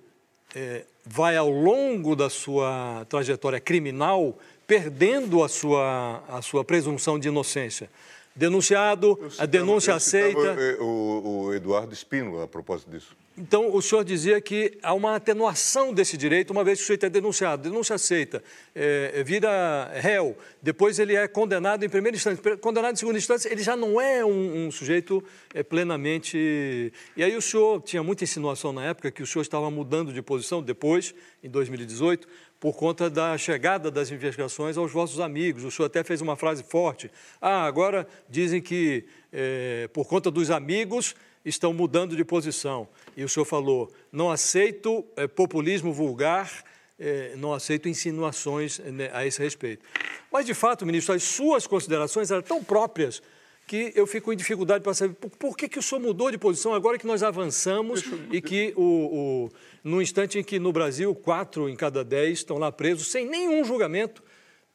é, 0.53 0.85
vai 1.05 1.35
ao 1.35 1.49
longo 1.49 2.15
da 2.15 2.29
sua 2.29 3.05
trajetória 3.09 3.59
criminal 3.59 4.37
perdendo 4.65 5.43
a 5.43 5.49
sua, 5.49 6.23
a 6.27 6.41
sua 6.41 6.63
presunção 6.63 7.19
de 7.19 7.27
inocência. 7.27 7.89
Denunciado, 8.35 9.19
a 9.37 9.45
denúncia 9.45 9.93
aceita. 9.93 10.55
Eh, 10.59 10.77
o, 10.79 11.45
o 11.45 11.53
Eduardo 11.53 11.93
Espínola 11.93 12.45
a 12.45 12.47
propósito 12.47 12.89
disso. 12.89 13.15
Então, 13.35 13.75
o 13.75 13.81
senhor 13.81 14.03
dizia 14.03 14.39
que 14.39 14.77
há 14.83 14.93
uma 14.93 15.15
atenuação 15.15 15.91
desse 15.91 16.15
direito, 16.15 16.51
uma 16.51 16.63
vez 16.63 16.77
que 16.77 16.83
o 16.83 16.85
sujeito 16.85 17.07
é 17.07 17.09
denunciado, 17.09 17.63
denúncia 17.63 17.95
aceita, 17.95 18.43
é, 18.75 19.23
vira 19.23 19.91
réu, 19.95 20.37
depois 20.61 20.99
ele 20.99 21.15
é 21.15 21.27
condenado 21.27 21.83
em 21.83 21.89
primeira 21.89 22.15
instância. 22.15 22.57
Condenado 22.57 22.93
em 22.93 22.97
segunda 22.97 23.17
instância, 23.17 23.51
ele 23.51 23.63
já 23.63 23.75
não 23.75 23.99
é 23.99 24.23
um, 24.23 24.67
um 24.67 24.71
sujeito 24.71 25.23
é, 25.51 25.63
plenamente. 25.63 26.93
E 27.17 27.23
aí 27.23 27.35
o 27.35 27.41
senhor 27.41 27.81
tinha 27.81 28.03
muita 28.03 28.23
insinuação 28.23 28.71
na 28.71 28.85
época 28.85 29.09
que 29.09 29.23
o 29.23 29.27
senhor 29.27 29.41
estava 29.41 29.69
mudando 29.71 30.13
de 30.13 30.21
posição 30.21 30.61
depois, 30.61 31.15
em 31.43 31.49
2018, 31.49 32.27
por 32.63 32.77
conta 32.77 33.09
da 33.09 33.37
chegada 33.37 33.91
das 33.91 34.09
investigações 34.09 34.77
aos 34.77 34.89
vossos 34.89 35.19
amigos. 35.19 35.65
O 35.65 35.69
senhor 35.69 35.87
até 35.87 36.01
fez 36.01 36.21
uma 36.21 36.37
frase 36.37 36.63
forte. 36.63 37.11
Ah, 37.41 37.65
agora 37.65 38.07
dizem 38.29 38.61
que, 38.61 39.03
é, 39.33 39.89
por 39.91 40.07
conta 40.07 40.31
dos 40.31 40.49
amigos 40.49 41.13
estão 41.43 41.73
mudando 41.73 42.15
de 42.15 42.23
posição. 42.23 42.87
E 43.17 43.23
o 43.25 43.27
senhor 43.27 43.43
falou: 43.43 43.91
não 44.09 44.31
aceito 44.31 45.03
é, 45.17 45.27
populismo 45.27 45.91
vulgar, 45.91 46.63
é, 46.97 47.33
não 47.35 47.53
aceito 47.53 47.89
insinuações 47.89 48.79
né, 48.79 49.09
a 49.11 49.25
esse 49.25 49.43
respeito. 49.43 49.85
Mas, 50.31 50.45
de 50.45 50.53
fato, 50.53 50.85
ministro, 50.85 51.13
as 51.13 51.23
suas 51.23 51.67
considerações 51.67 52.31
eram 52.31 52.41
tão 52.41 52.63
próprias 52.63 53.21
que 53.65 53.93
eu 53.95 54.05
fico 54.05 54.31
em 54.33 54.35
dificuldade 54.35 54.83
para 54.83 54.93
saber 54.93 55.13
por, 55.15 55.29
por, 55.31 55.57
que, 55.57 55.69
que 55.69 55.79
o 55.79 55.81
senhor 55.81 56.01
mudou 56.01 56.29
de 56.29 56.37
posição 56.37 56.73
agora 56.73 56.97
que 56.97 57.07
nós 57.07 57.23
avançamos 57.23 58.03
e 58.31 58.41
que, 58.41 58.73
o, 58.75 58.81
o, 58.81 59.49
no 59.83 60.01
instante 60.01 60.37
em 60.37 60.43
que 60.43 60.59
no 60.59 60.71
Brasil, 60.71 61.13
quatro 61.15 61.69
em 61.69 61.75
cada 61.75 62.03
dez 62.03 62.39
estão 62.39 62.57
lá 62.57 62.71
presos 62.71 63.07
sem 63.07 63.25
nenhum 63.25 63.63
julgamento, 63.63 64.21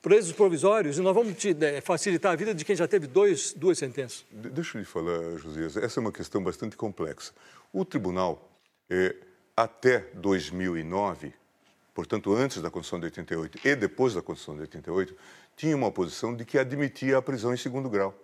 presos 0.01 0.33
provisórios, 0.33 0.99
e 0.99 1.01
nós 1.01 1.15
vamos 1.15 1.37
te, 1.37 1.57
é, 1.61 1.81
facilitar 1.81 2.33
a 2.33 2.37
vida 2.37 2.55
de 2.55 2.65
quem 2.65 2.75
já 2.75 2.89
teve 2.89 3.07
dois, 3.07 3.53
duas 3.53 3.79
sentenças. 3.79 4.25
De, 4.31 4.49
deixa 4.49 4.79
eu 4.79 4.81
lhe 4.81 4.87
falar, 4.87 5.37
Josias, 5.37 5.77
essa 5.77 5.99
é 5.99 6.01
uma 6.01 6.13
questão 6.13 6.43
bastante 6.43 6.77
complexa. 6.77 7.33
O 7.73 7.85
tribunal, 7.85 8.51
é, 8.89 9.15
até 9.57 10.07
2009, 10.15 11.35
portanto, 11.93 12.33
antes 12.33 12.63
da 12.63 12.71
Constituição 12.71 13.01
de 13.01 13.07
88 13.07 13.59
e 13.67 13.77
depois 13.77 14.15
da 14.15 14.23
Constituição 14.23 14.55
de 14.55 14.63
88, 14.63 15.17
tinha 15.57 15.77
uma 15.77 15.91
posição 15.91 16.35
de 16.35 16.45
que 16.45 16.57
admitia 16.57 17.19
a 17.19 17.23
prisão 17.23 17.53
em 17.53 17.57
segundo 17.57 17.91
grau. 17.91 18.15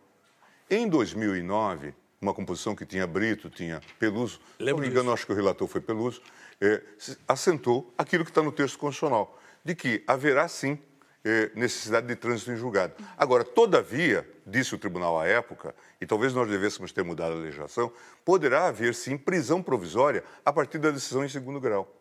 Em 0.71 0.89
2009, 0.89 1.95
uma 2.21 2.33
composição 2.33 2.75
que 2.75 2.87
tinha 2.87 3.07
Brito, 3.07 3.51
tinha 3.51 3.83
Peluso, 3.99 4.41
se 4.57 4.65
não 4.65 4.79
me 4.79 4.89
engano, 4.89 5.13
acho 5.13 5.27
que 5.27 5.33
o 5.33 5.35
relator 5.35 5.69
foi 5.69 5.81
Peluso, 5.81 6.23
é, 6.61 6.83
assentou 7.29 7.93
aquilo 7.99 8.25
que 8.25 8.31
está 8.31 8.43
no 8.43 8.51
texto 8.51 8.79
constitucional, 8.79 9.39
de 9.63 9.75
que 9.75 10.03
haverá 10.07 10.49
sim 10.49 10.79
é, 11.23 11.51
necessidade 11.55 12.07
de 12.07 12.17
trânsito 12.17 12.51
em 12.51 12.57
julgado. 12.57 12.95
Agora, 13.17 13.45
todavia, 13.45 14.29
disse 14.47 14.75
o 14.75 14.79
tribunal 14.79 15.21
à 15.21 15.27
época, 15.27 15.75
e 16.01 16.07
talvez 16.07 16.33
nós 16.33 16.49
devêssemos 16.49 16.93
ter 16.93 17.05
mudado 17.05 17.33
a 17.33 17.37
legislação, 17.37 17.93
poderá 18.25 18.67
haver 18.67 18.95
sim 18.95 19.19
prisão 19.19 19.63
provisória 19.63 20.25
a 20.45 20.53
partir 20.53 20.79
da 20.79 20.91
decisão 20.91 21.25
em 21.25 21.29
segundo 21.29 21.61
grau. 21.61 21.95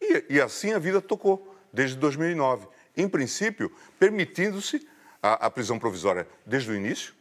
E, 0.00 0.26
e 0.30 0.40
assim 0.40 0.72
a 0.72 0.78
vida 0.78 1.00
tocou, 1.00 1.56
desde 1.72 1.96
2009. 1.96 2.68
Em 2.96 3.08
princípio, 3.08 3.72
permitindo-se 3.98 4.86
a, 5.20 5.46
a 5.46 5.50
prisão 5.50 5.76
provisória 5.76 6.26
desde 6.46 6.70
o 6.70 6.74
início, 6.74 7.14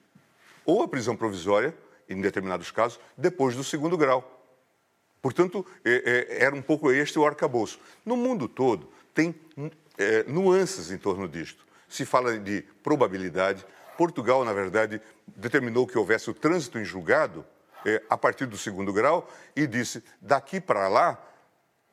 ou 0.65 0.83
a 0.83 0.87
prisão 0.87 1.15
provisória, 1.15 1.75
em 2.09 2.19
determinados 2.21 2.71
casos, 2.71 2.99
depois 3.17 3.55
do 3.55 3.63
segundo 3.63 3.97
grau. 3.97 4.41
Portanto, 5.21 5.65
é, 5.85 6.27
é, 6.29 6.43
era 6.43 6.55
um 6.55 6.61
pouco 6.61 6.91
este 6.91 7.17
o 7.17 7.25
arcabouço. 7.25 7.79
No 8.05 8.17
mundo 8.17 8.47
todo, 8.47 8.89
tem 9.13 9.33
é, 9.97 10.23
nuances 10.23 10.91
em 10.91 10.97
torno 10.97 11.27
disto. 11.27 11.65
Se 11.87 12.05
fala 12.05 12.37
de 12.37 12.61
probabilidade. 12.83 13.65
Portugal, 13.97 14.43
na 14.43 14.51
verdade, 14.51 14.99
determinou 15.27 15.87
que 15.87 15.97
houvesse 15.97 16.29
o 16.29 16.33
trânsito 16.33 16.77
em 16.77 16.83
julgado 16.83 17.45
a 18.09 18.17
partir 18.17 18.45
do 18.45 18.57
segundo 18.57 18.91
grau 18.91 19.29
e 19.55 19.67
disse: 19.67 20.03
daqui 20.19 20.59
para 20.59 20.87
lá, 20.87 21.21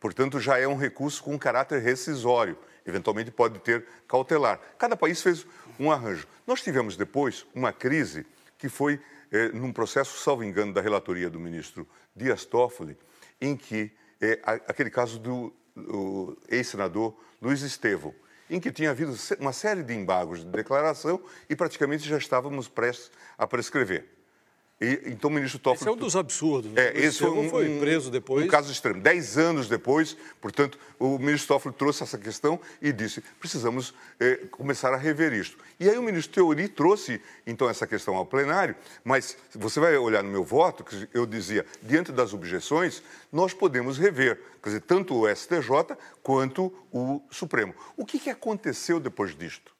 portanto, 0.00 0.40
já 0.40 0.58
é 0.58 0.66
um 0.66 0.76
recurso 0.76 1.22
com 1.22 1.38
caráter 1.38 1.80
rescisório. 1.82 2.56
Eventualmente 2.86 3.30
pode 3.30 3.58
ter 3.58 3.86
cautelar. 4.08 4.58
Cada 4.78 4.96
país 4.96 5.20
fez 5.20 5.46
um 5.78 5.92
arranjo. 5.92 6.26
Nós 6.46 6.62
tivemos 6.62 6.96
depois 6.96 7.46
uma 7.54 7.72
crise 7.72 8.26
que 8.60 8.68
foi 8.68 9.00
é, 9.32 9.48
num 9.48 9.72
processo, 9.72 10.18
salvo 10.18 10.44
engano, 10.44 10.72
da 10.72 10.80
relatoria 10.80 11.30
do 11.30 11.40
ministro 11.40 11.88
Dias 12.14 12.44
Toffoli, 12.44 12.96
em 13.40 13.56
que 13.56 13.90
é, 14.20 14.38
aquele 14.44 14.90
caso 14.90 15.18
do 15.18 15.52
ex-senador 16.48 17.18
Luiz 17.40 17.62
Estevão, 17.62 18.14
em 18.50 18.60
que 18.60 18.70
tinha 18.70 18.90
havido 18.90 19.14
uma 19.38 19.52
série 19.52 19.82
de 19.82 19.94
embargos 19.94 20.40
de 20.40 20.50
declaração 20.50 21.22
e 21.48 21.56
praticamente 21.56 22.06
já 22.06 22.18
estávamos 22.18 22.68
prestes 22.68 23.10
a 23.38 23.46
prescrever. 23.46 24.19
E, 24.80 25.02
então 25.06 25.28
o 25.28 25.32
ministro 25.32 25.58
Toffoli... 25.58 25.82
Esse 25.82 25.88
é 25.88 25.92
um 25.92 25.96
dos 25.96 26.16
absurdos. 26.16 26.72
Né? 26.72 26.88
É, 26.88 26.98
esse 26.98 27.18
foi, 27.18 27.30
um, 27.30 27.50
foi 27.50 27.78
preso 27.78 28.10
depois. 28.10 28.44
Um 28.44 28.48
caso 28.48 28.72
extremo. 28.72 29.00
Dez 29.00 29.36
anos 29.36 29.68
depois, 29.68 30.16
portanto, 30.40 30.78
o 30.98 31.18
ministro 31.18 31.48
Toffoli 31.48 31.74
trouxe 31.74 32.02
essa 32.02 32.16
questão 32.16 32.58
e 32.80 32.90
disse, 32.90 33.22
precisamos 33.38 33.92
é, 34.18 34.36
começar 34.50 34.94
a 34.94 34.96
rever 34.96 35.34
isto. 35.34 35.58
E 35.78 35.88
aí 35.88 35.98
o 35.98 36.02
ministro 36.02 36.32
Teori 36.32 36.66
trouxe, 36.66 37.20
então, 37.46 37.68
essa 37.68 37.86
questão 37.86 38.16
ao 38.16 38.24
plenário, 38.24 38.74
mas 39.04 39.36
você 39.54 39.78
vai 39.78 39.94
olhar 39.98 40.22
no 40.22 40.30
meu 40.30 40.44
voto, 40.44 40.82
que 40.82 41.08
eu 41.12 41.26
dizia, 41.26 41.66
diante 41.82 42.10
das 42.10 42.32
objeções, 42.32 43.02
nós 43.30 43.52
podemos 43.52 43.98
rever, 43.98 44.40
quer 44.62 44.70
dizer, 44.70 44.80
tanto 44.80 45.14
o 45.14 45.28
STJ 45.28 45.96
quanto 46.22 46.72
o 46.90 47.20
Supremo. 47.30 47.74
O 47.96 48.06
que, 48.06 48.18
que 48.18 48.30
aconteceu 48.30 48.98
depois 48.98 49.36
disto? 49.36 49.78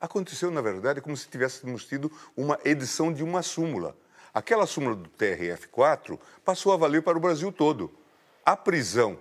Aconteceu, 0.00 0.50
na 0.50 0.60
verdade, 0.60 1.00
como 1.00 1.16
se 1.16 1.28
tivéssemos 1.28 1.84
tido 1.84 2.10
uma 2.36 2.58
edição 2.64 3.12
de 3.12 3.24
uma 3.24 3.42
súmula. 3.42 3.96
Aquela 4.32 4.66
súmula 4.66 4.94
do 4.94 5.08
TRF4 5.10 6.18
passou 6.44 6.72
a 6.72 6.76
valer 6.76 7.02
para 7.02 7.18
o 7.18 7.20
Brasil 7.20 7.50
todo. 7.50 7.92
A 8.44 8.56
prisão, 8.56 9.18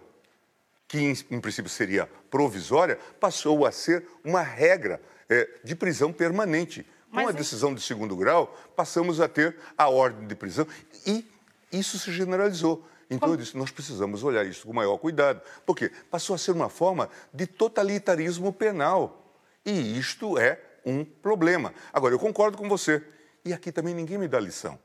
que 0.88 1.00
em, 1.00 1.14
em 1.32 1.42
princípio 1.42 1.70
seria 1.70 2.08
provisória, 2.30 2.98
passou 3.20 3.66
a 3.66 3.72
ser 3.72 4.08
uma 4.24 4.42
regra 4.42 5.02
é, 5.28 5.50
de 5.64 5.76
prisão 5.76 6.14
permanente. 6.14 6.84
Com 7.10 7.16
Mas 7.16 7.30
a 7.30 7.32
decisão 7.32 7.74
de 7.74 7.82
segundo 7.82 8.16
grau, 8.16 8.56
passamos 8.76 9.20
a 9.20 9.28
ter 9.28 9.58
a 9.78 9.90
ordem 9.90 10.28
de 10.28 10.36
prisão 10.36 10.68
e 11.06 11.26
isso 11.72 11.98
se 11.98 12.12
generalizou. 12.12 12.86
Então 13.10 13.30
eu 13.30 13.38
disse, 13.38 13.56
nós 13.58 13.72
precisamos 13.72 14.24
olhar 14.24 14.46
isso 14.46 14.68
com 14.68 14.74
maior 14.74 14.98
cuidado, 14.98 15.42
porque 15.66 15.90
passou 16.12 16.36
a 16.36 16.38
ser 16.38 16.52
uma 16.52 16.70
forma 16.70 17.10
de 17.34 17.48
totalitarismo 17.48 18.52
penal. 18.52 19.27
E 19.68 20.00
isto 20.00 20.38
é 20.38 20.58
um 20.86 21.04
problema. 21.04 21.74
Agora, 21.92 22.16
eu 22.16 22.20
concordo 22.20 22.58
com 22.58 22.70
você. 22.70 23.04
E 23.44 23.52
aqui 23.52 23.70
também 23.70 23.94
ninguém 23.94 24.18
me 24.18 24.28
dá 24.28 24.40
lição. 24.40 24.80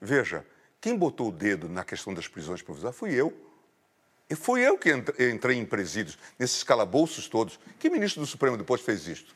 Veja, 0.00 0.44
quem 0.80 0.96
botou 0.96 1.28
o 1.28 1.32
dedo 1.32 1.68
na 1.68 1.84
questão 1.84 2.12
das 2.12 2.26
prisões 2.26 2.60
provisórias 2.60 2.98
fui 2.98 3.14
eu. 3.14 3.32
E 4.28 4.34
foi 4.34 4.62
eu 4.62 4.76
que 4.76 4.90
entrei 5.30 5.56
em 5.56 5.64
presídios, 5.64 6.18
nesses 6.36 6.64
calabouços 6.64 7.28
todos. 7.28 7.60
Que 7.78 7.88
ministro 7.88 8.20
do 8.20 8.26
Supremo 8.26 8.56
depois 8.56 8.80
fez 8.80 9.06
isto? 9.06 9.32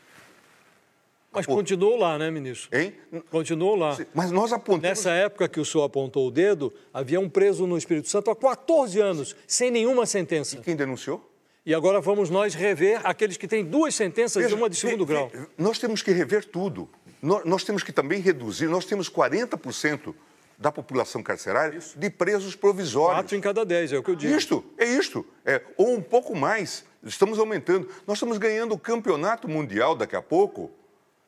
Mas 1.30 1.46
Pô. 1.46 1.54
continuou 1.54 1.96
lá, 1.96 2.18
né, 2.18 2.30
ministro? 2.30 2.76
Hein? 2.76 2.94
Continuou 3.30 3.76
lá. 3.76 3.96
Mas 4.12 4.32
nós 4.32 4.52
apontamos... 4.52 4.82
Nessa 4.82 5.10
época 5.10 5.48
que 5.48 5.60
o 5.60 5.64
senhor 5.64 5.84
apontou 5.84 6.26
o 6.26 6.30
dedo, 6.30 6.72
havia 6.92 7.20
um 7.20 7.28
preso 7.28 7.66
no 7.66 7.78
Espírito 7.78 8.08
Santo 8.08 8.30
há 8.30 8.34
14 8.36 8.98
anos, 8.98 9.36
sem 9.46 9.70
nenhuma 9.70 10.06
sentença. 10.06 10.56
E 10.56 10.60
quem 10.60 10.74
denunciou? 10.74 11.27
E 11.68 11.74
agora 11.74 12.00
vamos 12.00 12.30
nós 12.30 12.54
rever 12.54 12.98
aqueles 13.04 13.36
que 13.36 13.46
têm 13.46 13.62
duas 13.62 13.94
sentenças 13.94 14.42
Veja, 14.42 14.54
e 14.54 14.58
uma 14.58 14.70
de 14.70 14.76
segundo 14.76 15.04
ve, 15.04 15.12
grau. 15.12 15.30
Nós 15.58 15.78
temos 15.78 16.00
que 16.00 16.10
rever 16.10 16.46
tudo. 16.46 16.88
Nós, 17.20 17.44
nós, 17.44 17.62
temos 17.62 17.82
que 17.82 17.92
também 17.92 18.22
reduzir. 18.22 18.68
Nós 18.68 18.86
temos 18.86 19.10
40% 19.10 20.14
da 20.56 20.72
população 20.72 21.22
carcerária 21.22 21.76
Isso. 21.76 21.98
de 21.98 22.08
presos 22.08 22.56
provisórios. 22.56 23.18
Quatro 23.18 23.36
em 23.36 23.40
cada 23.42 23.66
dez, 23.66 23.92
é 23.92 23.98
o 23.98 24.02
que 24.02 24.10
eu 24.10 24.16
digo. 24.16 24.34
Isto, 24.34 24.64
é 24.78 24.86
isto. 24.86 25.26
É, 25.44 25.60
ou 25.76 25.94
um 25.94 26.00
pouco 26.00 26.34
mais. 26.34 26.86
Estamos 27.04 27.38
aumentando. 27.38 27.86
Nós 28.06 28.16
estamos 28.16 28.38
ganhando 28.38 28.72
o 28.72 28.78
campeonato 28.78 29.46
mundial 29.46 29.94
daqui 29.94 30.16
a 30.16 30.22
pouco 30.22 30.70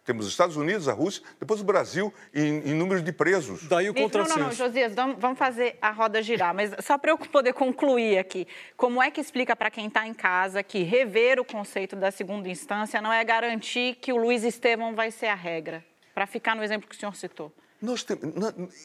temos 0.04 0.26
os 0.26 0.32
Estados 0.32 0.56
Unidos, 0.56 0.88
a 0.88 0.92
Rússia, 0.92 1.22
depois 1.38 1.60
o 1.60 1.64
Brasil 1.64 2.12
em, 2.34 2.70
em 2.70 2.74
números 2.74 3.04
de 3.04 3.12
presos. 3.12 3.66
Daí 3.68 3.90
o 3.90 3.94
contrassenso. 3.94 4.38
Não, 4.38 4.46
não, 4.46 4.50
não, 4.50 4.56
Josias, 4.56 4.94
vamos 4.94 5.38
fazer 5.38 5.78
a 5.80 5.90
roda 5.90 6.22
girar. 6.22 6.54
Mas 6.54 6.72
só 6.84 6.98
para 6.98 7.10
eu 7.10 7.18
poder 7.18 7.52
concluir 7.52 8.18
aqui, 8.18 8.46
como 8.76 9.02
é 9.02 9.10
que 9.10 9.20
explica 9.20 9.54
para 9.54 9.70
quem 9.70 9.86
está 9.86 10.06
em 10.06 10.14
casa 10.14 10.62
que 10.62 10.82
rever 10.82 11.38
o 11.38 11.44
conceito 11.44 11.96
da 11.96 12.10
segunda 12.10 12.48
instância 12.48 13.00
não 13.00 13.12
é 13.12 13.22
garantir 13.24 13.96
que 13.96 14.12
o 14.12 14.16
Luiz 14.16 14.42
Estevão 14.42 14.94
vai 14.94 15.10
ser 15.10 15.26
a 15.26 15.34
regra? 15.34 15.84
Para 16.14 16.26
ficar 16.26 16.56
no 16.56 16.62
exemplo 16.62 16.88
que 16.88 16.96
o 16.96 16.98
senhor 16.98 17.14
citou. 17.14 17.52
Nós 17.80 18.02
tem, 18.02 18.18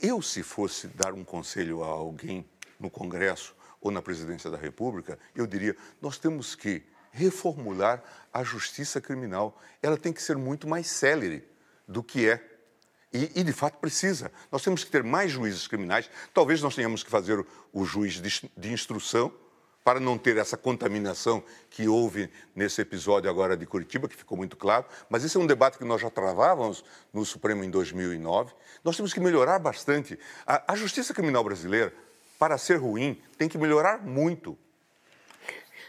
eu, 0.02 0.22
se 0.22 0.42
fosse 0.42 0.88
dar 0.88 1.14
um 1.14 1.24
conselho 1.24 1.84
a 1.84 1.88
alguém 1.88 2.46
no 2.80 2.90
Congresso 2.90 3.56
ou 3.82 3.92
na 3.92 4.02
presidência 4.02 4.50
da 4.50 4.58
República, 4.58 5.20
eu 5.36 5.46
diria: 5.46 5.76
nós 6.02 6.18
temos 6.18 6.56
que 6.56 6.84
reformular 7.16 8.04
a 8.34 8.44
justiça 8.44 9.00
criminal. 9.00 9.60
Ela 9.82 9.98
tem 9.98 10.12
que 10.12 10.22
ser 10.22 10.36
muito 10.36 10.68
mais 10.68 10.88
célere 10.88 11.48
do 11.88 12.04
que 12.04 12.30
é. 12.30 12.44
E, 13.14 13.32
e, 13.40 13.44
de 13.44 13.54
fato 13.54 13.78
precisa. 13.78 14.30
Nós 14.52 14.62
temos 14.62 14.84
que 14.84 14.92
ter 14.92 15.02
mais 15.02 15.32
juízes 15.32 15.68
criminais. 15.68 16.10
Talvez 16.34 16.62
nós 16.62 16.76
tenhamos 16.76 17.02
que 17.02 17.10
fazer 17.10 17.46
o, 17.72 17.86
juiz 17.86 18.16
de, 18.16 18.52
de, 18.58 18.74
instrução 18.74 19.32
para 19.86 20.02
não 20.02 20.18
ter 20.18 20.36
essa 20.36 20.58
contaminação 20.58 21.42
que 21.70 21.88
houve 21.88 22.30
nesse 22.54 22.82
episódio 22.82 23.30
agora 23.30 23.56
de 23.56 23.66
Curitiba, 23.66 24.10
que 24.10 24.16
ficou 24.18 24.38
muito 24.38 24.58
claro. 24.58 24.86
Mas 25.10 25.24
esse 25.24 25.38
é 25.38 25.40
um 25.40 25.48
debate 25.48 25.78
que 25.78 25.86
nós 25.86 26.02
já 26.02 26.10
travávamos 26.10 26.84
no 27.14 27.24
Supremo 27.24 27.64
em 27.64 27.70
2009. 27.70 28.54
Nós 28.84 28.98
temos 28.98 29.14
que 29.14 29.20
melhorar 29.22 29.60
bastante. 29.60 30.20
a, 30.46 30.74
a 30.74 30.76
justiça 30.76 31.14
criminal 31.14 31.44
brasileira, 31.44 31.94
para 32.38 32.58
ser 32.58 32.76
ruim, 32.76 33.22
tem 33.38 33.48
que 33.48 33.58
melhorar 33.58 34.06
muito. 34.06 34.58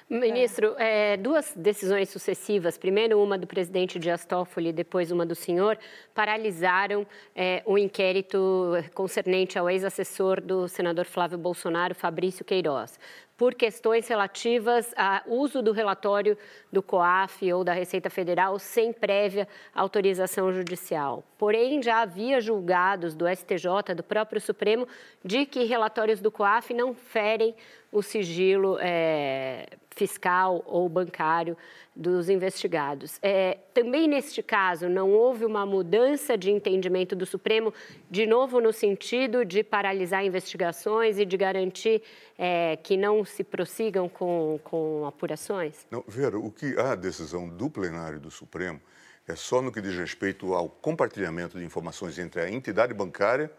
Ministro, 0.09 0.77
é, 0.79 1.17
duas 1.17 1.53
decisões 1.57 2.09
sucessivas, 2.11 2.79
primeiro 2.79 3.21
uma 3.21 3.37
do 3.37 3.45
presidente 3.45 3.99
Dias 3.99 4.25
Toffoli, 4.25 4.73
depois 4.73 5.11
uma 5.11 5.27
do 5.27 5.35
senhor, 5.35 5.77
paralisaram 6.15 7.05
é, 7.35 7.61
um 7.67 7.77
inquérito 7.77 8.73
concernente 8.95 9.59
ao 9.59 9.69
ex-assessor 9.69 10.41
do 10.41 10.69
senador 10.69 11.07
Flávio 11.07 11.37
Bolsonaro, 11.37 11.93
Fabrício 11.93 12.45
Queiroz. 12.45 13.01
por 13.37 13.55
questões 13.55 14.09
relativas 14.09 14.95
ao 14.97 15.31
uso 15.31 15.61
do 15.61 15.71
relatório 15.71 16.39
do 16.73 16.83
COAF 16.83 17.53
ou 17.53 17.63
da 17.63 17.75
Receita 17.75 18.09
Federal 18.09 18.59
sem 18.59 18.93
prévia 18.93 19.47
autorização 19.75 20.53
judicial. 20.53 21.23
Porém, 21.37 21.83
já 21.83 22.01
havia 22.01 22.41
julgados 22.41 23.15
do 23.15 23.27
STJ, 23.29 23.95
do 23.95 24.03
próprio 24.03 24.41
Supremo, 24.41 24.89
de 25.23 25.45
que 25.45 25.65
relatórios 25.65 26.21
do 26.21 26.31
COAF 26.31 26.73
não 26.73 26.95
ferem 26.95 27.55
o 27.97 28.03
sigilo 28.03 28.77
é, 28.79 29.67
fiscal 29.91 30.63
ou 30.67 30.87
bancário 30.87 31.57
dos 31.95 32.29
investigados. 32.29 33.19
É, 33.23 33.57
também 33.73 34.07
neste 34.07 34.43
caso, 34.43 34.87
não 34.87 35.11
houve 35.11 35.47
uma 35.47 35.65
mudança 35.65 36.37
de 36.37 36.51
entendimento 36.51 37.17
do 37.17 37.25
Supremo, 37.25 37.73
de 38.11 38.27
novo 38.27 38.61
no 38.61 38.71
sentido 38.71 39.47
de 39.47 39.65
paralisar 39.65 40.27
investigações 40.27 41.19
e 41.19 41.25
de 41.25 41.39
garantir 41.39 42.03
é, 42.37 42.77
que 42.77 42.99
não 42.99 43.25
se 43.25 43.43
prossigam 43.43 44.11
com, 44.11 44.61
com 44.63 45.07
apurações? 45.07 45.87
Não, 45.91 46.05
Vera, 46.07 46.39
o 46.39 46.51
que 46.51 46.79
a 46.79 46.95
decisão 46.95 47.49
do 47.49 47.71
plenário 47.71 48.21
do 48.21 48.31
Supremo 48.31 48.79
é 49.27 49.35
só 49.35 49.63
no 49.63 49.73
que 49.73 49.81
diz 49.81 49.97
respeito 49.97 50.53
ao 50.53 50.69
compartilhamento 50.69 51.59
de 51.59 51.65
informações 51.65 52.19
entre 52.19 52.43
a 52.43 52.51
entidade 52.51 52.93
bancária 52.93 53.51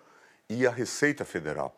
e 0.48 0.68
a 0.68 0.70
Receita 0.70 1.26
Federal. 1.26 1.76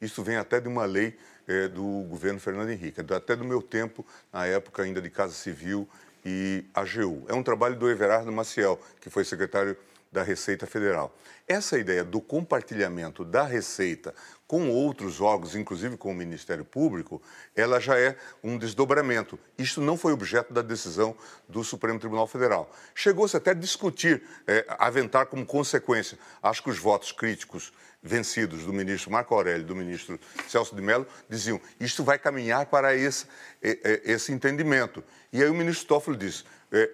Isso 0.00 0.22
vem 0.22 0.36
até 0.36 0.60
de 0.60 0.68
uma 0.68 0.84
lei 0.84 1.16
é, 1.46 1.68
do 1.68 2.04
governo 2.08 2.38
Fernando 2.38 2.70
Henrique, 2.70 3.00
até 3.00 3.34
do 3.34 3.44
meu 3.44 3.62
tempo, 3.62 4.04
na 4.32 4.46
época 4.46 4.82
ainda 4.82 5.00
de 5.00 5.10
Casa 5.10 5.32
Civil 5.32 5.88
e 6.24 6.64
AGU. 6.74 7.24
É 7.28 7.34
um 7.34 7.42
trabalho 7.42 7.76
do 7.76 7.90
Everardo 7.90 8.30
Maciel, 8.30 8.80
que 9.00 9.08
foi 9.10 9.24
secretário 9.24 9.76
da 10.10 10.22
Receita 10.22 10.66
Federal. 10.66 11.16
Essa 11.46 11.78
ideia 11.78 12.04
do 12.04 12.20
compartilhamento 12.20 13.24
da 13.24 13.44
Receita 13.44 14.14
com 14.46 14.70
outros 14.70 15.20
órgãos, 15.20 15.54
inclusive 15.54 15.96
com 15.96 16.10
o 16.10 16.14
Ministério 16.14 16.64
Público, 16.64 17.20
ela 17.54 17.78
já 17.78 17.98
é 17.98 18.16
um 18.42 18.56
desdobramento. 18.56 19.38
Isto 19.58 19.80
não 19.80 19.96
foi 19.96 20.12
objeto 20.12 20.52
da 20.52 20.62
decisão 20.62 21.14
do 21.48 21.62
Supremo 21.62 21.98
Tribunal 21.98 22.26
Federal. 22.26 22.70
Chegou-se 22.94 23.36
até 23.36 23.50
a 23.50 23.54
discutir, 23.54 24.22
é, 24.46 24.64
aventar 24.78 25.26
como 25.26 25.44
consequência. 25.44 26.18
Acho 26.42 26.62
que 26.62 26.70
os 26.70 26.78
votos 26.78 27.12
críticos 27.12 27.72
vencidos 28.02 28.64
do 28.64 28.72
ministro 28.72 29.10
Marco 29.10 29.34
Aurélio 29.34 29.62
e 29.62 29.66
do 29.66 29.74
ministro 29.74 30.18
Celso 30.48 30.74
de 30.74 30.80
Mello 30.80 31.06
diziam 31.28 31.60
isto 31.80 32.04
vai 32.04 32.18
caminhar 32.18 32.66
para 32.66 32.94
esse, 32.94 33.26
esse 33.60 34.32
entendimento. 34.32 35.02
E 35.32 35.42
aí 35.42 35.50
o 35.50 35.54
ministro 35.54 35.86
Toffoli 35.86 36.16
disse 36.16 36.44
é, 36.72 36.90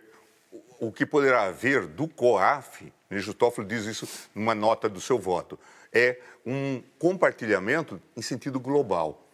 o 0.81 0.91
que 0.91 1.07
poderá 1.07 1.45
haver 1.45 1.87
do 1.87 2.09
COAF, 2.09 2.93
ministro 3.15 3.35
Toffoli 3.35 3.67
diz 3.67 3.85
isso 3.85 4.09
numa 4.35 4.55
nota 4.55 4.89
do 4.89 5.01
seu 5.01 5.19
voto, 5.19 5.59
é 5.93 6.19
um 6.45 6.83
compartilhamento 6.99 8.01
em 8.17 8.23
sentido 8.23 8.59
global. 8.59 9.27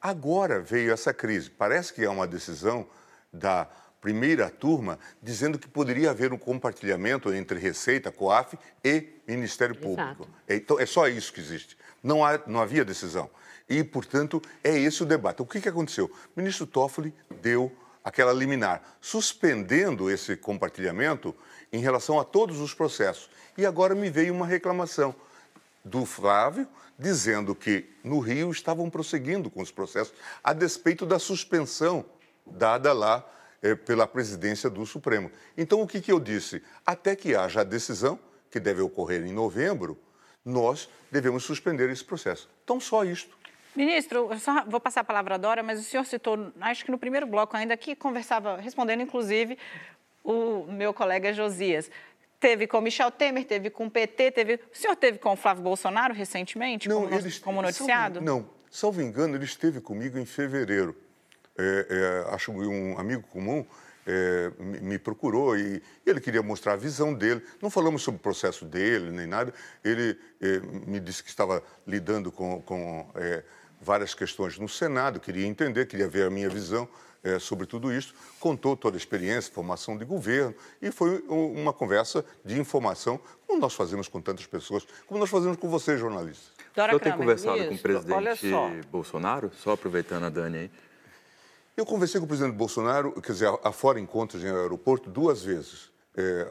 Agora 0.00 0.60
veio 0.60 0.92
essa 0.92 1.14
crise. 1.14 1.50
Parece 1.50 1.92
que 1.92 2.04
é 2.04 2.10
uma 2.10 2.26
decisão 2.26 2.86
da 3.32 3.66
primeira 4.00 4.50
turma 4.50 4.98
dizendo 5.22 5.58
que 5.58 5.66
poderia 5.66 6.10
haver 6.10 6.30
um 6.30 6.36
compartilhamento 6.36 7.32
entre 7.32 7.58
Receita, 7.58 8.12
COAF 8.12 8.58
e 8.84 9.08
Ministério 9.26 9.74
Público. 9.74 10.28
É, 10.46 10.56
então, 10.56 10.78
é 10.78 10.84
só 10.84 11.08
isso 11.08 11.32
que 11.32 11.40
existe. 11.40 11.78
Não, 12.02 12.22
há, 12.22 12.38
não 12.46 12.60
havia 12.60 12.84
decisão. 12.84 13.30
E, 13.66 13.82
portanto, 13.82 14.42
é 14.62 14.78
esse 14.78 15.02
o 15.02 15.06
debate. 15.06 15.40
O 15.40 15.46
que, 15.46 15.58
que 15.58 15.70
aconteceu? 15.70 16.04
O 16.04 16.40
ministro 16.40 16.66
Toffoli 16.66 17.14
deu 17.40 17.72
aquela 18.04 18.34
liminar, 18.34 18.82
suspendendo 19.00 20.10
esse 20.10 20.36
compartilhamento 20.36 21.34
em 21.74 21.80
relação 21.80 22.20
a 22.20 22.24
todos 22.24 22.60
os 22.60 22.72
processos. 22.72 23.28
E 23.58 23.66
agora 23.66 23.96
me 23.96 24.08
veio 24.08 24.32
uma 24.32 24.46
reclamação 24.46 25.12
do 25.84 26.06
Flávio 26.06 26.68
dizendo 26.96 27.52
que 27.52 27.90
no 28.04 28.20
Rio 28.20 28.52
estavam 28.52 28.88
prosseguindo 28.88 29.50
com 29.50 29.60
os 29.60 29.72
processos 29.72 30.14
a 30.42 30.52
despeito 30.52 31.04
da 31.04 31.18
suspensão 31.18 32.04
dada 32.46 32.92
lá 32.92 33.28
é, 33.60 33.74
pela 33.74 34.06
presidência 34.06 34.70
do 34.70 34.86
Supremo. 34.86 35.32
Então, 35.58 35.82
o 35.82 35.86
que, 35.86 36.00
que 36.00 36.12
eu 36.12 36.20
disse? 36.20 36.62
Até 36.86 37.16
que 37.16 37.34
haja 37.34 37.62
a 37.62 37.64
decisão, 37.64 38.20
que 38.52 38.60
deve 38.60 38.80
ocorrer 38.80 39.26
em 39.26 39.32
novembro, 39.32 39.98
nós 40.44 40.88
devemos 41.10 41.42
suspender 41.42 41.90
esse 41.90 42.04
processo. 42.04 42.48
Então, 42.62 42.78
só 42.78 43.04
isto. 43.04 43.36
Ministro, 43.74 44.30
só 44.38 44.64
vou 44.64 44.78
passar 44.78 45.00
a 45.00 45.04
palavra 45.04 45.34
à 45.34 45.38
Dora, 45.38 45.60
mas 45.60 45.80
o 45.80 45.82
senhor 45.82 46.06
citou, 46.06 46.52
acho 46.60 46.84
que 46.84 46.92
no 46.92 46.98
primeiro 46.98 47.26
bloco 47.26 47.56
ainda, 47.56 47.76
que 47.76 47.96
conversava, 47.96 48.56
respondendo 48.58 49.00
inclusive 49.00 49.58
o 50.24 50.66
meu 50.66 50.92
colega 50.92 51.32
Josias. 51.32 51.90
Teve 52.40 52.66
com 52.66 52.80
Michel 52.80 53.10
Temer, 53.10 53.44
teve 53.44 53.70
com 53.70 53.86
o 53.86 53.90
PT, 53.90 54.30
teve. 54.32 54.54
O 54.54 54.76
senhor 54.76 54.96
teve 54.96 55.18
com 55.18 55.32
o 55.32 55.36
Flávio 55.36 55.62
Bolsonaro 55.62 56.12
recentemente, 56.12 56.88
não, 56.88 57.02
como, 57.02 57.14
eles, 57.14 57.38
como 57.38 57.62
noticiado? 57.62 58.14
Salvo, 58.14 58.26
não, 58.26 58.50
salvo 58.70 59.00
engano, 59.00 59.36
ele 59.36 59.44
esteve 59.44 59.80
comigo 59.80 60.18
em 60.18 60.26
fevereiro 60.26 60.96
é, 61.56 61.86
é, 62.28 62.34
acho 62.34 62.52
que 62.52 62.58
um 62.58 62.98
amigo 62.98 63.22
comum 63.28 63.64
é, 64.06 64.52
me 64.58 64.98
procurou 64.98 65.56
e 65.56 65.82
ele 66.04 66.20
queria 66.20 66.42
mostrar 66.42 66.72
a 66.72 66.76
visão 66.76 67.14
dele. 67.14 67.42
Não 67.62 67.70
falamos 67.70 68.02
sobre 68.02 68.18
o 68.18 68.22
processo 68.22 68.64
dele 68.64 69.10
nem 69.10 69.26
nada. 69.26 69.54
Ele 69.82 70.18
é, 70.40 70.58
me 70.86 71.00
disse 71.00 71.22
que 71.22 71.28
estava 71.28 71.62
lidando 71.86 72.30
com, 72.30 72.60
com 72.62 73.08
é, 73.14 73.42
várias 73.80 74.14
questões 74.14 74.58
no 74.58 74.68
Senado, 74.68 75.20
queria 75.20 75.46
entender, 75.46 75.86
queria 75.86 76.08
ver 76.08 76.26
a 76.26 76.30
minha 76.30 76.48
visão 76.48 76.88
é, 77.24 77.38
sobre 77.38 77.66
tudo 77.66 77.92
isso. 77.92 78.14
Contou 78.38 78.76
toda 78.76 78.96
a 78.96 78.98
experiência, 78.98 79.50
formação 79.50 79.96
de 79.96 80.04
governo 80.04 80.54
e 80.80 80.92
foi 80.92 81.24
uma 81.28 81.72
conversa 81.72 82.24
de 82.44 82.60
informação, 82.60 83.18
como 83.46 83.58
nós 83.58 83.74
fazemos 83.74 84.06
com 84.06 84.20
tantas 84.20 84.46
pessoas, 84.46 84.86
como 85.06 85.18
nós 85.18 85.30
fazemos 85.30 85.56
com 85.56 85.68
vocês, 85.68 85.98
jornalistas. 85.98 86.52
Dora 86.76 86.94
o 86.94 86.98
senhor 86.98 87.00
tem 87.00 87.16
conversado 87.16 87.58
isso, 87.58 87.68
com 87.68 87.74
o 87.74 87.78
presidente 87.78 88.86
Bolsonaro? 88.90 89.50
Só 89.56 89.72
aproveitando 89.72 90.24
a 90.24 90.28
Dani 90.28 90.58
aí. 90.58 90.70
Eu 91.76 91.84
conversei 91.86 92.20
com 92.20 92.26
o 92.26 92.28
presidente 92.28 92.54
Bolsonaro, 92.54 93.12
quer 93.20 93.32
dizer, 93.32 93.48
afora 93.64 93.98
encontros 93.98 94.44
em 94.44 94.48
aeroporto, 94.48 95.10
duas 95.10 95.42
vezes. 95.42 95.90
É, 96.16 96.46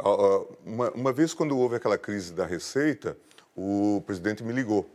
uma, 0.65 0.91
uma, 0.91 1.13
vez, 1.13 1.33
quando 1.33 1.57
houve 1.57 1.77
aquela 1.77 1.97
crise 1.97 2.33
da 2.33 2.45
Receita, 2.45 3.17
o 3.55 4.03
presidente 4.05 4.43
me 4.43 4.51
ligou, 4.51 4.89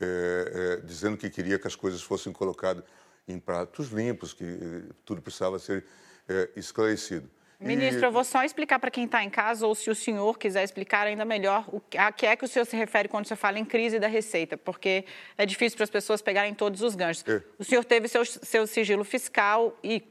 é, 0.00 0.78
é, 0.80 0.86
dizendo 0.86 1.16
que 1.16 1.28
queria 1.28 1.58
que 1.58 1.66
as 1.66 1.74
coisas 1.74 2.02
fossem 2.02 2.32
colocadas 2.32 2.84
em 3.26 3.38
pratos 3.38 3.88
limpos, 3.88 4.32
que 4.32 4.44
tudo 5.04 5.22
precisava 5.22 5.58
ser 5.58 5.84
é, 6.28 6.50
esclarecido. 6.56 7.28
Ministro, 7.60 8.04
eu 8.06 8.12
vou 8.12 8.24
só 8.24 8.44
explicar 8.44 8.78
para 8.78 8.90
quem 8.90 9.04
está 9.04 9.24
em 9.24 9.30
casa, 9.30 9.66
ou 9.66 9.74
se 9.74 9.88
o 9.88 9.94
senhor 9.94 10.38
quiser 10.38 10.62
explicar 10.62 11.06
ainda 11.06 11.24
melhor, 11.24 11.64
o, 11.68 11.80
a 11.96 12.12
que 12.12 12.26
é 12.26 12.36
que 12.36 12.44
o 12.44 12.48
senhor 12.48 12.66
se 12.66 12.76
refere 12.76 13.08
quando 13.08 13.26
você 13.26 13.36
fala 13.36 13.58
em 13.58 13.64
crise 13.64 13.98
da 13.98 14.06
Receita, 14.06 14.56
porque 14.56 15.04
é 15.38 15.46
difícil 15.46 15.76
para 15.76 15.84
as 15.84 15.90
pessoas 15.90 16.20
pegarem 16.20 16.52
todos 16.52 16.82
os 16.82 16.94
ganchos. 16.94 17.24
É. 17.26 17.42
O 17.58 17.64
senhor 17.64 17.84
teve 17.84 18.08
seu, 18.08 18.24
seu 18.24 18.66
sigilo 18.66 19.04
fiscal 19.04 19.78
e 19.82 20.02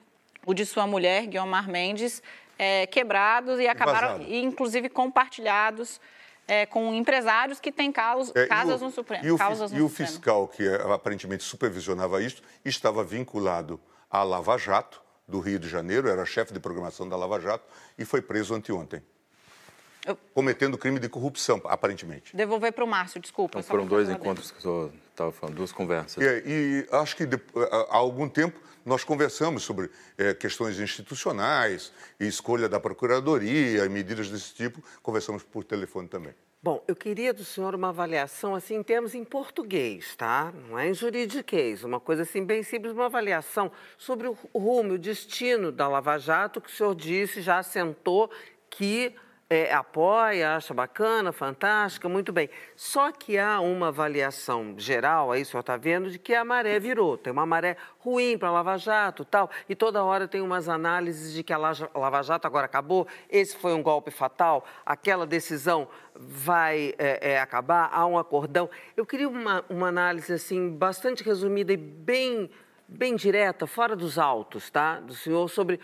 o 0.45 0.53
de 0.53 0.65
sua 0.65 0.87
mulher, 0.87 1.27
Guiomar 1.27 1.69
Mendes, 1.69 2.23
é, 2.57 2.87
quebrados 2.87 3.59
e 3.59 3.67
acabaram, 3.67 4.21
e, 4.23 4.43
inclusive, 4.43 4.89
compartilhados 4.89 5.99
é, 6.47 6.65
com 6.65 6.93
empresários 6.93 7.59
que 7.59 7.71
têm 7.71 7.91
caus, 7.91 8.31
é, 8.35 8.45
casas 8.45 8.81
o, 8.81 8.85
no 8.85 8.91
Supremo. 8.91 9.25
E 9.25 9.31
o, 9.31 9.37
causas 9.37 9.71
no 9.71 9.77
e 9.77 9.81
o 9.81 9.89
fiscal 9.89 10.47
que 10.47 10.67
é, 10.67 10.75
aparentemente 10.93 11.43
supervisionava 11.43 12.21
isto 12.21 12.41
estava 12.65 13.03
vinculado 13.03 13.79
à 14.09 14.23
Lava 14.23 14.57
Jato, 14.57 15.01
do 15.27 15.39
Rio 15.39 15.57
de 15.57 15.69
Janeiro, 15.69 16.09
era 16.09 16.25
chefe 16.25 16.53
de 16.53 16.59
programação 16.59 17.07
da 17.07 17.15
Lava 17.15 17.39
Jato 17.39 17.65
e 17.97 18.03
foi 18.05 18.21
preso 18.21 18.53
anteontem. 18.53 19.01
Eu... 20.05 20.17
Cometendo 20.33 20.77
crime 20.77 20.99
de 20.99 21.07
corrupção, 21.07 21.61
aparentemente. 21.63 22.35
Devolver 22.35 22.73
para 22.73 22.83
o 22.83 22.87
Márcio, 22.87 23.21
desculpa. 23.21 23.59
Então, 23.59 23.69
foram 23.69 23.85
dois 23.85 24.09
encontros 24.09 24.51
que 24.51 24.57
o 24.57 24.61
senhor 24.61 24.91
estava 25.09 25.31
falando, 25.31 25.55
duas 25.55 25.71
conversas. 25.71 26.21
É, 26.21 26.43
e 26.45 26.85
acho 26.91 27.15
que 27.15 27.25
de, 27.25 27.39
há 27.89 27.95
algum 27.95 28.27
tempo 28.27 28.59
nós 28.85 29.03
conversamos 29.03 29.63
sobre 29.63 29.89
é, 30.17 30.33
questões 30.33 30.79
institucionais, 30.79 31.91
escolha 32.19 32.67
da 32.67 32.79
Procuradoria, 32.79 33.85
e 33.85 33.89
medidas 33.89 34.29
desse 34.29 34.53
tipo, 34.53 34.83
conversamos 35.01 35.43
por 35.43 35.63
telefone 35.63 36.07
também. 36.07 36.33
Bom, 36.61 36.81
eu 36.87 36.95
queria 36.95 37.33
do 37.33 37.43
senhor 37.43 37.75
uma 37.75 37.89
avaliação 37.89 38.55
assim 38.55 38.75
em 38.75 38.83
termos 38.83 39.13
em 39.13 39.25
português, 39.25 40.15
tá? 40.15 40.53
Não 40.69 40.79
é 40.79 40.89
em 40.89 40.93
juridiquês, 40.93 41.83
uma 41.83 41.99
coisa 41.99 42.21
assim 42.21 42.45
bem 42.45 42.63
simples, 42.63 42.93
uma 42.93 43.07
avaliação 43.07 43.69
sobre 43.97 44.27
o 44.29 44.37
rumo, 44.57 44.93
o 44.93 44.97
destino 44.97 45.73
da 45.73 45.89
Lava 45.89 46.17
Jato, 46.17 46.61
que 46.61 46.69
o 46.69 46.73
senhor 46.73 46.95
disse, 46.95 47.41
já 47.41 47.57
assentou 47.57 48.31
que 48.69 49.13
é, 49.53 49.71
apoia, 49.71 50.55
acha 50.55 50.73
bacana, 50.73 51.31
fantástica, 51.31 52.09
muito 52.09 52.33
bem. 52.33 52.49
Só 52.75 53.11
que 53.11 53.37
há 53.37 53.59
uma 53.59 53.89
avaliação 53.89 54.73
geral, 54.79 55.31
aí 55.31 55.43
o 55.43 55.45
senhor 55.45 55.59
está 55.59 55.77
vendo, 55.77 56.09
de 56.09 56.17
que 56.17 56.33
a 56.33 56.43
maré 56.43 56.79
virou. 56.79 57.17
Tem 57.19 57.31
uma 57.31 57.45
maré 57.45 57.77
ruim 57.99 58.35
para 58.35 58.49
Lava 58.49 58.77
Jato 58.77 59.23
tal. 59.23 59.51
E 59.69 59.75
toda 59.75 60.03
hora 60.03 60.27
tem 60.27 60.41
umas 60.41 60.67
análises 60.67 61.33
de 61.33 61.43
que 61.43 61.53
a 61.53 61.57
Lava 61.57 62.23
Jato 62.23 62.47
agora 62.47 62.65
acabou, 62.65 63.07
esse 63.29 63.55
foi 63.55 63.73
um 63.73 63.83
golpe 63.83 64.09
fatal, 64.09 64.65
aquela 64.83 65.27
decisão 65.27 65.87
vai 66.15 66.95
é, 66.97 67.33
é, 67.33 67.39
acabar, 67.39 67.89
há 67.93 68.07
um 68.07 68.17
acordão. 68.17 68.67
Eu 68.97 69.05
queria 69.05 69.29
uma, 69.29 69.63
uma 69.69 69.87
análise 69.87 70.33
assim 70.33 70.69
bastante 70.69 71.23
resumida 71.23 71.71
e 71.71 71.77
bem, 71.77 72.49
bem 72.87 73.15
direta, 73.15 73.67
fora 73.67 73.95
dos 73.95 74.17
autos, 74.17 74.71
tá? 74.71 74.99
Do 74.99 75.13
senhor 75.13 75.47
sobre 75.47 75.79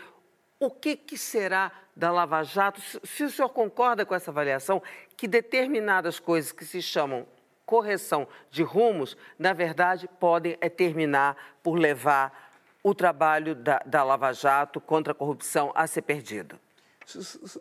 o 0.58 0.70
que, 0.70 0.96
que 0.96 1.16
será 1.16 1.70
da 1.94 2.10
Lava 2.10 2.42
Jato? 2.42 2.80
Se 2.80 3.24
o 3.24 3.30
senhor 3.30 3.48
concorda 3.48 4.04
com 4.04 4.14
essa 4.14 4.30
avaliação, 4.30 4.82
que 5.16 5.28
determinadas 5.28 6.18
coisas 6.18 6.52
que 6.52 6.64
se 6.64 6.80
chamam 6.80 7.26
correção 7.66 8.26
de 8.50 8.62
rumos, 8.62 9.16
na 9.38 9.52
verdade, 9.52 10.08
podem 10.18 10.56
é, 10.60 10.68
terminar 10.68 11.36
por 11.62 11.78
levar 11.78 12.50
o 12.82 12.94
trabalho 12.94 13.54
da, 13.54 13.80
da 13.86 14.02
Lava 14.02 14.32
Jato 14.32 14.80
contra 14.80 15.12
a 15.12 15.14
corrupção 15.14 15.70
a 15.74 15.86
ser 15.86 16.02
perdido? 16.02 16.58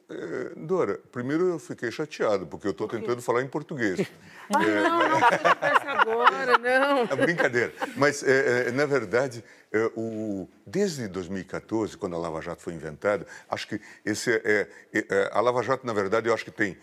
É, 0.10 0.52
Dora, 0.56 1.00
primeiro 1.12 1.50
eu 1.50 1.60
fiquei 1.60 1.92
chateado, 1.92 2.46
porque 2.48 2.68
eu 2.68 2.72
estou 2.72 2.88
tentando 2.88 3.22
falar 3.22 3.42
em 3.42 3.48
português. 3.48 4.00
Ah, 4.52 4.64
é, 4.64 4.82
não, 4.82 5.10
não 5.10 5.22
precisa 5.22 5.92
agora, 5.92 6.58
não. 6.58 7.02
É 7.04 7.16
brincadeira. 7.16 7.72
Mas, 7.96 8.24
é, 8.24 8.70
é, 8.70 8.72
na 8.72 8.88
verdade, 8.88 9.44
é, 9.72 9.92
o, 9.96 10.50
desde 10.66 11.08
2014, 11.08 11.96
quando 11.96 12.16
a 12.16 12.18
Lava 12.18 12.42
Jato 12.42 12.64
foi 12.64 12.74
inventada, 12.74 13.28
acho 13.48 13.68
que 13.68 13.80
esse 14.04 14.32
é, 14.44 14.68
é 14.92 15.30
a 15.32 15.40
Lava 15.40 15.62
Jato, 15.62 15.86
na 15.86 15.94
verdade, 15.94 16.30
eu 16.30 16.34
acho 16.34 16.44
que 16.44 16.50
tem 16.50 16.76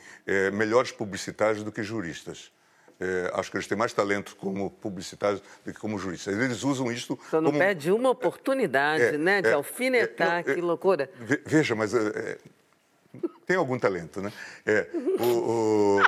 melhores 0.52 0.92
publicitários 0.92 1.64
do 1.64 1.72
que 1.72 1.82
juristas. 1.82 2.52
É, 2.98 3.30
acho 3.34 3.50
que 3.50 3.56
eles 3.58 3.66
têm 3.66 3.76
mais 3.76 3.92
talento 3.92 4.34
como 4.36 4.70
publicitários 4.70 5.42
do 5.64 5.72
que 5.72 5.78
como 5.78 5.98
juristas. 5.98 6.34
Eles 6.34 6.62
usam 6.62 6.90
isto. 6.90 7.18
Só 7.30 7.40
não 7.40 7.50
como... 7.50 7.58
perde 7.58 7.92
uma 7.92 8.10
oportunidade, 8.10 9.02
é, 9.02 9.18
né? 9.18 9.42
De 9.42 9.48
é, 9.48 9.52
alfinetar, 9.52 10.42
que 10.44 10.60
loucura. 10.60 11.10
Veja, 11.44 11.74
mas 11.74 11.92
tem 13.46 13.56
algum 13.56 13.78
talento, 13.78 14.20
né? 14.20 14.32
É, 14.64 14.88
o, 15.20 16.00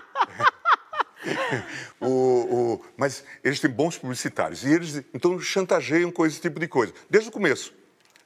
o, 2.01 2.07
o, 2.07 2.85
mas 2.97 3.25
eles 3.45 3.61
têm 3.61 3.71
bons 3.71 3.99
publicitários 3.99 4.65
e 4.65 4.73
eles 4.73 5.03
então 5.13 5.39
chantageiam 5.39 6.11
com 6.11 6.25
esse 6.25 6.41
tipo 6.41 6.59
de 6.59 6.67
coisa 6.67 6.93
desde 7.11 7.29
o 7.29 7.33
começo. 7.33 7.78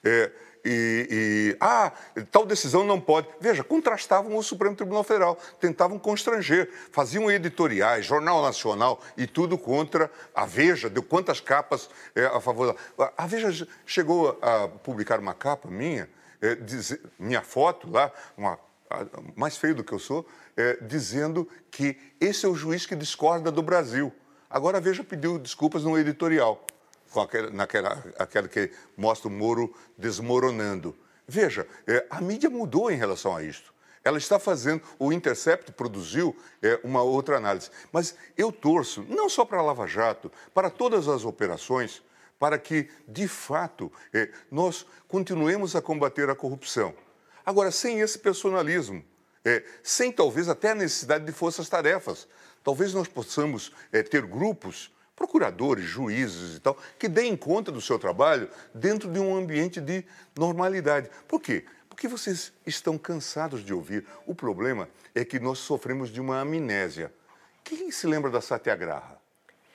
É, 0.04 0.30
e, 0.64 1.08
e, 1.10 1.56
ah, 1.60 1.92
tal 2.30 2.46
decisão 2.46 2.84
não 2.84 3.00
pode. 3.00 3.28
Veja, 3.40 3.64
contrastavam 3.64 4.36
o 4.36 4.42
Supremo 4.42 4.76
Tribunal 4.76 5.02
Federal, 5.02 5.36
tentavam 5.60 5.98
constranger, 5.98 6.70
faziam 6.92 7.30
editoriais, 7.30 8.06
Jornal 8.06 8.42
Nacional 8.42 9.00
e 9.16 9.26
tudo 9.26 9.58
contra 9.58 10.10
a 10.34 10.46
Veja, 10.46 10.88
deu 10.88 11.02
quantas 11.02 11.40
capas 11.40 11.90
é, 12.14 12.26
a 12.26 12.40
favor 12.40 12.76
da. 12.96 13.12
A 13.16 13.26
Veja 13.26 13.66
chegou 13.84 14.38
a 14.40 14.68
publicar 14.68 15.18
uma 15.18 15.34
capa 15.34 15.68
minha, 15.68 16.08
é, 16.40 16.54
diz, 16.54 16.96
minha 17.18 17.42
foto 17.42 17.90
lá, 17.90 18.12
uma 18.36 18.58
mais 19.34 19.56
feio 19.56 19.74
do 19.74 19.82
que 19.82 19.92
eu 19.92 19.98
sou, 19.98 20.26
é, 20.54 20.78
dizendo 20.82 21.48
que 21.70 21.96
esse 22.20 22.44
é 22.44 22.48
o 22.48 22.54
juiz 22.54 22.84
que 22.84 22.94
discorda 22.94 23.50
do 23.50 23.62
Brasil. 23.62 24.12
Agora 24.50 24.80
Veja 24.80 25.02
pediu 25.02 25.38
desculpas 25.38 25.82
no 25.82 25.98
editorial, 25.98 26.64
com 27.12 27.20
aquela, 27.20 27.50
naquela, 27.50 28.04
aquela 28.18 28.48
que 28.48 28.70
mostra 28.96 29.28
o 29.28 29.30
Moro 29.30 29.74
desmoronando. 29.96 30.96
Veja, 31.26 31.66
é, 31.86 32.06
a 32.10 32.20
mídia 32.20 32.50
mudou 32.50 32.90
em 32.90 32.96
relação 32.96 33.36
a 33.36 33.42
isto. 33.42 33.72
Ela 34.04 34.18
está 34.18 34.38
fazendo, 34.38 34.82
o 34.98 35.12
Intercept 35.12 35.72
produziu 35.72 36.36
é, 36.60 36.80
uma 36.82 37.02
outra 37.02 37.36
análise. 37.36 37.70
Mas 37.92 38.16
eu 38.36 38.50
torço, 38.50 39.04
não 39.08 39.28
só 39.28 39.44
para 39.44 39.58
a 39.58 39.62
Lava 39.62 39.86
Jato, 39.86 40.32
para 40.52 40.68
todas 40.68 41.06
as 41.06 41.24
operações, 41.24 42.02
para 42.38 42.58
que, 42.58 42.88
de 43.06 43.28
fato, 43.28 43.92
é, 44.12 44.28
nós 44.50 44.84
continuemos 45.06 45.76
a 45.76 45.82
combater 45.82 46.28
a 46.28 46.34
corrupção. 46.34 46.92
Agora, 47.46 47.70
sem 47.70 48.00
esse 48.00 48.18
personalismo, 48.18 49.04
é, 49.44 49.62
sem 49.82 50.10
talvez 50.10 50.48
até 50.48 50.72
a 50.72 50.74
necessidade 50.74 51.24
de 51.24 51.32
forças-tarefas, 51.32 52.26
talvez 52.64 52.92
nós 52.92 53.06
possamos 53.06 53.72
é, 53.92 54.02
ter 54.02 54.22
grupos, 54.22 54.92
procuradores, 55.14 55.84
juízes 55.84 56.56
e 56.56 56.60
tal, 56.60 56.76
que 56.98 57.08
deem 57.08 57.36
conta 57.36 57.70
do 57.70 57.80
seu 57.80 57.98
trabalho 57.98 58.48
dentro 58.74 59.10
de 59.10 59.18
um 59.18 59.36
ambiente 59.36 59.80
de 59.80 60.04
normalidade. 60.36 61.10
Por 61.28 61.40
quê? 61.40 61.64
Porque 61.88 62.08
vocês 62.08 62.52
estão 62.66 62.98
cansados 62.98 63.64
de 63.64 63.72
ouvir. 63.72 64.06
O 64.26 64.34
problema 64.34 64.88
é 65.14 65.24
que 65.24 65.38
nós 65.38 65.58
sofremos 65.58 66.10
de 66.10 66.20
uma 66.20 66.40
amnésia. 66.40 67.12
Quem 67.62 67.90
se 67.90 68.06
lembra 68.06 68.30
da 68.30 68.40
Satyagraha? 68.40 69.21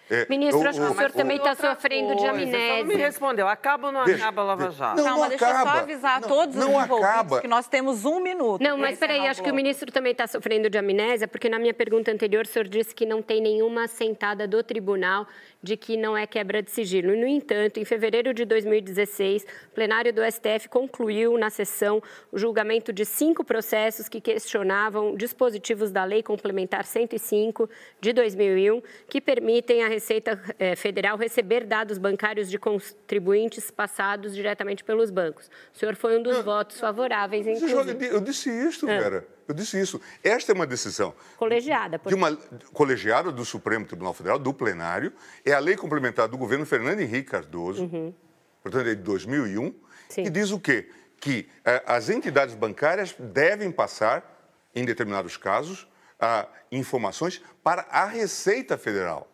É, 0.10 0.26
Ministro, 0.30 0.60
o, 0.60 0.68
acho 0.68 0.80
que 0.80 0.86
o, 0.86 0.96
senhor 0.96 1.12
também 1.12 1.38
está 1.38 1.56
sofrendo 1.56 2.16
coisa, 2.16 2.22
de 2.22 2.28
amnésia. 2.28 2.78
Não 2.80 2.86
me 2.86 2.96
respondeu. 2.96 3.48
Acaba 3.48 3.88
ou 3.88 3.94
não 3.94 4.06
Deixa, 4.06 4.24
acaba 4.24 4.42
a 4.42 4.46
Lava 4.46 4.72
Jato? 4.72 4.98
Não, 4.98 5.04
não, 5.04 5.20
não 5.20 5.30
deixa 5.30 5.48
acaba. 5.48 5.72
só 5.72 5.78
avisar 5.80 6.22
não, 6.22 6.28
todos 6.28 6.56
não 6.56 6.76
os 6.76 6.84
envolvidos 6.84 7.10
acaba. 7.10 7.42
que 7.42 7.48
nós 7.48 7.68
temos 7.68 8.06
um 8.06 8.20
minuto. 8.20 8.64
Não, 8.64 8.78
mas 8.78 8.98
peraí, 8.98 9.28
acho 9.28 9.44
que 9.44 9.52
o 9.52 9.54
ministro 9.54 9.92
também 9.92 10.14
está 10.14 10.26
sofrendo 10.28 10.70
de 10.70 10.78
amnésia, 10.78 11.28
porque 11.28 11.50
na 11.50 11.60
minha 11.60 11.74
pergunta 11.74 12.12
anterior 12.12 12.46
o 12.46 12.48
senhor 12.48 12.68
disse 12.68 12.96
que 12.96 13.06
não 13.06 13.22
tem 13.22 13.42
nenhuma 13.42 13.88
sentada 13.88 14.48
do 14.48 14.64
tribunal 14.64 15.28
de 15.62 15.76
que 15.76 15.98
não 15.98 16.16
é 16.16 16.26
quebra 16.26 16.62
de 16.62 16.72
sigilo. 16.72 17.16
No 17.16 17.28
entanto, 17.28 17.80
em 17.80 17.86
fevereiro 17.86 18.34
de 18.34 18.46
2016, 18.46 19.44
o 19.44 19.76
plenário 19.76 20.14
do 20.14 20.22
STF 20.24 20.70
concluiu 20.70 21.38
na 21.38 21.50
sessão 21.50 22.02
o 22.32 22.38
julgamento 22.38 22.94
de 22.94 23.04
cinco 23.04 23.44
processos 23.44 24.08
que 24.08 24.22
questionavam 24.22 25.16
dispositivos 25.16 25.92
da 25.92 26.04
Lei 26.04 26.24
Complementar 26.24 26.86
105 26.86 27.70
de 28.00 28.14
2001 28.14 28.82
que 29.10 29.20
permitem 29.20 29.84
à 29.84 29.88
Receita 29.98 30.40
eh, 30.60 30.76
Federal 30.76 31.18
receber 31.18 31.66
dados 31.66 31.98
bancários 31.98 32.52
de 32.52 32.60
contribuintes 32.60 33.72
passados 33.72 34.36
diretamente 34.36 34.84
pelos 34.84 35.10
bancos. 35.10 35.50
O 35.74 35.78
senhor 35.78 35.96
foi 35.96 36.20
um 36.20 36.22
dos 36.22 36.38
votos 36.44 36.80
favoráveis, 36.80 37.48
inclusive. 37.48 38.06
Eu 38.06 38.22
disse 38.22 38.48
isso, 38.48 38.86
ah. 38.86 39.00
Vera. 39.00 39.28
Eu 39.48 39.56
disse 39.56 39.80
isso. 39.80 40.00
Esta 40.24 40.52
é 40.52 40.56
uma 40.56 40.68
decisão. 40.68 41.16
Colegiada. 41.36 41.98
Por... 41.98 42.10
De 42.10 42.16
uma 42.16 42.36
colegiada 42.74 43.32
do 43.32 43.44
Supremo 43.44 43.88
Tribunal 43.88 44.14
Federal, 44.14 44.38
do 44.38 44.54
plenário. 44.54 45.12
É 45.44 45.54
a 45.54 45.60
lei 45.60 45.76
complementar 45.76 46.28
do 46.28 46.38
governo 46.38 46.66
Fernando 46.66 47.00
Henrique 47.00 47.32
Cardoso, 47.32 47.84
uhum. 47.84 48.14
portanto, 48.62 48.88
é 48.88 48.94
de 48.94 49.02
2001, 49.02 49.74
Sim. 50.10 50.24
que 50.24 50.30
diz 50.30 50.52
o 50.52 50.60
quê? 50.60 50.92
Que 51.20 51.50
eh, 51.66 51.82
as 51.88 52.10
entidades 52.10 52.54
bancárias 52.54 53.16
devem 53.18 53.72
passar, 53.72 54.54
em 54.76 54.86
determinados 54.86 55.38
casos, 55.38 55.88
informações 56.72 57.42
para 57.64 57.82
a 57.90 58.06
Receita 58.06 58.78
Federal. 58.78 59.28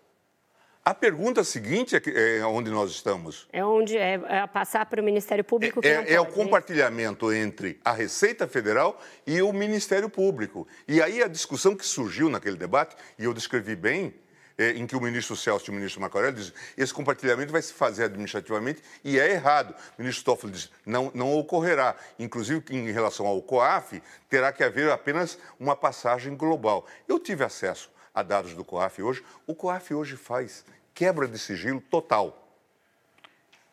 A 0.86 0.94
pergunta 0.94 1.46
seguinte 1.46 1.96
é, 1.96 2.40
é 2.40 2.46
onde 2.46 2.70
nós 2.70 2.92
estamos. 2.92 3.48
É 3.54 3.64
onde 3.64 3.98
é, 3.98 4.20
é 4.28 4.48
passar 4.48 4.86
para 4.86 5.02
o 5.02 5.04
Ministério 5.04 5.42
Público. 5.42 5.80
É, 5.82 5.88
é, 5.88 6.14
é 6.16 6.20
o 6.20 6.26
compartilhamento 6.26 7.32
entre 7.32 7.80
a 7.86 7.94
Receita 7.94 8.50
Federal 8.50 9.02
e 9.26 9.42
o 9.42 9.54
Ministério 9.54 10.10
Público. 10.10 10.68
E 10.86 11.02
aí 11.02 11.24
a 11.24 11.30
discussão 11.30 11.74
que 11.74 11.86
surgiu 11.86 12.28
naquele 12.28 12.58
debate, 12.58 12.98
e 13.18 13.24
eu 13.24 13.34
descrevi 13.34 13.78
bem, 13.78 14.14
é, 14.58 14.72
em 14.72 14.86
que 14.86 14.94
o 14.94 15.00
ministro 15.00 15.38
Celso 15.38 15.70
e 15.70 15.72
o 15.72 15.74
ministro 15.74 16.02
Macarelli 16.02 16.36
dizem 16.36 16.54
esse 16.78 16.94
compartilhamento 16.94 17.54
vai 17.54 17.62
se 17.62 17.72
fazer 17.72 18.04
administrativamente 18.04 18.82
e 19.06 19.18
é 19.18 19.32
errado. 19.32 19.74
O 19.98 20.02
ministro 20.02 20.26
Toffoli 20.26 20.52
diz 20.52 20.70
não, 20.86 21.10
não 21.16 21.34
ocorrerá. 21.34 21.96
Inclusive, 22.20 22.62
em 22.72 22.92
relação 22.92 23.26
ao 23.26 23.42
COAF, 23.42 24.04
terá 24.30 24.52
que 24.52 24.66
haver 24.66 24.92
apenas 24.92 25.40
uma 25.58 25.78
passagem 25.78 26.36
global. 26.36 26.86
Eu 27.08 27.20
tive 27.20 27.46
acesso 27.46 27.90
a 28.14 28.22
dados 28.24 28.54
do 28.54 28.64
COAF 28.64 29.02
hoje. 29.02 29.24
O 29.48 29.56
COAF 29.56 29.94
hoje 29.94 30.16
faz 30.16 30.66
quebra 30.94 31.28
de 31.28 31.40
sigilo 31.40 31.82
total. 31.82 32.40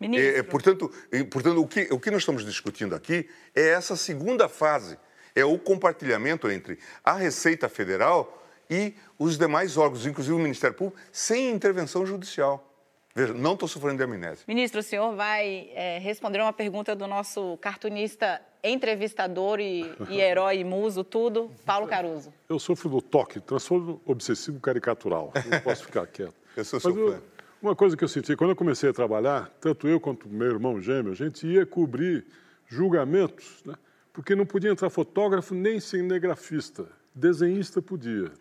Ministro. 0.01 0.39
É, 0.39 0.43
portanto, 0.43 0.93
portanto 1.31 1.61
o, 1.61 1.69
que, 1.69 1.89
o 1.93 2.01
que 2.01 2.11
nós 2.11 2.23
estamos 2.23 2.45
discutindo 2.45 2.95
aqui 2.95 3.29
é 3.55 3.69
essa 3.69 3.97
segunda 3.97 4.49
fase, 4.49 4.99
é 5.35 5.45
o 5.45 5.59
compartilhamento 5.59 6.51
entre 6.51 6.79
a 7.05 7.13
Receita 7.13 7.69
Federal 7.69 8.43
e 8.69 8.95
os 9.19 9.37
demais 9.37 9.77
órgãos, 9.77 10.07
inclusive 10.07 10.35
o 10.35 10.39
Ministério 10.39 10.77
Público, 10.77 10.99
sem 11.13 11.51
intervenção 11.51 12.07
judicial. 12.07 12.67
Veja, 13.15 13.35
não 13.35 13.55
estou 13.55 13.69
sofrendo 13.69 13.99
de 13.99 14.05
amnésia. 14.05 14.45
Ministro, 14.47 14.81
o 14.81 14.83
senhor 14.83 15.15
vai 15.17 15.71
é, 15.75 15.99
responder 15.99 16.41
uma 16.41 16.53
pergunta 16.53 16.95
do 16.95 17.07
nosso 17.07 17.59
cartunista, 17.59 18.41
entrevistador 18.63 19.61
e, 19.61 19.91
e 20.09 20.21
herói 20.21 20.61
e 20.61 20.65
muso, 20.65 21.05
tudo, 21.05 21.51
Paulo 21.65 21.87
Caruso. 21.87 22.33
Eu 22.49 22.59
sofro 22.59 22.89
do 22.89 23.01
toque, 23.03 23.41
transtorno 23.41 24.01
obsessivo 24.05 24.61
caricatural. 24.61 25.33
Não 25.51 25.61
posso 25.61 25.85
ficar 25.85 26.07
quieto. 26.07 26.35
eu 26.57 26.65
sou 26.65 26.81
seu 26.81 26.95
fã. 26.95 27.21
Uma 27.63 27.77
coisa 27.77 27.95
que 27.95 28.03
eu 28.03 28.09
senti, 28.09 28.35
quando 28.37 28.51
eu 28.51 28.57
comecei 28.57 28.89
a 28.89 28.93
trabalhar, 28.93 29.51
tanto 29.61 29.87
eu 29.87 30.01
quanto 30.01 30.27
meu 30.29 30.47
irmão 30.47 30.81
gêmeo, 30.81 31.13
a 31.13 31.15
gente 31.15 31.47
ia 31.47 31.67
cobrir 31.67 32.25
julgamentos, 32.67 33.63
né? 33.67 33.75
porque 34.15 34.35
não 34.35 34.47
podia 34.47 34.71
entrar 34.71 34.89
fotógrafo 34.89 35.55
nem 35.55 35.79
cinegrafista, 35.79 36.87
desenhista 37.15 37.83
podia. 37.83 38.33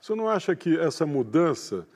Você 0.00 0.14
não 0.14 0.28
acha 0.28 0.54
que 0.54 0.78
essa 0.78 1.04
mudança 1.04 1.86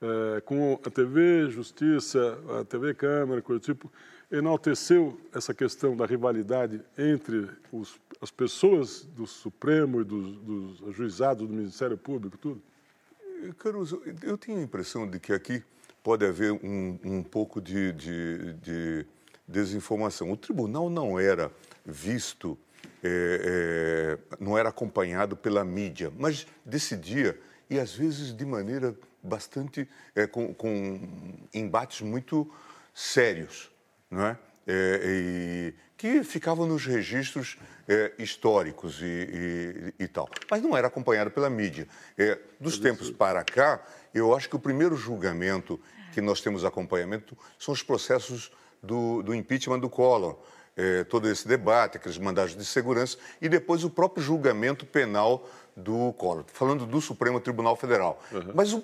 é, 0.00 0.40
com 0.40 0.78
a 0.84 0.90
TV 0.90 1.48
Justiça, 1.48 2.38
a 2.60 2.64
TV 2.64 2.94
Câmara, 2.94 3.40
coisa 3.40 3.60
do 3.60 3.64
tipo, 3.64 3.92
enalteceu 4.32 5.20
essa 5.34 5.52
questão 5.52 5.94
da 5.94 6.06
rivalidade 6.06 6.80
entre 6.96 7.50
os, 7.70 8.00
as 8.20 8.30
pessoas 8.30 9.04
do 9.04 9.26
Supremo 9.26 10.00
e 10.00 10.04
dos, 10.04 10.36
dos 10.38 10.96
juizados 10.96 11.46
do 11.46 11.52
Ministério 11.52 11.98
Público, 11.98 12.38
tudo? 12.38 12.62
Caruso, 13.58 14.02
eu 14.22 14.38
tenho 14.38 14.58
a 14.58 14.62
impressão 14.62 15.08
de 15.08 15.20
que 15.20 15.32
aqui 15.32 15.62
pode 16.02 16.24
haver 16.24 16.52
um, 16.52 16.98
um 17.04 17.22
pouco 17.22 17.60
de, 17.60 17.92
de, 17.92 18.52
de, 18.54 19.06
desinformação. 19.46 20.30
O 20.30 20.36
tribunal 20.36 20.88
não 20.88 21.18
era 21.18 21.50
visto, 21.84 22.56
é, 23.02 24.18
é, 24.30 24.36
não 24.40 24.56
era 24.56 24.68
acompanhado 24.68 25.36
pela 25.36 25.64
mídia, 25.64 26.12
mas 26.16 26.46
decidia, 26.64 27.38
e 27.68 27.78
às 27.78 27.94
vezes 27.94 28.34
de 28.34 28.46
maneira 28.46 28.96
bastante 29.22 29.88
é, 30.14 30.26
com, 30.26 30.54
com, 30.54 31.00
embates 31.52 32.00
muito 32.00 32.50
sérios, 32.94 33.71
não 34.12 34.26
é? 34.26 34.38
é 34.66 35.00
e, 35.04 35.74
que 35.96 36.22
ficavam 36.22 36.66
nos 36.66 36.84
registros 36.84 37.56
é, 37.88 38.12
históricos 38.18 39.00
e, 39.00 39.94
e, 39.98 40.04
e, 40.04 40.08
tal, 40.08 40.28
mas 40.50 40.62
não 40.62 40.76
era 40.76 40.88
acompanhado 40.88 41.30
pela 41.30 41.48
mídia. 41.48 41.88
É, 42.18 42.38
dos 42.60 42.78
tempos 42.78 43.10
para 43.10 43.42
cá, 43.42 43.82
eu 44.12 44.34
acho 44.34 44.48
que 44.48 44.56
o 44.56 44.58
primeiro 44.58 44.94
julgamento 44.96 45.80
que 46.12 46.20
nós 46.20 46.40
temos 46.40 46.64
acompanhamento 46.64 47.36
são 47.58 47.72
os 47.72 47.82
processos 47.82 48.52
do, 48.82 49.22
do 49.22 49.34
impeachment 49.34 49.78
do 49.78 49.88
Collor. 49.88 50.38
É, 50.74 51.04
todo 51.04 51.28
esse 51.28 51.46
debate, 51.46 51.98
aqueles 51.98 52.16
mandados 52.16 52.56
de 52.56 52.64
segurança 52.64 53.18
e 53.42 53.48
depois 53.48 53.84
o 53.84 53.90
próprio 53.90 54.24
julgamento 54.24 54.86
penal 54.86 55.46
do 55.76 56.12
Collor, 56.12 56.44
falando 56.46 56.86
do 56.86 57.00
Supremo 57.00 57.40
Tribunal 57.40 57.76
Federal. 57.76 58.22
Uhum. 58.30 58.52
Mas 58.54 58.72
o, 58.72 58.82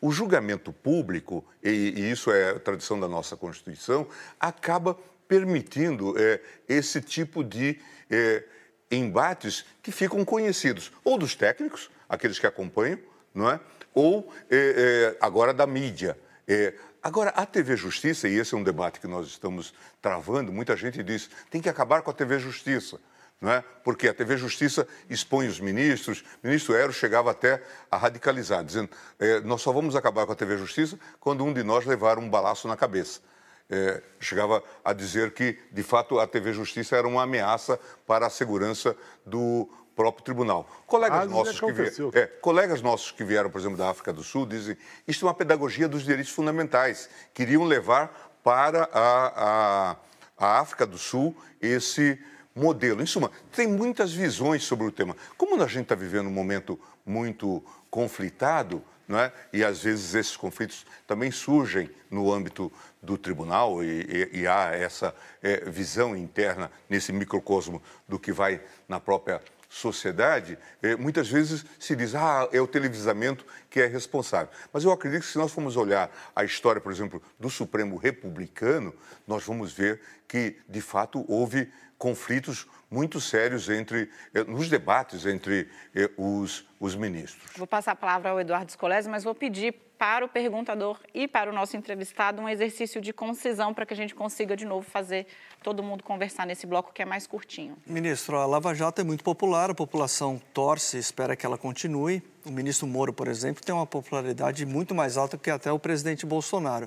o, 0.00 0.10
julgamento 0.10 0.72
público, 0.72 1.44
e, 1.62 1.68
e, 1.70 2.10
isso 2.10 2.30
é 2.30 2.50
a 2.50 2.58
tradição 2.58 2.98
da 2.98 3.08
nossa 3.08 3.36
Constituição, 3.36 4.06
acaba 4.38 4.96
permitindo 5.28 6.14
é, 6.18 6.40
esse 6.68 7.00
tipo 7.00 7.42
de 7.42 7.80
é, 8.10 8.44
embates 8.90 9.64
que 9.82 9.92
ficam 9.92 10.24
conhecidos, 10.24 10.92
ou 11.02 11.16
dos 11.16 11.34
técnicos, 11.34 11.90
aqueles 12.08 12.38
que 12.38 12.46
acompanham, 12.46 12.98
não 13.34 13.50
é? 13.50 13.60
ou 13.94 14.32
é, 14.50 15.14
é 15.16 15.24
agora 15.24 15.54
da 15.54 15.66
mídia. 15.66 16.18
É, 16.46 16.74
agora, 17.02 17.30
a 17.30 17.46
TV 17.46 17.76
Justiça, 17.76 18.28
e 18.28 18.34
esse 18.34 18.54
é 18.54 18.56
um 18.56 18.62
debate 18.62 19.00
que 19.00 19.06
nós 19.06 19.28
estamos 19.28 19.72
travando, 20.02 20.52
muita 20.52 20.76
gente 20.76 21.02
diz 21.02 21.30
tem 21.50 21.60
que 21.60 21.68
acabar 21.68 22.02
com 22.02 22.10
a 22.10 22.14
TV 22.14 22.38
Justiça. 22.38 23.00
É? 23.46 23.62
Porque 23.82 24.08
a 24.08 24.14
TV 24.14 24.36
Justiça 24.36 24.86
expõe 25.08 25.46
os 25.48 25.60
ministros. 25.60 26.24
O 26.42 26.46
ministro 26.46 26.74
Ero 26.74 26.92
chegava 26.92 27.30
até 27.30 27.62
a 27.90 27.96
radicalizar, 27.96 28.64
dizendo: 28.64 28.90
é, 29.18 29.40
nós 29.40 29.60
só 29.60 29.72
vamos 29.72 29.94
acabar 29.94 30.24
com 30.26 30.32
a 30.32 30.36
TV 30.36 30.56
Justiça 30.56 30.98
quando 31.20 31.44
um 31.44 31.52
de 31.52 31.62
nós 31.62 31.84
levar 31.84 32.18
um 32.18 32.28
balaço 32.28 32.66
na 32.68 32.76
cabeça. 32.76 33.20
É, 33.68 34.02
chegava 34.20 34.62
a 34.84 34.92
dizer 34.92 35.32
que, 35.32 35.58
de 35.72 35.82
fato, 35.82 36.20
a 36.20 36.26
TV 36.26 36.52
Justiça 36.52 36.96
era 36.96 37.08
uma 37.08 37.22
ameaça 37.22 37.78
para 38.06 38.26
a 38.26 38.30
segurança 38.30 38.94
do 39.24 39.68
próprio 39.94 40.24
tribunal. 40.24 40.68
Colegas 40.86 41.30
nossos, 41.30 41.60
que 41.60 41.72
vieram, 41.72 42.10
é, 42.12 42.26
colegas 42.26 42.82
nossos 42.82 43.10
que 43.10 43.24
vieram, 43.24 43.50
por 43.50 43.60
exemplo, 43.60 43.78
da 43.78 43.88
África 43.88 44.12
do 44.12 44.22
Sul, 44.22 44.46
dizem 44.46 44.76
isto 45.06 45.24
é 45.24 45.28
uma 45.28 45.34
pedagogia 45.34 45.88
dos 45.88 46.04
direitos 46.04 46.32
fundamentais. 46.32 47.08
Queriam 47.32 47.64
levar 47.64 48.32
para 48.42 48.88
a, 48.92 49.96
a, 49.96 49.96
a 50.36 50.60
África 50.60 50.86
do 50.86 50.98
Sul 50.98 51.34
esse 51.60 52.18
modelo. 52.54 53.02
Em 53.02 53.06
suma, 53.06 53.30
tem 53.52 53.66
muitas 53.66 54.12
visões 54.12 54.62
sobre 54.62 54.86
o 54.86 54.92
tema. 54.92 55.16
Como 55.36 55.60
a 55.62 55.66
gente 55.66 55.84
está 55.84 55.94
vivendo 55.94 56.28
um 56.28 56.32
momento 56.32 56.78
muito 57.04 57.62
conflitado, 57.90 58.82
não 59.06 59.18
é? 59.18 59.32
e 59.52 59.62
às 59.62 59.82
vezes 59.82 60.14
esses 60.14 60.36
conflitos 60.36 60.86
também 61.06 61.30
surgem 61.30 61.90
no 62.10 62.32
âmbito 62.32 62.72
do 63.02 63.18
tribunal 63.18 63.84
e, 63.84 64.30
e, 64.32 64.40
e 64.40 64.46
há 64.46 64.74
essa 64.74 65.14
é, 65.42 65.68
visão 65.68 66.16
interna 66.16 66.70
nesse 66.88 67.12
microcosmo 67.12 67.82
do 68.08 68.18
que 68.18 68.32
vai 68.32 68.60
na 68.88 68.98
própria 68.98 69.42
sociedade, 69.74 70.56
é, 70.80 70.94
muitas 70.94 71.28
vezes 71.28 71.64
se 71.80 71.96
diz, 71.96 72.14
ah, 72.14 72.48
é 72.52 72.60
o 72.60 72.66
televisamento 72.66 73.44
que 73.68 73.80
é 73.80 73.86
responsável. 73.86 74.48
Mas 74.72 74.84
eu 74.84 74.92
acredito 74.92 75.22
que 75.22 75.28
se 75.28 75.36
nós 75.36 75.50
formos 75.50 75.76
olhar 75.76 76.08
a 76.34 76.44
história, 76.44 76.80
por 76.80 76.92
exemplo, 76.92 77.20
do 77.40 77.50
Supremo 77.50 77.96
Republicano, 77.96 78.94
nós 79.26 79.42
vamos 79.44 79.72
ver 79.72 80.00
que, 80.28 80.56
de 80.68 80.80
fato, 80.80 81.24
houve 81.28 81.68
conflitos 82.04 82.66
muito 82.90 83.18
sérios 83.18 83.70
entre, 83.70 84.10
eh, 84.34 84.44
nos 84.44 84.68
debates 84.68 85.24
entre 85.24 85.70
eh, 85.94 86.10
os, 86.18 86.68
os 86.78 86.94
ministros. 86.94 87.50
Vou 87.56 87.66
passar 87.66 87.92
a 87.92 87.96
palavra 87.96 88.28
ao 88.28 88.38
Eduardo 88.38 88.70
Scolese, 88.70 89.08
mas 89.08 89.24
vou 89.24 89.34
pedir 89.34 89.72
para 89.98 90.22
o 90.22 90.28
perguntador 90.28 91.00
e 91.14 91.26
para 91.26 91.50
o 91.50 91.54
nosso 91.54 91.78
entrevistado 91.78 92.42
um 92.42 92.46
exercício 92.46 93.00
de 93.00 93.10
concisão 93.10 93.72
para 93.72 93.86
que 93.86 93.94
a 93.94 93.96
gente 93.96 94.14
consiga 94.14 94.54
de 94.54 94.66
novo 94.66 94.86
fazer 94.86 95.26
todo 95.62 95.82
mundo 95.82 96.04
conversar 96.04 96.46
nesse 96.46 96.66
bloco 96.66 96.92
que 96.92 97.00
é 97.00 97.06
mais 97.06 97.26
curtinho. 97.26 97.74
Ministro, 97.86 98.36
a 98.36 98.44
Lava 98.44 98.74
Jato 98.74 99.00
é 99.00 99.04
muito 99.04 99.24
popular, 99.24 99.70
a 99.70 99.74
população 99.74 100.38
torce, 100.52 100.98
espera 100.98 101.34
que 101.34 101.46
ela 101.46 101.56
continue. 101.56 102.22
O 102.44 102.50
ministro 102.50 102.86
Moro, 102.86 103.14
por 103.14 103.28
exemplo, 103.28 103.64
tem 103.64 103.74
uma 103.74 103.86
popularidade 103.86 104.66
muito 104.66 104.94
mais 104.94 105.16
alta 105.16 105.38
que 105.38 105.50
até 105.50 105.72
o 105.72 105.78
presidente 105.78 106.26
Bolsonaro. 106.26 106.86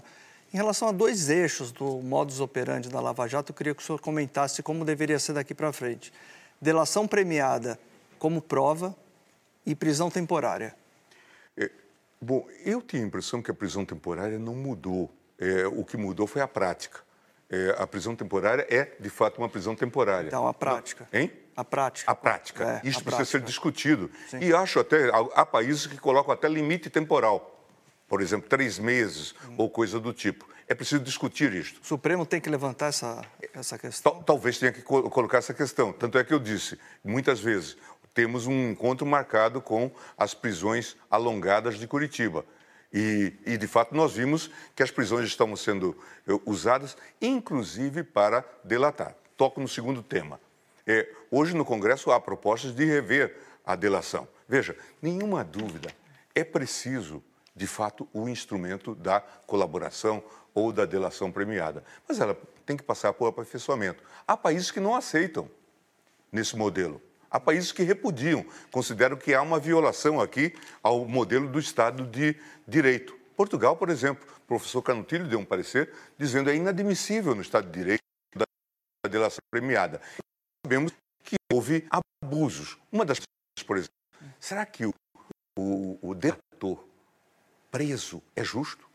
Em 0.53 0.57
relação 0.57 0.87
a 0.87 0.91
dois 0.91 1.29
eixos 1.29 1.71
do 1.71 2.01
modus 2.01 2.39
operandi 2.39 2.87
da 2.87 3.01
Lava 3.01 3.27
Jato, 3.27 3.51
eu 3.51 3.55
queria 3.55 3.75
que 3.75 3.83
o 3.83 3.85
senhor 3.85 3.99
comentasse 3.99 4.63
como 4.63 4.85
deveria 4.85 5.19
ser 5.19 5.33
daqui 5.33 5.53
para 5.53 5.73
frente. 5.73 6.13
Delação 6.61 7.05
premiada 7.05 7.77
como 8.17 8.41
prova 8.41 8.95
e 9.65 9.75
prisão 9.75 10.09
temporária. 10.09 10.73
É, 11.57 11.69
bom, 12.21 12.47
eu 12.63 12.81
tenho 12.81 13.03
a 13.03 13.07
impressão 13.07 13.41
que 13.41 13.51
a 13.51 13.53
prisão 13.53 13.83
temporária 13.83 14.39
não 14.39 14.55
mudou. 14.55 15.11
É, 15.37 15.67
o 15.67 15.83
que 15.83 15.97
mudou 15.97 16.25
foi 16.25 16.41
a 16.41 16.47
prática. 16.47 17.01
É, 17.49 17.75
a 17.77 17.85
prisão 17.85 18.15
temporária 18.15 18.65
é, 18.69 18.95
de 18.99 19.09
fato, 19.09 19.39
uma 19.39 19.49
prisão 19.49 19.75
temporária. 19.75 20.27
Então, 20.27 20.47
a 20.47 20.53
prática. 20.53 21.07
Hein? 21.11 21.31
A 21.55 21.63
prática. 21.63 22.09
A 22.09 22.15
prática. 22.15 22.63
É, 22.63 22.87
Isso 22.87 22.99
a 22.99 23.03
precisa 23.03 23.09
prática. 23.09 23.25
ser 23.25 23.41
discutido. 23.41 24.09
Sim. 24.29 24.39
E 24.41 24.53
acho 24.53 24.79
até, 24.79 25.09
há 25.33 25.45
países 25.45 25.87
que 25.87 25.97
colocam 25.97 26.33
até 26.33 26.47
limite 26.47 26.89
temporal 26.89 27.56
por 28.07 28.21
exemplo, 28.21 28.49
três 28.49 28.79
meses 28.79 29.35
hum. 29.49 29.55
ou 29.57 29.69
coisa 29.69 29.99
do 29.99 30.13
tipo. 30.13 30.47
É 30.67 30.75
preciso 30.75 31.01
discutir 31.01 31.53
isto. 31.53 31.81
O 31.81 31.85
Supremo 31.85 32.25
tem 32.25 32.41
que 32.41 32.49
levantar 32.49 32.87
essa, 32.87 33.25
essa 33.53 33.77
questão? 33.77 34.21
Talvez 34.23 34.59
tenha 34.59 34.71
que 34.71 34.81
colocar 34.81 35.37
essa 35.37 35.53
questão. 35.53 35.93
Tanto 35.93 36.17
é 36.17 36.23
que 36.23 36.33
eu 36.33 36.39
disse, 36.39 36.77
muitas 37.03 37.39
vezes, 37.39 37.77
temos 38.13 38.47
um 38.47 38.71
encontro 38.71 39.05
marcado 39.05 39.61
com 39.61 39.91
as 40.17 40.33
prisões 40.33 40.97
alongadas 41.09 41.77
de 41.77 41.87
Curitiba. 41.87 42.43
E, 42.91 43.33
e, 43.45 43.57
de 43.57 43.67
fato, 43.67 43.95
nós 43.95 44.13
vimos 44.13 44.49
que 44.75 44.81
as 44.81 44.91
prisões 44.91 45.27
estão 45.27 45.55
sendo 45.55 45.95
eh, 46.27 46.31
usadas, 46.45 46.97
inclusive 47.21 48.03
para 48.03 48.43
delatar. 48.63 49.15
Toco 49.35 49.61
no 49.61 49.67
segundo 49.67 50.01
tema. 50.01 50.39
É, 50.85 51.07
hoje, 51.29 51.55
no 51.55 51.63
Congresso, 51.63 52.11
há 52.11 52.19
propostas 52.19 52.73
de 52.73 52.85
rever 52.85 53.37
a 53.65 53.75
delação. 53.75 54.27
Veja, 54.47 54.75
nenhuma 55.01 55.43
dúvida, 55.43 55.93
é 56.33 56.43
preciso 56.43 57.21
de 57.57 57.65
fato, 57.65 58.07
o 58.13 58.29
instrumento 58.29 58.93
da 58.93 59.19
colaboração 59.19 60.23
ou 60.53 60.71
da 60.71 60.85
delação 60.85 61.31
premiada. 61.31 61.83
Mas 62.07 62.19
ela 62.19 62.37
tem 62.65 62.77
que 62.77 62.83
passar 62.83 63.11
por 63.13 63.27
aperfeiçoamento. 63.27 64.03
Há 64.27 64.37
países 64.37 64.69
que 64.69 64.79
não 64.79 64.95
aceitam 64.95 65.49
nesse 66.31 66.55
modelo. 66.55 67.01
Há 67.29 67.39
países 67.39 67.71
que 67.71 67.81
repudiam, 67.81 68.45
consideram 68.71 69.17
que 69.17 69.33
há 69.33 69.41
uma 69.41 69.59
violação 69.59 70.21
aqui 70.21 70.55
ao 70.83 71.05
modelo 71.05 71.49
do 71.49 71.59
Estado 71.59 72.05
de 72.05 72.35
Direito. 72.67 73.17
Portugal, 73.35 73.75
por 73.75 73.89
exemplo, 73.89 74.25
o 74.37 74.47
professor 74.47 74.81
Canutilho 74.83 75.27
deu 75.27 75.39
um 75.39 75.45
parecer 75.45 75.91
dizendo 76.17 76.45
que 76.45 76.51
é 76.51 76.55
inadmissível 76.55 77.33
no 77.33 77.41
Estado 77.41 77.65
de 77.65 77.79
Direito 77.79 78.01
da 78.35 78.45
delação 79.09 79.41
premiada. 79.51 79.99
Sabemos 80.63 80.93
que 81.23 81.35
houve 81.51 81.87
abusos. 82.23 82.77
Uma 82.91 83.03
das 83.03 83.19
por 83.65 83.77
exemplo, 83.77 83.93
será 84.39 84.65
que 84.65 84.85
o, 84.85 84.93
o, 85.57 86.09
o 86.09 86.15
delator 86.15 86.87
preso 87.77 88.23
é 88.35 88.43
justo? 88.43 88.89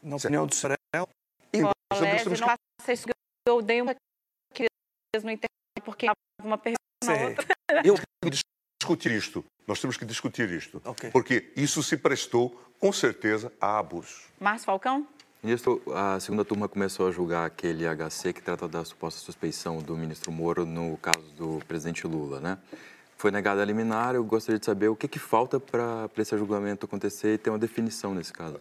Na 0.00 0.14
opinião 0.14 0.46
do 0.46 0.54
faça 0.54 0.76
isso 2.92 3.06
eu 3.46 3.60
dei 3.60 3.82
uma 3.82 3.92
no 3.92 5.30
internet 5.30 5.50
porque 5.84 6.06
uma 6.42 6.56
pergunta 6.56 6.78
na 7.04 7.12
outra. 7.12 7.46
Eu 7.84 7.94
tenho 7.94 8.06
que 8.22 8.38
discutir 8.78 9.10
isto. 9.10 9.44
Nós 9.66 9.80
temos 9.80 9.96
que 9.96 10.04
discutir 10.04 10.48
isto. 10.50 10.80
Okay. 10.84 11.10
Porque 11.10 11.52
isso 11.56 11.82
se 11.82 11.96
prestou, 11.96 12.50
com 12.78 12.92
certeza, 12.92 13.52
a 13.60 13.78
abusos. 13.78 14.28
Márcio 14.40 14.66
Falcão? 14.66 15.06
Ministro, 15.42 15.82
a 15.92 16.20
segunda 16.20 16.44
turma 16.44 16.68
começou 16.68 17.08
a 17.08 17.10
julgar 17.10 17.46
aquele 17.46 17.84
HC 17.84 18.32
que 18.32 18.40
trata 18.40 18.68
da 18.68 18.84
suposta 18.84 19.20
suspeição 19.20 19.78
do 19.78 19.96
ministro 19.96 20.30
Moro 20.30 20.64
no 20.64 20.96
caso 20.98 21.26
do 21.36 21.60
presidente 21.66 22.06
Lula, 22.06 22.40
né? 22.40 22.58
Foi 23.22 23.30
negada 23.30 23.62
a 23.62 23.64
liminar. 23.64 24.16
Eu 24.16 24.24
gostaria 24.24 24.58
de 24.58 24.66
saber 24.66 24.88
o 24.88 24.96
que, 24.96 25.06
que 25.06 25.20
falta 25.20 25.60
para 25.60 26.10
esse 26.18 26.36
julgamento 26.36 26.86
acontecer 26.86 27.34
e 27.34 27.38
ter 27.38 27.50
uma 27.50 27.58
definição 27.58 28.12
nesse 28.12 28.32
caso. 28.32 28.58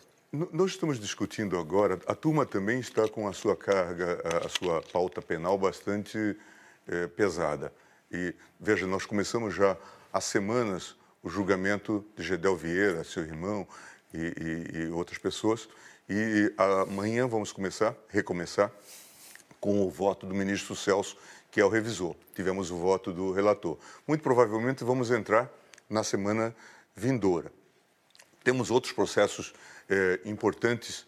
Nós 0.53 0.71
estamos 0.71 0.99
discutindo 0.99 1.57
agora, 1.57 1.99
a 2.05 2.13
turma 2.13 2.45
também 2.45 2.79
está 2.79 3.07
com 3.07 3.27
a 3.27 3.33
sua 3.33 3.55
carga, 3.55 4.21
a 4.45 4.47
sua 4.47 4.83
pauta 4.93 5.19
penal 5.19 5.57
bastante 5.57 6.37
é, 6.87 7.07
pesada. 7.07 7.73
E, 8.11 8.35
veja, 8.59 8.85
nós 8.85 9.03
começamos 9.03 9.55
já 9.55 9.75
há 10.13 10.21
semanas 10.21 10.95
o 11.23 11.29
julgamento 11.29 12.05
de 12.15 12.21
Gedel 12.21 12.55
Vieira, 12.55 13.03
seu 13.03 13.23
irmão 13.23 13.67
e, 14.13 14.17
e, 14.17 14.77
e 14.77 14.87
outras 14.91 15.17
pessoas. 15.17 15.67
E 16.07 16.53
amanhã 16.55 17.27
vamos 17.27 17.51
começar, 17.51 17.95
recomeçar, 18.09 18.71
com 19.59 19.85
o 19.85 19.89
voto 19.89 20.27
do 20.27 20.35
ministro 20.35 20.75
Celso, 20.75 21.17
que 21.51 21.59
é 21.59 21.65
o 21.65 21.69
revisor. 21.69 22.15
Tivemos 22.33 22.71
o 22.71 22.77
voto 22.77 23.11
do 23.11 23.31
relator. 23.31 23.77
Muito 24.07 24.23
provavelmente 24.23 24.83
vamos 24.83 25.11
entrar 25.11 25.51
na 25.89 26.03
semana 26.03 26.55
vindoura. 26.95 27.51
Temos 28.43 28.71
outros 28.71 28.93
processos 28.93 29.53
eh, 29.89 30.21
importantes 30.25 31.05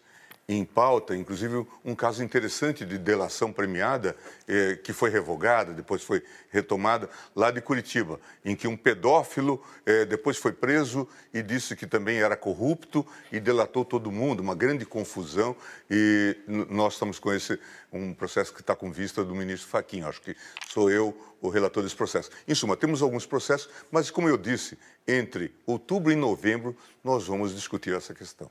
em 0.48 0.64
pauta, 0.64 1.16
inclusive 1.16 1.66
um 1.84 1.94
caso 1.94 2.22
interessante 2.22 2.84
de 2.84 2.98
delação 2.98 3.52
premiada, 3.52 4.14
eh, 4.46 4.78
que 4.82 4.92
foi 4.92 5.08
revogada, 5.08 5.72
depois 5.72 6.02
foi 6.02 6.22
retomada, 6.50 7.08
lá 7.34 7.50
de 7.50 7.60
Curitiba, 7.60 8.20
em 8.44 8.54
que 8.54 8.68
um 8.68 8.76
pedófilo 8.76 9.62
eh, 9.86 10.04
depois 10.04 10.36
foi 10.36 10.52
preso 10.52 11.08
e 11.32 11.42
disse 11.42 11.74
que 11.74 11.86
também 11.86 12.18
era 12.18 12.36
corrupto 12.36 13.06
e 13.32 13.40
delatou 13.40 13.84
todo 13.84 14.12
mundo, 14.12 14.40
uma 14.40 14.54
grande 14.54 14.84
confusão. 14.84 15.56
E 15.90 16.36
nós 16.46 16.94
estamos 16.94 17.18
com 17.18 17.32
esse 17.32 17.58
um 17.92 18.12
processo 18.12 18.52
que 18.52 18.60
está 18.60 18.74
com 18.74 18.90
vista 18.90 19.24
do 19.24 19.34
ministro 19.34 19.68
Faquinha. 19.68 20.08
Acho 20.08 20.20
que 20.20 20.36
sou 20.68 20.90
eu 20.90 21.16
o 21.40 21.48
relator 21.48 21.82
desse 21.82 21.96
processo. 21.96 22.30
Em 22.46 22.54
suma, 22.54 22.76
temos 22.76 23.02
alguns 23.02 23.26
processos, 23.26 23.68
mas 23.90 24.10
como 24.10 24.28
eu 24.28 24.36
disse, 24.36 24.78
entre 25.06 25.54
outubro 25.66 26.10
e 26.10 26.16
novembro 26.16 26.76
nós 27.02 27.26
vamos 27.26 27.54
discutir 27.54 27.94
essa 27.94 28.14
questão. 28.14 28.50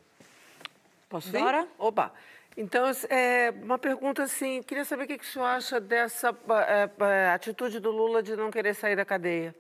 Posso 1.14 1.30
ir? 1.30 1.40
Bora? 1.40 1.68
Opa! 1.78 2.12
Então, 2.58 2.86
é, 3.08 3.54
uma 3.62 3.78
pergunta 3.78 4.24
assim, 4.24 4.64
queria 4.64 4.84
saber 4.84 5.04
o 5.04 5.08
que, 5.08 5.20
que 5.20 5.24
o 5.24 5.28
senhor 5.28 5.46
acha 5.46 5.80
dessa 5.80 6.36
é, 6.68 6.90
é, 7.06 7.30
atitude 7.30 7.80
do 7.80 7.92
Lula 7.92 8.24
de 8.24 8.36
não 8.36 8.50
querer 8.50 8.74
sair 8.74 8.96
da 8.96 9.06
cadeia. 9.06 9.54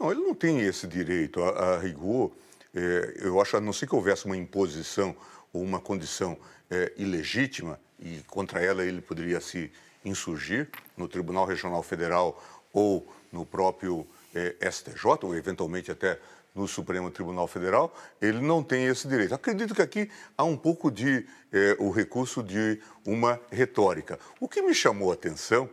Não, 0.00 0.10
ele 0.10 0.20
não 0.20 0.34
tem 0.34 0.58
esse 0.62 0.84
direito. 0.84 1.40
A, 1.44 1.74
a 1.74 1.78
rigor, 1.78 2.32
é, 2.74 3.18
eu 3.18 3.40
acho, 3.40 3.56
a 3.56 3.60
não 3.60 3.72
ser 3.72 3.86
que 3.86 3.94
houvesse 3.94 4.26
uma 4.26 4.36
imposição 4.36 5.14
ou 5.52 5.62
uma 5.62 5.78
condição 5.78 6.36
é, 6.68 6.92
ilegítima, 6.96 7.78
e 8.00 8.20
contra 8.26 8.60
ela 8.60 8.84
ele 8.84 9.00
poderia 9.00 9.40
se 9.40 9.70
insurgir 10.04 10.68
no 10.96 11.06
Tribunal 11.06 11.44
Regional 11.44 11.84
Federal 11.84 12.42
ou 12.72 13.06
no 13.30 13.46
próprio 13.46 14.04
é, 14.34 14.56
STJ, 14.68 15.06
ou 15.22 15.36
eventualmente 15.36 15.92
até 15.92 16.18
no 16.56 16.66
Supremo 16.66 17.10
Tribunal 17.10 17.46
Federal, 17.46 17.94
ele 18.20 18.40
não 18.40 18.62
tem 18.62 18.86
esse 18.86 19.06
direito. 19.06 19.34
Acredito 19.34 19.74
que 19.74 19.82
aqui 19.82 20.10
há 20.36 20.42
um 20.42 20.56
pouco 20.56 20.90
de 20.90 21.26
é, 21.52 21.76
o 21.78 21.90
recurso 21.90 22.42
de 22.42 22.80
uma 23.04 23.38
retórica. 23.52 24.18
O 24.40 24.48
que 24.48 24.62
me 24.62 24.74
chamou 24.74 25.10
a 25.10 25.14
atenção, 25.14 25.68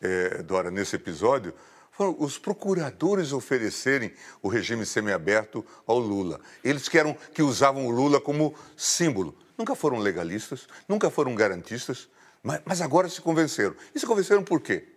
é, 0.00 0.42
Dora, 0.42 0.70
nesse 0.70 0.96
episódio, 0.96 1.52
foram 1.92 2.16
os 2.18 2.38
procuradores 2.38 3.32
oferecerem 3.32 4.12
o 4.42 4.48
regime 4.48 4.86
semiaberto 4.86 5.64
ao 5.86 5.98
Lula. 5.98 6.40
Eles 6.64 6.88
que, 6.88 6.98
eram, 6.98 7.14
que 7.34 7.42
usavam 7.42 7.86
o 7.86 7.90
Lula 7.90 8.20
como 8.20 8.54
símbolo. 8.76 9.36
Nunca 9.56 9.76
foram 9.76 9.98
legalistas, 9.98 10.66
nunca 10.88 11.10
foram 11.10 11.34
garantistas, 11.34 12.08
mas, 12.42 12.60
mas 12.64 12.80
agora 12.80 13.08
se 13.08 13.20
convenceram. 13.20 13.76
E 13.94 14.00
se 14.00 14.06
convenceram 14.06 14.42
por 14.42 14.60
quê? 14.60 14.88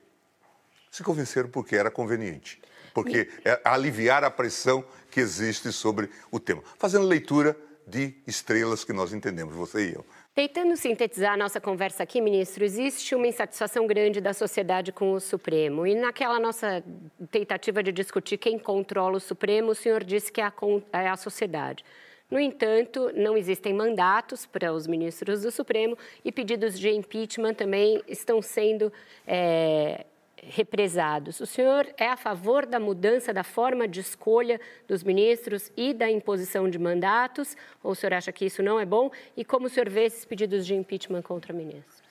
Se 0.90 1.04
convenceram 1.04 1.50
porque 1.50 1.76
era 1.76 1.92
conveniente 1.92 2.60
porque 2.98 3.30
é 3.46 3.62
aliviar 3.64 4.24
a 4.24 4.32
pressão 4.32 4.84
que 5.10 5.20
existe 5.20 5.72
sobre 5.72 6.10
o 6.32 6.40
tema, 6.40 6.62
fazendo 6.78 7.06
leitura 7.06 7.58
de 7.88 8.14
estrelas 8.28 8.84
que 8.84 8.92
nós 8.92 9.14
entendemos, 9.14 9.56
você 9.56 9.90
e 9.90 9.94
eu. 9.94 10.06
Tentando 10.36 10.76
sintetizar 10.76 11.34
a 11.34 11.38
nossa 11.38 11.60
conversa 11.60 12.04
aqui, 12.04 12.22
ministro, 12.22 12.64
existe 12.64 13.16
uma 13.16 13.26
insatisfação 13.26 13.88
grande 13.88 14.22
da 14.22 14.34
sociedade 14.34 14.92
com 14.92 15.14
o 15.14 15.20
Supremo. 15.20 15.88
E 15.88 15.96
naquela 15.96 16.40
nossa 16.40 16.84
tentativa 17.32 17.82
de 17.82 17.92
discutir 17.92 18.38
quem 18.38 18.60
controla 18.60 19.18
o 19.18 19.20
Supremo, 19.20 19.72
o 19.72 19.76
senhor 19.76 20.04
disse 20.04 20.32
que 20.32 20.40
é 20.42 20.44
a, 20.44 20.54
é 21.02 21.16
sociedade. 21.16 21.84
No 22.30 22.40
entanto, 22.40 23.10
não 23.16 23.38
existem 23.38 23.74
mandatos 23.74 24.46
para 24.46 24.74
os 24.74 24.86
ministros 24.86 25.42
do 25.42 25.50
Supremo 25.50 25.98
e 26.26 26.32
pedidos 26.32 26.78
de 26.78 26.90
impeachment 26.90 27.54
também 27.54 28.04
estão 28.08 28.42
sendo 28.42 28.92
é, 29.26 30.06
represados. 30.44 31.40
O 31.40 31.46
senhor 31.46 31.88
é 31.98 32.08
a 32.08 32.18
favor 32.18 32.66
da 32.66 32.80
mudança 32.80 33.34
da 33.34 33.44
forma 33.44 33.88
de 33.88 34.00
escolha 34.00 34.60
dos 34.88 35.04
ministros 35.04 35.72
e 35.76 35.94
da 35.94 36.10
imposição 36.10 36.70
de 36.70 36.78
mandatos? 36.80 37.56
Ou 37.84 37.92
o 37.92 37.96
senhor 37.96 38.14
acha 38.14 38.32
que 38.32 38.46
isso 38.46 38.62
não 38.64 38.80
é 38.80 38.86
bom? 38.86 39.12
E 39.36 39.44
como 39.44 39.68
o 39.68 39.70
senhor 39.70 39.90
vê 39.90 40.06
esses 40.06 40.26
pedidos 40.26 40.66
de 40.66 40.76
impeachment 40.76 41.22
contra 41.22 41.54
ministros? 41.54 42.02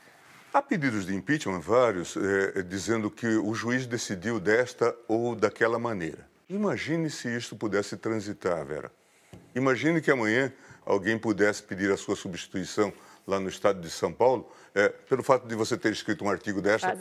Há 0.52 0.62
pedidos 0.62 1.06
de 1.06 1.14
impeachment, 1.14 1.60
vários, 1.60 2.16
é, 2.16 2.62
dizendo 2.62 3.10
que 3.10 3.26
o 3.26 3.52
juiz 3.54 3.86
decidiu 3.86 4.40
desta 4.40 4.96
ou 5.06 5.34
daquela 5.34 5.78
maneira. 5.78 6.26
Imagine 6.48 7.10
se 7.10 7.28
isto 7.36 7.54
pudesse 7.56 7.96
transitar, 7.96 8.64
Vera. 8.64 8.90
Imagine 9.54 10.00
que 10.00 10.10
amanhã 10.10 10.52
alguém 10.84 11.18
pudesse 11.18 11.62
pedir 11.62 11.90
a 11.90 11.96
sua 11.96 12.14
substituição 12.14 12.92
lá 13.26 13.40
no 13.40 13.48
estado 13.48 13.80
de 13.80 13.90
São 13.90 14.12
Paulo, 14.12 14.48
é, 14.74 14.88
pelo 14.88 15.22
fato 15.22 15.48
de 15.48 15.54
você 15.54 15.76
ter 15.76 15.92
escrito 15.92 16.24
um 16.24 16.30
artigo 16.30 16.62
dessa 16.62 16.96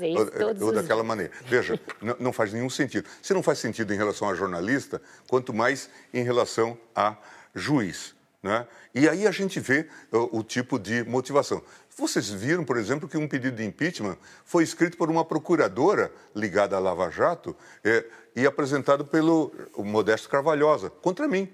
ou, 0.59 0.67
ou, 0.67 0.73
daquela 0.73 1.03
maneira. 1.03 1.31
Veja, 1.45 1.79
não, 2.01 2.15
não 2.19 2.33
faz 2.33 2.51
nenhum 2.51 2.69
sentido. 2.69 3.07
Se 3.21 3.33
não 3.33 3.43
faz 3.43 3.59
sentido 3.59 3.93
em 3.93 3.97
relação 3.97 4.29
a 4.29 4.33
jornalista, 4.33 5.01
quanto 5.27 5.53
mais 5.53 5.89
em 6.13 6.23
relação 6.23 6.77
a 6.95 7.15
juiz. 7.53 8.15
Né? 8.41 8.67
E 8.93 9.09
aí 9.09 9.27
a 9.27 9.31
gente 9.31 9.59
vê 9.59 9.87
o, 10.11 10.39
o 10.39 10.43
tipo 10.43 10.79
de 10.79 11.03
motivação. 11.03 11.61
Vocês 11.97 12.29
viram, 12.29 12.63
por 12.63 12.77
exemplo, 12.77 13.07
que 13.07 13.17
um 13.17 13.27
pedido 13.27 13.57
de 13.57 13.63
impeachment 13.63 14.17
foi 14.43 14.63
escrito 14.63 14.97
por 14.97 15.09
uma 15.09 15.23
procuradora 15.23 16.11
ligada 16.35 16.75
à 16.75 16.79
Lava 16.79 17.09
Jato 17.09 17.55
é, 17.83 18.05
e 18.35 18.45
apresentado 18.45 19.05
pelo 19.05 19.53
Modesto 19.77 20.27
Carvalhosa, 20.27 20.89
contra 20.89 21.27
mim. 21.27 21.49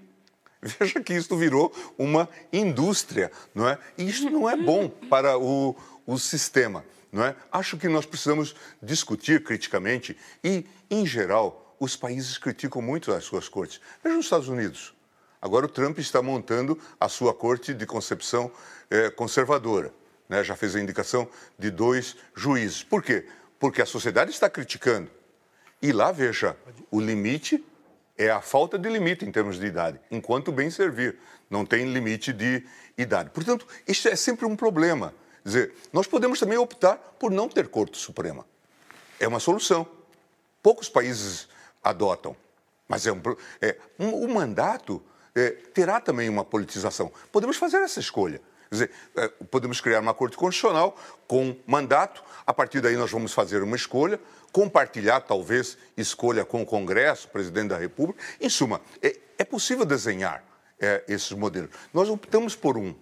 Veja 0.79 1.01
que 1.01 1.13
isso 1.13 1.35
virou 1.35 1.73
uma 1.97 2.29
indústria, 2.53 3.31
não 3.53 3.67
é? 3.67 3.79
E 3.97 4.07
isso 4.07 4.29
não 4.29 4.49
é 4.49 4.55
bom 4.55 4.87
para 4.87 5.37
o, 5.37 5.75
o 6.05 6.19
sistema, 6.19 6.85
não 7.11 7.23
é? 7.23 7.35
Acho 7.51 7.77
que 7.77 7.87
nós 7.87 8.05
precisamos 8.05 8.55
discutir 8.81 9.43
criticamente 9.43 10.15
e, 10.43 10.65
em 10.89 11.05
geral, 11.05 11.75
os 11.79 11.95
países 11.95 12.37
criticam 12.37 12.81
muito 12.81 13.11
as 13.11 13.23
suas 13.23 13.49
cortes. 13.49 13.81
Veja 14.03 14.17
os 14.17 14.25
Estados 14.25 14.47
Unidos. 14.47 14.93
Agora 15.41 15.65
o 15.65 15.69
Trump 15.69 15.97
está 15.97 16.21
montando 16.21 16.77
a 16.99 17.09
sua 17.09 17.33
corte 17.33 17.73
de 17.73 17.87
concepção 17.87 18.51
é, 18.87 19.09
conservadora. 19.09 19.91
Né? 20.29 20.43
Já 20.43 20.55
fez 20.55 20.75
a 20.75 20.79
indicação 20.79 21.27
de 21.57 21.71
dois 21.71 22.15
juízes. 22.35 22.83
Por 22.83 23.01
quê? 23.01 23.25
Porque 23.57 23.81
a 23.81 23.85
sociedade 23.87 24.29
está 24.29 24.47
criticando. 24.47 25.09
E 25.81 25.91
lá, 25.91 26.11
veja, 26.11 26.55
o 26.91 27.01
limite 27.01 27.65
é 28.21 28.29
a 28.29 28.39
falta 28.39 28.77
de 28.77 28.87
limite 28.87 29.25
em 29.25 29.31
termos 29.31 29.59
de 29.59 29.65
idade, 29.65 29.99
enquanto 30.11 30.51
bem 30.51 30.69
servir. 30.69 31.17
Não 31.49 31.65
tem 31.65 31.91
limite 31.91 32.31
de 32.31 32.63
idade. 32.97 33.31
Portanto, 33.31 33.67
isso 33.87 34.07
é 34.07 34.15
sempre 34.15 34.45
um 34.45 34.55
problema. 34.55 35.13
Quer 35.41 35.49
dizer, 35.49 35.73
nós 35.91 36.05
podemos 36.05 36.39
também 36.39 36.57
optar 36.57 36.97
por 37.19 37.31
não 37.31 37.49
ter 37.49 37.67
Corte 37.67 37.97
Suprema. 37.97 38.45
É 39.19 39.27
uma 39.27 39.39
solução. 39.39 39.87
Poucos 40.61 40.87
países 40.87 41.47
adotam. 41.83 42.35
Mas 42.87 43.07
é 43.07 43.11
um, 43.11 43.21
é, 43.59 43.77
um, 43.99 44.23
o 44.23 44.31
mandato 44.31 45.01
é, 45.33 45.49
terá 45.49 45.99
também 45.99 46.29
uma 46.29 46.45
politização. 46.45 47.11
Podemos 47.31 47.57
fazer 47.57 47.77
essa 47.77 47.99
escolha. 47.99 48.39
Dizer, 48.71 48.89
é, 49.17 49.27
podemos 49.27 49.81
criar 49.81 49.99
uma 49.99 50.13
Corte 50.13 50.37
Constitucional 50.37 50.97
com 51.27 51.57
mandato, 51.67 52.23
a 52.47 52.53
partir 52.53 52.79
daí 52.79 52.95
nós 52.95 53.11
vamos 53.11 53.33
fazer 53.33 53.61
uma 53.61 53.75
escolha, 53.75 54.17
compartilhar, 54.53 55.19
talvez, 55.19 55.77
escolha 55.97 56.45
com 56.45 56.61
o 56.61 56.65
Congresso, 56.65 57.27
presidente 57.27 57.67
da 57.67 57.77
República. 57.77 58.23
Em 58.39 58.47
suma, 58.47 58.79
é, 59.01 59.19
é 59.37 59.43
possível 59.43 59.83
desenhar 59.83 60.41
é, 60.79 61.03
esses 61.09 61.33
modelos. 61.33 61.69
Nós 61.93 62.07
optamos 62.07 62.55
por 62.55 62.77
um. 62.77 62.95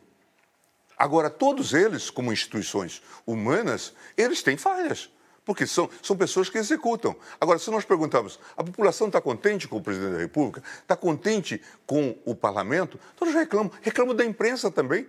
Agora, 0.97 1.29
todos 1.29 1.75
eles, 1.75 2.09
como 2.09 2.33
instituições 2.33 3.03
humanas, 3.23 3.93
eles 4.17 4.41
têm 4.41 4.57
falhas, 4.57 5.11
porque 5.45 5.67
são, 5.67 5.87
são 6.01 6.17
pessoas 6.17 6.49
que 6.49 6.57
executam. 6.57 7.15
Agora, 7.39 7.59
se 7.59 7.69
nós 7.69 7.85
perguntarmos, 7.85 8.39
a 8.57 8.63
população 8.63 9.05
está 9.05 9.21
contente 9.21 9.67
com 9.67 9.77
o 9.77 9.81
presidente 9.83 10.13
da 10.13 10.19
República? 10.19 10.63
Está 10.81 10.95
contente 10.95 11.61
com 11.85 12.17
o 12.25 12.33
parlamento? 12.33 12.99
Todos 13.15 13.35
reclamam. 13.35 13.71
Reclamam 13.83 14.15
da 14.15 14.25
imprensa 14.25 14.71
também. 14.71 15.07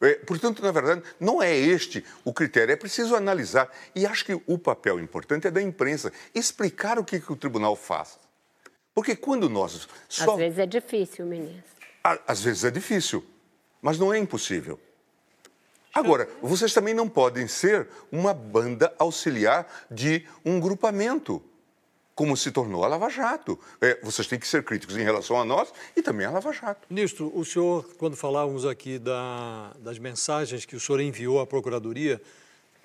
É, 0.00 0.14
portanto, 0.14 0.62
na 0.62 0.70
verdade, 0.70 1.02
não 1.18 1.42
é 1.42 1.54
este 1.54 2.04
o 2.24 2.32
critério, 2.32 2.72
é 2.72 2.76
preciso 2.76 3.16
analisar. 3.16 3.68
E 3.94 4.06
acho 4.06 4.24
que 4.24 4.40
o 4.46 4.58
papel 4.58 5.00
importante 5.00 5.46
é 5.46 5.50
da 5.50 5.60
imprensa 5.60 6.12
explicar 6.34 6.98
o 6.98 7.04
que, 7.04 7.18
que 7.18 7.32
o 7.32 7.36
tribunal 7.36 7.74
faz. 7.74 8.18
Porque 8.94 9.16
quando 9.16 9.48
nós. 9.48 9.88
Só... 10.08 10.32
Às 10.32 10.38
vezes 10.38 10.58
é 10.58 10.66
difícil, 10.66 11.26
ministro. 11.26 11.62
Às 12.26 12.42
vezes 12.42 12.64
é 12.64 12.70
difícil, 12.70 13.24
mas 13.82 13.98
não 13.98 14.12
é 14.12 14.18
impossível. 14.18 14.78
Agora, 15.92 16.28
vocês 16.40 16.72
também 16.72 16.94
não 16.94 17.08
podem 17.08 17.48
ser 17.48 17.88
uma 18.12 18.32
banda 18.32 18.94
auxiliar 18.98 19.66
de 19.90 20.26
um 20.44 20.60
grupamento 20.60 21.42
como 22.18 22.36
se 22.36 22.50
tornou 22.50 22.84
a 22.84 22.88
Lava 22.88 23.08
Jato. 23.08 23.56
É, 23.80 23.96
vocês 24.02 24.26
têm 24.26 24.40
que 24.40 24.48
ser 24.48 24.64
críticos 24.64 24.96
em 24.96 25.04
relação 25.04 25.40
a 25.40 25.44
nós 25.44 25.72
e 25.94 26.02
também 26.02 26.26
a 26.26 26.32
Lava 26.32 26.52
Jato. 26.52 26.84
Ministro, 26.90 27.30
o 27.32 27.44
senhor, 27.44 27.88
quando 27.96 28.16
falávamos 28.16 28.66
aqui 28.66 28.98
da, 28.98 29.72
das 29.78 30.00
mensagens 30.00 30.64
que 30.64 30.74
o 30.74 30.80
senhor 30.80 31.00
enviou 31.00 31.38
à 31.38 31.46
Procuradoria, 31.46 32.20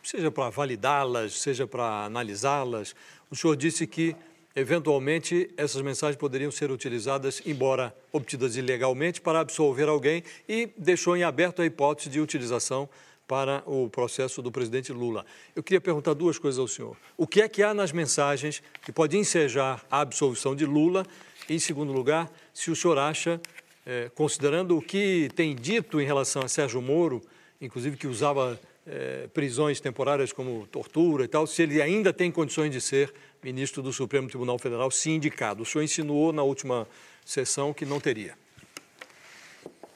seja 0.04 0.30
para 0.30 0.52
validá-las, 0.52 1.42
seja 1.42 1.66
para 1.66 2.06
analisá-las, 2.06 2.96
o 3.32 3.36
senhor 3.36 3.56
disse 3.56 3.88
que, 3.88 4.16
eventualmente, 4.56 5.50
essas 5.58 5.82
mensagens 5.82 6.16
poderiam 6.16 6.52
ser 6.52 6.70
utilizadas, 6.70 7.42
embora 7.44 7.92
obtidas 8.12 8.56
ilegalmente, 8.56 9.20
para 9.20 9.40
absolver 9.40 9.88
alguém 9.90 10.24
e 10.48 10.70
deixou 10.78 11.18
em 11.18 11.24
aberto 11.24 11.64
a 11.64 11.66
hipótese 11.66 12.08
de 12.08 12.22
utilização 12.22 12.88
para 13.34 13.64
o 13.66 13.90
processo 13.90 14.44
do 14.44 14.52
presidente 14.52 14.94
Lula. 14.94 15.26
Eu 15.56 15.64
queria 15.64 15.82
perguntar 15.82 16.14
duas 16.14 16.38
coisas 16.38 16.60
ao 16.60 16.68
senhor. 16.68 16.96
O 17.18 17.26
que 17.26 17.42
é 17.42 17.50
que 17.50 17.64
há 17.64 17.74
nas 17.74 17.92
mensagens 17.92 18.62
que 18.86 18.92
pode 18.92 19.18
ensejar 19.18 19.84
a 19.90 20.02
absolvição 20.02 20.56
de 20.56 20.68
Lula? 20.68 21.04
Em 21.50 21.58
segundo 21.58 21.92
lugar, 21.92 22.32
se 22.54 22.70
o 22.70 22.76
senhor 22.76 23.00
acha, 23.00 23.42
eh, 23.88 24.12
considerando 24.14 24.78
o 24.78 24.82
que 24.84 25.32
tem 25.36 25.56
dito 25.56 26.00
em 26.00 26.06
relação 26.06 26.44
a 26.44 26.48
Sérgio 26.48 26.80
Moro, 26.80 27.24
inclusive 27.60 27.98
que 27.98 28.06
usava 28.06 28.60
eh, 28.86 29.28
prisões 29.34 29.82
temporárias 29.82 30.32
como 30.32 30.68
tortura 30.68 31.24
e 31.24 31.28
tal, 31.28 31.48
se 31.48 31.64
ele 31.64 31.82
ainda 31.82 32.14
tem 32.14 32.32
condições 32.32 32.70
de 32.70 32.80
ser 32.80 33.12
ministro 33.42 33.82
do 33.82 33.92
Supremo 33.92 34.28
Tribunal 34.28 34.60
Federal, 34.60 34.92
se 34.92 35.10
indicado. 35.10 35.64
O 35.64 35.66
senhor 35.66 35.84
insinuou 35.84 36.32
na 36.32 36.44
última 36.44 36.88
sessão 37.26 37.74
que 37.74 37.84
não 37.84 38.00
teria. 38.00 38.36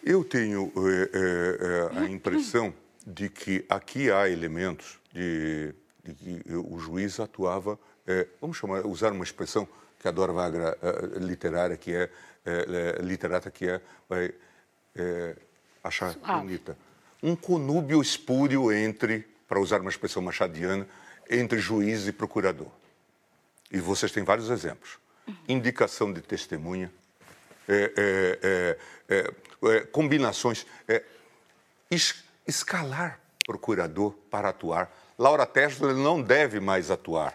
Eu 0.04 0.24
tenho 0.24 0.74
eh, 1.14 2.00
a 2.00 2.06
impressão 2.10 2.74
de 3.08 3.30
que 3.30 3.66
aqui 3.70 4.12
há 4.12 4.28
elementos 4.28 5.00
de, 5.14 5.74
de 6.04 6.14
que 6.14 6.42
o 6.54 6.78
juiz 6.78 7.22
atuava, 7.22 7.80
é, 8.06 8.28
vamos 8.42 8.58
chamar, 8.58 8.86
usar 8.86 9.14
uma 9.14 9.24
expressão 9.24 9.66
que 9.98 10.10
a 10.10 10.12
Dora 10.12 10.34
Vagra 10.34 10.78
uh, 10.82 11.20
literária, 11.20 11.78
que 11.78 11.96
é, 11.96 12.10
é, 12.46 13.02
literata, 13.02 13.50
que 13.50 13.68
é, 13.68 13.82
vai 14.10 14.34
é, 14.94 15.36
achar 15.82 16.14
Suave. 16.14 16.42
bonita. 16.42 16.78
um 17.24 17.36
conúbio 17.36 18.02
espúrio 18.02 18.72
entre, 18.74 19.26
para 19.48 19.60
usar 19.60 19.80
uma 19.80 19.90
expressão 19.90 20.22
machadiana, 20.22 20.86
entre 21.30 21.60
juiz 21.60 22.08
e 22.08 22.12
procurador. 22.12 22.68
E 23.72 23.80
vocês 23.80 24.12
têm 24.12 24.24
vários 24.24 24.50
exemplos. 24.50 25.00
Indicação 25.48 26.12
de 26.12 26.22
testemunha, 26.22 26.92
é, 27.68 27.94
é, 27.98 28.78
é, 29.10 29.34
é 29.64 29.80
combinações, 29.82 30.66
é, 30.88 31.04
es, 31.90 32.27
escalar 32.48 33.20
procurador 33.46 34.14
para 34.30 34.50
atuar. 34.50 34.92
Laura 35.18 35.46
Tesla 35.46 35.94
não 35.94 36.22
deve 36.22 36.60
mais 36.60 36.92
atuar. 36.92 37.34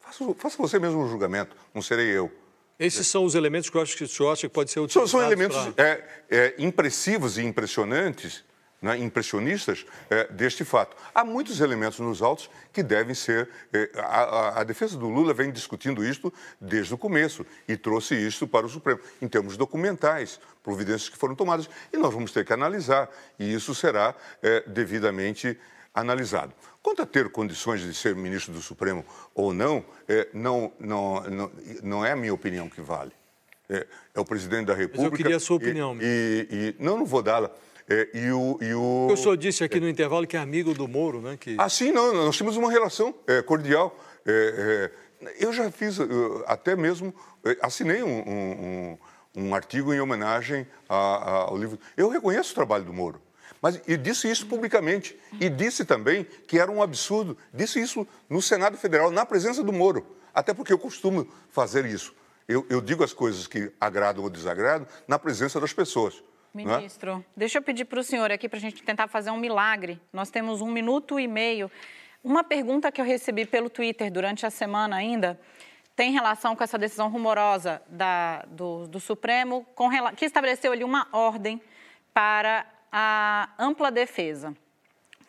Faça, 0.00 0.34
faça 0.34 0.56
você 0.56 0.78
mesmo 0.78 1.02
um 1.02 1.08
julgamento, 1.08 1.56
não 1.74 1.82
serei 1.82 2.06
eu. 2.06 2.32
Esses 2.78 3.08
são 3.08 3.24
os 3.24 3.34
elementos 3.34 3.68
que 3.68 3.76
eu 3.76 3.82
acho 3.82 3.96
que 3.96 4.04
o 4.04 4.08
senhor 4.08 4.32
acha 4.32 4.48
que 4.48 4.54
pode 4.54 4.70
ser 4.70 4.80
utilizados 4.80 5.10
São, 5.10 5.20
são 5.20 5.26
elementos 5.26 5.56
pra... 5.74 5.84
é, 5.84 6.04
é, 6.30 6.54
impressivos 6.58 7.38
e 7.38 7.42
impressionantes, 7.42 8.44
né, 8.86 8.96
impressionistas 8.98 9.84
é, 10.08 10.28
deste 10.32 10.64
fato. 10.64 10.96
Há 11.12 11.24
muitos 11.24 11.60
elementos 11.60 11.98
nos 11.98 12.22
autos 12.22 12.48
que 12.72 12.82
devem 12.82 13.14
ser... 13.14 13.48
É, 13.72 13.90
a, 13.96 14.22
a, 14.22 14.60
a, 14.60 14.64
defesa 14.64 14.96
do 14.96 15.08
Lula 15.08 15.34
vem 15.34 15.50
discutindo 15.50 16.04
isto 16.04 16.32
desde 16.60 16.94
o 16.94 16.98
começo 16.98 17.44
e 17.66 17.76
trouxe 17.76 18.14
isto 18.14 18.46
para 18.46 18.64
o 18.64 18.68
Supremo, 18.68 19.00
em 19.20 19.26
termos 19.26 19.56
documentais, 19.56 20.40
providências 20.62 21.08
que 21.08 21.18
foram 21.18 21.34
tomadas. 21.34 21.68
E 21.92 21.96
nós 21.96 22.14
vamos 22.14 22.30
ter 22.30 22.44
que 22.44 22.52
analisar, 22.52 23.10
e 23.38 23.52
isso 23.52 23.74
será 23.74 24.14
é, 24.42 24.62
devidamente 24.66 25.58
analisado. 25.92 26.54
Quanto 26.80 27.02
a 27.02 27.06
ter 27.06 27.28
condições 27.30 27.80
de 27.80 27.92
ser 27.92 28.14
ministro 28.14 28.52
do 28.52 28.62
Supremo 28.62 29.04
ou 29.34 29.52
não, 29.52 29.84
não, 30.32 30.72
não, 30.78 31.22
não, 31.22 31.52
não 31.82 32.04
é 32.04 32.12
a 32.12 32.16
minha 32.16 32.32
opinião 32.32 32.68
que 32.68 32.80
vale. 32.80 33.12
É, 33.68 33.84
é, 34.14 34.20
o 34.20 34.24
presidente 34.24 34.66
da 34.66 34.74
República. 34.74 35.02
Mas 35.02 35.12
eu 35.12 35.16
queria 35.16 35.36
a 35.36 35.40
sua 35.40 35.56
opinião. 35.56 35.96
E, 36.00 36.04
e, 36.04 36.76
e 36.78 36.84
não, 36.84 36.98
não 36.98 37.04
vou 37.04 37.22
dá-la. 37.22 37.50
É, 37.88 38.08
e 38.12 38.30
o, 38.32 38.58
e 38.60 38.74
o... 38.74 39.08
o 39.12 39.16
senhor 39.16 39.36
disse 39.36 39.62
aqui 39.62 39.78
no 39.78 39.88
intervalo 39.88 40.26
que 40.26 40.36
é 40.36 40.40
amigo 40.40 40.74
do 40.74 40.88
Moro, 40.88 41.20
né? 41.20 41.36
Que... 41.38 41.54
Ah, 41.56 41.68
sim, 41.68 41.92
não, 41.92 42.12
nós 42.12 42.36
temos 42.36 42.56
uma 42.56 42.70
relação 42.70 43.14
é, 43.26 43.40
cordial. 43.42 43.96
É, 44.26 44.90
é, 45.22 45.34
eu 45.38 45.52
já 45.52 45.70
fiz, 45.70 45.98
eu, 45.98 46.44
até 46.48 46.74
mesmo, 46.74 47.14
é, 47.44 47.56
assinei 47.62 48.02
um, 48.02 48.18
um, 48.18 48.98
um, 49.36 49.54
artigo 49.54 49.94
em 49.94 50.00
homenagem 50.00 50.66
a, 50.88 50.96
a, 50.96 51.30
ao 51.44 51.56
livro. 51.56 51.78
Eu 51.96 52.08
reconheço 52.08 52.50
o 52.50 52.54
trabalho 52.54 52.84
do 52.84 52.92
Moro. 52.92 53.20
Mas 53.62 53.80
e 53.86 53.96
disse 53.96 54.28
isso 54.28 54.46
publicamente. 54.46 55.16
E 55.40 55.48
disse 55.48 55.84
também 55.84 56.26
que 56.46 56.58
era 56.58 56.70
um 56.70 56.82
absurdo. 56.82 57.38
Disse 57.54 57.80
isso 57.80 58.06
no 58.28 58.42
Senado 58.42 58.76
Federal, 58.76 59.10
na 59.10 59.24
presença 59.24 59.62
do 59.62 59.72
Moro. 59.72 60.04
Até 60.34 60.52
porque 60.52 60.72
eu 60.72 60.78
costumo 60.78 61.26
fazer 61.50 61.86
isso. 61.86 62.14
Eu, 62.48 62.66
eu 62.68 62.80
digo 62.80 63.02
as 63.02 63.12
coisas 63.12 63.46
que 63.46 63.72
agradam 63.80 64.22
ou 64.22 64.30
desagradam 64.30 64.86
na 65.08 65.18
presença 65.18 65.60
das 65.60 65.72
pessoas. 65.72 66.22
É? 66.62 66.76
Ministro, 66.76 67.24
é? 67.24 67.24
deixa 67.36 67.58
eu 67.58 67.62
pedir 67.62 67.84
para 67.84 68.00
o 68.00 68.02
senhor 68.02 68.30
aqui 68.30 68.48
para 68.48 68.58
a 68.58 68.60
gente 68.60 68.82
tentar 68.82 69.08
fazer 69.08 69.30
um 69.30 69.36
milagre. 69.36 70.00
Nós 70.12 70.30
temos 70.30 70.60
um 70.60 70.70
minuto 70.70 71.18
e 71.20 71.26
meio. 71.26 71.70
Uma 72.22 72.42
pergunta 72.42 72.90
que 72.90 73.00
eu 73.00 73.04
recebi 73.04 73.44
pelo 73.44 73.70
Twitter 73.70 74.10
durante 74.10 74.44
a 74.46 74.50
semana 74.50 74.96
ainda 74.96 75.38
tem 75.96 76.12
relação 76.12 76.54
com 76.54 76.62
essa 76.62 76.76
decisão 76.76 77.08
rumorosa 77.08 77.80
da, 77.88 78.44
do, 78.48 78.86
do 78.86 79.00
Supremo, 79.00 79.66
com, 79.74 79.88
que 80.14 80.26
estabeleceu 80.26 80.70
ali 80.70 80.84
uma 80.84 81.08
ordem 81.10 81.60
para 82.12 82.66
a 82.92 83.48
ampla 83.58 83.90
defesa. 83.90 84.54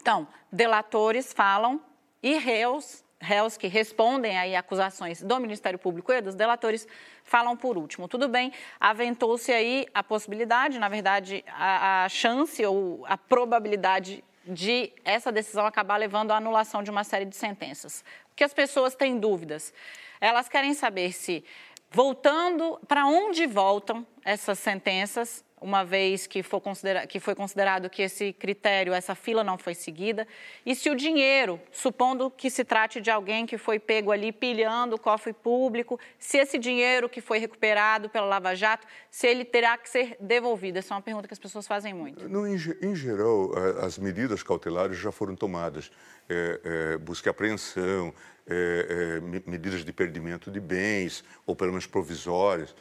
Então, 0.01 0.27
delatores 0.51 1.31
falam 1.31 1.81
e 2.21 2.37
réus, 2.37 3.03
réus 3.19 3.57
que 3.57 3.67
respondem 3.67 4.37
aí 4.37 4.55
acusações 4.55 5.21
do 5.21 5.39
Ministério 5.39 5.79
Público 5.79 6.11
e 6.11 6.21
dos 6.21 6.35
delatores 6.35 6.87
falam 7.23 7.57
por 7.57 7.77
último. 7.77 8.07
Tudo 8.07 8.27
bem, 8.27 8.53
aventou-se 8.79 9.51
aí 9.51 9.87
a 9.93 10.03
possibilidade, 10.03 10.79
na 10.79 10.87
verdade, 10.87 11.43
a, 11.47 12.05
a 12.05 12.09
chance 12.09 12.63
ou 12.65 13.05
a 13.07 13.17
probabilidade 13.17 14.23
de 14.45 14.93
essa 15.03 15.31
decisão 15.31 15.65
acabar 15.65 15.97
levando 15.97 16.31
à 16.31 16.37
anulação 16.37 16.81
de 16.81 16.89
uma 16.89 17.03
série 17.03 17.25
de 17.25 17.35
sentenças. 17.35 18.03
Porque 18.29 18.43
as 18.43 18.53
pessoas 18.53 18.95
têm 18.95 19.17
dúvidas. 19.17 19.73
Elas 20.21 20.47
querem 20.47 20.73
saber 20.73 21.11
se, 21.11 21.43
voltando, 21.91 22.79
para 22.87 23.05
onde 23.05 23.45
voltam 23.45 24.05
essas 24.23 24.59
sentenças, 24.59 25.43
uma 25.59 25.83
vez 25.83 26.27
que, 26.27 26.43
considera 26.43 27.07
que 27.07 27.19
foi 27.19 27.33
considerado 27.33 27.89
que 27.89 28.03
esse 28.03 28.31
critério, 28.33 28.93
essa 28.93 29.15
fila 29.15 29.43
não 29.43 29.57
foi 29.57 29.73
seguida, 29.73 30.27
e 30.65 30.75
se 30.75 30.89
o 30.89 30.95
dinheiro, 30.95 31.59
supondo 31.71 32.29
que 32.29 32.49
se 32.49 32.63
trate 32.63 33.01
de 33.01 33.09
alguém 33.09 33.45
que 33.45 33.57
foi 33.57 33.79
pego 33.79 34.11
ali 34.11 34.31
pilhando 34.31 34.95
o 34.95 34.99
cofre 34.99 35.33
público, 35.33 35.99
se 36.19 36.37
esse 36.37 36.57
dinheiro 36.57 37.09
que 37.09 37.21
foi 37.21 37.39
recuperado 37.39 38.09
pela 38.09 38.25
Lava 38.25 38.55
Jato, 38.55 38.85
se 39.09 39.27
ele 39.27 39.43
terá 39.43 39.77
que 39.77 39.89
ser 39.89 40.15
devolvido? 40.19 40.77
Essa 40.77 40.93
é 40.93 40.95
uma 40.95 41.01
pergunta 41.01 41.27
que 41.27 41.33
as 41.33 41.39
pessoas 41.39 41.65
fazem 41.67 41.93
muito. 41.93 42.29
No, 42.29 42.47
em, 42.47 42.55
em, 42.81 42.95
geral, 42.95 43.51
as 43.81 43.97
medidas 43.97 44.43
cautelares 44.43 44.97
já 44.97 45.11
foram 45.11 45.35
tomadas. 45.35 45.91
É, 46.29 46.59
é, 46.93 46.97
busca 46.97 47.29
e 47.29 47.31
apreensão, 47.31 48.13
é, 48.45 49.17
é 49.17 49.49
medidas 49.49 49.85
de 49.85 49.93
perdimento 49.93 50.51
de 50.51 50.59
bens, 50.59 51.23
ou 51.45 51.55
pelo 51.55 51.71
menos 51.71 51.85
provisórias, 51.85 52.75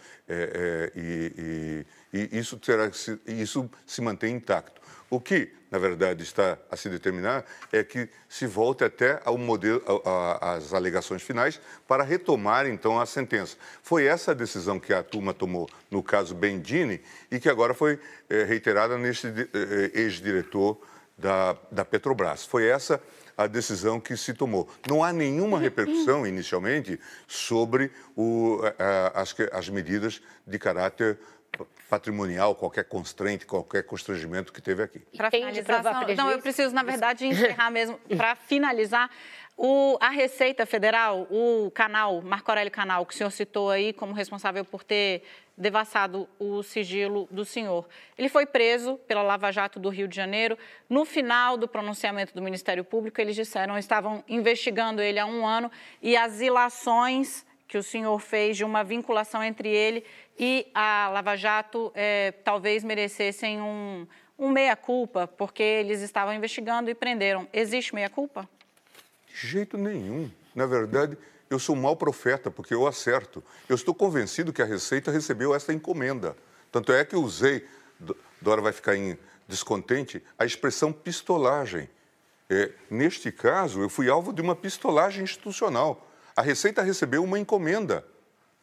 e, 0.96 1.84
e, 2.12 2.18
e, 2.18 2.38
isso, 2.38 2.56
terá, 2.56 2.90
isso 3.26 3.70
se 3.86 4.00
mantém 4.00 4.34
intacto. 4.34 4.80
O 5.08 5.20
que, 5.20 5.52
na 5.70 5.78
verdade, 5.78 6.24
está 6.24 6.58
a 6.68 6.76
se 6.76 6.88
determinar 6.88 7.44
é 7.72 7.84
que 7.84 8.08
se 8.28 8.46
volte 8.46 8.82
até 8.82 9.20
ao 9.24 9.38
modelo, 9.38 9.80
às 10.40 10.74
alegações 10.74 11.22
finais 11.22 11.60
para 11.86 12.02
retomar, 12.02 12.66
então, 12.66 12.98
a 12.98 13.06
sentença. 13.06 13.56
Foi 13.82 14.06
essa 14.06 14.32
a 14.32 14.34
decisão 14.34 14.80
que 14.80 14.92
a 14.92 15.04
turma 15.04 15.32
tomou 15.32 15.68
no 15.88 16.02
caso 16.02 16.34
Bendini 16.34 17.00
e 17.30 17.38
que 17.38 17.48
agora 17.48 17.72
foi 17.72 18.00
reiterada 18.28 18.98
neste 18.98 19.28
ex-diretor 19.94 20.80
da, 21.16 21.56
da 21.70 21.84
Petrobras. 21.84 22.44
Foi 22.44 22.66
essa 22.66 23.00
a 23.36 23.46
decisão 23.46 24.00
que 24.00 24.16
se 24.16 24.32
tomou. 24.32 24.68
Não 24.88 25.04
há 25.04 25.12
nenhuma 25.12 25.58
repercussão, 25.58 26.26
inicialmente, 26.26 26.98
sobre 27.26 27.90
o, 28.16 28.60
a, 28.78 29.20
as, 29.20 29.34
as 29.52 29.68
medidas 29.68 30.22
de 30.46 30.58
caráter 30.58 31.18
patrimonial, 31.88 32.54
qualquer 32.54 32.84
constraint, 32.84 33.44
qualquer 33.44 33.82
constrangimento 33.84 34.52
que 34.52 34.60
teve 34.60 34.82
aqui. 34.82 35.00
Para 35.16 35.30
finalizar, 35.30 35.82
não, 36.16 36.30
eu 36.30 36.40
preciso, 36.40 36.74
na 36.74 36.82
verdade, 36.82 37.26
encerrar 37.26 37.70
mesmo. 37.70 37.98
Para 38.16 38.34
finalizar, 38.34 39.10
o, 39.56 39.96
a 40.00 40.10
Receita 40.10 40.66
Federal, 40.66 41.26
o 41.30 41.70
canal, 41.70 42.20
Marco 42.20 42.50
Aurélio 42.50 42.70
Canal, 42.70 43.06
que 43.06 43.14
o 43.14 43.16
senhor 43.16 43.30
citou 43.30 43.70
aí 43.70 43.92
como 43.92 44.12
responsável 44.12 44.64
por 44.64 44.84
ter 44.84 45.22
devassado 45.56 46.28
o 46.38 46.62
sigilo 46.62 47.26
do 47.30 47.44
senhor. 47.44 47.88
Ele 48.18 48.28
foi 48.28 48.44
preso 48.44 48.96
pela 49.06 49.22
Lava 49.22 49.50
Jato 49.50 49.80
do 49.80 49.88
Rio 49.88 50.06
de 50.06 50.14
Janeiro. 50.14 50.58
No 50.88 51.04
final 51.04 51.56
do 51.56 51.66
pronunciamento 51.66 52.34
do 52.34 52.42
Ministério 52.42 52.84
Público, 52.84 53.20
eles 53.20 53.34
disseram 53.34 53.78
estavam 53.78 54.22
investigando 54.28 55.00
ele 55.00 55.18
há 55.18 55.26
um 55.26 55.46
ano 55.46 55.70
e 56.02 56.16
as 56.16 56.40
ilações 56.40 57.46
que 57.66 57.78
o 57.78 57.82
senhor 57.82 58.18
fez 58.20 58.56
de 58.56 58.64
uma 58.64 58.84
vinculação 58.84 59.42
entre 59.42 59.68
ele 59.68 60.04
e 60.38 60.66
a 60.74 61.10
Lava 61.12 61.36
Jato 61.36 61.90
é, 61.94 62.32
talvez 62.44 62.84
merecessem 62.84 63.60
um, 63.60 64.06
um 64.38 64.50
meia-culpa, 64.50 65.26
porque 65.26 65.62
eles 65.62 66.00
estavam 66.00 66.34
investigando 66.34 66.90
e 66.90 66.94
prenderam. 66.94 67.48
Existe 67.52 67.94
meia-culpa? 67.94 68.48
De 69.28 69.46
jeito 69.46 69.76
nenhum. 69.76 70.30
Na 70.54 70.66
verdade, 70.66 71.18
eu 71.48 71.58
sou 71.58 71.76
um 71.76 71.80
mau 71.80 71.96
profeta, 71.96 72.50
porque 72.50 72.74
eu 72.74 72.86
acerto. 72.86 73.42
Eu 73.68 73.76
estou 73.76 73.94
convencido 73.94 74.52
que 74.52 74.62
a 74.62 74.64
Receita 74.64 75.10
recebeu 75.10 75.54
essa 75.54 75.72
encomenda. 75.72 76.36
Tanto 76.72 76.92
é 76.92 77.04
que 77.04 77.14
eu 77.14 77.22
usei, 77.22 77.66
Dora 78.40 78.60
vai 78.60 78.72
ficar 78.72 78.96
em 78.96 79.18
descontente, 79.46 80.22
a 80.38 80.44
expressão 80.44 80.92
pistolagem. 80.92 81.88
É, 82.50 82.72
neste 82.90 83.30
caso, 83.30 83.80
eu 83.80 83.88
fui 83.88 84.08
alvo 84.08 84.32
de 84.32 84.42
uma 84.42 84.56
pistolagem 84.56 85.24
institucional. 85.24 86.08
A 86.34 86.42
Receita 86.42 86.82
recebeu 86.82 87.22
uma 87.22 87.38
encomenda 87.38 88.04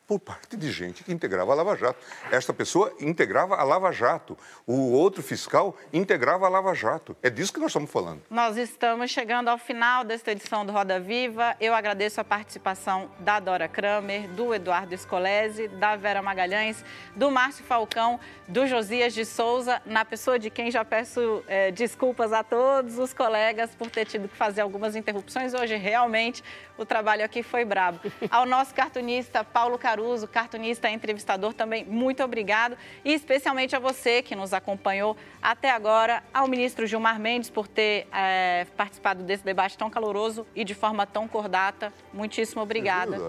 por 0.07 0.19
parte 0.19 0.57
de 0.57 0.71
gente 0.71 1.03
que 1.03 1.13
integrava 1.13 1.51
a 1.51 1.55
Lava 1.55 1.75
Jato. 1.75 1.99
Esta 2.31 2.53
pessoa 2.53 2.93
integrava 2.99 3.55
a 3.55 3.63
Lava 3.63 3.91
Jato. 3.91 4.37
O 4.67 4.91
outro 4.91 5.23
fiscal 5.23 5.75
integrava 5.91 6.45
a 6.45 6.49
Lava 6.49 6.73
Jato. 6.73 7.15
É 7.21 7.29
disso 7.29 7.53
que 7.53 7.59
nós 7.59 7.69
estamos 7.69 7.89
falando. 7.89 8.21
Nós 8.29 8.57
estamos 8.57 9.11
chegando 9.11 9.47
ao 9.47 9.57
final 9.57 10.03
desta 10.03 10.31
edição 10.31 10.65
do 10.65 10.71
Roda 10.71 10.99
Viva. 10.99 11.55
Eu 11.59 11.73
agradeço 11.73 12.19
a 12.19 12.23
participação 12.23 13.09
da 13.19 13.39
Dora 13.39 13.67
Kramer, 13.67 14.27
do 14.29 14.53
Eduardo 14.53 14.93
Escolese, 14.93 15.67
da 15.67 15.95
Vera 15.95 16.21
Magalhães, 16.21 16.83
do 17.15 17.31
Márcio 17.31 17.63
Falcão, 17.63 18.19
do 18.47 18.67
Josias 18.67 19.13
de 19.13 19.25
Souza, 19.25 19.81
na 19.85 20.03
pessoa 20.03 20.37
de 20.37 20.49
quem 20.49 20.69
já 20.69 20.83
peço 20.83 21.43
é, 21.47 21.71
desculpas 21.71 22.33
a 22.33 22.43
todos 22.43 22.99
os 22.99 23.13
colegas 23.13 23.73
por 23.75 23.89
ter 23.89 24.05
tido 24.05 24.27
que 24.27 24.35
fazer 24.35 24.61
algumas 24.61 24.95
interrupções. 24.95 25.53
Hoje, 25.53 25.75
realmente, 25.75 26.43
o 26.77 26.85
trabalho 26.85 27.23
aqui 27.23 27.41
foi 27.43 27.63
brabo. 27.63 27.99
Ao 28.29 28.45
nosso 28.45 28.73
cartunista 28.73 29.43
Paulo 29.43 29.77
Caruso, 29.93 30.27
cartunista 30.27 30.89
e 30.89 30.93
entrevistador 30.93 31.53
também, 31.53 31.85
muito 31.85 32.23
obrigado. 32.23 32.75
E 33.05 33.13
especialmente 33.13 33.75
a 33.75 33.79
você 33.79 34.23
que 34.23 34.35
nos 34.35 34.51
acompanhou 34.51 35.15
até 35.39 35.69
agora, 35.69 36.23
ao 36.33 36.47
ministro 36.47 36.87
Gilmar 36.87 37.19
Mendes 37.19 37.51
por 37.51 37.67
ter 37.67 38.07
é, 38.11 38.65
participado 38.75 39.21
desse 39.21 39.45
debate 39.45 39.77
tão 39.77 39.91
caloroso 39.91 40.47
e 40.55 40.63
de 40.63 40.73
forma 40.73 41.05
tão 41.05 41.27
cordata. 41.27 41.93
Muitíssimo 42.11 42.59
obrigada. 42.63 43.17
É 43.17 43.19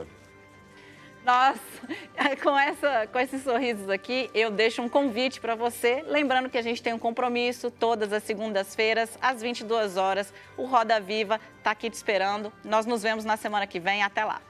Nossa, 1.22 1.60
com, 2.42 2.58
essa, 2.58 3.06
com 3.08 3.18
esses 3.18 3.42
sorrisos 3.42 3.90
aqui, 3.90 4.30
eu 4.32 4.50
deixo 4.50 4.80
um 4.80 4.88
convite 4.88 5.42
para 5.42 5.54
você. 5.54 6.02
Lembrando 6.06 6.48
que 6.48 6.56
a 6.56 6.62
gente 6.62 6.82
tem 6.82 6.94
um 6.94 6.98
compromisso 6.98 7.70
todas 7.70 8.10
as 8.10 8.22
segundas-feiras, 8.22 9.18
às 9.20 9.42
22 9.42 9.98
horas. 9.98 10.32
O 10.56 10.64
Roda 10.64 10.98
Viva 10.98 11.38
está 11.58 11.72
aqui 11.72 11.90
te 11.90 11.94
esperando. 11.94 12.50
Nós 12.64 12.86
nos 12.86 13.02
vemos 13.02 13.22
na 13.22 13.36
semana 13.36 13.66
que 13.66 13.78
vem. 13.78 14.02
Até 14.02 14.24
lá. 14.24 14.40